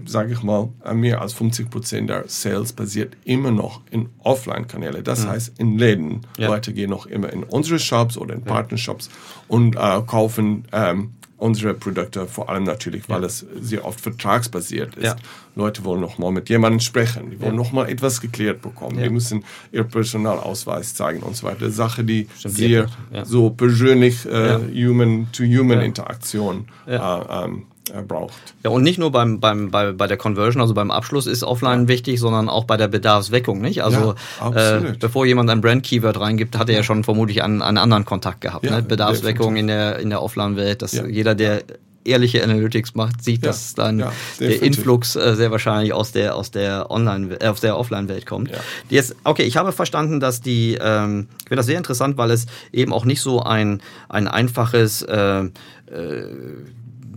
sage 0.05 0.33
ich 0.33 0.43
mal, 0.43 0.69
mehr 0.93 1.21
als 1.21 1.33
50 1.33 1.69
Prozent 1.69 2.09
der 2.09 2.23
Sales 2.27 2.73
basiert 2.73 3.17
immer 3.25 3.51
noch 3.51 3.81
in 3.91 4.09
Offline-Kanäle. 4.19 5.03
Das 5.03 5.25
heißt, 5.27 5.59
in 5.59 5.77
Läden. 5.77 6.21
Ja. 6.37 6.47
Leute 6.47 6.73
gehen 6.73 6.89
noch 6.89 7.05
immer 7.05 7.31
in 7.33 7.43
unsere 7.43 7.79
Shops 7.79 8.17
oder 8.17 8.33
in 8.35 8.41
Partnershops 8.43 9.09
und 9.47 9.75
äh, 9.75 10.01
kaufen 10.05 10.65
ähm, 10.71 11.11
unsere 11.37 11.73
Produkte, 11.73 12.27
vor 12.27 12.49
allem 12.49 12.63
natürlich, 12.63 13.09
weil 13.09 13.23
es 13.25 13.45
sehr 13.59 13.83
oft 13.85 13.99
vertragsbasiert 13.99 14.95
ist. 14.95 15.03
Ja. 15.03 15.15
Leute 15.55 15.83
wollen 15.83 16.01
noch 16.01 16.17
mal 16.17 16.31
mit 16.31 16.49
jemandem 16.49 16.79
sprechen, 16.79 17.29
die 17.31 17.39
wollen 17.41 17.55
noch 17.55 17.71
mal 17.71 17.89
etwas 17.89 18.21
geklärt 18.21 18.61
bekommen, 18.61 19.01
die 19.01 19.09
müssen 19.09 19.43
ihr 19.71 19.83
Personalausweis 19.83 20.95
zeigen 20.95 21.21
und 21.21 21.35
so 21.35 21.47
weiter. 21.47 21.69
Sache, 21.71 22.03
die 22.03 22.27
sehr 22.37 22.87
Ja. 23.11 23.25
so 23.25 23.49
persönlich 23.49 24.25
äh, 24.25 24.47
Ja. 24.71 24.87
Human-to-Human 24.89 25.79
Ja. 25.79 25.83
Interaktion 25.83 26.67
Ja. 26.87 27.21
äh, 27.41 27.45
ähm, 27.45 27.63
äh, 27.63 27.74
braucht. 28.07 28.33
Ja, 28.63 28.69
und 28.71 28.83
nicht 28.83 28.97
nur 28.97 29.11
beim, 29.11 29.39
beim, 29.39 29.71
bei, 29.71 29.91
bei 29.91 30.07
der 30.07 30.17
Conversion, 30.17 30.61
also 30.61 30.73
beim 30.73 30.91
Abschluss 30.91 31.27
ist 31.27 31.43
offline 31.43 31.87
wichtig, 31.87 32.19
sondern 32.19 32.49
auch 32.49 32.65
bei 32.65 32.77
der 32.77 32.87
Bedarfsweckung, 32.87 33.61
nicht? 33.61 33.83
Also, 33.83 34.15
Ja, 34.39 34.77
äh, 34.77 34.93
bevor 34.99 35.25
jemand 35.25 35.49
ein 35.49 35.61
Brand-Keyword 35.61 36.19
reingibt, 36.19 36.57
hat 36.57 36.69
er 36.69 36.75
ja 36.75 36.83
schon 36.83 37.03
vermutlich 37.03 37.43
einen, 37.43 37.61
einen 37.61 37.77
anderen 37.77 38.05
Kontakt 38.05 38.41
gehabt. 38.41 38.65
Ja, 38.65 38.77
ne? 38.77 38.81
Bedarfsweckung 38.83 39.55
definitiv. 39.55 39.59
in 39.61 39.67
der, 39.67 39.99
in 39.99 40.09
der 40.09 40.21
Offline-Welt, 40.21 40.81
dass 40.81 40.93
Ja. 40.93 41.05
jeder, 41.05 41.35
der 41.35 41.63
ehrliche 42.05 42.43
Analytics 42.43 42.93
macht, 42.95 43.23
sieht, 43.23 43.45
dass 43.45 43.73
dann 43.73 43.97
der. 44.39 44.61
Influx 44.61 45.15
äh, 45.15 45.35
sehr 45.35 45.49
wahrscheinlich 45.51 45.91
aus 45.91 46.11
der 46.11 46.35
aus 46.35 46.51
der 46.51 46.91
Online 46.91 47.35
äh, 47.41 47.47
aus 47.47 47.61
der 47.61 47.77
Offline-Welt 47.77 48.27
kommt. 48.27 48.51
Jetzt, 48.89 49.15
okay, 49.23 49.41
ich 49.41 49.57
habe 49.57 49.71
verstanden, 49.71 50.19
dass 50.19 50.39
die, 50.39 50.77
ähm, 50.79 51.27
ich 51.41 51.47
finde 51.47 51.55
das 51.57 51.65
sehr 51.65 51.77
interessant, 51.79 52.15
weil 52.17 52.29
es 52.29 52.45
eben 52.71 52.93
auch 52.93 53.05
nicht 53.05 53.21
so 53.21 53.41
ein 53.41 53.81
ein 54.07 54.27
einfaches 54.27 55.01
äh, 55.01 55.45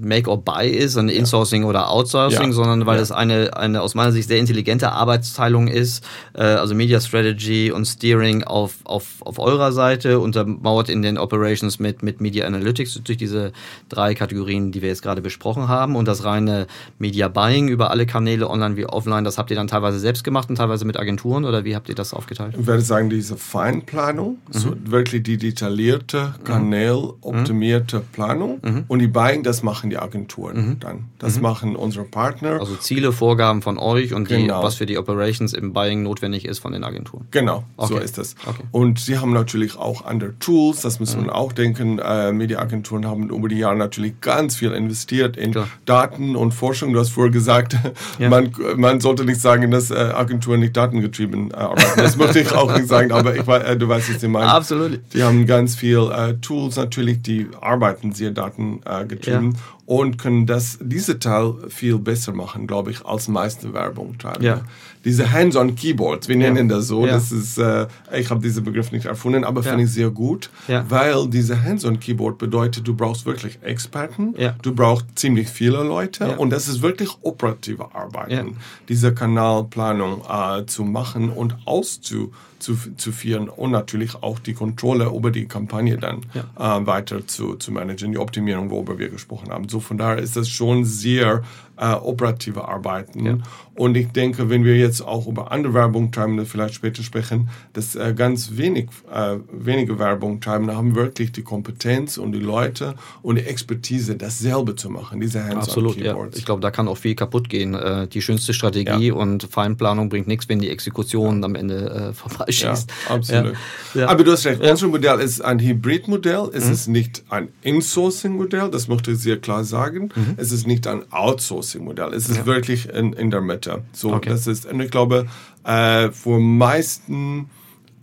Make 0.00 0.30
or 0.30 0.42
Buy 0.42 0.68
ist, 0.68 0.96
ein 0.96 1.08
Insourcing 1.08 1.64
oder 1.64 1.90
Outsourcing, 1.90 2.46
Ja. 2.48 2.52
sondern 2.52 2.86
weil 2.86 2.96
Ja. 2.96 3.02
es 3.02 3.12
eine, 3.12 3.56
eine 3.56 3.82
aus 3.82 3.94
meiner 3.94 4.12
Sicht 4.12 4.28
sehr 4.28 4.38
intelligente 4.38 4.92
Arbeitsteilung 4.92 5.68
ist, 5.68 6.04
äh, 6.34 6.42
also 6.42 6.74
Media 6.74 7.00
Strategy 7.00 7.70
und 7.72 7.84
Steering 7.86 8.44
auf, 8.44 8.76
auf, 8.84 9.04
auf 9.20 9.38
eurer 9.38 9.72
Seite, 9.72 10.18
untermauert 10.20 10.88
in 10.88 11.02
den 11.02 11.18
Operations 11.18 11.78
mit, 11.78 12.02
mit 12.02 12.20
Media 12.20 12.46
Analytics 12.46 13.00
durch 13.04 13.18
diese 13.18 13.52
drei 13.88 14.14
Kategorien, 14.14 14.72
die 14.72 14.82
wir 14.82 14.88
jetzt 14.88 15.02
gerade 15.02 15.20
besprochen 15.22 15.68
haben 15.68 15.96
und 15.96 16.06
das 16.08 16.24
reine 16.24 16.66
Media 16.98 17.28
Buying 17.28 17.68
über 17.68 17.90
alle 17.90 18.06
Kanäle, 18.06 18.48
online 18.48 18.76
wie 18.76 18.86
offline, 18.86 19.24
das 19.24 19.38
habt 19.38 19.50
ihr 19.50 19.56
dann 19.56 19.68
teilweise 19.68 19.98
selbst 19.98 20.24
gemacht 20.24 20.48
und 20.50 20.56
teilweise 20.56 20.84
mit 20.84 20.98
Agenturen 20.98 21.44
oder 21.44 21.64
wie 21.64 21.74
habt 21.74 21.88
ihr 21.88 21.94
das 21.94 22.14
aufgeteilt? 22.14 22.54
Ich 22.58 22.66
würde 22.66 22.82
sagen, 22.82 23.10
diese 23.10 23.36
Feinplanung, 23.36 24.38
so 24.50 24.74
wirklich 24.84 25.22
die 25.22 25.36
detaillierte, 25.38 26.34
kanäloptimierte 26.44 28.00
Planung 28.12 28.60
und 28.88 28.98
die 28.98 29.06
Buying, 29.08 29.42
das 29.42 29.62
machen 29.62 29.87
die 29.90 29.98
Agenturen 29.98 30.76
dann. 30.80 31.06
Das 31.18 31.40
machen 31.40 31.76
unsere 31.76 32.04
Partner. 32.04 32.60
Also 32.60 32.74
Ziele, 32.76 33.12
Vorgaben 33.12 33.62
von 33.62 33.78
euch 33.78 34.14
und 34.14 34.30
die, 34.30 34.36
Genau. 34.36 34.62
was 34.62 34.76
für 34.76 34.86
die 34.86 34.98
Operations 34.98 35.52
im 35.52 35.72
Buying 35.72 36.02
notwendig 36.02 36.44
ist 36.44 36.58
von 36.60 36.72
den 36.72 36.84
Agenturen. 36.84 37.26
Genau, 37.30 37.64
so 37.76 37.94
Okay. 37.94 38.04
ist 38.04 38.18
es. 38.18 38.34
Okay. 38.46 38.62
Und 38.72 38.98
sie 38.98 39.18
haben 39.18 39.32
natürlich 39.32 39.76
auch 39.76 40.04
andere 40.04 40.38
Tools, 40.38 40.80
das 40.82 41.00
muss 41.00 41.16
man 41.16 41.30
auch 41.30 41.52
denken. 41.52 41.98
Äh, 41.98 42.32
Mediaagenturen 42.32 43.06
haben 43.06 43.30
über 43.30 43.48
die 43.48 43.58
Jahre 43.58 43.76
natürlich 43.76 44.20
ganz 44.20 44.56
viel 44.56 44.72
investiert 44.72 45.36
in 45.36 45.52
Klar. 45.52 45.68
Daten 45.86 46.36
und 46.36 46.52
Forschung. 46.52 46.92
Du 46.92 47.00
hast 47.00 47.10
vorher 47.10 47.32
gesagt, 47.32 47.76
Ja. 48.18 48.28
man, 48.28 48.52
man 48.76 49.00
sollte 49.00 49.24
nicht 49.24 49.40
sagen, 49.40 49.70
dass 49.70 49.90
äh, 49.90 49.94
Agenturen 49.94 50.60
nicht 50.60 50.76
datengetrieben 50.76 51.50
äh, 51.50 51.54
arbeiten. 51.54 51.98
Das 52.00 52.16
möchte 52.16 52.40
ich 52.40 52.52
auch 52.52 52.74
nicht 52.74 52.88
sagen, 52.88 53.12
aber 53.12 53.34
ich, 53.36 53.46
äh, 53.46 53.76
du 53.76 53.88
weißt, 53.88 54.14
was 54.14 54.22
ich 54.22 54.28
meine. 54.28 54.50
Absolut. 54.52 55.00
Die 55.12 55.22
haben 55.22 55.46
ganz 55.46 55.74
viel 55.74 56.10
äh, 56.12 56.34
Tools 56.34 56.76
natürlich, 56.76 57.22
die 57.22 57.46
arbeiten 57.60 58.12
sehr 58.12 58.30
datengetrieben 58.30 59.08
getrieben 59.08 59.52
Ja. 59.52 59.58
Und 59.88 60.18
können 60.18 60.44
das, 60.44 60.76
diese 60.82 61.18
Teil 61.18 61.54
viel 61.70 61.98
besser 61.98 62.34
machen, 62.34 62.66
glaube 62.66 62.90
ich, 62.90 63.06
als 63.06 63.26
meiste 63.26 63.72
Werbung 63.72 64.18
treiben. 64.18 64.44
Ja. 64.44 64.60
Diese 65.04 65.30
Hands-on-Keyboards, 65.32 66.28
wir 66.28 66.36
nennen 66.36 66.68
das 66.68 66.86
so, 66.88 67.06
Ja. 67.06 67.12
das 67.12 67.32
ist, 67.32 67.58
äh, 67.58 67.86
ich 68.16 68.30
habe 68.30 68.40
diesen 68.40 68.64
Begriff 68.64 68.92
nicht 68.92 69.06
erfunden, 69.06 69.44
aber 69.44 69.62
Ja. 69.62 69.70
finde 69.70 69.84
ich 69.84 69.92
sehr 69.92 70.10
gut, 70.10 70.50
Ja. 70.66 70.84
weil 70.88 71.28
diese 71.28 71.62
Hands-on-Keyboard 71.62 72.38
bedeutet, 72.38 72.86
du 72.86 72.94
brauchst 72.94 73.26
wirklich 73.26 73.58
Experten, 73.62 74.34
Ja. 74.36 74.54
du 74.62 74.74
brauchst 74.74 75.06
ziemlich 75.14 75.48
viele 75.48 75.82
Leute 75.84 76.24
Ja. 76.28 76.36
und 76.36 76.50
das 76.50 76.68
ist 76.68 76.82
wirklich 76.82 77.10
operative 77.22 77.94
Arbeiten, 77.94 78.32
Ja. 78.32 78.44
diese 78.88 79.14
Kanalplanung 79.14 80.22
äh, 80.28 80.66
zu 80.66 80.84
machen 80.84 81.30
und 81.30 81.56
auszu 81.64 82.32
zu, 82.60 82.76
zu 82.96 83.12
führen 83.12 83.48
und 83.48 83.70
natürlich 83.70 84.20
auch 84.20 84.40
die 84.40 84.52
Kontrolle 84.52 85.04
über 85.14 85.30
die 85.30 85.46
Kampagne 85.46 85.96
dann 85.96 86.22
äh, 86.34 86.86
weiter 86.86 87.24
zu, 87.24 87.54
zu 87.54 87.70
managen, 87.70 88.10
die 88.10 88.18
Optimierung, 88.18 88.68
worüber 88.70 88.98
wir 88.98 89.10
gesprochen 89.10 89.50
haben. 89.50 89.68
So 89.68 89.78
von 89.78 89.96
daher 89.96 90.18
ist 90.18 90.34
das 90.34 90.48
schon 90.48 90.84
sehr 90.84 91.42
äh, 91.76 91.92
operative 91.92 92.66
Arbeiten. 92.66 93.24
Ja. 93.24 93.34
Und 93.78 93.96
ich 93.96 94.08
denke, 94.08 94.50
wenn 94.50 94.64
wir 94.64 94.76
jetzt 94.76 95.00
auch 95.02 95.26
über 95.28 95.52
andere 95.52 95.72
Werbung 95.72 96.10
treiben, 96.10 96.36
das 96.36 96.48
vielleicht 96.48 96.74
später 96.74 97.02
sprechen, 97.04 97.48
dass 97.74 97.94
äh, 97.94 98.12
ganz 98.14 98.56
wenig, 98.56 98.88
äh, 99.14 99.36
wenige 99.52 99.98
Werbung 100.00 100.40
treiben, 100.40 100.66
da 100.66 100.74
haben 100.74 100.96
wirklich 100.96 101.30
die 101.30 101.42
Kompetenz 101.42 102.18
und 102.18 102.32
die 102.32 102.40
Leute 102.40 102.96
und 103.22 103.36
die 103.36 103.44
Expertise, 103.44 104.16
dasselbe 104.16 104.74
zu 104.74 104.90
machen, 104.90 105.20
diese 105.20 105.44
Absolut, 105.44 105.96
ja. 105.96 106.16
Ich 106.34 106.44
glaube, 106.44 106.60
da 106.60 106.70
kann 106.72 106.88
auch 106.88 106.96
viel 106.96 107.14
kaputt 107.14 107.48
gehen. 107.48 107.74
Äh, 107.74 108.08
die 108.08 108.20
schönste 108.20 108.52
Strategie 108.52 109.08
Ja. 109.08 109.14
und 109.14 109.44
Feinplanung 109.44 110.08
bringt 110.08 110.26
nichts, 110.26 110.48
wenn 110.48 110.58
die 110.58 110.70
Exekution 110.70 111.44
am 111.44 111.54
Ende 111.54 112.10
äh, 112.10 112.12
vorbeischießt. 112.12 112.90
Ja, 113.08 113.14
absolut. 113.14 113.54
Ja. 113.94 114.00
Ja. 114.00 114.08
Aber 114.08 114.24
du 114.24 114.32
hast 114.32 114.44
recht, 114.44 114.60
unser 114.60 114.88
Modell 114.88 115.20
ist 115.20 115.40
ein 115.40 115.60
Hybridmodell. 115.60 116.50
Es 116.52 116.68
ist 116.68 116.88
nicht 116.88 117.22
ein 117.28 117.48
Insourcing-Modell, 117.62 118.70
das 118.70 118.88
möchte 118.88 119.12
ich 119.12 119.18
sehr 119.18 119.36
klar 119.38 119.62
sagen. 119.64 120.10
Es 120.36 120.50
ist 120.52 120.66
nicht 120.66 120.86
ein 120.86 121.02
Outsourcing-Modell. 121.12 122.12
Es 122.12 122.28
ist 122.28 122.44
wirklich 122.44 122.88
in, 122.88 123.12
in 123.12 123.30
der 123.30 123.40
Mitte. 123.40 123.67
So, 123.92 124.12
Okay. 124.14 124.30
das 124.30 124.46
ist, 124.46 124.66
und 124.66 124.80
ich 124.80 124.90
glaube, 124.90 125.26
äh, 125.64 126.10
für 126.10 126.38
meisten 126.38 127.50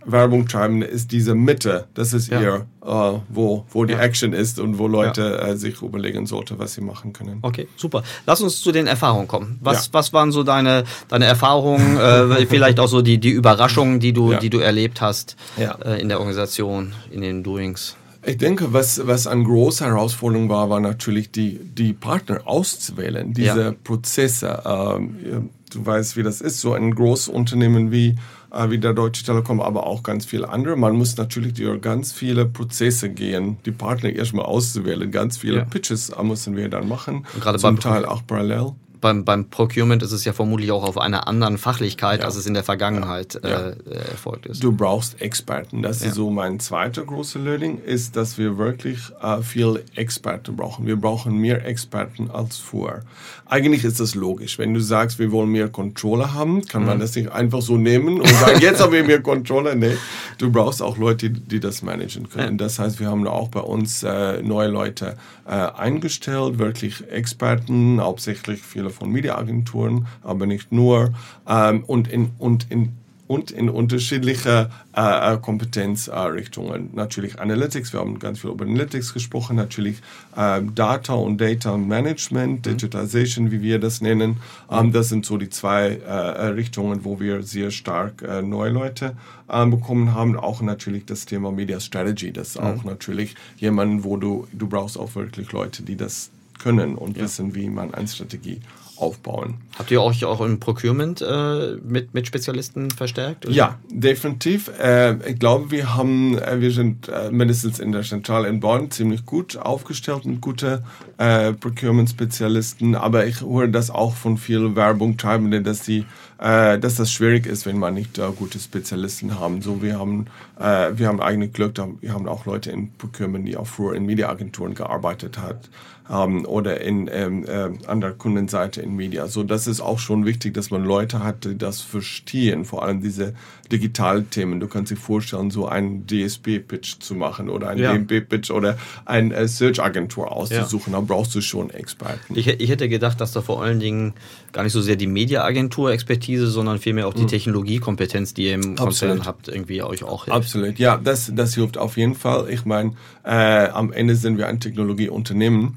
Werbung 0.08 0.46
treiben 0.46 0.82
ist 0.82 1.10
diese 1.10 1.34
Mitte, 1.34 1.88
das 1.94 2.12
ist 2.12 2.28
Ja. 2.30 2.40
eher, 2.40 2.54
äh, 2.84 3.18
wo, 3.28 3.64
wo 3.70 3.84
die 3.84 3.94
Ja. 3.94 3.98
Action 4.00 4.32
ist 4.32 4.60
und 4.60 4.78
wo 4.78 4.86
Leute 4.86 5.40
äh, 5.40 5.56
sich 5.56 5.82
überlegen 5.82 6.26
sollten, 6.26 6.60
was 6.60 6.74
sie 6.74 6.80
machen 6.80 7.12
können. 7.12 7.40
Okay, 7.42 7.66
super. 7.76 8.04
Lass 8.24 8.40
uns 8.40 8.60
zu 8.60 8.70
den 8.70 8.86
Erfahrungen 8.86 9.26
kommen. 9.26 9.58
Was, 9.62 9.86
Ja. 9.86 9.94
was 9.94 10.12
waren 10.12 10.30
so 10.30 10.44
deine, 10.44 10.84
deine 11.08 11.24
Erfahrungen, 11.24 11.96
äh, 11.96 12.46
vielleicht 12.48 12.78
auch 12.78 12.86
so 12.86 13.02
die, 13.02 13.18
die 13.18 13.30
Überraschungen, 13.30 13.98
die 13.98 14.12
du, 14.12 14.30
Ja. 14.32 14.38
die 14.38 14.48
du 14.50 14.58
erlebt 14.58 15.00
hast 15.00 15.34
Ja. 15.56 15.72
äh, 15.84 16.00
in 16.00 16.08
der 16.08 16.20
Organisation, 16.20 16.92
in 17.10 17.22
den 17.22 17.42
Doings? 17.42 17.96
Ich 18.26 18.38
denke, 18.38 18.72
was, 18.72 19.06
was 19.06 19.26
eine 19.28 19.44
große 19.44 19.84
Herausforderung 19.84 20.48
war, 20.48 20.68
war 20.68 20.80
natürlich 20.80 21.30
die, 21.30 21.60
die 21.60 21.92
Partner 21.92 22.40
auszuwählen, 22.44 23.32
diese 23.32 23.62
Ja. 23.62 23.72
Prozesse. 23.84 24.62
Ähm, 24.66 25.50
du 25.70 25.86
weißt, 25.86 26.16
wie 26.16 26.24
das 26.24 26.40
ist, 26.40 26.60
so 26.60 26.72
ein 26.72 26.92
großes 26.92 27.28
Unternehmen 27.28 27.92
wie, 27.92 28.16
äh, 28.50 28.68
wie 28.70 28.78
der 28.78 28.94
Deutsche 28.94 29.24
Telekom, 29.24 29.60
aber 29.60 29.86
auch 29.86 30.02
ganz 30.02 30.24
viele 30.26 30.48
andere. 30.48 30.74
Man 30.76 30.96
muss 30.96 31.16
natürlich 31.16 31.54
durch 31.54 31.80
ganz 31.80 32.10
viele 32.12 32.46
Prozesse 32.46 33.10
gehen, 33.10 33.58
die 33.64 33.70
Partner 33.70 34.10
erstmal 34.10 34.46
auszuwählen. 34.46 35.08
Ganz 35.12 35.36
viele 35.36 35.58
Ja. 35.58 35.64
Pitches 35.64 36.10
äh, 36.10 36.22
müssen 36.24 36.56
wir 36.56 36.68
dann 36.68 36.88
machen, 36.88 37.26
gerade 37.40 37.58
zum 37.60 37.78
Teil 37.78 38.04
auch 38.04 38.22
parallel. 38.26 38.72
Beim, 39.06 39.24
beim 39.24 39.48
Procurement 39.50 40.02
ist 40.02 40.10
es 40.10 40.24
ja 40.24 40.32
vermutlich 40.32 40.72
auch 40.72 40.82
auf 40.82 40.98
einer 40.98 41.28
anderen 41.28 41.58
Fachlichkeit, 41.58 42.18
Ja. 42.20 42.26
als 42.26 42.34
es 42.34 42.44
in 42.46 42.54
der 42.54 42.64
Vergangenheit 42.64 43.38
Ja. 43.44 43.68
Äh, 43.68 43.74
erfolgt 44.10 44.46
ist. 44.46 44.64
Du 44.64 44.72
brauchst 44.72 45.20
Experten. 45.20 45.80
Das 45.82 46.02
ist 46.02 46.14
so 46.16 46.28
mein 46.32 46.58
zweiter 46.58 47.04
großer 47.04 47.38
Learning, 47.38 47.78
ist, 47.84 48.16
dass 48.16 48.36
wir 48.36 48.58
wirklich 48.58 48.98
äh, 49.22 49.42
viel 49.42 49.84
Experten 49.94 50.56
brauchen. 50.56 50.86
Wir 50.86 50.96
brauchen 50.96 51.38
mehr 51.38 51.64
Experten 51.64 52.30
als 52.32 52.56
vorher. 52.56 53.02
Eigentlich 53.48 53.84
ist 53.84 54.00
das 54.00 54.16
logisch. 54.16 54.58
Wenn 54.58 54.74
du 54.74 54.80
sagst, 54.80 55.20
wir 55.20 55.30
wollen 55.30 55.50
mehr 55.52 55.68
Controller 55.68 56.34
haben, 56.34 56.64
kann 56.66 56.82
Mhm. 56.82 56.88
man 56.88 56.98
das 56.98 57.14
nicht 57.14 57.30
einfach 57.30 57.62
so 57.62 57.76
nehmen 57.76 58.20
und 58.20 58.28
sagen, 58.28 58.58
jetzt 58.60 58.82
haben 58.82 58.92
wir 58.92 59.04
mehr 59.04 59.22
Controller. 59.22 59.76
Nee, 59.76 59.96
du 60.38 60.50
brauchst 60.50 60.82
auch 60.82 60.98
Leute, 60.98 61.30
die, 61.30 61.40
die 61.40 61.60
das 61.60 61.80
managen 61.82 62.28
können. 62.28 62.58
Das 62.58 62.80
heißt, 62.80 62.98
wir 62.98 63.06
haben 63.08 63.24
auch 63.28 63.46
bei 63.50 63.60
uns 63.60 64.02
äh, 64.02 64.42
neue 64.42 64.66
Leute 64.68 65.16
äh, 65.46 65.50
eingestellt, 65.50 66.58
wirklich 66.58 67.08
Experten, 67.08 68.00
hauptsächlich 68.00 68.62
viele 68.62 68.90
von 68.96 69.10
Mediaagenturen, 69.10 70.06
aber 70.22 70.46
nicht 70.46 70.72
nur. 70.72 71.12
Ähm, 71.48 71.84
und 71.84 72.08
in, 72.08 72.30
und 72.38 72.70
in 72.70 72.92
und 73.26 73.50
in 73.50 73.68
unterschiedliche 73.68 74.70
äh, 74.96 75.34
äh, 75.34 75.38
Kompetenzrichtungen. 75.38 76.90
natürlich 76.94 77.40
Analytics, 77.40 77.92
wir 77.92 78.00
haben 78.00 78.18
ganz 78.18 78.40
viel 78.40 78.50
über 78.50 78.64
Analytics 78.64 79.14
gesprochen, 79.14 79.56
natürlich 79.56 80.00
äh, 80.36 80.62
Data 80.74 81.14
und 81.14 81.40
Data 81.40 81.76
Management, 81.76 82.66
Digitization, 82.66 83.50
wie 83.50 83.62
wir 83.62 83.78
das 83.78 84.00
nennen. 84.00 84.38
Ähm, 84.70 84.92
das 84.92 85.08
sind 85.08 85.26
so 85.26 85.36
die 85.38 85.50
zwei 85.50 85.88
äh, 85.88 86.08
äh, 86.08 86.46
Richtungen, 86.48 87.04
wo 87.04 87.18
wir 87.20 87.42
sehr 87.42 87.70
stark 87.70 88.22
äh, 88.22 88.42
neue 88.42 88.70
Leute 88.70 89.16
äh, 89.48 89.66
bekommen 89.66 90.14
haben. 90.14 90.36
Auch 90.36 90.60
natürlich 90.60 91.06
das 91.06 91.26
Thema 91.26 91.50
Media 91.50 91.80
Strategy, 91.80 92.32
das 92.32 92.50
ist 92.50 92.58
auch 92.58 92.84
natürlich 92.84 93.34
jemanden, 93.56 94.04
wo 94.04 94.16
du, 94.16 94.46
du 94.52 94.68
brauchst 94.68 94.98
auch 94.98 95.14
wirklich 95.14 95.52
Leute, 95.52 95.82
die 95.82 95.96
das 95.96 96.30
können 96.58 96.94
und 96.94 97.18
wissen, 97.18 97.54
wie 97.54 97.68
man 97.68 97.92
eine 97.92 98.08
Strategie 98.08 98.60
aufbauen. 98.96 99.54
Habt 99.78 99.90
ihr 99.90 100.02
euch 100.02 100.24
auch 100.24 100.40
im 100.40 100.58
Procurement 100.58 101.20
äh, 101.20 101.76
mit, 101.82 102.14
mit 102.14 102.26
Spezialisten 102.26 102.90
verstärkt? 102.90 103.46
oder? 103.46 103.54
Ja, 103.54 103.78
definitiv. 103.90 104.70
Äh, 104.80 105.16
ich 105.30 105.38
glaube, 105.38 105.70
wir 105.70 105.94
haben, 105.94 106.38
äh, 106.38 106.60
wir 106.60 106.70
sind 106.70 107.08
äh, 107.08 107.30
mindestens 107.30 107.78
in 107.78 107.92
der 107.92 108.02
Zentrale 108.02 108.48
in 108.48 108.60
Bonn 108.60 108.90
ziemlich 108.90 109.26
gut 109.26 109.56
aufgestellt 109.56 110.24
mit 110.24 110.40
gute 110.40 110.82
äh, 111.18 111.52
Procurement-Spezialisten. 111.52 112.94
Aber 112.94 113.26
ich 113.26 113.42
höre 113.42 113.68
das 113.68 113.90
auch 113.90 114.14
von 114.14 114.38
vielen 114.38 114.76
Werbungtreibenden, 114.76 115.64
dass 115.64 115.82
die, 115.82 116.06
äh, 116.38 116.78
dass 116.78 116.94
das 116.96 117.10
schwierig 117.10 117.46
ist, 117.46 117.66
wenn 117.66 117.78
man 117.78 117.94
nicht 117.94 118.20
gute 118.36 118.58
Spezialisten 118.58 119.38
haben. 119.38 119.62
So, 119.62 119.82
wir 119.82 119.98
haben, 119.98 120.26
wir 120.58 121.06
haben 121.06 121.20
eigene 121.20 121.48
Glück, 121.48 121.74
wir 122.00 122.14
haben 122.14 122.26
auch 122.28 122.46
Leute 122.46 122.70
in 122.70 122.92
Procurement, 122.92 123.46
die 123.46 123.56
auch 123.56 123.66
früher 123.66 123.94
in 123.94 124.06
Mediaagenturen 124.06 124.74
gearbeitet 124.74 125.38
hat 125.38 125.68
haben 126.08 126.44
oder 126.44 126.80
in 126.80 127.08
ähm, 127.12 127.44
äh, 127.44 127.70
an 127.86 128.00
der 128.00 128.12
Kundenseite 128.12 128.80
in 128.80 128.94
Media. 128.94 129.26
So, 129.28 129.42
das 129.42 129.66
ist 129.66 129.80
auch 129.80 129.98
schon 129.98 130.24
wichtig, 130.24 130.54
dass 130.54 130.70
man 130.70 130.84
Leute 130.84 131.22
hat, 131.22 131.44
die 131.44 131.58
das 131.58 131.80
verstehen, 131.80 132.64
vor 132.64 132.84
allem 132.84 133.00
diese 133.00 133.34
Digitalthemen. 133.72 134.60
Du 134.60 134.66
kannst 134.68 134.90
dir 134.92 134.96
vorstellen, 134.96 135.50
so 135.50 135.66
einen 135.66 136.06
DSP-Pitch 136.06 137.00
zu 137.00 137.14
machen 137.14 137.48
oder 137.48 137.68
einen 137.68 137.80
Ja. 137.80 137.92
DMP-Pitch 137.92 138.50
oder 138.50 138.76
eine 139.04 139.34
äh, 139.34 139.48
Search-Agentur 139.48 140.32
auszusuchen. 140.32 140.92
Da 140.92 141.00
brauchst 141.00 141.34
du 141.34 141.40
schon 141.40 141.70
Experten. 141.70 142.34
Ich, 142.36 142.46
ich 142.48 142.70
hätte 142.70 142.88
gedacht, 142.88 143.20
dass 143.20 143.32
da 143.32 143.40
vor 143.42 143.62
allen 143.62 143.80
Dingen 143.80 144.14
gar 144.52 144.62
nicht 144.62 144.72
so 144.72 144.80
sehr 144.80 144.96
die 144.96 145.06
Media-Agentur-Expertise, 145.06 146.46
sondern 146.48 146.78
vielmehr 146.78 147.06
auch 147.06 147.14
die 147.14 147.26
Technologiekompetenz, 147.26 148.34
die 148.34 148.44
ihr 148.46 148.54
im 148.54 148.76
Konzern 148.76 149.24
habt, 149.26 149.48
irgendwie 149.48 149.82
euch 149.82 150.04
auch 150.04 150.24
hilft. 150.24 150.36
Absolut, 150.36 150.78
ja, 150.78 150.96
das, 150.96 151.30
das 151.34 151.54
hilft 151.54 151.78
auf 151.78 151.96
jeden 151.96 152.14
Fall. 152.14 152.48
Ich 152.50 152.64
meine, 152.64 152.92
äh, 153.24 153.68
am 153.68 153.92
Ende 153.92 154.14
sind 154.16 154.38
wir 154.38 154.46
ein 154.48 154.60
Technologieunternehmen 154.60 155.76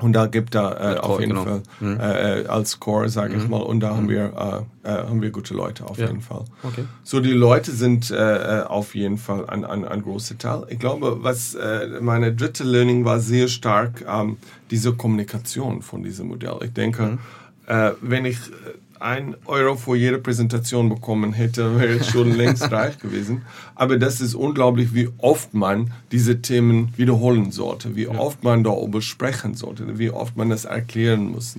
Und 0.00 0.12
da 0.12 0.26
gibt 0.26 0.54
er 0.56 0.96
äh, 0.96 0.98
auf 0.98 1.06
Core, 1.06 1.20
jeden 1.20 1.34
genau. 1.36 1.44
Fall 1.44 1.62
äh, 1.80 2.40
äh, 2.42 2.46
als 2.46 2.80
Core, 2.80 3.08
sage 3.08 3.36
ich 3.36 3.48
mal, 3.48 3.62
und 3.62 3.78
da 3.80 3.94
haben 3.94 4.08
wir 4.08 4.64
äh, 4.84 4.88
äh, 4.88 5.06
haben 5.08 5.22
wir 5.22 5.30
gute 5.30 5.54
Leute 5.54 5.84
auf 5.88 5.98
Ja. 5.98 6.06
jeden 6.08 6.20
Fall. 6.20 6.44
Okay. 6.64 6.84
So 7.04 7.20
die 7.22 7.32
Leute 7.32 7.72
sind 7.72 8.10
äh, 8.10 8.16
äh, 8.60 8.62
auf 8.64 8.94
jeden 8.94 9.18
Fall 9.18 9.46
ein, 9.48 9.64
ein, 9.64 9.86
ein 9.86 10.02
großer 10.02 10.38
Teil. 10.38 10.66
Ich 10.68 10.78
glaube, 10.78 11.18
was 11.22 11.54
äh, 11.54 12.00
meine 12.00 12.34
dritte 12.34 12.64
Learning 12.64 13.04
war 13.04 13.20
sehr 13.20 13.48
stark 13.48 14.04
ähm, 14.08 14.36
diese 14.70 14.92
Kommunikation 14.92 15.82
von 15.82 16.02
diesem 16.02 16.28
Modell. 16.28 16.58
Ich 16.62 16.72
denke, 16.72 17.18
äh, 17.66 17.92
wenn 18.00 18.24
ich 18.24 18.36
äh, 18.36 18.91
ein 19.02 19.36
Euro 19.46 19.74
für 19.74 19.96
jede 19.96 20.18
Präsentation 20.18 20.88
bekommen 20.88 21.32
hätte, 21.32 21.78
wäre 21.78 21.96
ich 21.96 22.06
schon 22.06 22.32
längst 22.36 22.70
reich 22.70 22.98
gewesen. 22.98 23.42
Aber 23.74 23.98
das 23.98 24.20
ist 24.20 24.34
unglaublich, 24.34 24.94
wie 24.94 25.08
oft 25.18 25.54
man 25.54 25.92
diese 26.12 26.40
Themen 26.40 26.92
wiederholen 26.96 27.50
sollte, 27.50 27.96
wie 27.96 28.06
oft 28.06 28.44
man 28.44 28.62
darüber 28.62 29.02
sprechen 29.02 29.54
sollte, 29.54 29.98
wie 29.98 30.10
oft 30.10 30.36
man 30.36 30.50
das 30.50 30.64
erklären 30.64 31.32
muss. 31.32 31.56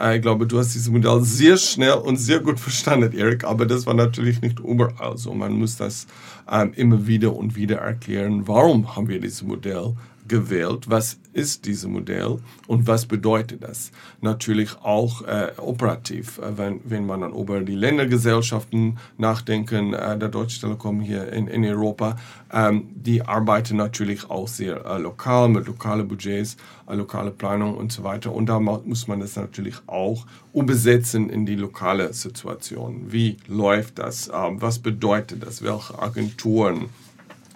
Äh, 0.00 0.16
ich 0.16 0.22
glaube, 0.22 0.46
du 0.46 0.58
hast 0.58 0.74
dieses 0.74 0.88
Modell 0.88 1.20
sehr 1.22 1.56
schnell 1.56 1.92
und 1.92 2.16
sehr 2.16 2.40
gut 2.40 2.58
verstanden, 2.58 3.12
Erik, 3.12 3.44
aber 3.44 3.66
das 3.66 3.86
war 3.86 3.94
natürlich 3.94 4.40
nicht 4.40 4.58
überall 4.60 5.18
so. 5.18 5.34
Man 5.34 5.52
muss 5.52 5.76
das 5.76 6.06
ähm, 6.50 6.72
immer 6.76 7.06
wieder 7.06 7.36
und 7.36 7.56
wieder 7.56 7.76
erklären, 7.76 8.48
warum 8.48 8.96
haben 8.96 9.08
wir 9.08 9.20
dieses 9.20 9.42
Modell 9.42 9.94
gewählt, 10.28 10.88
was 10.88 11.18
ist 11.32 11.66
dieses 11.66 11.86
Modell 11.86 12.38
und 12.66 12.86
was 12.86 13.06
bedeutet 13.06 13.62
das? 13.62 13.90
Natürlich 14.20 14.76
auch 14.82 15.22
äh, 15.22 15.52
operativ, 15.58 16.38
äh, 16.38 16.56
wenn, 16.56 16.80
wenn 16.84 17.06
man 17.06 17.20
dann 17.20 17.34
über 17.34 17.60
die 17.60 17.74
Ländergesellschaften 17.74 18.98
nachdenken, 19.18 19.94
äh, 19.94 20.18
der 20.18 20.28
Deutsche 20.28 20.60
Telekom 20.60 21.00
hier 21.00 21.32
in, 21.32 21.46
in 21.48 21.64
Europa, 21.64 22.16
ähm, 22.52 22.88
die 22.94 23.22
arbeiten 23.22 23.76
natürlich 23.76 24.30
auch 24.30 24.48
sehr 24.48 24.84
äh, 24.84 24.98
lokal 24.98 25.48
mit 25.48 25.66
lokalen 25.66 26.08
Budgets, 26.08 26.56
äh, 26.88 26.94
lokale 26.94 27.30
Planung 27.30 27.76
und 27.76 27.92
so 27.92 28.04
weiter. 28.04 28.32
Und 28.32 28.46
da 28.46 28.58
muss 28.58 29.08
man 29.08 29.20
das 29.20 29.36
natürlich 29.36 29.76
auch 29.86 30.26
umsetzen 30.52 31.28
in 31.30 31.46
die 31.46 31.56
lokale 31.56 32.12
Situation. 32.12 33.12
Wie 33.12 33.36
läuft 33.46 33.98
das? 33.98 34.30
Ähm, 34.32 34.60
was 34.60 34.78
bedeutet 34.78 35.42
das? 35.42 35.62
Welche 35.62 35.98
Agenturen? 35.98 36.88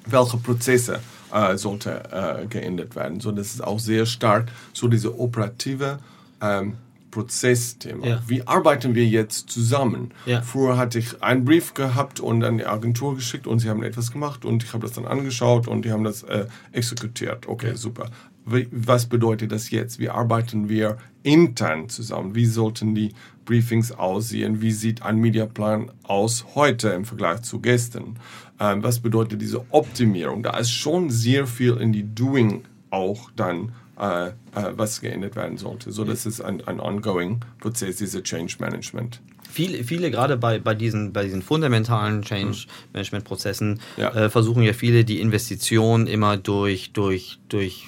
welche 0.06 0.36
Prozesse 0.36 1.00
äh, 1.32 1.56
sollte 1.56 2.02
äh, 2.12 2.46
geändert 2.46 2.96
werden. 2.96 3.20
So, 3.20 3.32
das 3.32 3.54
ist 3.54 3.64
auch 3.64 3.78
sehr 3.78 4.06
stark 4.06 4.48
so 4.72 4.88
diese 4.88 5.18
operative 5.18 5.98
ähm, 6.40 6.74
Prozessthema. 7.10 8.06
Ja. 8.06 8.22
Wie 8.26 8.46
arbeiten 8.46 8.94
wir 8.94 9.06
jetzt 9.06 9.50
zusammen? 9.50 10.12
Ja. 10.26 10.42
Früher 10.42 10.76
hatte 10.76 10.98
ich 10.98 11.22
einen 11.22 11.44
Brief 11.44 11.74
gehabt 11.74 12.20
und 12.20 12.42
an 12.44 12.58
die 12.58 12.66
Agentur 12.66 13.16
geschickt 13.16 13.46
und 13.46 13.58
sie 13.58 13.68
haben 13.68 13.82
etwas 13.82 14.12
gemacht 14.12 14.44
und 14.44 14.62
ich 14.62 14.72
habe 14.72 14.86
das 14.86 14.94
dann 14.94 15.06
angeschaut 15.06 15.68
und 15.68 15.84
die 15.84 15.92
haben 15.92 16.04
das 16.04 16.22
äh, 16.22 16.46
exekutiert. 16.72 17.48
Okay, 17.48 17.74
super. 17.74 18.06
Wie, 18.46 18.68
was 18.70 19.06
bedeutet 19.06 19.52
das 19.52 19.70
jetzt? 19.70 19.98
Wie 19.98 20.08
arbeiten 20.08 20.68
wir 20.68 20.96
intern 21.22 21.88
zusammen? 21.88 22.34
Wie 22.34 22.46
sollten 22.46 22.94
die 22.94 23.12
Briefings 23.44 23.92
aussehen? 23.92 24.62
Wie 24.62 24.72
sieht 24.72 25.02
ein 25.02 25.18
Mediaplan 25.18 25.90
aus 26.04 26.46
heute 26.54 26.90
im 26.90 27.04
Vergleich 27.04 27.42
zu 27.42 27.60
gestern? 27.60 28.16
Ähm, 28.60 28.82
was 28.82 29.00
bedeutet 29.00 29.40
diese 29.40 29.64
Optimierung? 29.70 30.42
Da 30.42 30.56
ist 30.58 30.70
schon 30.70 31.10
sehr 31.10 31.46
viel 31.46 31.76
in 31.78 31.92
die 31.92 32.14
Doing 32.14 32.62
auch 32.90 33.30
dann, 33.34 33.72
äh, 33.98 34.28
äh, 34.28 34.32
was 34.72 35.00
geändert 35.00 35.34
werden 35.34 35.56
sollte. 35.56 35.92
So, 35.92 36.04
das 36.04 36.26
ist 36.26 36.40
ein, 36.40 36.66
ein 36.66 36.78
ongoing 36.78 37.40
Prozess, 37.58 37.96
diese 37.96 38.22
Change 38.22 38.56
Management. 38.58 39.20
Viele, 39.50 39.82
viele 39.82 40.10
gerade 40.10 40.36
bei, 40.36 40.58
bei, 40.58 40.74
diesen, 40.74 41.12
bei 41.12 41.24
diesen 41.24 41.42
fundamentalen 41.42 42.22
Change-Management-Prozessen 42.22 43.80
Ja. 43.96 44.10
äh, 44.14 44.30
versuchen 44.30 44.62
ja 44.62 44.74
viele 44.74 45.04
die 45.04 45.20
Investition 45.20 46.06
immer 46.06 46.36
durch, 46.36 46.92
durch, 46.92 47.40
durch 47.48 47.86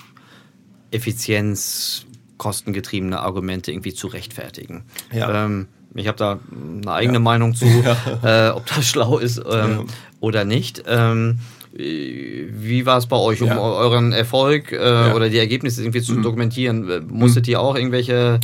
Effizienz, 0.90 2.04
kostengetriebene 2.38 3.20
Argumente 3.20 3.70
irgendwie 3.70 3.94
zu 3.94 4.08
rechtfertigen. 4.08 4.82
Ja. 5.12 5.44
Ähm, 5.44 5.68
ich 5.94 6.06
habe 6.08 6.18
da 6.18 6.38
eine 6.82 6.92
eigene 6.92 7.18
Meinung 7.20 7.54
zu, 7.54 7.66
äh, 8.22 8.48
ob 8.50 8.66
das 8.66 8.86
schlau 8.86 9.18
ist 9.18 9.38
ähm, 9.38 9.44
Ja. 9.46 9.80
oder 10.20 10.44
nicht. 10.44 10.82
Ähm, 10.86 11.38
äh, 11.76 12.46
wie 12.50 12.84
war 12.86 12.98
es 12.98 13.06
bei 13.06 13.16
euch, 13.16 13.40
um 13.42 13.48
Ja. 13.48 13.58
eu- 13.58 13.76
euren 13.76 14.12
Erfolg 14.12 14.72
äh, 14.72 15.12
oder 15.14 15.28
die 15.28 15.38
Ergebnisse 15.38 15.82
irgendwie 15.82 16.02
zu 16.02 16.20
dokumentieren? 16.20 16.88
Äh, 16.90 17.00
Musstet 17.00 17.48
ihr 17.48 17.60
auch 17.60 17.76
irgendwelche 17.76 18.40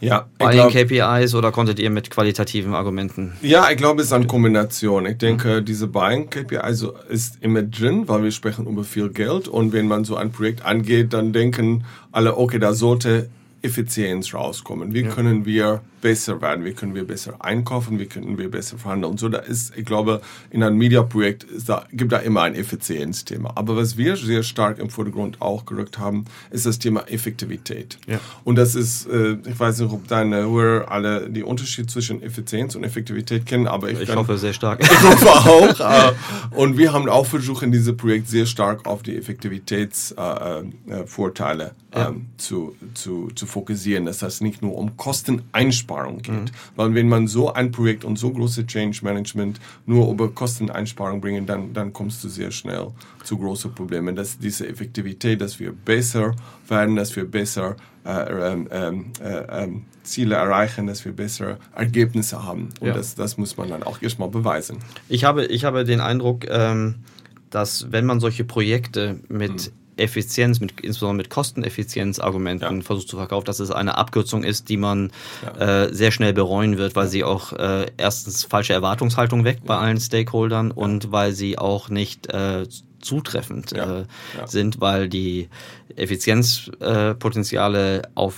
Ja, 0.00 0.26
Buying 0.38 0.52
glaub- 0.52 0.72
KPIs 0.72 1.34
oder 1.34 1.50
konntet 1.50 1.80
ihr 1.80 1.90
mit 1.90 2.08
qualitativen 2.10 2.72
Argumenten? 2.74 3.32
Ja, 3.42 3.68
ich 3.68 3.76
glaube, 3.76 4.00
es 4.00 4.06
ist 4.08 4.12
eine 4.12 4.28
Kombination. 4.28 5.06
Ich 5.06 5.18
denke, 5.18 5.60
diese 5.60 5.88
Buying 5.88 6.30
KPI 6.30 6.58
also 6.58 6.94
ist 7.08 7.38
immer 7.40 7.62
drin, 7.62 8.06
weil 8.06 8.22
wir 8.22 8.30
sprechen 8.30 8.66
über 8.68 8.84
viel 8.84 9.08
Geld 9.08 9.48
und 9.48 9.72
wenn 9.72 9.88
man 9.88 10.04
so 10.04 10.14
ein 10.14 10.30
Projekt 10.30 10.64
angeht, 10.64 11.12
dann 11.12 11.32
denken 11.32 11.84
alle, 12.12 12.36
okay, 12.36 12.60
da 12.60 12.74
sollte 12.74 13.28
Effizienz 13.62 14.32
rauskommen. 14.34 14.94
Wie 14.94 15.02
können 15.04 15.44
wir 15.44 15.80
besser 16.00 16.40
werden? 16.40 16.64
Wie 16.64 16.72
können 16.74 16.94
wir 16.94 17.04
besser 17.04 17.34
einkaufen? 17.44 17.98
Wie 17.98 18.06
können 18.06 18.38
wir 18.38 18.48
besser 18.50 18.78
verhandeln? 18.78 19.10
Und 19.12 19.18
so, 19.18 19.28
da 19.28 19.38
ist, 19.38 19.76
ich 19.76 19.84
glaube, 19.84 20.20
in 20.50 20.62
einem 20.62 20.76
Media-Projekt 20.78 21.46
da, 21.66 21.84
gibt 21.92 22.12
da 22.12 22.18
immer 22.18 22.42
ein 22.42 22.54
Effizienzthema. 22.54 23.52
Aber 23.56 23.76
was 23.76 23.96
wir 23.96 24.16
sehr 24.16 24.44
stark 24.44 24.78
im 24.78 24.90
Vordergrund 24.90 25.42
auch 25.42 25.66
gerückt 25.66 25.98
haben, 25.98 26.24
ist 26.52 26.66
das 26.66 26.78
Thema 26.78 27.00
Effektivität. 27.08 27.98
Ja. 28.06 28.20
Und 28.44 28.54
das 28.56 28.76
ist, 28.76 29.06
äh, 29.08 29.38
ich 29.44 29.58
weiß 29.58 29.80
nicht, 29.80 29.92
ob 29.92 30.06
deine 30.06 30.42
Hörer 30.48 30.88
alle 30.90 31.28
die 31.28 31.42
Unterschied 31.42 31.90
zwischen 31.90 32.22
Effizienz 32.22 32.76
und 32.76 32.84
Effektivität 32.84 33.44
kennen, 33.44 33.66
aber 33.66 33.90
ich, 33.90 34.00
Ich 34.00 34.08
kann- 34.08 34.18
hoffe 34.18 34.38
sehr 34.38 34.52
stark. 34.52 34.80
ich 34.80 35.02
hoffe 35.02 35.28
auch. 35.30 35.80
Äh, 35.80 36.12
und 36.54 36.78
wir 36.78 36.92
haben 36.92 37.08
auch 37.08 37.26
versucht, 37.26 37.64
in 37.64 37.72
diesem 37.72 37.96
Projekt 37.96 38.28
sehr 38.28 38.46
stark 38.46 38.86
auf 38.86 39.02
die 39.02 39.16
Effektivitätsvorteile 39.16 41.72
äh, 41.92 42.04
zu, 42.36 42.76
zu, 42.94 43.30
zu 43.34 43.46
fokussieren, 43.48 44.04
dass 44.06 44.18
das 44.18 44.40
nicht 44.40 44.62
nur 44.62 44.76
um 44.76 44.96
Kosteneinsparung 44.96 46.18
geht. 46.22 46.52
Weil 46.76 46.94
wenn 46.94 47.08
man 47.08 47.26
so 47.26 47.52
ein 47.52 47.70
Projekt 47.70 48.04
und 48.04 48.18
so 48.18 48.30
große 48.30 48.66
Change 48.66 49.00
Management 49.02 49.58
nur 49.86 50.10
über 50.10 50.28
Kosteneinsparung 50.28 51.20
bringen, 51.20 51.46
dann, 51.46 51.72
dann 51.72 51.92
kommst 51.92 52.22
du 52.24 52.28
sehr 52.28 52.50
schnell 52.50 52.88
zu 53.24 53.38
großen 53.38 53.74
Problemen. 53.74 54.14
Dass 54.16 54.38
diese 54.38 54.68
Effektivität, 54.68 55.40
dass 55.40 55.58
wir 55.58 55.72
besser 55.72 56.34
werden, 56.68 56.96
dass 56.96 57.14
wir 57.16 57.24
besser 57.24 57.76
äh, 58.04 58.52
ähm, 58.52 58.68
ähm, 58.70 59.04
äh, 59.22 59.64
ähm, 59.64 59.84
Ziele 60.02 60.36
erreichen, 60.36 60.86
dass 60.86 61.04
wir 61.04 61.12
bessere 61.12 61.58
Ergebnisse 61.74 62.42
haben. 62.42 62.70
Und 62.80 62.88
Ja. 62.88 62.94
das, 62.94 63.14
das 63.14 63.36
muss 63.36 63.56
man 63.56 63.68
dann 63.68 63.82
auch 63.82 64.00
erstmal 64.00 64.28
beweisen. 64.30 64.78
Ich 65.08 65.24
habe, 65.24 65.44
ich 65.46 65.64
habe 65.64 65.84
den 65.84 66.00
Eindruck, 66.00 66.46
ähm, 66.48 66.96
dass 67.50 67.92
wenn 67.92 68.06
man 68.06 68.20
solche 68.20 68.44
Projekte 68.44 69.20
mit 69.28 69.72
Effizienz, 69.98 70.60
mit, 70.60 70.80
insbesondere 70.80 71.16
mit 71.16 71.30
Kosteneffizienzargumenten 71.30 72.76
Ja. 72.78 72.82
versucht 72.84 73.08
zu 73.08 73.16
verkaufen, 73.16 73.44
dass 73.46 73.60
es 73.60 73.70
eine 73.70 73.96
Abkürzung 73.98 74.44
ist, 74.44 74.68
die 74.68 74.76
man 74.76 75.10
äh, 75.58 75.88
sehr 75.92 76.10
schnell 76.10 76.32
bereuen 76.32 76.78
wird, 76.78 76.96
weil 76.96 77.08
sie 77.08 77.24
auch 77.24 77.52
äh, 77.52 77.86
erstens 77.96 78.44
falsche 78.44 78.72
Erwartungshaltung 78.72 79.44
weckt 79.44 79.64
bei 79.64 79.76
allen 79.76 80.00
Stakeholdern 80.00 80.70
und 80.70 81.12
weil 81.12 81.32
sie 81.32 81.58
auch 81.58 81.88
nicht 81.88 82.28
äh, 82.32 82.66
zutreffend 83.00 83.72
Ja. 83.72 84.00
äh, 84.00 84.04
Ja. 84.38 84.46
sind, 84.46 84.80
weil 84.80 85.08
die 85.08 85.48
Effizienzpotenziale 85.96 87.14
Potenziale 87.14 88.02
auf 88.14 88.34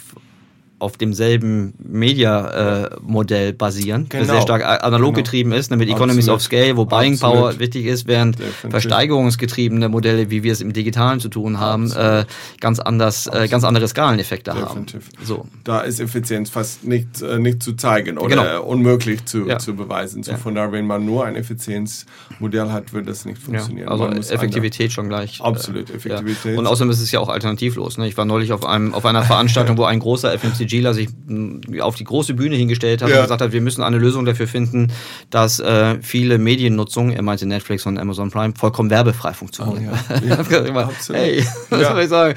auf 0.80 0.96
demselben 0.96 1.74
Media-Modell 1.78 3.52
basieren, 3.52 4.06
das 4.08 4.20
Genau. 4.22 4.32
sehr 4.34 4.42
stark 4.42 4.64
analog 4.84 5.14
Genau. 5.14 5.16
getrieben 5.24 5.52
ist, 5.52 5.70
ne, 5.70 5.76
mit 5.76 5.88
Economies 5.88 6.28
Absolut. 6.28 6.36
of 6.36 6.42
Scale, 6.42 6.76
wo 6.76 6.84
Buying 6.84 7.14
Absolut. 7.14 7.34
Power 7.36 7.58
wichtig 7.58 7.86
ist, 7.86 8.06
während 8.06 8.38
Definitiv. 8.38 8.70
versteigerungsgetriebene 8.70 9.88
Modelle, 9.88 10.30
wie 10.30 10.42
wir 10.42 10.52
es 10.52 10.60
im 10.60 10.72
Digitalen 10.72 11.20
zu 11.20 11.28
tun 11.28 11.58
haben, 11.60 11.90
äh, 11.92 12.24
ganz 12.60 12.80
anders, 12.80 13.26
äh, 13.26 13.48
ganz 13.48 13.64
andere 13.64 13.86
Skaleneffekte 13.88 14.52
Definitiv. 14.52 15.06
haben. 15.16 15.24
So. 15.26 15.46
Da 15.64 15.80
ist 15.80 16.00
Effizienz 16.00 16.50
fast 16.50 16.84
nicht, 16.84 17.22
äh, 17.22 17.38
nicht 17.38 17.62
zu 17.62 17.74
zeigen 17.74 18.18
oder 18.18 18.28
Genau. 18.36 18.56
äh, 18.56 18.58
unmöglich 18.58 19.24
zu, 19.26 19.46
Ja. 19.46 19.58
zu 19.58 19.74
beweisen. 19.74 20.22
So 20.22 20.32
Ja. 20.32 20.38
von 20.38 20.54
daher, 20.54 20.72
wenn 20.72 20.86
man 20.86 21.04
nur 21.04 21.24
ein 21.26 21.36
Effizienzmodell 21.36 22.70
hat, 22.70 22.92
wird 22.92 23.08
das 23.08 23.24
nicht 23.24 23.38
Ja, 23.38 23.44
funktionieren. 23.44 23.88
also 23.88 24.04
Man 24.04 24.16
muss 24.16 24.30
Effektivität 24.30 24.92
schon 24.92 25.08
gleich. 25.08 25.40
Absolut, 25.42 25.90
äh, 25.90 25.94
Effektivität. 25.94 26.52
Ja. 26.54 26.58
Und 26.58 26.66
außerdem 26.66 26.90
ist 26.90 27.00
es 27.00 27.10
ja 27.12 27.20
auch 27.20 27.28
alternativlos. 27.28 27.98
Ne? 27.98 28.08
Ich 28.08 28.16
war 28.16 28.24
neulich 28.24 28.52
auf, 28.52 28.64
einem, 28.64 28.94
auf 28.94 29.04
einer 29.04 29.22
Veranstaltung, 29.22 29.76
wo 29.78 29.84
ein 29.84 29.98
großer 29.98 30.32
FMCGler 30.70 30.94
sich 30.94 31.08
mh, 31.26 31.82
auf 31.82 31.96
die 31.96 32.04
große 32.04 32.34
Bühne 32.34 32.56
hingestellt 32.56 33.02
hat 33.02 33.08
Ja. 33.10 33.16
und 33.16 33.22
gesagt 33.22 33.40
hat, 33.42 33.52
wir 33.52 33.60
müssen 33.60 33.82
eine 33.82 33.98
Lösung 33.98 34.24
dafür 34.24 34.46
finden, 34.46 34.88
dass 35.30 35.60
äh, 35.60 35.96
viele 36.00 36.38
Mediennutzung, 36.38 37.10
er 37.10 37.22
meinte 37.22 37.46
Netflix 37.46 37.86
und 37.86 37.98
Amazon 37.98 38.30
Prime, 38.30 38.54
vollkommen 38.56 38.90
werbefrei 38.90 39.32
funktionieren. 39.32 39.88
Oh, 39.90 40.12
ja. 40.12 40.20
Ich 40.24 40.30
hab 40.30 40.48
gesagt, 40.48 40.68
immer, 40.68 40.90
hey, 41.12 41.44
was 41.70 41.80
Ja. 41.82 41.92
soll 41.92 42.02
ich 42.02 42.08
sagen? 42.08 42.34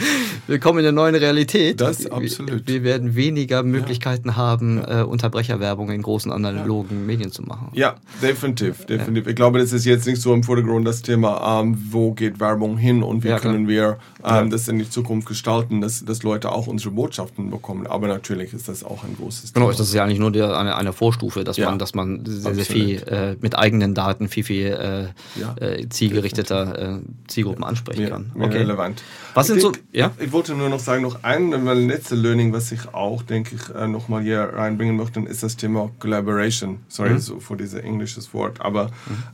Willkommen 0.48 0.80
in 0.80 0.84
der 0.84 0.92
neuen 0.92 1.16
Realität. 1.16 1.80
Das 1.82 2.06
absolut. 2.06 2.68
Wir, 2.68 2.76
wir 2.76 2.84
werden 2.84 3.16
weniger 3.16 3.64
Möglichkeiten 3.64 4.36
haben, 4.36 4.84
äh, 4.84 5.04
Unterbrecherwerbung 5.04 5.90
in 5.92 6.02
großen 6.02 6.32
analogen 6.32 7.06
Medien 7.06 7.32
zu 7.32 7.44
machen. 7.44 7.70
Ja, 7.74 7.96
definitiv, 8.22 8.86
definitiv. 8.86 9.28
Ich 9.28 9.36
glaube, 9.36 9.60
das 9.60 9.74
ist 9.74 9.86
jetzt 9.86 10.08
nicht 10.08 10.22
so 10.22 10.34
im 10.34 10.44
Vordergrund 10.44 10.88
das 10.88 11.02
Thema, 11.02 11.62
ähm, 11.62 11.78
wo 11.92 12.14
geht 12.14 12.40
Werbung 12.40 12.78
hin 12.78 13.04
und 13.04 13.24
wie 13.24 13.30
Ja, 13.30 13.40
können 13.40 13.68
wir 13.68 13.98
ähm, 14.24 14.50
das 14.50 14.68
in 14.68 14.80
die 14.80 14.90
Zukunft 14.90 15.28
gestalten, 15.28 15.82
dass, 15.82 16.04
dass 16.06 16.24
Leute 16.24 16.52
auch 16.52 16.68
unsere 16.68 16.92
Botschaften 16.92 17.50
bekommen. 17.50 17.88
Aber 17.88 18.08
natürlich 18.24 18.54
ist 18.54 18.70
das 18.70 18.84
auch 18.86 19.04
ein 19.04 19.16
großes 19.18 19.54
Genau, 19.54 19.66
Thema. 19.68 19.78
das 19.78 19.88
ist 19.88 19.94
ja 19.94 20.04
eigentlich 20.04 20.20
nur 20.20 20.32
der, 20.32 20.58
eine, 20.58 20.76
eine 20.78 20.94
Vorstufe, 20.94 21.44
dass 21.44 21.58
Ja. 21.58 21.70
man, 21.70 21.78
dass 21.78 21.94
man 21.94 22.24
sehr, 22.26 22.56
sehr 22.56 22.66
viel 22.66 23.04
äh, 23.04 23.36
mit 23.42 23.58
eigenen 23.58 23.94
Daten 23.94 24.30
viel, 24.30 24.44
viel 24.46 24.68
äh, 24.68 25.40
Ja, 25.40 25.56
äh, 25.60 25.88
zielgerichteter 25.90 26.98
äh, 26.98 27.00
Zielgruppen 27.28 27.64
ansprechen 27.66 28.02
mehr, 28.02 28.10
kann. 28.10 28.32
mehr 28.34 28.54
relevant. 28.54 29.04
Was 29.34 29.48
sind 29.48 29.58
ich 29.58 29.64
so, 29.64 29.72
ja? 29.92 30.12
Ich 30.20 30.32
wollte 30.32 30.54
nur 30.56 30.70
noch 30.70 30.80
sagen, 30.80 31.02
noch 31.02 31.24
ein 31.24 31.52
letztes 31.88 32.18
Learning, 32.20 32.54
was 32.54 32.72
ich 32.72 32.94
auch, 32.94 33.24
denke 33.24 33.56
ich, 33.56 33.76
äh, 33.76 33.88
nochmal 33.88 34.22
hier 34.24 34.40
reinbringen 34.42 34.96
möchte, 34.96 35.20
ist 35.22 35.44
das 35.44 35.58
Thema 35.58 35.92
Collaboration. 36.00 36.80
Sorry 36.88 37.10
Mhm. 37.12 37.20
so 37.20 37.40
für 37.40 37.58
dieses 37.58 37.74
englisches 37.82 38.34
Wort, 38.34 38.62
aber 38.62 38.90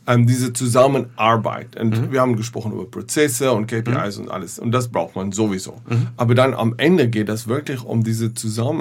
ähm, 0.08 0.26
diese 0.26 0.52
Zusammenarbeit. 0.54 1.80
Und 1.80 1.90
Mhm. 2.00 2.12
wir 2.12 2.22
haben 2.22 2.36
gesprochen 2.36 2.72
über 2.72 2.86
Prozesse 2.86 3.52
und 3.52 3.68
KPIs 3.68 4.18
und 4.18 4.32
alles. 4.32 4.58
Und 4.60 4.72
das 4.72 4.88
braucht 4.88 5.16
man 5.16 5.32
sowieso. 5.32 5.82
Mhm. 5.88 6.08
Aber 6.18 6.34
dann 6.36 6.54
am 6.54 6.74
Ende 6.78 7.08
geht 7.10 7.30
es 7.30 7.48
wirklich 7.48 7.84
um 7.84 8.04
diese 8.04 8.34
Zusammenarbeit. 8.34 8.79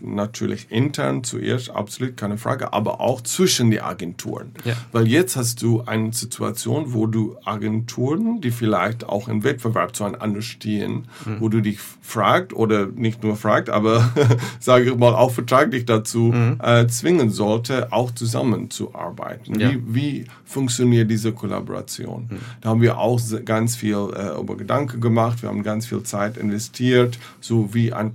Natürlich 0.00 0.70
intern 0.70 1.24
zuerst, 1.24 1.70
absolut 1.70 2.16
keine 2.16 2.38
Frage, 2.38 2.72
aber 2.72 3.00
auch 3.00 3.20
zwischen 3.20 3.70
die 3.70 3.80
Agenturen. 3.80 4.52
Ja. 4.64 4.74
Weil 4.92 5.06
jetzt 5.06 5.36
hast 5.36 5.62
du 5.62 5.82
eine 5.82 6.12
Situation, 6.12 6.92
wo 6.92 7.06
du 7.06 7.36
Agenturen, 7.44 8.40
die 8.40 8.50
vielleicht 8.50 9.08
auch 9.08 9.28
im 9.28 9.44
Wettbewerb 9.44 9.94
zueinander 9.94 10.42
stehen, 10.42 11.06
wo 11.38 11.48
du 11.48 11.60
dich 11.60 11.78
fragt 12.00 12.52
oder 12.52 12.86
nicht 12.86 13.22
nur 13.22 13.36
fragt, 13.36 13.70
aber 13.70 14.10
sage 14.60 14.90
ich 14.90 14.96
mal 14.96 15.14
auch 15.14 15.30
vertraglich 15.30 15.84
dazu 15.84 16.34
äh, 16.62 16.86
zwingen 16.86 17.30
sollte, 17.30 17.92
auch 17.92 18.10
zusammenzuarbeiten. 18.10 19.58
Ja. 19.58 19.70
Wie, 19.70 19.82
wie 19.94 20.24
funktioniert 20.44 21.10
diese 21.10 21.32
Kollaboration? 21.32 22.28
Da 22.60 22.70
haben 22.70 22.80
wir 22.80 22.98
auch 22.98 23.20
ganz 23.44 23.76
viel 23.76 24.08
äh, 24.16 24.40
über 24.40 24.56
Gedanken 24.56 25.00
gemacht, 25.00 25.42
wir 25.42 25.48
haben 25.48 25.62
ganz 25.62 25.86
viel 25.86 26.02
Zeit 26.02 26.36
investiert, 26.36 27.18
so 27.40 27.72
wie 27.74 27.92
ein 27.92 28.12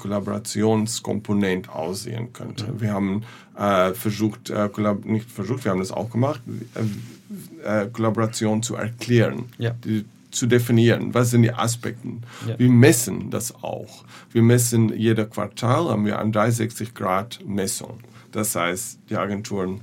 Kollaborationskomponent 1.05 1.69
aussehen 1.69 2.33
könnte. 2.33 2.65
Wir 2.79 2.93
haben 2.93 3.23
äh, 3.57 3.93
versucht, 3.93 4.49
äh, 4.49 4.69
nicht 5.05 5.29
versucht, 5.31 5.63
wir 5.65 5.71
haben 5.71 5.79
das 5.79 5.91
auch 5.91 6.09
gemacht, 6.09 6.41
äh, 7.63 7.83
äh, 7.83 7.87
Kollaboration 7.91 8.63
zu 8.63 8.75
erklären, 8.75 9.45
Ja. 9.57 9.71
die, 9.83 10.05
zu 10.31 10.47
definieren, 10.47 11.13
was 11.13 11.29
sind 11.31 11.43
die 11.43 11.53
Aspekte. 11.53 12.07
Ja. 12.45 12.59
Wir 12.59 12.69
messen 12.69 13.29
das 13.29 13.53
auch. 13.63 14.03
Wir 14.31 14.41
messen 14.41 14.89
jeder 14.93 15.25
Quartal, 15.25 15.85
haben 15.89 16.05
wir 16.05 16.19
eine 16.19 16.31
360 16.31 16.93
Grad 16.93 17.39
Messung. 17.45 17.99
Das 18.33 18.53
heißt, 18.55 18.99
die 19.09 19.15
Agenturen 19.15 19.81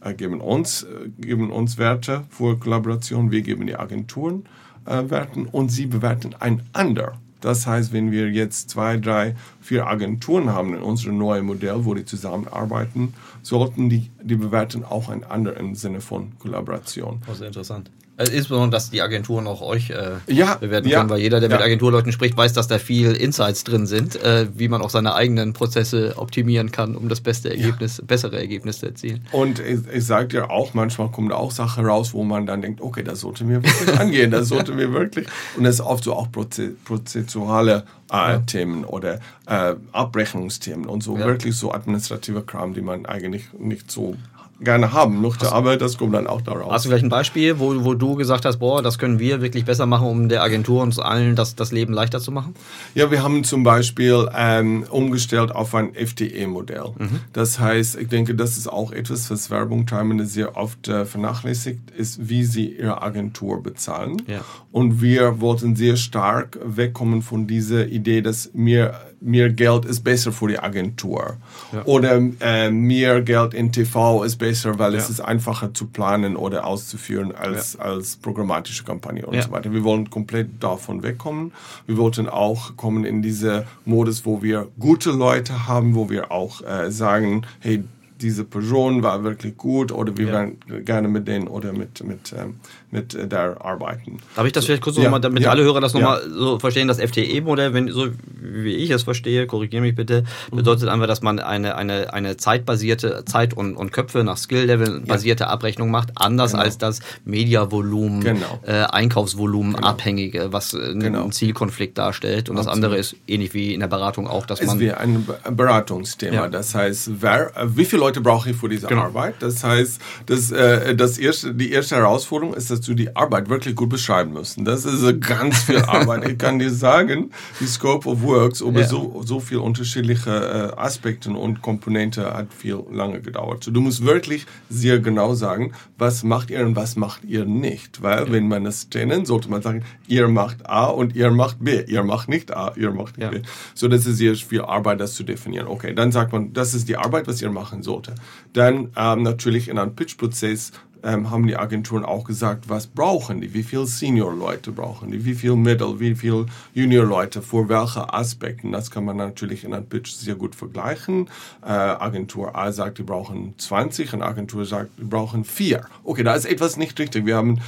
äh, 0.00 0.12
geben 0.14 0.40
uns, 0.40 0.82
äh, 0.82 1.08
geben 1.20 1.52
uns 1.52 1.78
Werte 1.78 2.24
für 2.30 2.58
Kollaboration, 2.58 3.30
wir 3.30 3.42
geben 3.42 3.66
die 3.66 3.76
Agenturen 3.76 4.44
äh, 4.86 5.08
Werten 5.08 5.46
und 5.46 5.68
sie 5.70 5.86
bewerten 5.86 6.34
einander. 6.40 7.12
Das 7.40 7.66
heißt, 7.66 7.92
wenn 7.92 8.10
wir 8.12 8.30
jetzt 8.30 8.70
zwei, 8.70 8.96
drei, 8.96 9.34
vier 9.62 9.86
Agenturen 9.86 10.50
haben 10.50 10.74
in 10.74 10.82
unserem 10.82 11.18
neuen 11.18 11.46
Modell, 11.46 11.84
wo 11.84 11.94
die 11.94 12.04
zusammenarbeiten, 12.04 13.14
sollten 13.42 13.88
die, 13.88 14.10
die 14.22 14.36
bewerten 14.36 14.84
auch 14.84 15.08
einander 15.08 15.56
im 15.56 15.74
Sinne 15.74 16.00
von 16.00 16.32
Kollaboration. 16.38 17.22
Oh, 17.30 17.34
sehr 17.34 17.46
interessant. 17.46 17.90
Also 18.18 18.34
insbesondere, 18.34 18.70
dass 18.70 18.90
die 18.90 19.00
Agenturen 19.00 19.46
auch 19.46 19.62
euch 19.62 19.88
äh, 19.88 20.16
Ja, 20.26 20.56
bewerten 20.56 20.86
ja, 20.86 20.98
können, 20.98 21.10
weil 21.10 21.20
jeder, 21.20 21.40
der 21.40 21.48
mit 21.48 21.58
ja. 21.58 21.64
Agenturleuten 21.64 22.12
spricht, 22.12 22.36
weiß, 22.36 22.52
dass 22.52 22.68
da 22.68 22.78
viel 22.78 23.12
Insights 23.12 23.64
drin 23.64 23.86
sind, 23.86 24.22
äh, 24.22 24.46
wie 24.54 24.68
man 24.68 24.82
auch 24.82 24.90
seine 24.90 25.14
eigenen 25.14 25.54
Prozesse 25.54 26.14
optimieren 26.16 26.70
kann, 26.70 26.94
um 26.94 27.08
das 27.08 27.22
beste 27.22 27.48
Ergebnis, 27.50 28.02
bessere 28.06 28.38
Ergebnis 28.38 28.80
zu 28.80 28.86
erzielen. 28.86 29.26
Und 29.32 29.60
ich, 29.60 29.80
ich 29.92 30.04
sage 30.04 30.28
dir 30.28 30.50
auch, 30.50 30.74
manchmal 30.74 31.10
kommen 31.10 31.30
da 31.30 31.36
auch 31.36 31.52
Sachen 31.52 31.86
raus, 31.86 32.12
wo 32.12 32.22
man 32.22 32.44
dann 32.44 32.60
denkt, 32.60 32.82
okay, 32.82 33.02
das 33.02 33.20
sollte 33.20 33.44
mir 33.44 33.62
wirklich 33.62 33.98
angehen, 33.98 34.30
das 34.30 34.48
sollte 34.48 34.72
mir 34.72 34.92
wirklich. 34.92 35.26
Und 35.56 35.64
das 35.64 35.76
ist 35.76 35.80
oft 35.80 36.04
so 36.04 36.12
auch 36.12 36.30
proze 36.30 36.68
prozessuale 36.84 37.84
äh, 38.12 38.40
Themen 38.46 38.84
oder 38.84 39.20
äh, 39.46 39.74
Abrechnungsthemen 39.92 40.86
und 40.86 41.02
so 41.02 41.16
Ja. 41.18 41.26
wirklich 41.26 41.56
so 41.56 41.72
administrative 41.72 42.42
Kram, 42.42 42.74
die 42.74 42.82
man 42.82 43.06
eigentlich 43.06 43.52
nicht 43.58 43.90
so 43.90 44.16
gerne 44.64 44.92
haben 44.92 45.20
möchte, 45.20 45.52
aber 45.52 45.76
das 45.76 45.98
kommt 45.98 46.14
dann 46.14 46.26
auch 46.26 46.40
daraus. 46.40 46.72
Hast 46.72 46.84
du 46.84 46.88
vielleicht 46.88 47.04
ein 47.04 47.10
Beispiel, 47.10 47.58
wo, 47.58 47.84
wo 47.84 47.94
du 47.94 48.14
gesagt 48.14 48.44
hast, 48.44 48.58
boah, 48.58 48.82
das 48.82 48.98
können 48.98 49.18
wir 49.18 49.42
wirklich 49.42 49.64
besser 49.64 49.86
machen, 49.86 50.06
um 50.06 50.28
der 50.28 50.42
Agentur 50.42 50.82
uns 50.82 50.98
allen 50.98 51.36
das, 51.36 51.54
das 51.54 51.72
Leben 51.72 51.92
leichter 51.92 52.20
zu 52.20 52.32
machen? 52.32 52.54
Ja, 52.94 53.10
wir 53.10 53.22
haben 53.22 53.44
zum 53.44 53.62
Beispiel 53.62 54.28
ähm, 54.36 54.84
umgestellt 54.90 55.52
auf 55.52 55.74
ein 55.74 55.92
FTE-Modell. 55.94 56.92
Das 57.32 57.58
heißt, 57.58 57.96
ich 57.96 58.08
denke, 58.08 58.34
das 58.34 58.56
ist 58.56 58.68
auch 58.68 58.92
etwas, 58.92 59.30
was 59.30 59.50
Werbung 59.50 59.86
teilweise 59.86 60.26
sehr 60.26 60.56
oft 60.56 60.88
äh, 60.88 61.04
vernachlässigt, 61.04 61.90
ist, 61.90 62.28
wie 62.28 62.44
sie 62.44 62.76
ihre 62.76 63.02
Agentur 63.02 63.62
bezahlen. 63.62 64.22
Ja. 64.26 64.40
Und 64.70 65.02
wir 65.02 65.40
wollten 65.40 65.76
sehr 65.76 65.96
stark 65.96 66.58
wegkommen 66.64 67.22
von 67.22 67.46
dieser 67.46 67.86
Idee, 67.86 68.22
dass 68.22 68.50
mehr, 68.54 69.11
mehr 69.24 69.50
Geld 69.50 69.84
ist 69.84 70.02
besser 70.02 70.32
für 70.32 70.48
die 70.48 70.58
Agentur. 70.58 71.36
Oder 71.84 72.20
äh, 72.40 72.70
mehr 72.70 73.22
Geld 73.22 73.54
in 73.54 73.70
TV 73.72 74.24
ist 74.24 74.36
besser, 74.36 74.78
weil 74.78 74.94
es 74.94 75.04
Ja. 75.04 75.10
ist 75.14 75.20
einfacher 75.20 75.72
zu 75.74 75.86
planen 75.86 76.36
oder 76.36 76.66
auszuführen 76.66 77.32
als, 77.34 77.76
als 77.78 78.16
programmatische 78.16 78.84
Kampagne 78.84 79.24
und 79.24 79.34
Ja. 79.34 79.42
so 79.42 79.50
weiter. 79.52 79.72
Wir 79.72 79.84
wollen 79.84 80.10
komplett 80.10 80.48
davon 80.62 81.02
wegkommen. 81.02 81.52
Wir 81.86 81.96
wollten 81.96 82.28
auch 82.28 82.76
kommen 82.76 83.04
in 83.04 83.22
diese 83.22 83.66
Modus, 83.84 84.26
wo 84.26 84.42
wir 84.42 84.68
gute 84.78 85.10
Leute 85.10 85.66
haben, 85.66 85.94
wo 85.94 86.10
wir 86.10 86.30
auch 86.32 86.60
äh, 86.62 86.90
sagen, 86.90 87.42
hey, 87.60 87.84
diese 88.20 88.44
Person 88.44 89.02
war 89.02 89.24
wirklich 89.24 89.56
gut 89.56 89.90
oder 89.90 90.16
wir 90.16 90.26
Ja. 90.26 90.32
werden 90.32 90.84
gerne 90.84 91.08
mit 91.08 91.26
denen 91.26 91.48
oder 91.48 91.72
mit, 91.72 92.04
mit, 92.04 92.32
ähm, 92.38 92.54
mit 92.92 93.14
äh, 93.14 93.26
der 93.26 93.56
arbeiten. 93.64 94.18
Darf 94.36 94.46
ich 94.46 94.52
das 94.52 94.66
vielleicht 94.66 94.82
kurz 94.82 94.96
Ja, 94.96 95.02
nochmal, 95.04 95.20
damit 95.20 95.42
ja, 95.42 95.50
alle 95.50 95.64
Hörer 95.64 95.80
das 95.80 95.92
ja. 95.94 95.98
nochmal 96.00 96.22
so 96.30 96.58
verstehen, 96.60 96.86
das 96.86 97.00
FTE-Modell, 97.00 97.74
wenn 97.74 97.88
so 97.88 98.06
wie 98.40 98.74
ich 98.76 98.90
es 98.90 99.02
verstehe, 99.02 99.46
korrigiere 99.46 99.82
mich 99.82 99.94
bitte, 99.96 100.24
bedeutet 100.52 100.88
einfach, 100.88 101.06
dass 101.06 101.22
man 101.22 101.40
eine, 101.40 101.74
eine, 101.76 102.12
eine 102.12 102.36
zeitbasierte, 102.36 103.24
Zeit- 103.24 103.54
und, 103.54 103.74
und 103.76 103.92
Köpfe 103.92 104.22
nach 104.24 104.36
Skill-Level 104.36 105.00
basierte 105.00 105.48
Abrechnung 105.48 105.90
macht, 105.90 106.10
anders 106.16 106.54
als 106.54 106.78
das 106.78 107.00
Mediavolumen, 107.24 108.20
Genau. 108.22 108.60
äh, 108.66 108.82
Einkaufsvolumen 108.84 109.74
abhängige, 109.76 110.52
was 110.52 110.74
äh, 110.74 110.94
Genau. 110.94 111.22
einen 111.22 111.32
Zielkonflikt 111.32 111.96
darstellt. 111.98 112.48
Und 112.48 112.56
das 112.56 112.66
Absolut. 112.66 112.84
andere 112.84 113.00
ist 113.00 113.16
ähnlich 113.26 113.54
wie 113.54 113.74
in 113.74 113.80
der 113.80 113.86
Beratung 113.88 114.26
auch, 114.28 114.46
dass 114.46 114.60
Es 114.60 114.66
man 114.66 114.78
wäre 114.80 114.98
ein 114.98 115.24
Be- 115.24 115.38
Beratungsthema. 115.50 116.34
Ja. 116.34 116.48
Das 116.48 116.74
heißt, 116.74 117.10
wer, 117.22 117.52
wie 117.66 117.84
viele 117.84 118.00
Leute 118.00 118.20
brauche 118.20 118.50
ich 118.50 118.56
für 118.56 118.68
diese 118.68 118.86
Genau. 118.86 119.02
Arbeit? 119.02 119.36
Das 119.40 119.64
heißt, 119.64 120.00
das, 120.26 120.50
äh, 120.52 120.94
das 120.94 121.18
erste, 121.18 121.54
die 121.54 121.72
erste 121.72 121.96
Herausforderung 121.96 122.54
ist, 122.54 122.70
dass 122.82 122.86
du 122.88 122.94
die 122.94 123.14
Arbeit 123.14 123.48
wirklich 123.48 123.76
gut 123.76 123.90
beschreiben 123.90 124.32
musst. 124.32 124.58
Und 124.58 124.64
Das 124.64 124.84
ist 124.84 125.20
ganz 125.20 125.62
viel 125.62 125.76
Arbeit. 125.86 126.28
ich 126.28 126.36
kann 126.36 126.58
dir 126.58 126.70
sagen, 126.70 127.30
die 127.60 127.66
Scope 127.66 128.08
of 128.08 128.22
Works 128.22 128.60
über 128.60 128.80
Ja. 128.80 128.88
so, 128.88 129.22
so 129.24 129.38
viel 129.38 129.58
unterschiedliche 129.58 130.72
äh, 130.76 130.80
Aspekte 130.80 131.30
und 131.30 131.62
Komponente 131.62 132.34
hat 132.34 132.52
viel 132.52 132.82
lange 132.90 133.20
gedauert. 133.20 133.62
So, 133.62 133.70
du 133.70 133.80
musst 133.80 134.04
wirklich 134.04 134.46
sehr 134.68 134.98
genau 134.98 135.34
sagen, 135.34 135.72
was 135.96 136.24
macht 136.24 136.50
ihr 136.50 136.66
und 136.66 136.74
was 136.74 136.96
macht 136.96 137.22
ihr 137.24 137.44
nicht. 137.44 138.02
Weil, 138.02 138.32
wenn 138.32 138.48
man 138.48 138.64
das 138.64 138.88
trennen, 138.90 139.26
sollte 139.26 139.48
man 139.48 139.62
sagen, 139.62 139.84
ihr 140.08 140.26
macht 140.26 140.66
A 140.68 140.86
und 140.86 141.14
ihr 141.14 141.30
macht 141.30 141.58
B. 141.60 141.84
Ihr 141.86 142.02
macht 142.02 142.28
nicht 142.28 142.52
A, 142.52 142.72
ihr 142.76 142.90
macht 142.90 143.16
Ja. 143.16 143.30
B. 143.30 143.42
So, 143.74 143.86
das 143.86 144.06
ist 144.06 144.16
sehr 144.16 144.34
viel 144.34 144.62
Arbeit, 144.62 144.98
das 144.98 145.14
zu 145.14 145.22
definieren. 145.22 145.68
Okay, 145.68 145.94
dann 145.94 146.10
sagt 146.10 146.32
man, 146.32 146.52
das 146.52 146.74
ist 146.74 146.88
die 146.88 146.96
Arbeit, 146.96 147.28
was 147.28 147.40
ihr 147.40 147.50
machen 147.50 147.84
sollte. 147.84 148.16
Dann 148.54 148.90
ähm, 148.96 149.22
natürlich 149.22 149.68
in 149.68 149.78
einem 149.78 149.94
Pitch-Prozess 149.94 150.72
ähm, 151.02 151.30
haben 151.30 151.46
die 151.46 151.56
Agenturen 151.56 152.04
auch 152.04 152.24
gesagt, 152.24 152.68
was 152.68 152.86
brauchen 152.86 153.40
die, 153.40 153.54
wie 153.54 153.62
viel 153.62 153.86
Senior-Leute 153.86 154.72
brauchen 154.72 155.10
die, 155.10 155.24
wie 155.24 155.34
viel 155.34 155.56
Middle, 155.56 156.00
wie 156.00 156.14
viel 156.14 156.46
Junior-Leute, 156.74 157.42
für 157.42 157.68
welche 157.68 158.12
Aspekten. 158.12 158.72
Das 158.72 158.90
kann 158.90 159.04
man 159.04 159.16
natürlich 159.16 159.64
in 159.64 159.74
einem 159.74 159.86
Pitch 159.86 160.12
sehr 160.12 160.34
gut 160.34 160.54
vergleichen. 160.54 161.28
Äh, 161.62 161.70
Agentur 161.70 162.56
A 162.56 162.72
sagt, 162.72 162.98
die 162.98 163.02
brauchen 163.02 163.54
20 163.58 164.14
und 164.14 164.22
Agentur 164.22 164.64
sagt, 164.64 164.90
die 164.98 165.04
brauchen 165.04 165.44
4. 165.44 165.84
Okay, 166.04 166.22
da 166.22 166.34
ist 166.34 166.44
etwas 166.44 166.76
nicht 166.76 166.98
richtig. 166.98 167.26
Wir 167.26 167.36
haben 167.36 167.60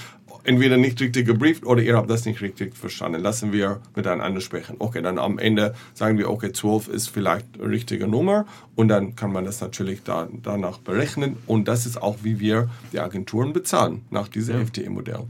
entweder 0.44 0.76
nicht 0.76 1.00
richtig 1.00 1.26
gebrieft 1.26 1.66
oder 1.66 1.82
ihr 1.82 1.96
habt 1.96 2.08
das 2.08 2.24
nicht 2.24 2.40
richtig 2.40 2.76
verstanden. 2.76 3.20
Lassen 3.20 3.52
wir 3.52 3.80
miteinander 3.96 4.40
sprechen. 4.40 4.76
Okay, 4.78 5.02
dann 5.02 5.18
am 5.18 5.38
Ende 5.38 5.74
sagen 5.94 6.18
wir, 6.18 6.30
okay, 6.30 6.52
12 6.52 6.88
ist 6.88 7.08
vielleicht 7.08 7.46
eine 7.58 7.68
richtige 7.68 8.06
Nummer 8.06 8.46
und 8.74 8.88
dann 8.88 9.16
kann 9.16 9.32
man 9.32 9.44
das 9.44 9.60
natürlich 9.60 10.02
da, 10.02 10.28
danach 10.42 10.78
berechnen 10.78 11.36
und 11.46 11.66
das 11.66 11.86
ist 11.86 12.00
auch, 12.00 12.18
wie 12.22 12.38
wir 12.40 12.70
die 12.92 13.00
Agenturen 13.00 13.52
bezahlen, 13.52 14.02
nach 14.10 14.28
diesem 14.28 14.66
FTE-Modell. 14.66 15.24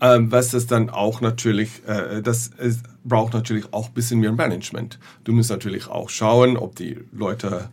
Ähm, 0.00 0.30
was 0.30 0.50
das 0.50 0.66
dann 0.66 0.90
auch 0.90 1.20
natürlich, 1.20 1.82
äh, 1.86 2.20
das 2.20 2.48
ist, 2.58 2.82
braucht 3.04 3.32
natürlich 3.32 3.72
auch 3.72 3.88
ein 3.88 3.94
bisschen 3.94 4.20
mehr 4.20 4.32
Management. 4.32 4.98
Du 5.22 5.32
musst 5.32 5.50
natürlich 5.50 5.88
auch 5.88 6.10
schauen, 6.10 6.56
ob 6.56 6.74
die 6.76 6.98
Leute, 7.12 7.70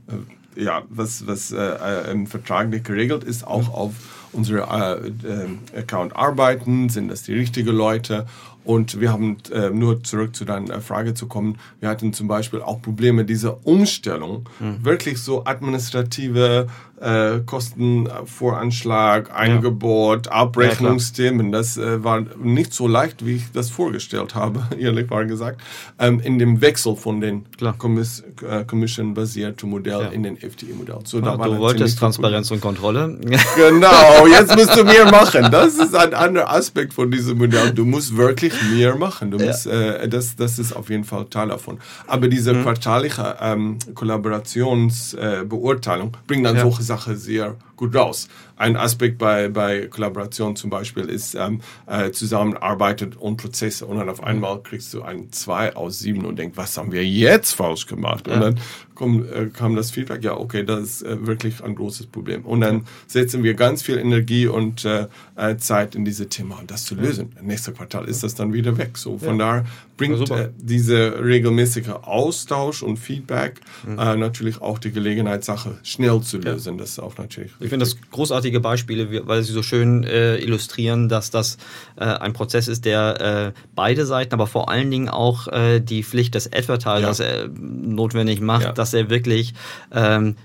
äh, 0.55 0.63
ja, 0.63 0.84
was, 0.89 1.26
was 1.26 1.51
äh, 1.51 1.57
äh, 1.57 2.11
im 2.11 2.28
Vertrag 2.28 2.69
nicht 2.69 2.86
geregelt 2.86 3.24
ist, 3.24 3.45
auch 3.45 3.74
auf, 3.74 3.93
unsere 4.34 4.62
äh, 4.62 5.78
äh, 5.78 5.80
Account 5.80 6.16
arbeiten, 6.16 6.90
sind 6.90 7.10
das 7.10 7.24
die 7.24 7.34
richtigen 7.34 7.76
Leute 7.76 8.26
und 8.64 8.99
wir 8.99 9.12
haben 9.12 9.38
äh, 9.51 9.70
nur 9.70 10.03
zurück 10.03 10.36
zu 10.36 10.45
deiner 10.45 10.82
Frage 10.82 11.14
zu 11.14 11.28
kommen. 11.28 11.57
Wir 11.80 11.89
hatten 11.89 12.14
zum 12.14 12.28
Beispiel 12.28 12.62
auch 12.62 12.82
Probleme, 12.82 13.26
diese 13.26 13.53
Umstellung, 13.53 14.47
mhm. 14.59 14.84
wirklich 14.86 15.20
so 15.20 15.45
administrative 15.45 16.68
äh, 17.01 17.39
Kostenvoranschlag, 17.45 19.34
Eingebot, 19.36 20.28
ja. 20.28 20.34
Abrechnungsthemen. 20.34 21.51
Das 21.51 21.78
äh, 21.78 22.03
war 22.03 22.22
nicht 22.41 22.74
so 22.74 22.88
leicht, 22.88 23.26
wie 23.26 23.38
ich 23.38 23.51
das 23.51 23.70
vorgestellt 23.70 24.36
habe, 24.36 24.64
ehrlich 24.80 25.09
war 25.09 25.26
gesagt, 25.26 25.62
ähm, 25.99 26.20
in 26.20 26.38
dem 26.38 26.62
Wechsel 26.62 26.95
von 26.95 27.20
den 27.20 27.45
Commis 27.78 28.24
äh, 28.47 28.64
Commission-basierten 28.66 29.70
Modell 29.70 30.01
ja. 30.01 30.07
in 30.09 30.24
den 30.24 30.38
FTE-Modell. 30.38 30.99
So, 31.03 31.20
ja, 31.20 31.36
du 31.38 31.57
wolltest 31.57 31.97
Transparenz 31.99 32.51
und 32.51 32.62
Kontrolle. 32.62 33.18
Genau, 33.55 34.28
jetzt 34.28 34.55
musst 34.55 34.78
du 34.78 34.84
mehr 34.84 35.05
machen. 35.12 35.49
Das 35.51 35.76
ist 35.76 35.95
ein 35.95 36.14
anderer 36.14 36.51
Aspekt 36.51 36.93
von 36.93 37.09
diesem 37.09 37.38
Modell. 37.38 37.72
Du 37.72 37.86
musst 37.86 38.16
wirklich 38.16 38.51
mehr 38.72 38.95
machen. 38.95 39.32
Du 39.32 39.39
musst, 39.39 39.66
äh, 39.68 40.08
das, 40.08 40.36
das 40.36 40.60
ist 40.60 40.74
auf 40.74 40.89
jeden 40.89 41.04
Fall 41.04 41.26
Teil 41.26 41.49
davon. 41.49 41.80
Aber 42.08 42.28
diese 42.28 42.54
mhm. 42.54 42.64
quartalige 42.64 43.36
ähm, 43.39 43.78
Kollaborationsbeurteilung 43.93 46.10
äh, 46.10 46.18
bringt 46.28 46.45
dann 46.45 46.60
solche 46.60 46.84
Sache 46.84 47.16
sehr 47.16 47.56
gut 47.82 47.96
raus. 47.96 48.28
Ein 48.58 48.78
Aspekt 48.78 49.18
bei, 49.18 49.50
bei 49.50 49.88
Kollaboration 49.88 50.56
zum 50.56 50.70
Beispiel 50.70 51.06
ist 51.06 51.34
ähm, 51.34 51.62
äh, 51.88 52.12
Zusammenarbeit 52.12 53.18
und 53.18 53.38
Prozesse 53.38 53.88
und 53.88 53.98
dann 53.98 54.08
auf 54.08 54.24
einmal 54.24 54.62
kriegst 54.62 54.94
du 54.94 55.02
ein 55.02 55.32
2 55.32 55.76
aus 55.76 55.98
7 56.00 56.24
und 56.24 56.38
denkst, 56.38 56.56
was 56.56 56.78
haben 56.78 56.92
wir 56.92 57.04
jetzt 57.04 57.54
falsch 57.54 57.88
gemacht? 57.88 58.28
Ja. 58.28 58.36
Und 58.36 58.42
dann 58.42 58.60
komm, 58.94 59.26
äh, 59.26 59.48
kam 59.48 59.76
das 59.76 59.90
Feedback, 59.90 60.24
ja, 60.24 60.38
okay, 60.38 60.64
das 60.64 60.80
ist 60.82 61.02
äh, 61.02 61.26
wirklich 61.26 61.64
ein 61.64 61.74
großes 61.74 62.06
Problem. 62.06 62.46
Und 62.46 62.62
dann 62.62 62.86
setzen 63.08 63.42
wir 63.42 63.56
ganz 63.56 63.82
viel 63.82 63.98
Energie 63.98 64.46
und 64.46 64.86
äh, 64.86 65.08
äh 65.36 65.58
Zeit 65.58 65.96
in 65.96 66.06
diese 66.06 66.30
Thema, 66.30 66.62
das 66.68 66.86
zu 66.86 66.94
lösen. 66.94 67.32
Ja. 67.36 67.42
Nächstes 67.42 67.74
Quartal 67.74 68.06
ist 68.06 68.22
das 68.22 68.36
dann 68.36 68.54
wieder 68.54 68.78
weg. 68.78 68.96
So 69.00 69.18
von 69.18 69.40
ja. 69.40 69.46
daher 69.46 69.66
bringt 70.02 70.32
äh, 70.32 70.49
dieser 70.58 71.24
regelmäßige 71.24 71.89
Austausch 72.02 72.82
und 72.82 72.97
Feedback 72.97 73.62
mhm. 73.86 73.99
äh, 73.99 74.16
natürlich 74.16 74.62
auch 74.62 74.80
die 74.80 74.91
Gelegenheit, 74.91 75.43
Sache 75.43 75.78
schnell 75.84 76.22
zu 76.22 76.39
lösen. 76.39 76.78
Das 76.78 76.91
ist 76.91 76.99
auch 76.99 77.18
natürlich. 77.18 77.52
Ich 77.60 77.70
finde 77.70 77.86
das 77.86 77.97
großartige 78.12 78.60
Beispiele, 78.60 79.28
weil 79.28 79.43
sie 79.43 79.54
so 79.54 79.62
schön 79.62 80.04
äh, 80.04 80.38
illustrieren, 80.38 81.10
dass 81.10 81.30
das 81.30 81.58
äh, 81.97 82.06
ein 82.06 82.34
Prozess 82.34 82.68
ist, 82.68 82.86
der 82.86 83.54
äh, 83.56 83.60
beide 83.76 84.06
Seiten, 84.06 84.34
aber 84.34 84.47
vor 84.47 84.70
allen 84.70 84.89
Dingen 84.89 85.10
auch 85.10 85.47
äh, 85.47 85.80
die 85.80 86.04
Pflicht 86.04 86.36
des 86.36 86.52
Advertisers 86.52 87.20
ja. 87.20 87.47
Notwendig 87.47 88.41
macht, 88.41 88.64
ja. 88.64 88.72
dass 88.72 88.93
er 88.93 89.10
wirklich 89.10 89.54
ähm, 89.91 90.36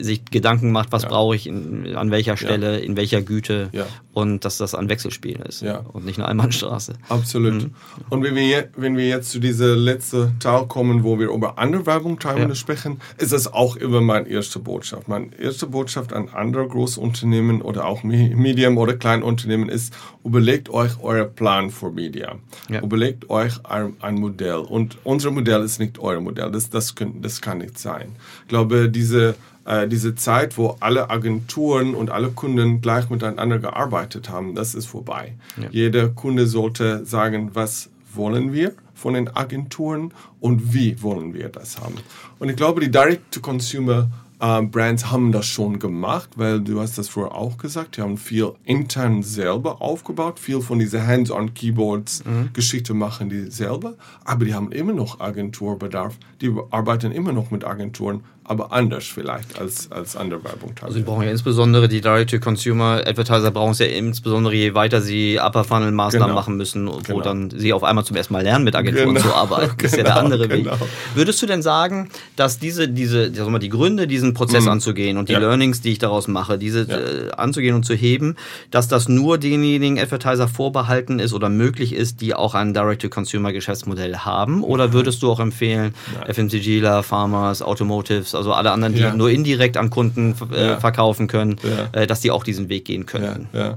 sich 0.00 0.24
Gedanken 0.24 0.72
macht, 0.72 0.92
was 0.92 1.02
ja. 1.02 1.08
brauche 1.08 1.34
ich 1.36 1.46
in, 1.46 1.94
an 1.96 2.10
welcher 2.10 2.36
Stelle, 2.36 2.78
ja. 2.78 2.84
in 2.84 2.96
welcher 2.96 3.22
Güte 3.22 3.68
ja. 3.72 3.86
und 4.12 4.44
dass 4.44 4.58
das 4.58 4.74
ein 4.74 4.88
Wechselspiel 4.88 5.40
ist 5.48 5.62
und 5.62 6.04
nicht 6.04 6.18
eine 6.18 6.28
Einbahnstraße. 6.28 6.94
Absolut. 7.08 7.64
Mhm. 7.64 7.74
Und 8.08 8.22
wenn 8.22 8.34
wir, 8.34 8.68
wenn 8.76 8.96
wir 8.96 9.08
jetzt 9.08 9.30
zu 9.30 9.38
dieser 9.38 9.76
letzten 9.76 10.38
Teil 10.38 10.66
kommen, 10.66 11.04
wo 11.04 11.18
wir 11.18 11.28
über 11.28 11.58
andere 11.58 11.86
Werbung 11.86 12.18
sprechen, 12.54 13.00
ist 13.18 13.32
das 13.32 13.52
auch 13.52 13.76
immer 13.76 14.00
meine 14.00 14.28
erste 14.28 14.58
Botschaft. 14.58 15.08
Meine 15.08 15.30
erste 15.38 15.66
Botschaft 15.66 16.12
an 16.12 16.28
andere 16.28 16.66
Großunternehmen 16.66 17.62
oder 17.62 17.86
auch 17.86 18.02
Medium- 18.02 18.78
oder 18.78 18.94
Kleinunternehmen 18.94 19.68
ist, 19.68 19.94
überlegt 20.24 20.68
euch 20.68 20.92
euren 21.02 21.34
Plan 21.34 21.70
für 21.70 21.90
Media. 21.90 22.36
Überlegt 22.68 23.30
euch 23.30 23.64
ein, 23.64 23.96
ein, 24.00 24.14
Modell. 24.16 24.56
Und 24.56 24.98
unser 25.04 25.30
Modell 25.30 25.62
ist 25.62 25.78
nicht 25.78 25.98
euer 25.98 26.20
Modell. 26.20 26.50
Das, 26.50 26.70
das, 26.70 26.94
können, 26.94 27.22
das 27.22 27.40
kann 27.40 27.58
nicht 27.58 27.78
sein. 27.78 28.16
Ich 28.42 28.48
glaube, 28.48 28.88
diese 28.88 29.34
äh, 29.70 29.86
diese 29.86 30.16
Zeit, 30.16 30.58
wo 30.58 30.76
alle 30.80 31.10
Agenturen 31.10 31.94
und 31.94 32.10
alle 32.10 32.30
Kunden 32.30 32.80
gleich 32.80 33.08
miteinander 33.08 33.60
gearbeitet 33.60 34.28
haben, 34.28 34.56
das 34.56 34.74
ist 34.74 34.86
vorbei. 34.86 35.34
Ja. 35.56 35.68
Jeder 35.70 36.08
Kunde 36.08 36.46
sollte 36.46 37.06
sagen, 37.06 37.50
was 37.54 37.88
wollen 38.12 38.52
wir 38.52 38.72
von 38.94 39.14
den 39.14 39.34
Agenturen 39.34 40.12
und 40.40 40.74
wie 40.74 41.00
wollen 41.02 41.34
wir 41.34 41.48
das 41.48 41.78
haben. 41.78 41.94
Und 42.40 42.48
ich 42.48 42.56
glaube, 42.56 42.80
die 42.80 42.90
Direct-to-Consumer 42.90 44.10
Uh, 44.42 44.62
Brands 44.62 45.10
haben 45.10 45.32
das 45.32 45.44
schon 45.44 45.78
gemacht, 45.78 46.30
weil 46.36 46.62
du 46.62 46.80
hast 46.80 46.96
das 46.96 47.10
vorher 47.10 47.34
auch 47.34 47.58
gesagt, 47.58 47.98
die 47.98 48.00
haben 48.00 48.16
viel 48.16 48.52
intern 48.64 49.22
selber 49.22 49.82
aufgebaut, 49.82 50.38
viel 50.40 50.62
von 50.62 50.78
diesen 50.78 51.06
Hands-on-Keyboards 51.06 52.24
mhm. 52.24 52.96
Machen 52.96 53.28
die 53.28 53.50
selber, 53.50 53.96
aber 54.24 54.46
die 54.46 54.54
haben 54.54 54.72
immer 54.72 54.94
noch 54.94 55.20
Agenturbedarf, 55.20 56.16
die 56.40 56.54
arbeiten 56.70 57.12
immer 57.12 57.32
noch 57.32 57.50
mit 57.50 57.66
Agenturen, 57.66 58.24
aber 58.50 58.72
anders 58.72 59.06
vielleicht 59.06 59.60
als, 59.60 59.92
als 59.92 60.16
andere 60.16 60.42
Werbung. 60.42 60.72
Also 60.82 60.94
sie 60.94 61.02
brauchen 61.04 61.22
ja 61.22 61.30
insbesondere 61.30 61.86
die 61.86 62.00
Direct-to-Consumer-Advertiser 62.00 63.52
brauchen 63.52 63.70
es 63.70 63.78
ja 63.78 63.86
insbesondere, 63.86 64.52
je 64.56 64.74
weiter 64.74 65.00
sie 65.00 65.38
Upper-Funnel-Maßnahmen 65.38 66.30
genau. 66.30 66.34
machen 66.34 66.56
müssen, 66.56 66.88
wo 66.88 66.98
genau. 66.98 67.20
dann 67.20 67.50
sie 67.50 67.72
auf 67.72 67.84
einmal 67.84 68.04
zum 68.04 68.16
ersten 68.16 68.32
Mal 68.32 68.42
lernen, 68.42 68.64
mit 68.64 68.74
Agenturen 68.74 69.14
genau. 69.14 69.20
zu 69.28 69.34
arbeiten. 69.34 69.76
Das 69.80 69.92
ist 69.92 69.98
ja 69.98 70.02
der 70.02 70.14
genau, 70.14 70.24
andere 70.24 70.50
Weg. 70.50 70.64
Genau. 70.64 70.76
Würdest 71.14 71.40
du 71.40 71.46
denn 71.46 71.62
sagen, 71.62 72.10
dass 72.34 72.58
diese, 72.58 72.88
diese, 72.88 73.32
sagen 73.32 73.52
wir, 73.52 73.60
die 73.60 73.68
Gründe, 73.68 74.08
diesen 74.08 74.34
Prozess 74.34 74.64
mhm. 74.64 74.70
anzugehen 74.70 75.16
und 75.16 75.28
die 75.28 75.34
ja. 75.34 75.38
Learnings, 75.38 75.80
die 75.80 75.92
ich 75.92 75.98
daraus 75.98 76.26
mache, 76.26 76.58
diese 76.58 76.86
ja. 76.88 76.98
äh, 76.98 77.30
anzugehen 77.36 77.76
und 77.76 77.84
zu 77.84 77.94
heben, 77.94 78.34
dass 78.72 78.88
das 78.88 79.08
nur 79.08 79.38
denjenigen 79.38 79.98
Advertiser 79.98 80.48
vorbehalten 80.48 81.20
ist 81.20 81.32
oder 81.34 81.48
möglich 81.48 81.94
ist, 81.94 82.20
die 82.20 82.34
auch 82.34 82.54
ein 82.54 82.74
Direct-to-Consumer-Geschäftsmodell 82.74 84.16
haben? 84.16 84.64
Oder 84.64 84.92
würdest 84.92 85.22
du 85.22 85.30
auch 85.30 85.40
empfehlen. 85.40 85.94
FMCGler, 86.28 87.04
Farmers, 87.04 87.62
Automotives, 87.62 88.34
also 88.40 88.52
alle 88.52 88.72
anderen, 88.72 88.94
die 88.94 89.00
ja. 89.00 89.14
nur 89.14 89.30
indirekt 89.30 89.76
an 89.76 89.90
Kunden 89.90 90.34
äh, 90.52 90.76
verkaufen 90.76 91.26
können, 91.26 91.56
äh, 91.92 92.06
dass 92.06 92.20
die 92.20 92.30
auch 92.30 92.42
diesen 92.42 92.68
Weg 92.68 92.86
gehen 92.86 93.06
können. 93.06 93.48
Ja, 93.52 93.76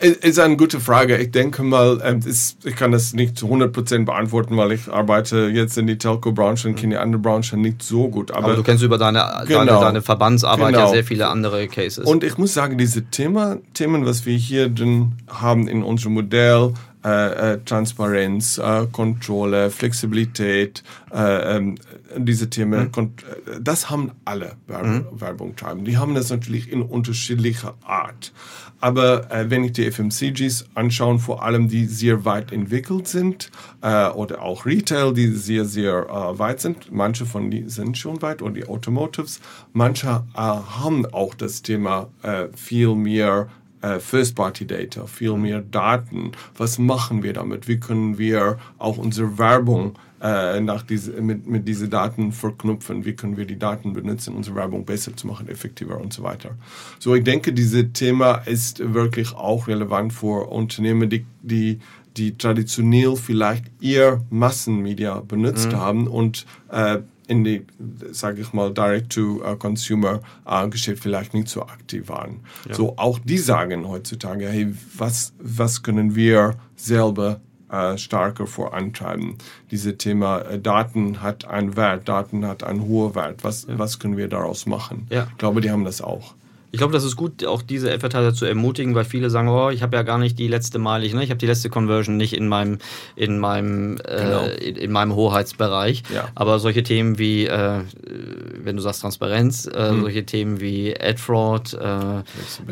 Ist 0.00 0.38
eine 0.40 0.56
gute 0.56 0.80
Frage. 0.80 1.16
Ich 1.18 1.30
denke 1.30 1.62
mal, 1.62 2.00
ähm, 2.04 2.20
ist, 2.24 2.66
ich 2.66 2.74
kann 2.74 2.90
das 2.90 3.12
nicht 3.12 3.38
zu 3.38 3.46
100% 3.46 4.04
beantworten, 4.04 4.56
weil 4.56 4.72
ich 4.72 4.88
arbeite 4.88 5.50
jetzt 5.52 5.78
in 5.78 5.86
die 5.86 5.96
Telco-Branche 5.96 6.68
und 6.68 6.74
kenne 6.74 6.94
die 6.94 6.98
andere 6.98 7.22
Branche 7.22 7.56
nicht 7.56 7.82
so 7.82 8.08
gut. 8.08 8.32
Aber, 8.32 8.46
aber 8.46 8.56
du 8.56 8.62
kennst 8.62 8.82
über 8.82 8.98
deine, 8.98 9.24
genau. 9.46 9.64
deine, 9.64 9.80
deine 9.80 10.02
Verbandsarbeit 10.02 10.74
genau. 10.74 10.86
ja 10.86 10.88
sehr 10.88 11.04
viele 11.04 11.28
andere 11.28 11.68
Cases. 11.68 12.04
Und 12.04 12.24
ich 12.24 12.36
muss 12.38 12.52
sagen, 12.52 12.76
diese 12.76 13.04
Thema, 13.04 13.58
Themen, 13.74 14.04
was 14.04 14.26
wir 14.26 14.36
hier 14.36 14.68
drin 14.68 15.12
haben 15.28 15.68
in 15.68 15.82
unserem 15.82 16.14
Modell, 16.14 16.74
äh, 17.04 17.54
äh, 17.54 17.58
Transparenz, 17.64 18.58
äh, 18.58 18.86
Kontrolle, 18.92 19.70
Flexibilität, 19.70 20.82
äh, 21.12 21.56
ähm, 21.56 21.74
diese 22.16 22.48
Themen, 22.50 22.90
mhm. 22.94 23.12
das 23.60 23.90
haben 23.90 24.12
alle 24.24 24.52
Werb 24.66 24.86
mhm. 24.86 25.06
Werbung 25.12 25.56
treiben. 25.56 25.84
Die 25.84 25.96
haben 25.96 26.14
das 26.14 26.30
natürlich 26.30 26.70
in 26.70 26.82
unterschiedlicher 26.82 27.74
Art. 27.84 28.32
Aber 28.82 29.30
äh, 29.30 29.48
wenn 29.48 29.62
ich 29.62 29.72
die 29.72 29.90
FMCGs 29.90 30.66
anschaue, 30.74 31.20
vor 31.20 31.44
allem 31.44 31.68
die 31.68 31.86
sehr 31.86 32.24
weit 32.24 32.50
entwickelt 32.50 33.06
sind 33.06 33.52
äh, 33.80 34.08
oder 34.08 34.42
auch 34.42 34.66
Retail, 34.66 35.14
die 35.14 35.28
sehr, 35.28 35.64
sehr 35.64 36.08
äh, 36.08 36.38
weit 36.38 36.60
sind, 36.60 36.90
manche 36.90 37.24
von 37.24 37.48
die 37.48 37.68
sind 37.68 37.96
schon 37.96 38.20
weit 38.22 38.42
und 38.42 38.54
die 38.54 38.66
Automotives, 38.66 39.40
manche 39.72 40.24
äh, 40.34 40.38
haben 40.38 41.06
auch 41.06 41.34
das 41.34 41.62
Thema 41.62 42.08
äh, 42.22 42.48
viel 42.56 42.96
mehr 42.96 43.48
äh, 43.82 43.98
First-Party-Data, 43.98 45.06
viel 45.06 45.36
mehr 45.36 45.60
Daten. 45.60 46.32
Was 46.56 46.78
machen 46.78 47.22
wir 47.22 47.32
damit? 47.32 47.68
Wie 47.68 47.78
können 47.78 48.18
wir 48.18 48.58
auch 48.78 48.98
unsere 48.98 49.38
Werbung 49.38 49.98
äh, 50.22 50.60
nach 50.60 50.82
diese, 50.82 51.20
mit, 51.20 51.46
mit 51.46 51.68
diesen 51.68 51.90
Daten 51.90 52.32
verknüpfen? 52.32 53.04
Wie 53.04 53.14
können 53.14 53.36
wir 53.36 53.44
die 53.44 53.58
Daten 53.58 53.92
benutzen, 53.92 54.34
unsere 54.34 54.56
Werbung 54.56 54.84
besser 54.84 55.16
zu 55.16 55.26
machen, 55.26 55.48
effektiver 55.48 56.00
und 56.00 56.12
so 56.12 56.22
weiter? 56.22 56.56
So, 56.98 57.14
ich 57.14 57.24
denke, 57.24 57.52
dieses 57.52 57.92
Thema 57.92 58.36
ist 58.36 58.94
wirklich 58.94 59.34
auch 59.34 59.68
relevant 59.68 60.12
für 60.12 60.48
Unternehmen, 60.48 61.10
die, 61.10 61.26
die 61.42 61.80
die 62.16 62.36
traditionell 62.36 63.16
vielleicht 63.16 63.64
eher 63.80 64.20
Massenmedia 64.30 65.20
benutzt 65.20 65.72
mhm. 65.72 65.76
haben 65.76 66.06
und 66.08 66.46
äh, 66.70 66.98
in 67.32 67.44
die, 67.44 67.66
sage 68.10 68.42
ich 68.42 68.52
mal, 68.52 68.74
Direct-to-Consumer-Geschäft 68.74 71.02
vielleicht 71.02 71.32
nicht 71.32 71.48
so 71.48 71.62
aktiv 71.62 72.10
waren. 72.10 72.40
Ja. 72.68 72.74
So 72.74 72.98
auch 72.98 73.18
die 73.18 73.38
sagen 73.38 73.88
heutzutage, 73.88 74.46
hey, 74.48 74.74
was, 74.98 75.32
was 75.38 75.82
können 75.82 76.14
wir 76.14 76.56
selber 76.76 77.40
äh, 77.70 77.96
stärker 77.96 78.46
vorantreiben? 78.46 79.38
Dieses 79.70 79.96
Thema 79.96 80.42
äh, 80.42 80.60
Daten 80.60 81.22
hat 81.22 81.46
einen 81.46 81.74
Wert, 81.74 82.06
Daten 82.06 82.44
hat 82.44 82.64
einen 82.64 82.82
hohen 82.82 83.14
Wert. 83.14 83.44
Was, 83.44 83.66
ja. 83.66 83.78
was 83.78 83.98
können 83.98 84.18
wir 84.18 84.28
daraus 84.28 84.66
machen? 84.66 85.06
Ja. 85.08 85.28
Ich 85.30 85.38
glaube, 85.38 85.62
die 85.62 85.70
haben 85.70 85.86
das 85.86 86.02
auch. 86.02 86.34
Ich 86.72 86.78
glaube, 86.78 86.94
das 86.94 87.04
ist 87.04 87.16
gut, 87.16 87.44
auch 87.44 87.60
diese 87.60 87.92
Advertiser 87.92 88.32
zu 88.32 88.46
ermutigen, 88.46 88.94
weil 88.94 89.04
viele 89.04 89.28
sagen, 89.28 89.48
oh, 89.48 89.68
ich 89.68 89.82
habe 89.82 89.94
ja 89.94 90.02
gar 90.02 90.16
nicht 90.16 90.38
die 90.38 90.48
letzte 90.48 90.78
Mal, 90.78 91.04
ich, 91.04 91.12
ne, 91.12 91.22
ich 91.22 91.28
habe 91.28 91.36
die 91.36 91.46
letzte 91.46 91.68
Conversion 91.68 92.16
nicht 92.16 92.32
in 92.32 92.48
meinem, 92.48 92.78
in 93.14 93.38
meinem, 93.38 93.98
äh, 93.98 94.22
genau. 94.22 94.44
äh, 94.44 94.54
in, 94.54 94.76
in, 94.76 94.90
meinem 94.90 95.14
Hoheitsbereich. 95.14 96.02
Ja. 96.14 96.28
Aber 96.34 96.58
solche 96.58 96.82
Themen 96.82 97.18
wie, 97.18 97.46
äh, 97.46 97.80
wenn 98.56 98.76
du 98.76 98.82
sagst 98.82 99.02
Transparenz, 99.02 99.66
äh, 99.66 99.92
mhm. 99.92 100.00
solche 100.00 100.24
Themen 100.24 100.62
wie 100.62 100.98
Ad 100.98 101.18
Fraud, 101.18 101.74
äh, 101.74 102.20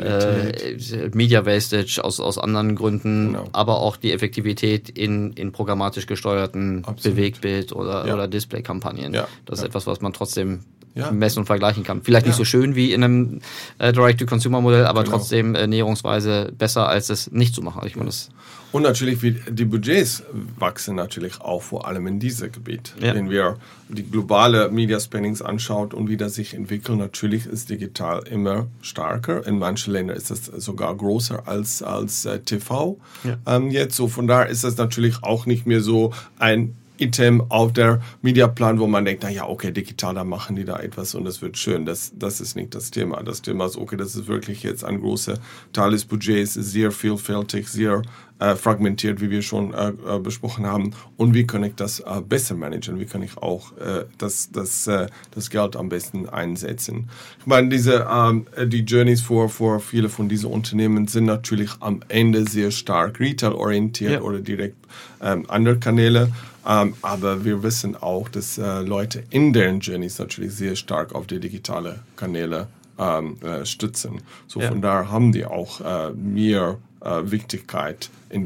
äh, 0.01 1.09
Media 1.13 1.45
Wastage 1.45 2.01
aus, 2.03 2.19
aus 2.19 2.39
anderen 2.39 2.75
Gründen, 2.75 3.33
genau. 3.33 3.49
aber 3.51 3.81
auch 3.81 3.97
die 3.97 4.13
Effektivität 4.13 4.89
in, 4.89 5.33
in 5.33 5.51
programmatisch 5.51 6.07
gesteuerten 6.07 6.83
Absolut. 6.85 7.17
Bewegbild- 7.17 7.71
oder, 7.71 8.07
ja. 8.07 8.15
oder 8.15 8.27
Display-Kampagnen. 8.27 9.13
Ja. 9.13 9.27
Das 9.45 9.59
ist 9.59 9.65
etwas, 9.65 9.85
was 9.85 10.01
man 10.01 10.11
trotzdem 10.11 10.61
ja. 10.95 11.11
messen 11.11 11.39
und 11.39 11.45
vergleichen 11.45 11.83
kann. 11.83 12.01
Vielleicht 12.01 12.25
nicht 12.25 12.35
so 12.35 12.45
schön 12.45 12.75
wie 12.75 12.93
in 12.93 13.03
einem 13.03 13.39
äh, 13.77 13.93
Direct-to-Consumer-Modell, 13.93 14.85
aber 14.85 15.03
genau. 15.03 15.17
trotzdem 15.17 15.55
äh, 15.55 15.67
näherungsweise 15.67 16.51
besser, 16.57 16.87
als 16.87 17.09
es 17.09 17.31
nicht 17.31 17.55
zu 17.55 17.61
machen. 17.61 17.81
Ich 17.85 17.95
meine, 17.95 18.07
das 18.07 18.29
und 18.71 18.83
natürlich, 18.83 19.21
wie 19.21 19.31
die 19.31 19.65
Budgets 19.65 20.23
wachsen 20.57 20.95
natürlich 20.95 21.41
auch 21.41 21.61
vor 21.61 21.87
allem 21.87 22.07
in 22.07 22.19
diesem 22.19 22.51
Gebiet. 22.51 22.93
Ja. 23.01 23.13
Wenn 23.13 23.29
wir 23.29 23.57
die 23.89 24.09
globale 24.09 24.69
Media 24.69 24.99
Spendings 24.99 25.41
anschaut 25.41 25.93
und 25.93 26.07
wie 26.07 26.15
das 26.15 26.35
sich 26.35 26.53
entwickelt, 26.53 26.97
natürlich 26.97 27.45
ist 27.45 27.69
digital 27.69 28.23
immer 28.29 28.67
stärker. 28.81 29.45
In 29.45 29.59
manchen 29.59 29.91
Ländern 29.91 30.15
ist 30.15 30.31
es 30.31 30.45
sogar 30.45 30.95
größer 30.95 31.47
als, 31.47 31.83
als 31.83 32.25
äh, 32.25 32.39
TV. 32.39 32.97
Ja. 33.25 33.37
Ähm, 33.45 33.71
jetzt 33.71 33.97
so 33.97 34.07
von 34.07 34.27
daher 34.27 34.47
ist 34.47 34.63
das 34.63 34.77
natürlich 34.77 35.21
auch 35.21 35.45
nicht 35.45 35.65
mehr 35.65 35.81
so 35.81 36.13
ein 36.39 36.77
Item 37.01 37.43
auf 37.49 37.73
der 37.73 38.01
Mediaplan, 38.21 38.79
wo 38.79 38.87
man 38.87 39.05
denkt, 39.05 39.23
na 39.23 39.29
ja, 39.29 39.47
okay, 39.47 39.71
digital, 39.71 40.15
da 40.15 40.23
machen 40.23 40.55
die 40.55 40.65
da 40.65 40.77
etwas 40.77 41.15
und 41.15 41.25
das 41.25 41.41
wird 41.41 41.57
schön. 41.57 41.85
Das, 41.85 42.11
das 42.15 42.39
ist 42.39 42.55
nicht 42.55 42.75
das 42.75 42.91
Thema. 42.91 43.23
Das 43.23 43.41
Thema 43.41 43.65
ist, 43.65 43.77
okay, 43.77 43.97
das 43.97 44.15
ist 44.15 44.27
wirklich 44.27 44.63
jetzt 44.63 44.83
ein 44.83 45.01
großer 45.01 45.39
Teil 45.73 45.91
des 45.91 46.05
Budgets, 46.05 46.53
sehr 46.53 46.91
vielfältig, 46.91 47.67
sehr 47.67 48.03
äh, 48.41 48.55
fragmentiert, 48.55 49.21
wie 49.21 49.29
wir 49.29 49.41
schon 49.41 49.73
äh, 49.73 49.89
äh, 49.89 50.19
besprochen 50.19 50.65
haben. 50.65 50.91
Und 51.15 51.33
wie 51.33 51.45
kann 51.45 51.63
ich 51.63 51.75
das 51.75 51.99
äh, 51.99 52.21
besser 52.27 52.55
managen? 52.55 52.99
Wie 52.99 53.05
kann 53.05 53.21
ich 53.21 53.37
auch 53.37 53.71
äh, 53.77 54.05
das, 54.17 54.51
das, 54.51 54.89
das 55.31 55.49
Geld 55.49 55.75
am 55.75 55.89
besten 55.89 56.27
einsetzen? 56.27 57.09
Ich 57.39 57.45
meine, 57.45 57.69
diese, 57.69 58.07
ähm, 58.11 58.47
die 58.65 58.81
Journeys 58.81 59.21
für, 59.21 59.47
für 59.47 59.79
viele 59.79 60.09
von 60.09 60.27
diesen 60.27 60.49
Unternehmen 60.49 61.07
sind 61.07 61.25
natürlich 61.25 61.71
am 61.81 62.01
Ende 62.07 62.47
sehr 62.47 62.71
stark 62.71 63.19
retail-orientiert 63.19 64.11
ja. 64.11 64.21
oder 64.21 64.39
direkt 64.39 64.77
ähm, 65.21 65.45
andere 65.47 65.77
Kanäle. 65.77 66.31
Ähm, 66.67 66.95
aber 67.01 67.43
wir 67.43 67.63
wissen 67.63 67.95
auch, 67.95 68.29
dass 68.29 68.57
äh, 68.57 68.81
Leute 68.81 69.23
in 69.29 69.53
deren 69.53 69.79
Journeys 69.79 70.19
natürlich 70.19 70.53
sehr 70.53 70.75
stark 70.75 71.15
auf 71.15 71.27
die 71.27 71.39
digitale 71.39 71.99
Kanäle 72.15 72.67
ähm, 72.99 73.37
äh, 73.41 73.65
stützen. 73.65 74.21
So 74.47 74.61
ja. 74.61 74.69
von 74.69 74.81
daher 74.81 75.09
haben 75.09 75.31
die 75.31 75.45
auch 75.45 75.81
äh, 75.81 76.11
mehr 76.11 76.77
äh, 77.01 77.21
Wichtigkeit 77.23 78.09
in 78.29 78.43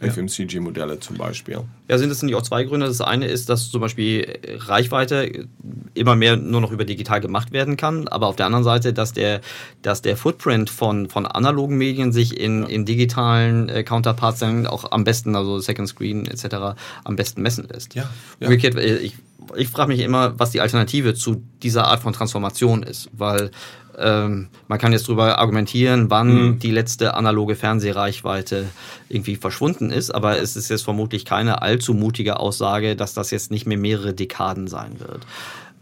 dieser 0.00 0.12
FMCG-Modelle 0.14 1.00
zum 1.00 1.16
Beispiel. 1.16 1.60
Ja, 1.88 1.98
sind 1.98 2.10
das 2.10 2.22
nicht 2.22 2.34
auch 2.34 2.42
zwei 2.42 2.64
Gründe? 2.64 2.86
Das 2.86 3.00
eine 3.00 3.26
ist, 3.26 3.48
dass 3.48 3.70
zum 3.70 3.80
Beispiel 3.80 4.38
Reichweite 4.46 5.48
immer 5.94 6.16
mehr 6.16 6.36
nur 6.36 6.60
noch 6.60 6.72
über 6.72 6.84
digital 6.84 7.20
gemacht 7.20 7.52
werden 7.52 7.76
kann, 7.76 8.08
aber 8.08 8.26
auf 8.28 8.36
der 8.36 8.46
anderen 8.46 8.64
Seite, 8.64 8.92
dass 8.92 9.12
der, 9.12 9.40
dass 9.82 10.02
der 10.02 10.16
Footprint 10.16 10.70
von, 10.70 11.08
von 11.08 11.26
analogen 11.26 11.76
Medien 11.76 12.12
sich 12.12 12.38
in, 12.38 12.62
ja. 12.62 12.68
in 12.68 12.84
digitalen 12.84 13.68
äh, 13.68 13.82
Counterparts 13.82 14.40
dann 14.40 14.66
auch 14.66 14.90
am 14.92 15.04
besten, 15.04 15.36
also 15.36 15.58
Second 15.58 15.88
Screen 15.88 16.26
etc., 16.26 16.76
am 17.04 17.16
besten 17.16 17.42
messen 17.42 17.68
lässt. 17.68 17.94
Ja. 17.94 18.08
ja. 18.40 18.46
Umgekehrt, 18.46 18.76
äh, 18.76 18.98
ich, 18.98 19.16
ich 19.56 19.68
frage 19.68 19.88
mich 19.88 20.00
immer, 20.00 20.38
was 20.38 20.50
die 20.50 20.60
Alternative 20.60 21.14
zu 21.14 21.42
dieser 21.62 21.86
Art 21.86 22.00
von 22.00 22.12
Transformation 22.12 22.82
ist, 22.82 23.10
weil 23.12 23.50
ähm, 23.98 24.48
man 24.68 24.78
kann 24.78 24.92
jetzt 24.92 25.08
darüber 25.08 25.38
argumentieren, 25.38 26.10
wann 26.10 26.28
mhm. 26.28 26.58
die 26.58 26.70
letzte 26.70 27.14
analoge 27.14 27.56
Fernsehreichweite 27.56 28.66
irgendwie 29.08 29.36
verschwunden 29.36 29.90
ist, 29.90 30.10
aber 30.10 30.38
es 30.38 30.56
ist 30.56 30.70
jetzt 30.70 30.82
vermutlich 30.82 31.24
keine 31.24 31.62
allzu 31.62 31.94
mutige 31.94 32.38
Aussage, 32.38 32.96
dass 32.96 33.14
das 33.14 33.30
jetzt 33.30 33.50
nicht 33.50 33.66
mehr 33.66 33.78
mehrere 33.78 34.14
Dekaden 34.14 34.68
sein 34.68 35.00
wird. 35.00 35.26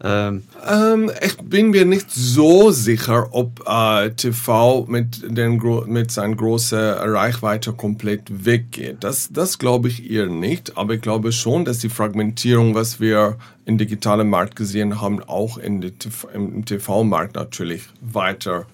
Ähm, 0.02 0.44
ähm, 0.64 1.10
ich 1.24 1.36
bin 1.38 1.70
mir 1.70 1.84
nicht 1.84 2.10
so 2.10 2.70
sicher, 2.70 3.28
ob 3.32 3.64
äh, 3.66 4.10
TV 4.10 4.86
mit, 4.88 5.36
den, 5.36 5.60
mit 5.86 6.12
seiner 6.12 6.36
großen 6.36 6.78
Reichweite 6.78 7.72
komplett 7.72 8.44
weggeht. 8.44 8.98
Das, 9.00 9.30
das 9.32 9.58
glaube 9.58 9.88
ich 9.88 10.08
eher 10.08 10.26
nicht, 10.26 10.76
aber 10.76 10.94
ich 10.94 11.00
glaube 11.00 11.32
schon, 11.32 11.64
dass 11.64 11.78
die 11.78 11.88
Fragmentierung, 11.88 12.76
was 12.76 13.00
wir 13.00 13.38
im 13.64 13.76
digitalen 13.76 14.30
Markt 14.30 14.54
gesehen 14.54 15.00
haben, 15.00 15.20
auch 15.24 15.58
in 15.58 15.80
TV, 15.80 16.28
im 16.28 16.64
TV-Markt 16.64 17.34
natürlich 17.34 17.82
weiter 18.00 18.66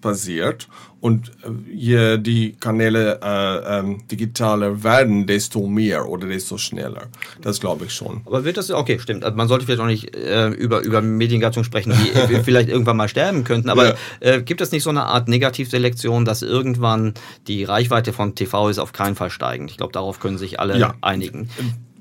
passiert. 0.00 0.66
Und 1.00 1.30
äh, 1.42 1.72
je 1.72 2.18
die 2.18 2.52
Kanäle 2.52 3.20
äh, 3.22 3.78
ähm, 3.78 4.06
digitaler 4.08 4.84
werden, 4.84 5.26
desto 5.26 5.66
mehr 5.66 6.06
oder 6.08 6.28
desto 6.28 6.58
schneller. 6.58 7.08
Das 7.40 7.58
glaube 7.58 7.86
ich 7.86 7.92
schon. 7.92 8.20
Aber 8.26 8.44
wird 8.44 8.58
das, 8.58 8.70
okay, 8.70 8.98
stimmt. 8.98 9.24
Also 9.24 9.36
man 9.36 9.48
sollte 9.48 9.64
vielleicht 9.64 9.80
auch 9.80 9.86
nicht 9.86 10.14
äh, 10.14 10.48
über, 10.48 10.80
über 10.80 11.00
Mediengattungen 11.00 11.64
sprechen, 11.64 11.94
die 12.28 12.34
vielleicht 12.44 12.68
irgendwann 12.68 12.98
mal 12.98 13.08
sterben 13.08 13.44
könnten. 13.44 13.70
Aber 13.70 13.88
ja. 13.88 13.94
äh, 14.20 14.42
gibt 14.42 14.60
es 14.60 14.72
nicht 14.72 14.82
so 14.82 14.90
eine 14.90 15.04
Art 15.04 15.28
Negativselektion, 15.28 16.24
dass 16.26 16.42
irgendwann 16.42 17.14
die 17.46 17.64
Reichweite 17.64 18.12
von 18.12 18.34
TV 18.34 18.68
ist 18.68 18.78
auf 18.78 18.92
keinen 18.92 19.14
Fall 19.14 19.30
steigend? 19.30 19.70
Ich 19.70 19.78
glaube, 19.78 19.92
darauf 19.92 20.20
können 20.20 20.36
sich 20.36 20.60
alle 20.60 20.78
ja. 20.78 20.94
einigen. 21.00 21.48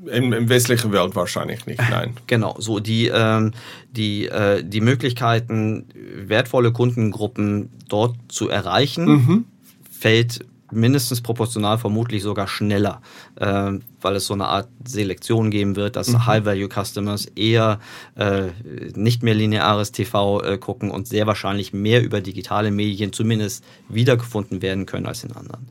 Im, 0.05 0.33
Im, 0.33 0.49
westlichen 0.49 0.91
Welt 0.91 1.15
wahrscheinlich 1.15 1.65
nicht, 1.65 1.81
nein. 1.89 2.15
Genau, 2.27 2.55
so 2.59 2.79
die, 2.79 3.07
ähm, 3.07 3.51
die, 3.91 4.27
äh, 4.27 4.63
die 4.63 4.81
Möglichkeiten, 4.81 5.87
wertvolle 6.15 6.71
Kundengruppen 6.71 7.69
dort 7.87 8.15
zu 8.29 8.49
erreichen, 8.49 9.05
mhm. 9.05 9.45
fällt 9.91 10.45
mindestens 10.71 11.21
proportional 11.21 11.77
vermutlich 11.77 12.23
sogar 12.23 12.47
schneller, 12.47 13.01
äh, 13.35 13.71
weil 14.01 14.15
es 14.15 14.25
so 14.25 14.33
eine 14.33 14.47
Art 14.47 14.69
Selektion 14.85 15.51
geben 15.51 15.75
wird, 15.75 15.95
dass 15.95 16.09
mhm. 16.09 16.25
High-Value-Customers 16.25 17.25
eher 17.35 17.79
äh, 18.15 18.47
nicht 18.95 19.23
mehr 19.23 19.33
lineares 19.33 19.91
TV 19.91 20.41
äh, 20.41 20.57
gucken 20.57 20.91
und 20.91 21.07
sehr 21.07 21.27
wahrscheinlich 21.27 21.73
mehr 21.73 22.03
über 22.03 22.21
digitale 22.21 22.71
Medien 22.71 23.13
zumindest 23.13 23.63
wiedergefunden 23.87 24.61
werden 24.61 24.85
können 24.85 25.05
als 25.05 25.23
in 25.23 25.31
anderen. 25.33 25.67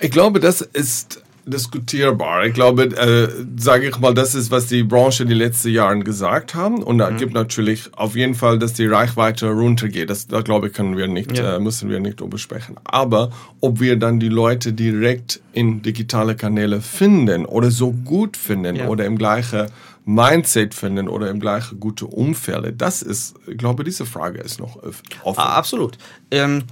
Ich 0.00 0.10
glaube, 0.10 0.40
das 0.40 0.60
ist 0.60 1.22
diskutierbar. 1.46 2.44
Ich 2.46 2.54
glaube, 2.54 2.84
äh, 2.84 3.28
sage 3.56 3.88
ich 3.88 3.98
mal, 3.98 4.12
das 4.12 4.34
ist, 4.34 4.50
was 4.50 4.66
die 4.66 4.82
Branche 4.82 5.24
die 5.24 5.34
letzten 5.34 5.70
Jahre 5.70 6.00
gesagt 6.00 6.54
haben. 6.54 6.82
Und 6.82 6.98
da 6.98 7.10
mhm. 7.10 7.16
gibt 7.18 7.34
natürlich 7.34 7.88
auf 7.96 8.16
jeden 8.16 8.34
Fall, 8.34 8.58
dass 8.58 8.72
die 8.72 8.86
Reichweite 8.86 9.50
runtergeht. 9.50 10.10
Das, 10.10 10.26
da 10.26 10.40
glaube 10.40 10.68
ich, 10.68 10.72
können 10.72 10.96
wir 10.96 11.06
nicht, 11.06 11.38
ja. 11.38 11.56
äh, 11.56 11.60
müssen 11.60 11.88
wir 11.88 12.00
nicht 12.00 12.18
besprechen. 12.28 12.76
Aber 12.84 13.30
ob 13.60 13.80
wir 13.80 13.96
dann 13.96 14.18
die 14.18 14.28
Leute 14.28 14.72
direkt 14.72 15.40
in 15.52 15.82
digitale 15.82 16.34
Kanäle 16.34 16.80
finden 16.80 17.46
oder 17.46 17.70
so 17.70 17.92
gut 17.92 18.36
finden 18.36 18.76
ja. 18.76 18.88
oder 18.88 19.04
im 19.04 19.16
gleichen 19.16 19.68
Mindset 20.04 20.74
finden 20.74 21.08
oder 21.08 21.30
im 21.30 21.38
gleichen 21.38 21.78
gute 21.78 22.06
Umfeld, 22.06 22.80
das 22.80 23.02
ist, 23.02 23.34
ich 23.46 23.56
glaube, 23.56 23.84
diese 23.84 24.04
Frage 24.04 24.40
ist 24.40 24.58
noch 24.58 24.82
offen. 25.22 25.38
Ah, 25.40 25.54
absolut. 25.56 25.96
Ähm, 26.30 26.64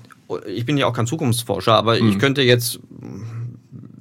ich 0.47 0.67
bin 0.67 0.77
ja 0.77 0.87
auch 0.87 0.93
kein 0.93 1.07
Zukunftsforscher, 1.07 1.75
aber 1.75 2.01
mhm. 2.01 2.09
ich 2.09 2.19
könnte 2.19 2.43
jetzt 2.43 2.81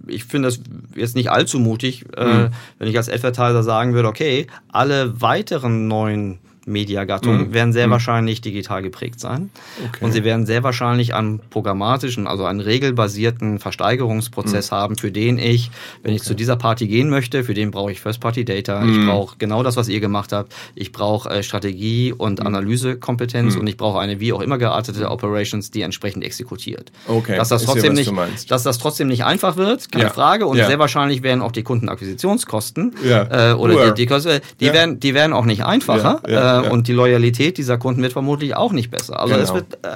ich 0.07 0.25
finde 0.25 0.49
das 0.49 0.59
jetzt 0.95 1.15
nicht 1.15 1.31
allzu 1.31 1.59
mutig, 1.59 2.05
äh, 2.15 2.25
mhm. 2.25 2.49
wenn 2.79 2.87
ich 2.87 2.97
als 2.97 3.09
Advertiser 3.09 3.63
sagen 3.63 3.93
würde, 3.93 4.07
okay, 4.07 4.47
alle 4.69 5.21
weiteren 5.21 5.87
neuen 5.87 6.39
Mediagattung, 6.65 7.49
mhm. 7.49 7.53
werden 7.53 7.73
sehr 7.73 7.87
mhm. 7.87 7.91
wahrscheinlich 7.91 8.41
digital 8.41 8.81
geprägt 8.81 9.19
sein. 9.19 9.49
Okay. 9.85 10.03
Und 10.03 10.11
sie 10.11 10.23
werden 10.23 10.45
sehr 10.45 10.63
wahrscheinlich 10.63 11.13
einen 11.13 11.39
programmatischen, 11.49 12.27
also 12.27 12.45
einen 12.45 12.59
regelbasierten 12.59 13.59
Versteigerungsprozess 13.59 14.71
mhm. 14.71 14.75
haben, 14.75 14.97
für 14.97 15.11
den 15.11 15.37
ich, 15.37 15.71
wenn 16.01 16.11
okay. 16.11 16.15
ich 16.15 16.23
zu 16.23 16.33
dieser 16.33 16.55
Party 16.55 16.87
gehen 16.87 17.09
möchte, 17.09 17.43
für 17.43 17.53
den 17.53 17.71
brauche 17.71 17.91
ich 17.91 18.01
First-Party-Data, 18.01 18.83
ich 18.83 18.97
mhm. 18.97 19.07
brauche 19.07 19.37
genau 19.37 19.63
das, 19.63 19.75
was 19.75 19.89
ihr 19.89 19.99
gemacht 19.99 20.31
habt, 20.31 20.53
ich 20.75 20.91
brauche 20.91 21.29
äh, 21.29 21.43
Strategie 21.43 22.13
und 22.13 22.39
mhm. 22.39 22.47
Analysekompetenz 22.47 23.55
mhm. 23.55 23.61
und 23.61 23.67
ich 23.67 23.77
brauche 23.77 23.99
eine 23.99 24.19
wie 24.19 24.33
auch 24.33 24.41
immer 24.41 24.57
geartete 24.57 25.09
Operations, 25.09 25.71
die 25.71 25.81
entsprechend 25.81 26.23
exekutiert. 26.23 26.91
Okay. 27.07 27.35
Dass 27.35 27.49
das 27.49 27.65
trotzdem 27.65 27.95
sehe, 27.95 28.13
nicht, 28.13 28.51
dass 28.51 28.63
das 28.63 28.77
trotzdem 28.77 29.07
nicht 29.07 29.25
einfach 29.25 29.57
wird, 29.57 29.91
keine 29.91 30.05
ja. 30.05 30.09
Frage. 30.09 30.45
Und 30.45 30.57
ja. 30.57 30.67
sehr 30.67 30.79
wahrscheinlich 30.79 31.23
werden 31.23 31.41
auch 31.41 31.51
die 31.51 31.63
Kundenakquisitionskosten 31.63 32.95
ja. 33.03 33.51
äh, 33.51 33.53
oder 33.53 33.93
die, 33.93 34.05
die, 34.05 34.13
die, 34.13 34.39
die 34.59 34.73
werden, 34.73 34.99
die 34.99 35.13
werden 35.13 35.33
auch 35.33 35.45
nicht 35.45 35.65
einfacher. 35.65 36.21
Äh, 36.23 36.52
ja. 36.61 36.71
und 36.71 36.87
die 36.87 36.93
Loyalität 36.93 37.57
dieser 37.57 37.77
Kunden 37.77 38.01
wird 38.01 38.13
vermutlich 38.13 38.55
auch 38.55 38.71
nicht 38.71 38.91
besser. 38.91 39.19
Also 39.19 39.33
genau. 39.33 39.43
es 39.43 39.53
wird, 39.53 39.73
äh, 39.83 39.87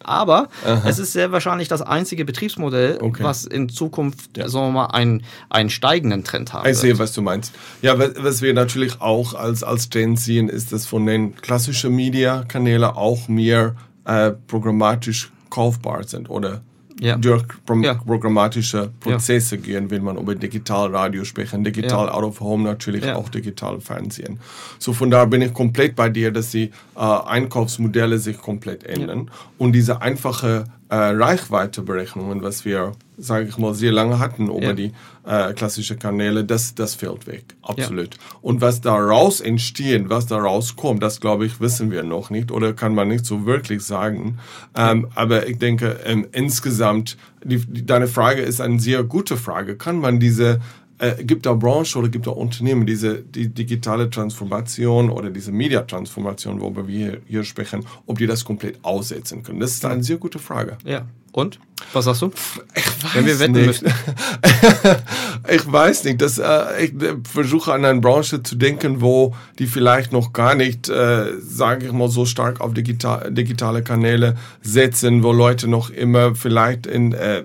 aber 0.00 0.48
Aha. 0.64 0.82
es 0.86 0.98
ist 0.98 1.12
sehr 1.12 1.32
wahrscheinlich 1.32 1.68
das 1.68 1.82
einzige 1.82 2.24
Betriebsmodell, 2.24 2.98
okay. 3.00 3.22
was 3.22 3.44
in 3.44 3.68
Zukunft, 3.68 4.36
ja. 4.36 4.48
sagen 4.48 4.68
wir 4.68 4.72
mal, 4.72 4.86
einen, 4.86 5.22
einen 5.50 5.70
steigenden 5.70 6.24
Trend 6.24 6.52
haben 6.52 6.68
Ich 6.68 6.78
sehe, 6.78 6.98
was 6.98 7.12
du 7.12 7.22
meinst. 7.22 7.52
Ja, 7.82 7.98
was 7.98 8.40
wir 8.40 8.54
natürlich 8.54 9.00
auch 9.00 9.34
als, 9.34 9.62
als 9.62 9.90
Trend 9.90 10.18
sehen, 10.18 10.48
ist, 10.48 10.72
dass 10.72 10.86
von 10.86 11.04
den 11.04 11.36
klassischen 11.36 11.94
Media-Kanälen 11.94 12.84
auch 12.84 13.28
mehr 13.28 13.76
äh, 14.04 14.32
programmatisch 14.46 15.30
kaufbar 15.50 16.04
sind 16.04 16.30
oder 16.30 16.62
ja. 17.00 17.16
durch 17.16 17.44
pro 17.64 17.74
ja. 17.76 17.94
programmatische 17.94 18.90
Prozesse 19.00 19.56
ja. 19.56 19.62
gehen, 19.62 19.90
wenn 19.90 20.04
man 20.04 20.16
über 20.16 20.34
Digitalradio 20.34 21.24
sprechen, 21.24 21.64
Digital 21.64 22.08
Out 22.08 22.24
of 22.24 22.40
Home 22.40 22.64
natürlich 22.64 23.04
auch 23.10 23.28
Digital 23.28 23.80
Fernsehen. 23.80 24.38
So 24.78 24.92
von 24.92 25.10
daher 25.10 25.26
bin 25.26 25.42
ich 25.42 25.52
komplett 25.52 25.96
bei 25.96 26.08
dir, 26.08 26.30
dass 26.30 26.50
die 26.50 26.70
äh, 26.96 27.00
Einkaufsmodelle 27.00 28.18
sich 28.18 28.38
komplett 28.38 28.84
ändern 28.84 29.30
und 29.58 29.72
diese 29.72 30.02
einfache 30.02 30.64
äh, 30.88 30.94
Reichweiteberechnungen, 30.96 32.42
was 32.42 32.64
wir, 32.64 32.92
sage 33.18 33.48
ich 33.48 33.58
mal, 33.58 33.74
sehr 33.74 33.92
lange 33.92 34.18
hatten 34.18 34.46
über 34.46 34.60
ja. 34.60 34.72
die 34.72 34.92
äh, 35.26 35.52
klassischen 35.52 35.98
Kanäle, 35.98 36.44
das, 36.44 36.74
das 36.74 36.94
fällt 36.94 37.26
weg. 37.26 37.56
Absolut. 37.62 38.14
Ja. 38.14 38.20
Und 38.40 38.60
was 38.60 38.80
daraus 38.80 39.40
entsteht, 39.40 40.08
was 40.08 40.26
daraus 40.26 40.76
kommt, 40.76 41.02
das 41.02 41.20
glaube 41.20 41.44
ich, 41.46 41.60
wissen 41.60 41.90
wir 41.90 42.04
noch 42.04 42.30
nicht 42.30 42.50
oder 42.50 42.72
kann 42.72 42.94
man 42.94 43.08
nicht 43.08 43.26
so 43.26 43.44
wirklich 43.44 43.82
sagen. 43.82 44.38
Ähm, 44.76 45.08
aber 45.14 45.48
ich 45.48 45.58
denke, 45.58 45.98
ähm, 46.04 46.26
insgesamt, 46.32 47.16
die, 47.44 47.58
die, 47.58 47.84
deine 47.84 48.06
Frage 48.06 48.42
ist 48.42 48.60
eine 48.60 48.80
sehr 48.80 49.02
gute 49.02 49.36
Frage. 49.36 49.76
Kann 49.76 49.98
man 49.98 50.20
diese 50.20 50.60
äh, 50.98 51.22
gibt 51.24 51.46
da 51.46 51.54
Branchen 51.54 52.00
oder 52.00 52.08
gibt 52.08 52.26
da 52.26 52.32
Unternehmen, 52.32 52.86
diese 52.86 53.22
die 53.22 53.48
digitale 53.48 54.10
Transformation 54.10 55.10
oder 55.10 55.30
diese 55.30 55.52
Media-Transformation, 55.52 56.60
worüber 56.60 56.88
wir 56.88 56.96
hier, 56.96 57.20
hier 57.26 57.44
sprechen, 57.44 57.84
ob 58.06 58.18
die 58.18 58.26
das 58.26 58.44
komplett 58.44 58.84
aussetzen 58.84 59.42
können? 59.42 59.60
Das 59.60 59.72
ist 59.72 59.84
eine 59.84 60.02
sehr 60.02 60.16
gute 60.16 60.38
Frage. 60.38 60.76
Ja. 60.84 61.06
Und? 61.32 61.58
Was 61.92 62.06
sagst 62.06 62.22
du? 62.22 62.32
Ich 62.74 62.86
weiß 62.86 63.14
Wenn 63.14 63.26
wir 63.26 63.38
wetten 63.38 63.52
nicht. 63.52 63.66
müssten. 63.66 63.86
ich 65.48 65.72
weiß 65.72 66.04
nicht. 66.04 66.20
Das, 66.20 66.38
äh, 66.38 66.84
ich 66.84 67.00
äh, 67.00 67.16
versuche 67.22 67.72
an 67.72 67.84
eine 67.84 68.00
Branche 68.00 68.42
zu 68.42 68.56
denken, 68.56 69.00
wo 69.00 69.34
die 69.58 69.66
vielleicht 69.66 70.12
noch 70.12 70.32
gar 70.32 70.54
nicht, 70.54 70.88
äh, 70.88 71.38
sage 71.40 71.86
ich 71.86 71.92
mal, 71.92 72.08
so 72.08 72.26
stark 72.26 72.60
auf 72.60 72.74
digital, 72.74 73.32
digitale 73.32 73.82
Kanäle 73.82 74.36
setzen, 74.62 75.22
wo 75.22 75.32
Leute 75.32 75.68
noch 75.68 75.90
immer 75.90 76.34
vielleicht 76.34 76.86
in 76.86 77.12
äh, 77.12 77.44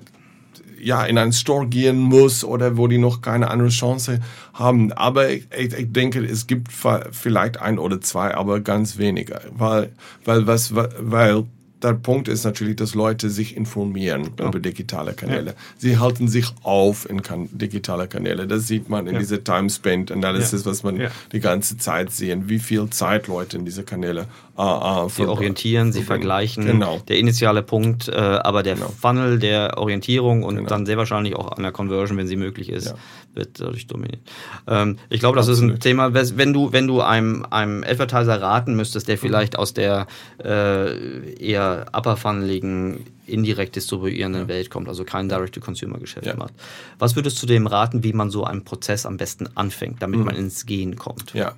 ja, 0.83 1.05
in 1.05 1.17
einen 1.17 1.31
Store 1.31 1.65
gehen 1.65 1.97
muss 1.97 2.43
oder 2.43 2.77
wo 2.77 2.87
die 2.87 2.97
noch 2.97 3.21
keine 3.21 3.49
andere 3.49 3.69
Chance 3.69 4.19
haben. 4.53 4.91
Aber 4.91 5.29
ich, 5.29 5.47
ich, 5.57 5.73
ich 5.73 5.93
denke, 5.93 6.19
es 6.19 6.45
gibt 6.45 6.71
vielleicht 6.71 7.61
ein 7.61 7.79
oder 7.79 8.01
zwei, 8.01 8.35
aber 8.35 8.59
ganz 8.59 8.97
wenige. 8.97 9.39
Weil, 9.55 9.93
weil, 10.25 10.45
was, 10.45 10.75
weil 10.75 11.45
der 11.83 11.93
Punkt 11.93 12.27
ist 12.27 12.43
natürlich, 12.45 12.75
dass 12.77 12.95
Leute 12.95 13.29
sich 13.29 13.57
informieren 13.57 14.31
über 14.39 14.59
digitale 14.59 15.13
Kanäle. 15.13 15.55
Sie 15.77 15.97
halten 15.97 16.27
sich 16.27 16.47
auf 16.63 17.09
in 17.09 17.21
kan 17.21 17.49
digitale 17.51 18.07
Kanäle. 18.07 18.47
Das 18.47 18.67
sieht 18.67 18.89
man 18.89 19.07
in 19.07 19.13
Ja. 19.15 19.19
dieser 19.19 19.43
Time 19.43 19.69
Spent 19.69 20.11
Analysis, 20.11 20.63
Ja. 20.65 20.71
was 20.71 20.83
man 20.83 20.99
Ja. 20.99 21.09
die 21.31 21.39
ganze 21.39 21.77
Zeit 21.77 22.11
sehen, 22.11 22.49
wie 22.49 22.59
viel 22.59 22.89
Zeit 22.89 23.27
Leute 23.27 23.57
in 23.57 23.65
diese 23.65 23.83
Kanäle 23.83 24.27
äh, 24.55 25.09
Sie 25.09 25.25
orientieren, 25.25 25.91
sie 25.91 26.03
vergleichen. 26.03 26.65
Genau. 26.65 26.99
Der 27.07 27.17
initiale 27.17 27.63
Punkt, 27.63 28.07
äh, 28.07 28.11
aber 28.13 28.61
der 28.61 28.77
Funnel 28.77 29.39
der 29.39 29.77
Orientierung 29.79 30.43
und 30.43 30.57
Genau. 30.57 30.69
dann 30.69 30.85
sehr 30.85 30.97
wahrscheinlich 30.97 31.35
auch 31.35 31.51
an 31.53 31.63
der 31.63 31.71
Conversion, 31.71 32.17
wenn 32.17 32.27
sie 32.27 32.35
möglich 32.35 32.69
ist, 32.69 32.85
Ja. 32.87 32.95
Wird 33.35 33.59
dadurch 33.59 33.87
dominiert. 33.87 34.21
Ähm, 34.67 34.97
ich 35.09 35.19
glaube, 35.19 35.35
das 35.35 35.47
ist 35.47 35.59
ein 35.59 35.79
Thema, 35.79 36.13
wenn 36.13 36.53
du, 36.53 36.71
wenn 36.71 36.87
du 36.87 37.01
einem, 37.01 37.45
einem 37.49 37.83
Advertiser 37.83 38.41
raten 38.41 38.75
müsstest, 38.75 39.07
der 39.07 39.17
vielleicht 39.17 39.57
aus 39.57 39.73
der 39.73 40.07
äh, 40.43 41.33
eher 41.35 41.85
upper-funneligen, 41.93 43.05
indirekt 43.25 43.75
distribuierenden 43.75 44.47
Welt 44.47 44.69
kommt, 44.69 44.87
also 44.89 45.03
kein 45.03 45.29
Direct-to-Consumer-Geschäft 45.29 46.25
Ja. 46.25 46.35
macht. 46.35 46.53
Was 46.99 47.15
würdest 47.15 47.41
du 47.41 47.47
dem 47.47 47.67
raten, 47.67 48.03
wie 48.03 48.13
man 48.13 48.29
so 48.29 48.43
einen 48.43 48.63
Prozess 48.63 49.05
am 49.05 49.17
besten 49.17 49.47
anfängt, 49.55 50.01
damit 50.01 50.19
man 50.23 50.35
ins 50.35 50.65
Gehen 50.65 50.95
kommt? 50.95 51.33
Ja. 51.33 51.53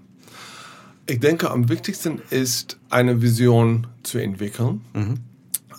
Ich 1.08 1.20
denke, 1.20 1.52
am 1.52 1.70
wichtigsten 1.70 2.22
ist, 2.32 2.78
eine 2.90 3.22
Vision 3.22 3.88
zu 4.04 4.18
entwickeln, 4.18 4.82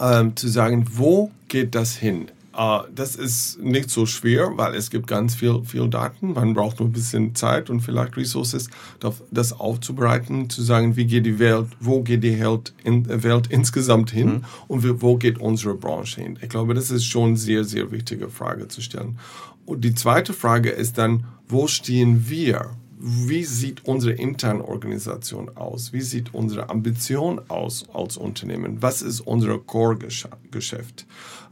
ähm, 0.01 0.37
zu 0.37 0.49
sagen, 0.49 0.87
wo 0.93 1.31
geht 1.49 1.75
das 1.75 1.97
hin? 1.97 2.27
Äh, 2.57 2.79
das 2.95 3.17
ist 3.17 3.61
nicht 3.61 3.91
so 3.91 4.07
schwer, 4.07 4.51
weil 4.57 4.75
es 4.75 4.91
gibt 4.91 5.07
ganz 5.07 5.35
viel, 5.35 5.63
viel 5.65 5.89
Daten. 5.89 6.33
Man 6.33 6.55
braucht 6.55 6.81
nur 6.81 6.89
ein 6.89 6.93
bisschen 6.93 7.35
Zeit 7.35 7.69
und 7.71 7.81
vielleicht 7.81 8.17
Ressources, 8.17 8.69
das- 9.01 9.53
aufzubereiten, 9.53 10.49
zu 10.51 10.63
sagen, 10.63 10.97
wie 10.97 11.07
geht 11.07 11.27
die 11.27 11.39
Welt, 11.39 11.69
wo 11.81 12.03
geht 12.03 12.25
die 12.25 12.39
Welt, 12.41 12.75
in, 12.85 13.07
Welt 13.23 13.49
insgesamt 13.49 14.11
hin 14.11 14.45
und 14.69 14.83
wie, 14.85 15.01
wo 15.03 15.17
geht 15.17 15.39
unsere 15.39 15.75
Branche 15.75 16.21
hin? 16.23 16.39
Ich 16.43 16.49
glaube, 16.49 16.75
das 16.75 16.91
ist 16.91 17.05
schon 17.05 17.29
eine 17.31 17.37
sehr, 17.37 17.65
sehr 17.65 17.91
wichtige 17.91 18.29
Frage 18.29 18.69
zu 18.69 18.81
stellen. 18.81 19.19
Und 19.67 19.83
die 19.85 19.95
zweite 19.95 20.33
Frage 20.33 20.71
ist 20.71 20.97
dann, 20.99 21.25
wo 21.49 21.67
stehen 21.67 22.29
wir? 22.29 22.71
Wie 22.99 23.45
sieht 23.45 23.85
unsere 23.85 24.15
interne 24.15 24.65
Organisation 24.67 25.51
aus? 25.55 25.93
Wie 25.93 26.01
sieht 26.01 26.33
unsere 26.33 26.71
Ambition 26.71 27.41
aus 27.49 27.85
als 27.93 28.17
Unternehmen? 28.17 28.81
Was 28.81 29.03
ist 29.03 29.21
unser 29.21 29.59
Core-Geschäft? 29.59 31.07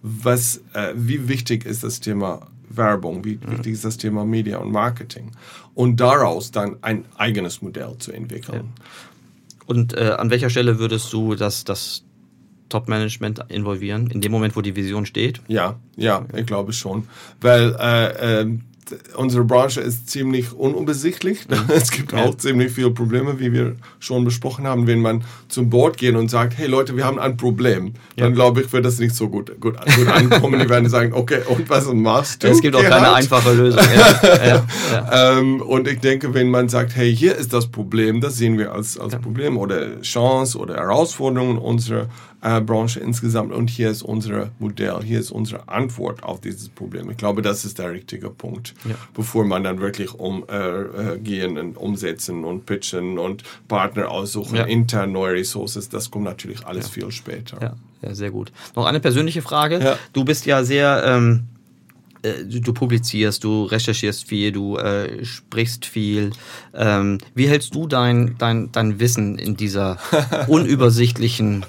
Was, 0.07 0.59
äh, 0.74 0.92
wie 0.94 1.28
wichtig 1.28 1.64
ist 1.64 1.82
das 1.82 1.98
Thema 1.98 2.46
Werbung? 2.68 3.24
Wie 3.24 3.38
wichtig 3.40 3.72
ist 3.72 3.86
das 3.86 3.96
Thema 3.96 4.26
Media 4.26 4.59
und 4.59 4.70
Marketing? 4.70 5.30
Und 5.74 5.98
daraus 5.98 6.50
dann 6.50 6.76
ein 6.82 7.07
eigenes 7.16 7.62
Modell 7.62 7.96
zu 7.98 8.12
entwickeln. 8.12 8.74
Und 9.64 9.94
äh, 9.94 10.14
an 10.18 10.28
welcher 10.28 10.50
Stelle 10.50 10.78
würdest 10.78 11.11
du 11.11 11.36
das, 11.36 11.64
das 11.64 12.05
Top-Management 12.68 13.46
involvieren? 13.48 14.11
In 14.11 14.20
dem 14.20 14.30
Moment, 14.30 14.57
wo 14.57 14.61
die 14.61 14.76
Vision 14.76 15.07
steht? 15.07 15.40
Ja, 15.48 15.80
ja, 15.96 16.26
ich 16.36 16.44
glaube 16.44 16.74
schon. 16.74 17.09
Weil 17.40 17.74
äh, 17.80 18.40
ähm, 18.42 18.61
unsere 19.16 19.45
Branche 19.45 19.80
ist 19.80 20.11
ziemlich 20.11 20.53
unübersichtlich. 20.53 21.47
Es 21.74 21.91
gibt 21.91 22.12
Ja. 22.12 22.24
auch 22.24 22.37
ziemlich 22.37 22.72
viele 22.72 22.91
Probleme, 22.91 23.39
wie 23.41 23.53
wir 23.53 23.76
schon 23.99 24.24
besprochen 24.24 24.66
haben. 24.66 24.87
Wenn 24.87 25.01
man 25.01 25.24
zum 25.49 25.70
Board 25.70 25.97
geht 25.97 26.14
und 26.14 26.30
sagt, 26.30 26.57
hey 26.59 26.66
Leute, 26.66 26.97
wir 26.97 27.05
haben 27.05 27.18
ein 27.18 27.37
Problem, 27.37 27.95
Ja. 28.16 28.24
dann 28.24 28.35
glaube 28.35 28.62
ich, 28.62 28.72
wird 28.72 28.85
das 28.85 28.99
nicht 28.99 29.14
so 29.14 29.28
gut, 29.28 29.59
gut, 29.61 29.76
gut 29.97 30.09
ankommen. 30.09 30.61
Die 30.61 30.68
werden 30.68 30.89
sagen, 30.89 31.12
okay, 31.14 31.39
und 31.49 31.68
was 31.70 31.87
machst 31.93 32.43
du? 32.43 32.49
Es 32.49 32.61
gibt 32.61 32.76
auch 32.76 32.82
keine 32.82 33.12
einfache 33.14 33.53
Lösung. 33.53 33.82
Ja. 34.45 35.39
Ähm, 35.39 35.61
und 35.62 35.89
ich 35.89 36.01
denke, 36.01 36.35
wenn 36.35 36.51
man 36.51 36.68
sagt, 36.68 36.95
hey, 36.97 37.14
hier 37.14 37.37
ist 37.37 37.53
das 37.53 37.66
Problem, 37.68 38.20
das 38.20 38.37
sehen 38.37 38.59
wir 38.59 38.72
als, 38.72 38.99
als 38.99 39.16
Problem 39.16 39.57
oder 39.57 40.01
Chance 40.03 40.59
oder 40.59 40.74
Herausforderung 40.76 41.59
unserer 41.59 42.09
äh, 42.45 42.61
Branche 42.61 43.01
insgesamt 43.01 43.53
und 43.53 43.68
hier 43.70 43.90
ist 43.90 44.03
unser 44.03 44.51
Modell, 44.59 45.01
hier 45.03 45.18
ist 45.18 45.30
unsere 45.30 45.66
Antwort 45.68 46.22
auf 46.22 46.40
dieses 46.40 46.68
Problem. 46.68 47.11
Ich 47.11 47.16
glaube, 47.16 47.40
das 47.42 47.64
ist 47.64 47.78
der 47.78 47.90
richtige 47.90 48.30
Punkt, 48.30 48.74
Ja. 48.88 48.95
bevor 49.14 49.45
man 49.45 49.64
dann 49.64 49.80
wirklich 49.80 50.12
um 50.14 50.45
äh, 50.49 51.16
äh, 51.16 51.47
und 51.59 51.76
umsetzen 51.76 52.45
und 52.45 52.66
pitchen 52.66 53.18
und 53.18 53.42
Partner 53.66 54.11
aussuchen, 54.11 54.57
Ja. 54.57 54.64
intern 54.64 55.11
neue 55.12 55.34
Ressources, 55.34 55.88
das 55.88 56.11
kommt 56.11 56.24
natürlich 56.26 56.64
alles 56.66 56.88
viel 56.88 57.11
später. 57.11 57.61
Ja, 57.61 57.74
ja, 58.03 58.14
sehr 58.14 58.30
gut. 58.30 58.53
Noch 58.76 58.84
eine 58.86 59.01
persönliche 59.01 59.40
Frage. 59.42 59.80
Ja. 59.82 59.99
Du 60.12 60.24
bist 60.24 60.45
ja 60.47 60.62
sehr, 60.64 61.03
ähm, 61.07 61.45
äh, 62.24 62.44
du, 62.44 62.60
du 62.60 62.72
publizierst, 62.72 63.44
du 63.44 63.64
recherchierst 63.64 64.26
viel, 64.28 64.52
du 64.52 64.76
äh, 64.78 65.24
sprichst 65.24 65.86
viel. 65.86 66.30
Ähm, 66.74 67.18
wie 67.34 67.48
hältst 67.48 67.74
du 67.74 67.86
dein, 67.86 68.36
dein, 68.38 68.72
dein 68.72 68.98
Wissen 69.00 69.38
in 69.38 69.56
dieser 69.56 69.98
unübersichtlichen 70.48 71.64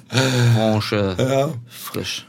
Branche 0.56 1.54
frisch? 1.68 2.28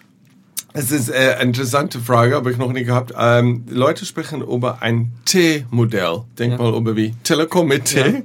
Es 0.79 0.93
ist 0.93 1.09
äh, 1.09 1.37
eine 1.39 1.45
interessante 1.45 1.99
Frage, 2.01 2.35
habe 2.35 2.51
ich 2.51 2.59
noch 2.59 2.71
nie 2.71 2.85
gehabt. 2.85 3.15
Ähm, 3.19 3.65
Leute 3.71 4.05
sprechen 4.05 4.43
über 4.43 4.83
ein 4.83 5.11
T-Modell. 5.25 6.25
Denk 6.39 6.53
Ja. 6.53 6.59
mal 6.59 6.75
über 6.77 6.95
wie 6.97 7.15
Telekom 7.23 7.69
mit 7.69 7.87
T. 7.87 8.25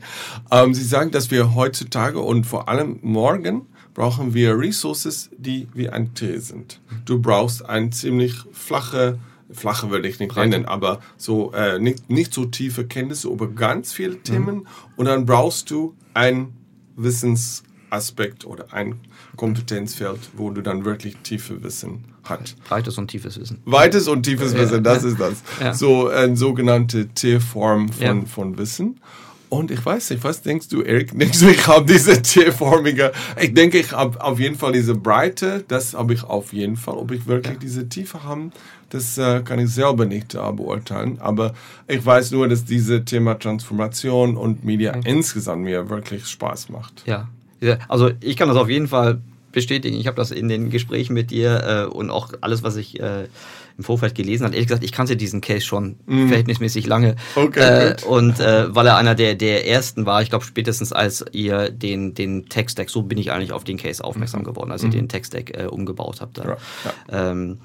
Ähm, 0.51 0.73
sie 0.73 0.83
sagen, 0.83 1.11
dass 1.11 1.31
wir 1.31 1.55
heutzutage 1.55 2.19
und 2.19 2.45
vor 2.45 2.67
allem 2.67 2.99
morgen 3.03 3.61
brauchen 3.93 4.33
wir 4.33 4.57
Resources, 4.57 5.29
die 5.37 5.69
wie 5.73 5.87
ein 5.89 6.13
T 6.13 6.39
sind. 6.39 6.81
Du 7.05 7.21
brauchst 7.21 7.63
ein 7.69 7.93
ziemlich 7.93 8.33
flache, 8.51 9.17
flache 9.53 9.89
würde 9.89 10.07
ich 10.07 10.19
nicht 10.19 10.33
Breite. 10.33 10.49
nennen, 10.49 10.65
aber 10.65 10.99
so 11.17 11.51
äh, 11.53 11.79
nicht, 11.79 12.09
nicht 12.09 12.33
so 12.33 12.45
tiefe 12.45 12.85
Kenntnisse 12.85 13.27
über 13.29 13.47
ganz 13.47 13.93
viele 13.93 14.17
Themen. 14.21 14.67
Und 14.95 15.05
dann 15.05 15.25
brauchst 15.25 15.71
du 15.71 15.95
ein 16.13 16.53
Wissensaspekt 16.95 18.45
oder 18.45 18.73
ein 18.73 18.99
Kompetenzfeld, 19.35 20.19
wo 20.35 20.49
du 20.51 20.61
dann 20.61 20.85
wirklich 20.85 21.17
tiefe 21.17 21.63
Wissen 21.63 22.05
hast. 22.23 22.61
Breites 22.65 22.97
und 22.97 23.07
tiefes 23.09 23.39
Wissen. 23.39 23.59
Weites 23.65 24.07
und 24.07 24.23
tiefes 24.23 24.53
Wissen, 24.53 24.83
das 24.83 25.03
ist 25.03 25.19
das. 25.19 25.41
Ja. 25.59 25.73
So 25.73 26.07
eine 26.09 26.35
sogenannte 26.37 27.07
T-Form 27.09 27.89
von, 27.89 28.05
Ja. 28.21 28.25
von 28.25 28.57
Wissen. 28.57 28.99
Und 29.49 29.69
ich 29.69 29.85
weiß 29.85 30.11
nicht, 30.11 30.23
was 30.23 30.41
denkst 30.41 30.69
du, 30.69 30.81
Erik? 30.81 31.11
Denkst 31.19 31.39
du, 31.41 31.49
ich 31.49 31.67
habe 31.67 31.85
diese 31.91 32.21
T-formige? 32.21 33.11
Ich 33.41 33.53
denke, 33.53 33.79
ich 33.79 33.91
habe 33.91 34.23
auf 34.23 34.39
jeden 34.39 34.55
Fall 34.55 34.71
diese 34.71 34.95
Breite, 34.95 35.65
das 35.67 35.93
habe 35.93 36.13
ich 36.13 36.23
auf 36.23 36.53
jeden 36.53 36.77
Fall. 36.77 36.95
Ob 36.95 37.11
ich 37.11 37.27
wirklich 37.27 37.57
diese 37.59 37.89
Tiefe 37.89 38.23
habe, 38.23 38.51
das 38.91 39.17
äh, 39.17 39.41
kann 39.41 39.59
ich 39.59 39.69
selber 39.69 40.05
nicht 40.05 40.35
äh, 40.35 40.51
beurteilen. 40.51 41.17
Aber 41.19 41.53
ich 41.87 42.05
weiß 42.05 42.31
nur, 42.31 42.47
dass 42.47 42.65
dieses 42.65 43.05
Thema 43.05 43.35
Transformation 43.39 44.37
und 44.37 44.63
Media 44.63 44.93
insgesamt 45.05 45.63
mir 45.63 45.89
wirklich 45.89 46.27
Spaß 46.27 46.69
macht. 46.69 47.03
Ja. 47.05 47.27
Ja, 47.61 47.77
Also 47.87 48.09
ich 48.21 48.37
kann 48.37 48.47
das 48.47 48.57
auf 48.57 48.69
jeden 48.69 48.87
Fall 48.87 49.19
bestätigen. 49.51 49.95
Ich 49.97 50.07
habe 50.07 50.17
das 50.17 50.31
in 50.31 50.47
den 50.47 50.69
Gesprächen 50.71 51.13
mit 51.13 51.29
dir 51.29 51.87
äh, 51.91 51.93
und 51.93 52.09
auch 52.09 52.33
alles, 52.41 52.63
was 52.63 52.75
ich 52.75 52.99
äh, 52.99 53.27
im 53.77 53.83
Vorfeld 53.83 54.15
gelesen 54.15 54.45
habe. 54.45 54.55
Ehrlich 54.55 54.67
gesagt, 54.67 54.83
ich 54.83 54.91
kannte 54.91 55.15
diesen 55.15 55.41
Case 55.41 55.61
schon 55.65 55.95
verhältnismäßig 56.07 56.87
lange. 56.87 57.15
Mhm. 57.35 57.41
Okay, 57.43 57.89
äh, 57.89 57.95
und 58.05 58.39
äh, 58.39 58.73
weil 58.75 58.87
er 58.87 58.97
einer 58.97 59.15
der, 59.15 59.35
der 59.35 59.67
ersten 59.67 60.05
war, 60.05 60.21
ich 60.21 60.29
glaube 60.29 60.43
spätestens 60.45 60.91
als 60.91 61.23
ihr 61.31 61.69
den, 61.69 62.13
den 62.13 62.49
Tech-Stack, 62.49 62.89
so 62.89 63.03
bin 63.03 63.17
ich 63.17 63.31
eigentlich 63.31 63.53
auf 63.53 63.63
den 63.63 63.77
Case 63.77 64.03
aufmerksam 64.03 64.43
geworden, 64.43 64.71
als 64.71 64.83
ihr 64.83 64.89
den 64.89 65.07
Tech-Stack 65.07 65.57
äh, 65.57 65.65
umgebaut 65.67 66.19
habt. 66.21 66.43
Mhm. 66.43 66.51
Ja, 67.09 67.31
Ähm, 67.31 67.57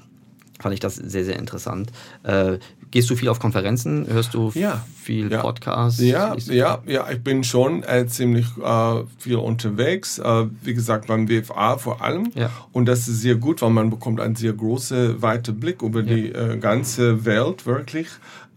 fand 0.59 0.73
ich 0.73 0.79
das 0.79 0.95
sehr, 0.95 1.25
sehr 1.25 1.37
interessant. 1.37 1.91
Äh, 2.23 2.57
gehst 2.91 3.09
du 3.09 3.15
viel 3.15 3.29
auf 3.29 3.39
Konferenzen? 3.39 4.07
Hörst 4.07 4.33
du 4.33 4.51
Ja. 4.55 4.83
viel 4.95 5.31
Ja. 5.31 5.41
Podcasts? 5.41 5.99
Ja, 6.01 6.35
ja, 6.47 6.79
ja, 6.85 7.09
ich 7.11 7.21
bin 7.21 7.43
schon 7.43 7.83
äh, 7.83 8.07
ziemlich 8.07 8.45
äh, 8.63 9.03
viel 9.17 9.35
unterwegs. 9.35 10.19
Äh, 10.19 10.45
wie 10.63 10.73
gesagt, 10.73 11.07
beim 11.07 11.29
WFA 11.29 11.77
vor 11.77 12.01
allem. 12.01 12.31
Ja. 12.35 12.49
Und 12.71 12.85
das 12.85 13.07
ist 13.07 13.21
sehr 13.21 13.35
gut, 13.35 13.61
weil 13.61 13.69
man 13.71 13.89
bekommt 13.89 14.19
einen 14.21 14.35
sehr 14.35 14.53
großen, 14.53 15.21
weiten 15.21 15.59
Blick 15.59 15.81
über 15.81 16.01
die 16.03 16.29
äh, 16.31 16.57
ganze 16.57 17.25
Welt, 17.25 17.65
wirklich. 17.65 18.07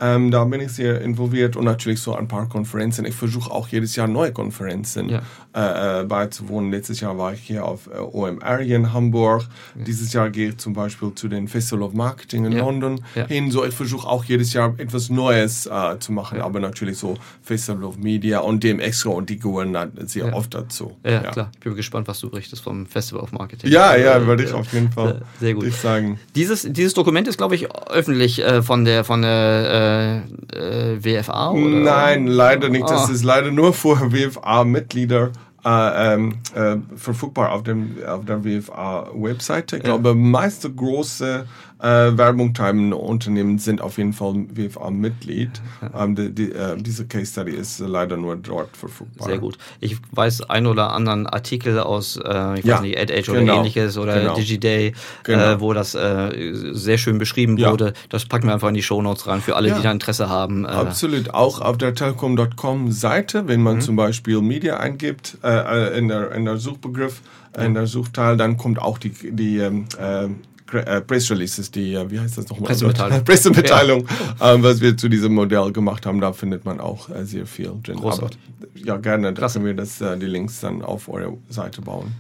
Ähm, 0.01 0.30
da 0.30 0.44
bin 0.44 0.61
ich 0.61 0.72
sehr 0.72 1.01
involviert 1.03 1.57
und 1.57 1.64
natürlich 1.64 2.01
so 2.01 2.14
ein 2.14 2.26
paar 2.26 2.48
Konferenzen. 2.48 3.05
Ich 3.05 3.14
versuche 3.14 3.51
auch 3.51 3.68
jedes 3.68 3.96
Jahr 3.96 4.09
neue 4.09 4.32
Konferenzen 4.32 5.09
Ja. 5.11 5.22
äh, 5.55 6.01
äh, 6.01 6.05
beizuwohnen. 6.05 6.70
Letztes 6.70 7.01
Jahr 7.01 7.18
war 7.18 7.34
ich 7.34 7.40
hier 7.40 7.64
auf 7.64 7.86
äh, 7.88 7.98
OMR 7.98 8.59
hier 8.61 8.76
in 8.76 8.92
Hamburg. 8.92 9.44
Dieses 9.74 10.12
Jahr 10.12 10.30
gehe 10.30 10.51
ich 10.51 10.57
zum 10.59 10.72
Beispiel 10.72 11.12
zu 11.14 11.28
den 11.28 11.48
Festival 11.48 11.82
of 11.82 11.92
Marketing 11.92 12.46
in 12.46 12.53
Ja. 12.53 12.61
London 12.64 13.01
Ja. 13.14 13.26
hin. 13.26 13.51
So, 13.51 13.64
ich 13.64 13.74
versuche 13.74 14.07
auch 14.09 14.24
jedes 14.24 14.53
Jahr 14.53 14.74
etwas 14.78 15.11
Neues 15.11 15.66
äh, 15.66 15.98
zu 15.98 16.12
machen, 16.12 16.38
ja. 16.38 16.44
aber 16.44 16.61
natürlich 16.61 16.96
so 16.98 17.16
Festival 17.42 17.84
of 17.84 17.98
Media 17.98 18.40
und 18.40 18.64
dem 18.64 18.80
Extra 18.80 19.11
und 19.11 19.28
die 19.28 19.38
gehören 19.38 19.76
sehr 20.07 20.28
ja. 20.28 20.32
oft 20.32 20.55
dazu. 20.55 20.96
Ja, 21.05 21.11
ja, 21.11 21.30
klar. 21.30 21.51
Ich 21.55 21.61
bin 21.61 21.74
gespannt, 21.74 22.09
was 22.09 22.20
du 22.20 22.30
berichtest 22.30 22.62
vom 22.62 22.86
Festival 22.86 23.22
of 23.22 23.32
Marketing. 23.32 23.70
Ja, 23.70 23.96
ja, 23.96 24.16
äh, 24.16 24.26
würde 24.26 24.44
ich 24.44 24.53
auf 24.53 24.72
jeden 24.72 24.90
Fall 24.90 25.22
sehr 25.40 25.55
gut. 25.55 25.72
sagen. 25.74 26.18
Dieses, 26.34 26.62
dieses 26.70 26.94
Dokument 26.94 27.28
ist, 27.28 27.36
glaube 27.36 27.55
ich, 27.55 27.70
öffentlich 27.90 28.42
äh, 28.42 28.62
von 28.62 28.84
der, 28.84 29.05
von 29.05 29.22
der 29.22 29.89
äh, 29.91 30.95
äh 30.95 31.05
WFA? 31.05 31.51
Oder? 31.51 31.61
Nein, 31.61 32.26
leider 32.26 32.68
nicht. 32.68 32.88
Das 32.88 33.09
oh. 33.09 33.12
ist 33.12 33.24
leider 33.24 33.51
nur 33.51 33.72
für 33.72 34.12
WFA-Mitglieder. 34.12 35.30
Äh, 35.62 36.14
ähm, 36.14 36.36
äh, 36.55 36.76
verfügbar 36.97 37.53
auf, 37.53 37.62
dem, 37.64 37.97
auf 38.07 38.25
der 38.25 38.42
WFA-Webseite. 38.42 39.76
Ich 39.76 39.83
glaube, 39.83 40.14
meiste 40.14 40.72
große 40.72 41.45
äh, 41.82 42.16
Werbung 42.16 42.52
treibende 42.52 42.96
Unternehmen 42.96 43.58
sind 43.58 43.80
auf 43.80 43.98
jeden 43.98 44.12
Fall 44.12 44.34
WFA-Mitglied. 44.54 45.50
Ähm, 45.94 46.14
die, 46.14 46.34
die, 46.34 46.52
äh, 46.52 46.76
diese 46.76 47.07
Case 47.07 47.26
Study 47.26 47.52
ist 47.52 47.78
leider 47.80 48.16
nur 48.16 48.36
dort 48.36 48.76
verfügbar. 48.76 49.28
Sehr 49.28 49.38
gut. 49.38 49.57
Ich 49.80 49.96
weiß 50.12 50.42
ein 50.50 50.66
oder 50.66 50.92
anderen 50.92 51.26
Artikel 51.26 51.78
aus, 51.78 52.16
äh, 52.16 52.58
ich 52.58 52.64
ja, 52.64 52.76
weiß 52.76 52.82
nicht, 52.82 52.98
AdAge 52.98 53.30
oder 53.30 53.40
genau, 53.40 53.58
ähnliches 53.58 53.96
oder 53.96 54.20
genau, 54.20 54.34
DigiDay, 54.34 54.92
genau. 55.24 55.52
Äh, 55.52 55.61
wo 55.61 55.72
das 55.72 55.94
äh, 55.94 56.52
sehr 56.72 56.98
schön 56.98 57.18
beschrieben 57.18 57.57
ja. 57.57 57.70
wurde. 57.70 57.94
Das 58.11 58.26
packen 58.26 58.46
wir 58.46 58.54
einfach 58.54 58.68
in 58.68 58.74
die 58.74 58.82
Shownotes 58.82 59.26
rein 59.26 59.40
für 59.40 59.57
alle, 59.57 59.68
ja. 59.68 59.76
die 59.76 59.82
da 59.82 59.90
Interesse 59.90 60.28
haben. 60.28 60.64
Äh. 60.64 60.68
Absolut. 60.68 61.32
Auch 61.32 61.61
auf 61.61 61.78
der 61.78 61.94
Telekom.com 61.94 62.92
Seite, 62.92 63.48
wenn 63.48 63.62
man 63.62 63.76
mhm. 63.76 63.80
zum 63.80 63.96
Beispiel 63.96 64.40
Media 64.42 64.78
eingibt 64.78 65.38
äh, 65.42 65.98
in, 65.98 66.08
der, 66.08 66.32
in 66.32 66.44
der 66.44 66.58
Suchbegriff, 66.58 67.22
in 67.58 67.74
der 67.74 67.86
Suchteil, 67.86 68.36
dann 68.36 68.57
kommt 68.57 68.80
auch 68.80 68.98
die, 68.98 69.11
die 69.11 69.58
ähm, 69.58 69.86
äh, 69.98 70.28
äh, 70.72 71.01
Press 71.01 71.30
Releases, 71.30 71.71
die, 71.71 71.95
äh, 71.95 72.11
wie 72.11 72.21
heißt 72.21 72.38
das 72.38 72.49
nochmal? 72.49 72.68
Pressemitteilung. 72.68 73.25
Pressemitteilung, 73.25 74.07
ja. 74.41 74.55
ähm, 74.55 74.63
was 74.63 74.80
wir 74.80 74.97
zu 74.97 75.09
diesem 75.09 75.34
Modell 75.34 75.72
gemacht 75.72 76.07
haben, 76.07 76.21
da 76.21 76.33
findet 76.33 76.64
man 76.64 76.80
auch 76.80 77.09
äh, 77.11 77.25
sehr 77.25 77.47
viel 77.47 77.72
drin. 77.83 77.97
Großartig. 77.97 78.38
Aber, 78.61 78.87
ja, 78.87 78.97
gerne, 78.97 79.33
da 79.33 79.49
können 79.49 79.64
wir 79.64 79.75
das, 79.75 80.01
äh, 80.01 80.17
die 80.17 80.26
Links 80.26 80.61
dann 80.61 80.83
auf 80.83 81.09
eure 81.09 81.37
Seite 81.49 81.83
bauen. 81.83 82.14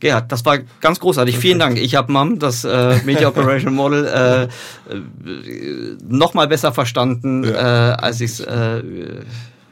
Gerhard, 0.00 0.30
das 0.30 0.44
war 0.44 0.58
ganz 0.80 1.00
großartig. 1.00 1.38
Vielen 1.38 1.58
Dank. 1.58 1.78
Ich 1.78 1.94
habe 1.94 2.12
MAM, 2.12 2.38
das 2.38 2.64
äh, 2.64 2.98
Media 3.04 3.28
Operation 3.28 3.74
Model, 3.74 4.04
äh, 4.06 4.42
äh, 4.44 4.48
noch 6.06 6.34
mal 6.34 6.46
besser 6.46 6.72
verstanden, 6.72 7.44
ja. 7.44 7.92
äh, 7.92 7.94
als 7.94 8.20
ich 8.20 8.40
es 8.40 8.46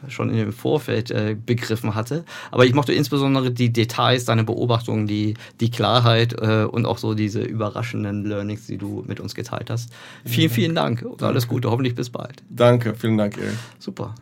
schon 0.09 0.29
in 0.29 0.37
dem 0.37 0.53
Vorfeld 0.53 1.11
äh, 1.11 1.35
begriffen 1.35 1.95
hatte. 1.95 2.23
Aber 2.51 2.65
ich 2.65 2.73
mochte 2.73 2.93
insbesondere 2.93 3.51
die 3.51 3.71
Details, 3.71 4.25
deine 4.25 4.43
Beobachtungen, 4.43 5.07
die, 5.07 5.35
die 5.59 5.71
Klarheit 5.71 6.33
äh, 6.41 6.65
und 6.65 6.85
auch 6.85 6.97
so 6.97 7.13
diese 7.13 7.41
überraschenden 7.41 8.25
Learnings, 8.25 8.67
die 8.67 8.77
du 8.77 9.03
mit 9.07 9.19
uns 9.19 9.35
geteilt 9.35 9.69
hast. 9.69 9.91
Vielen, 10.25 10.49
vielen 10.49 10.75
Dank 10.75 11.01
und 11.03 11.21
alles 11.23 11.47
Gute. 11.47 11.69
Hoffentlich 11.69 11.95
bis 11.95 12.09
bald. 12.09 12.43
Danke, 12.49 12.93
vielen 12.95 13.17
Dank, 13.17 13.37
Erik. 13.37 13.57
Super. 13.79 14.15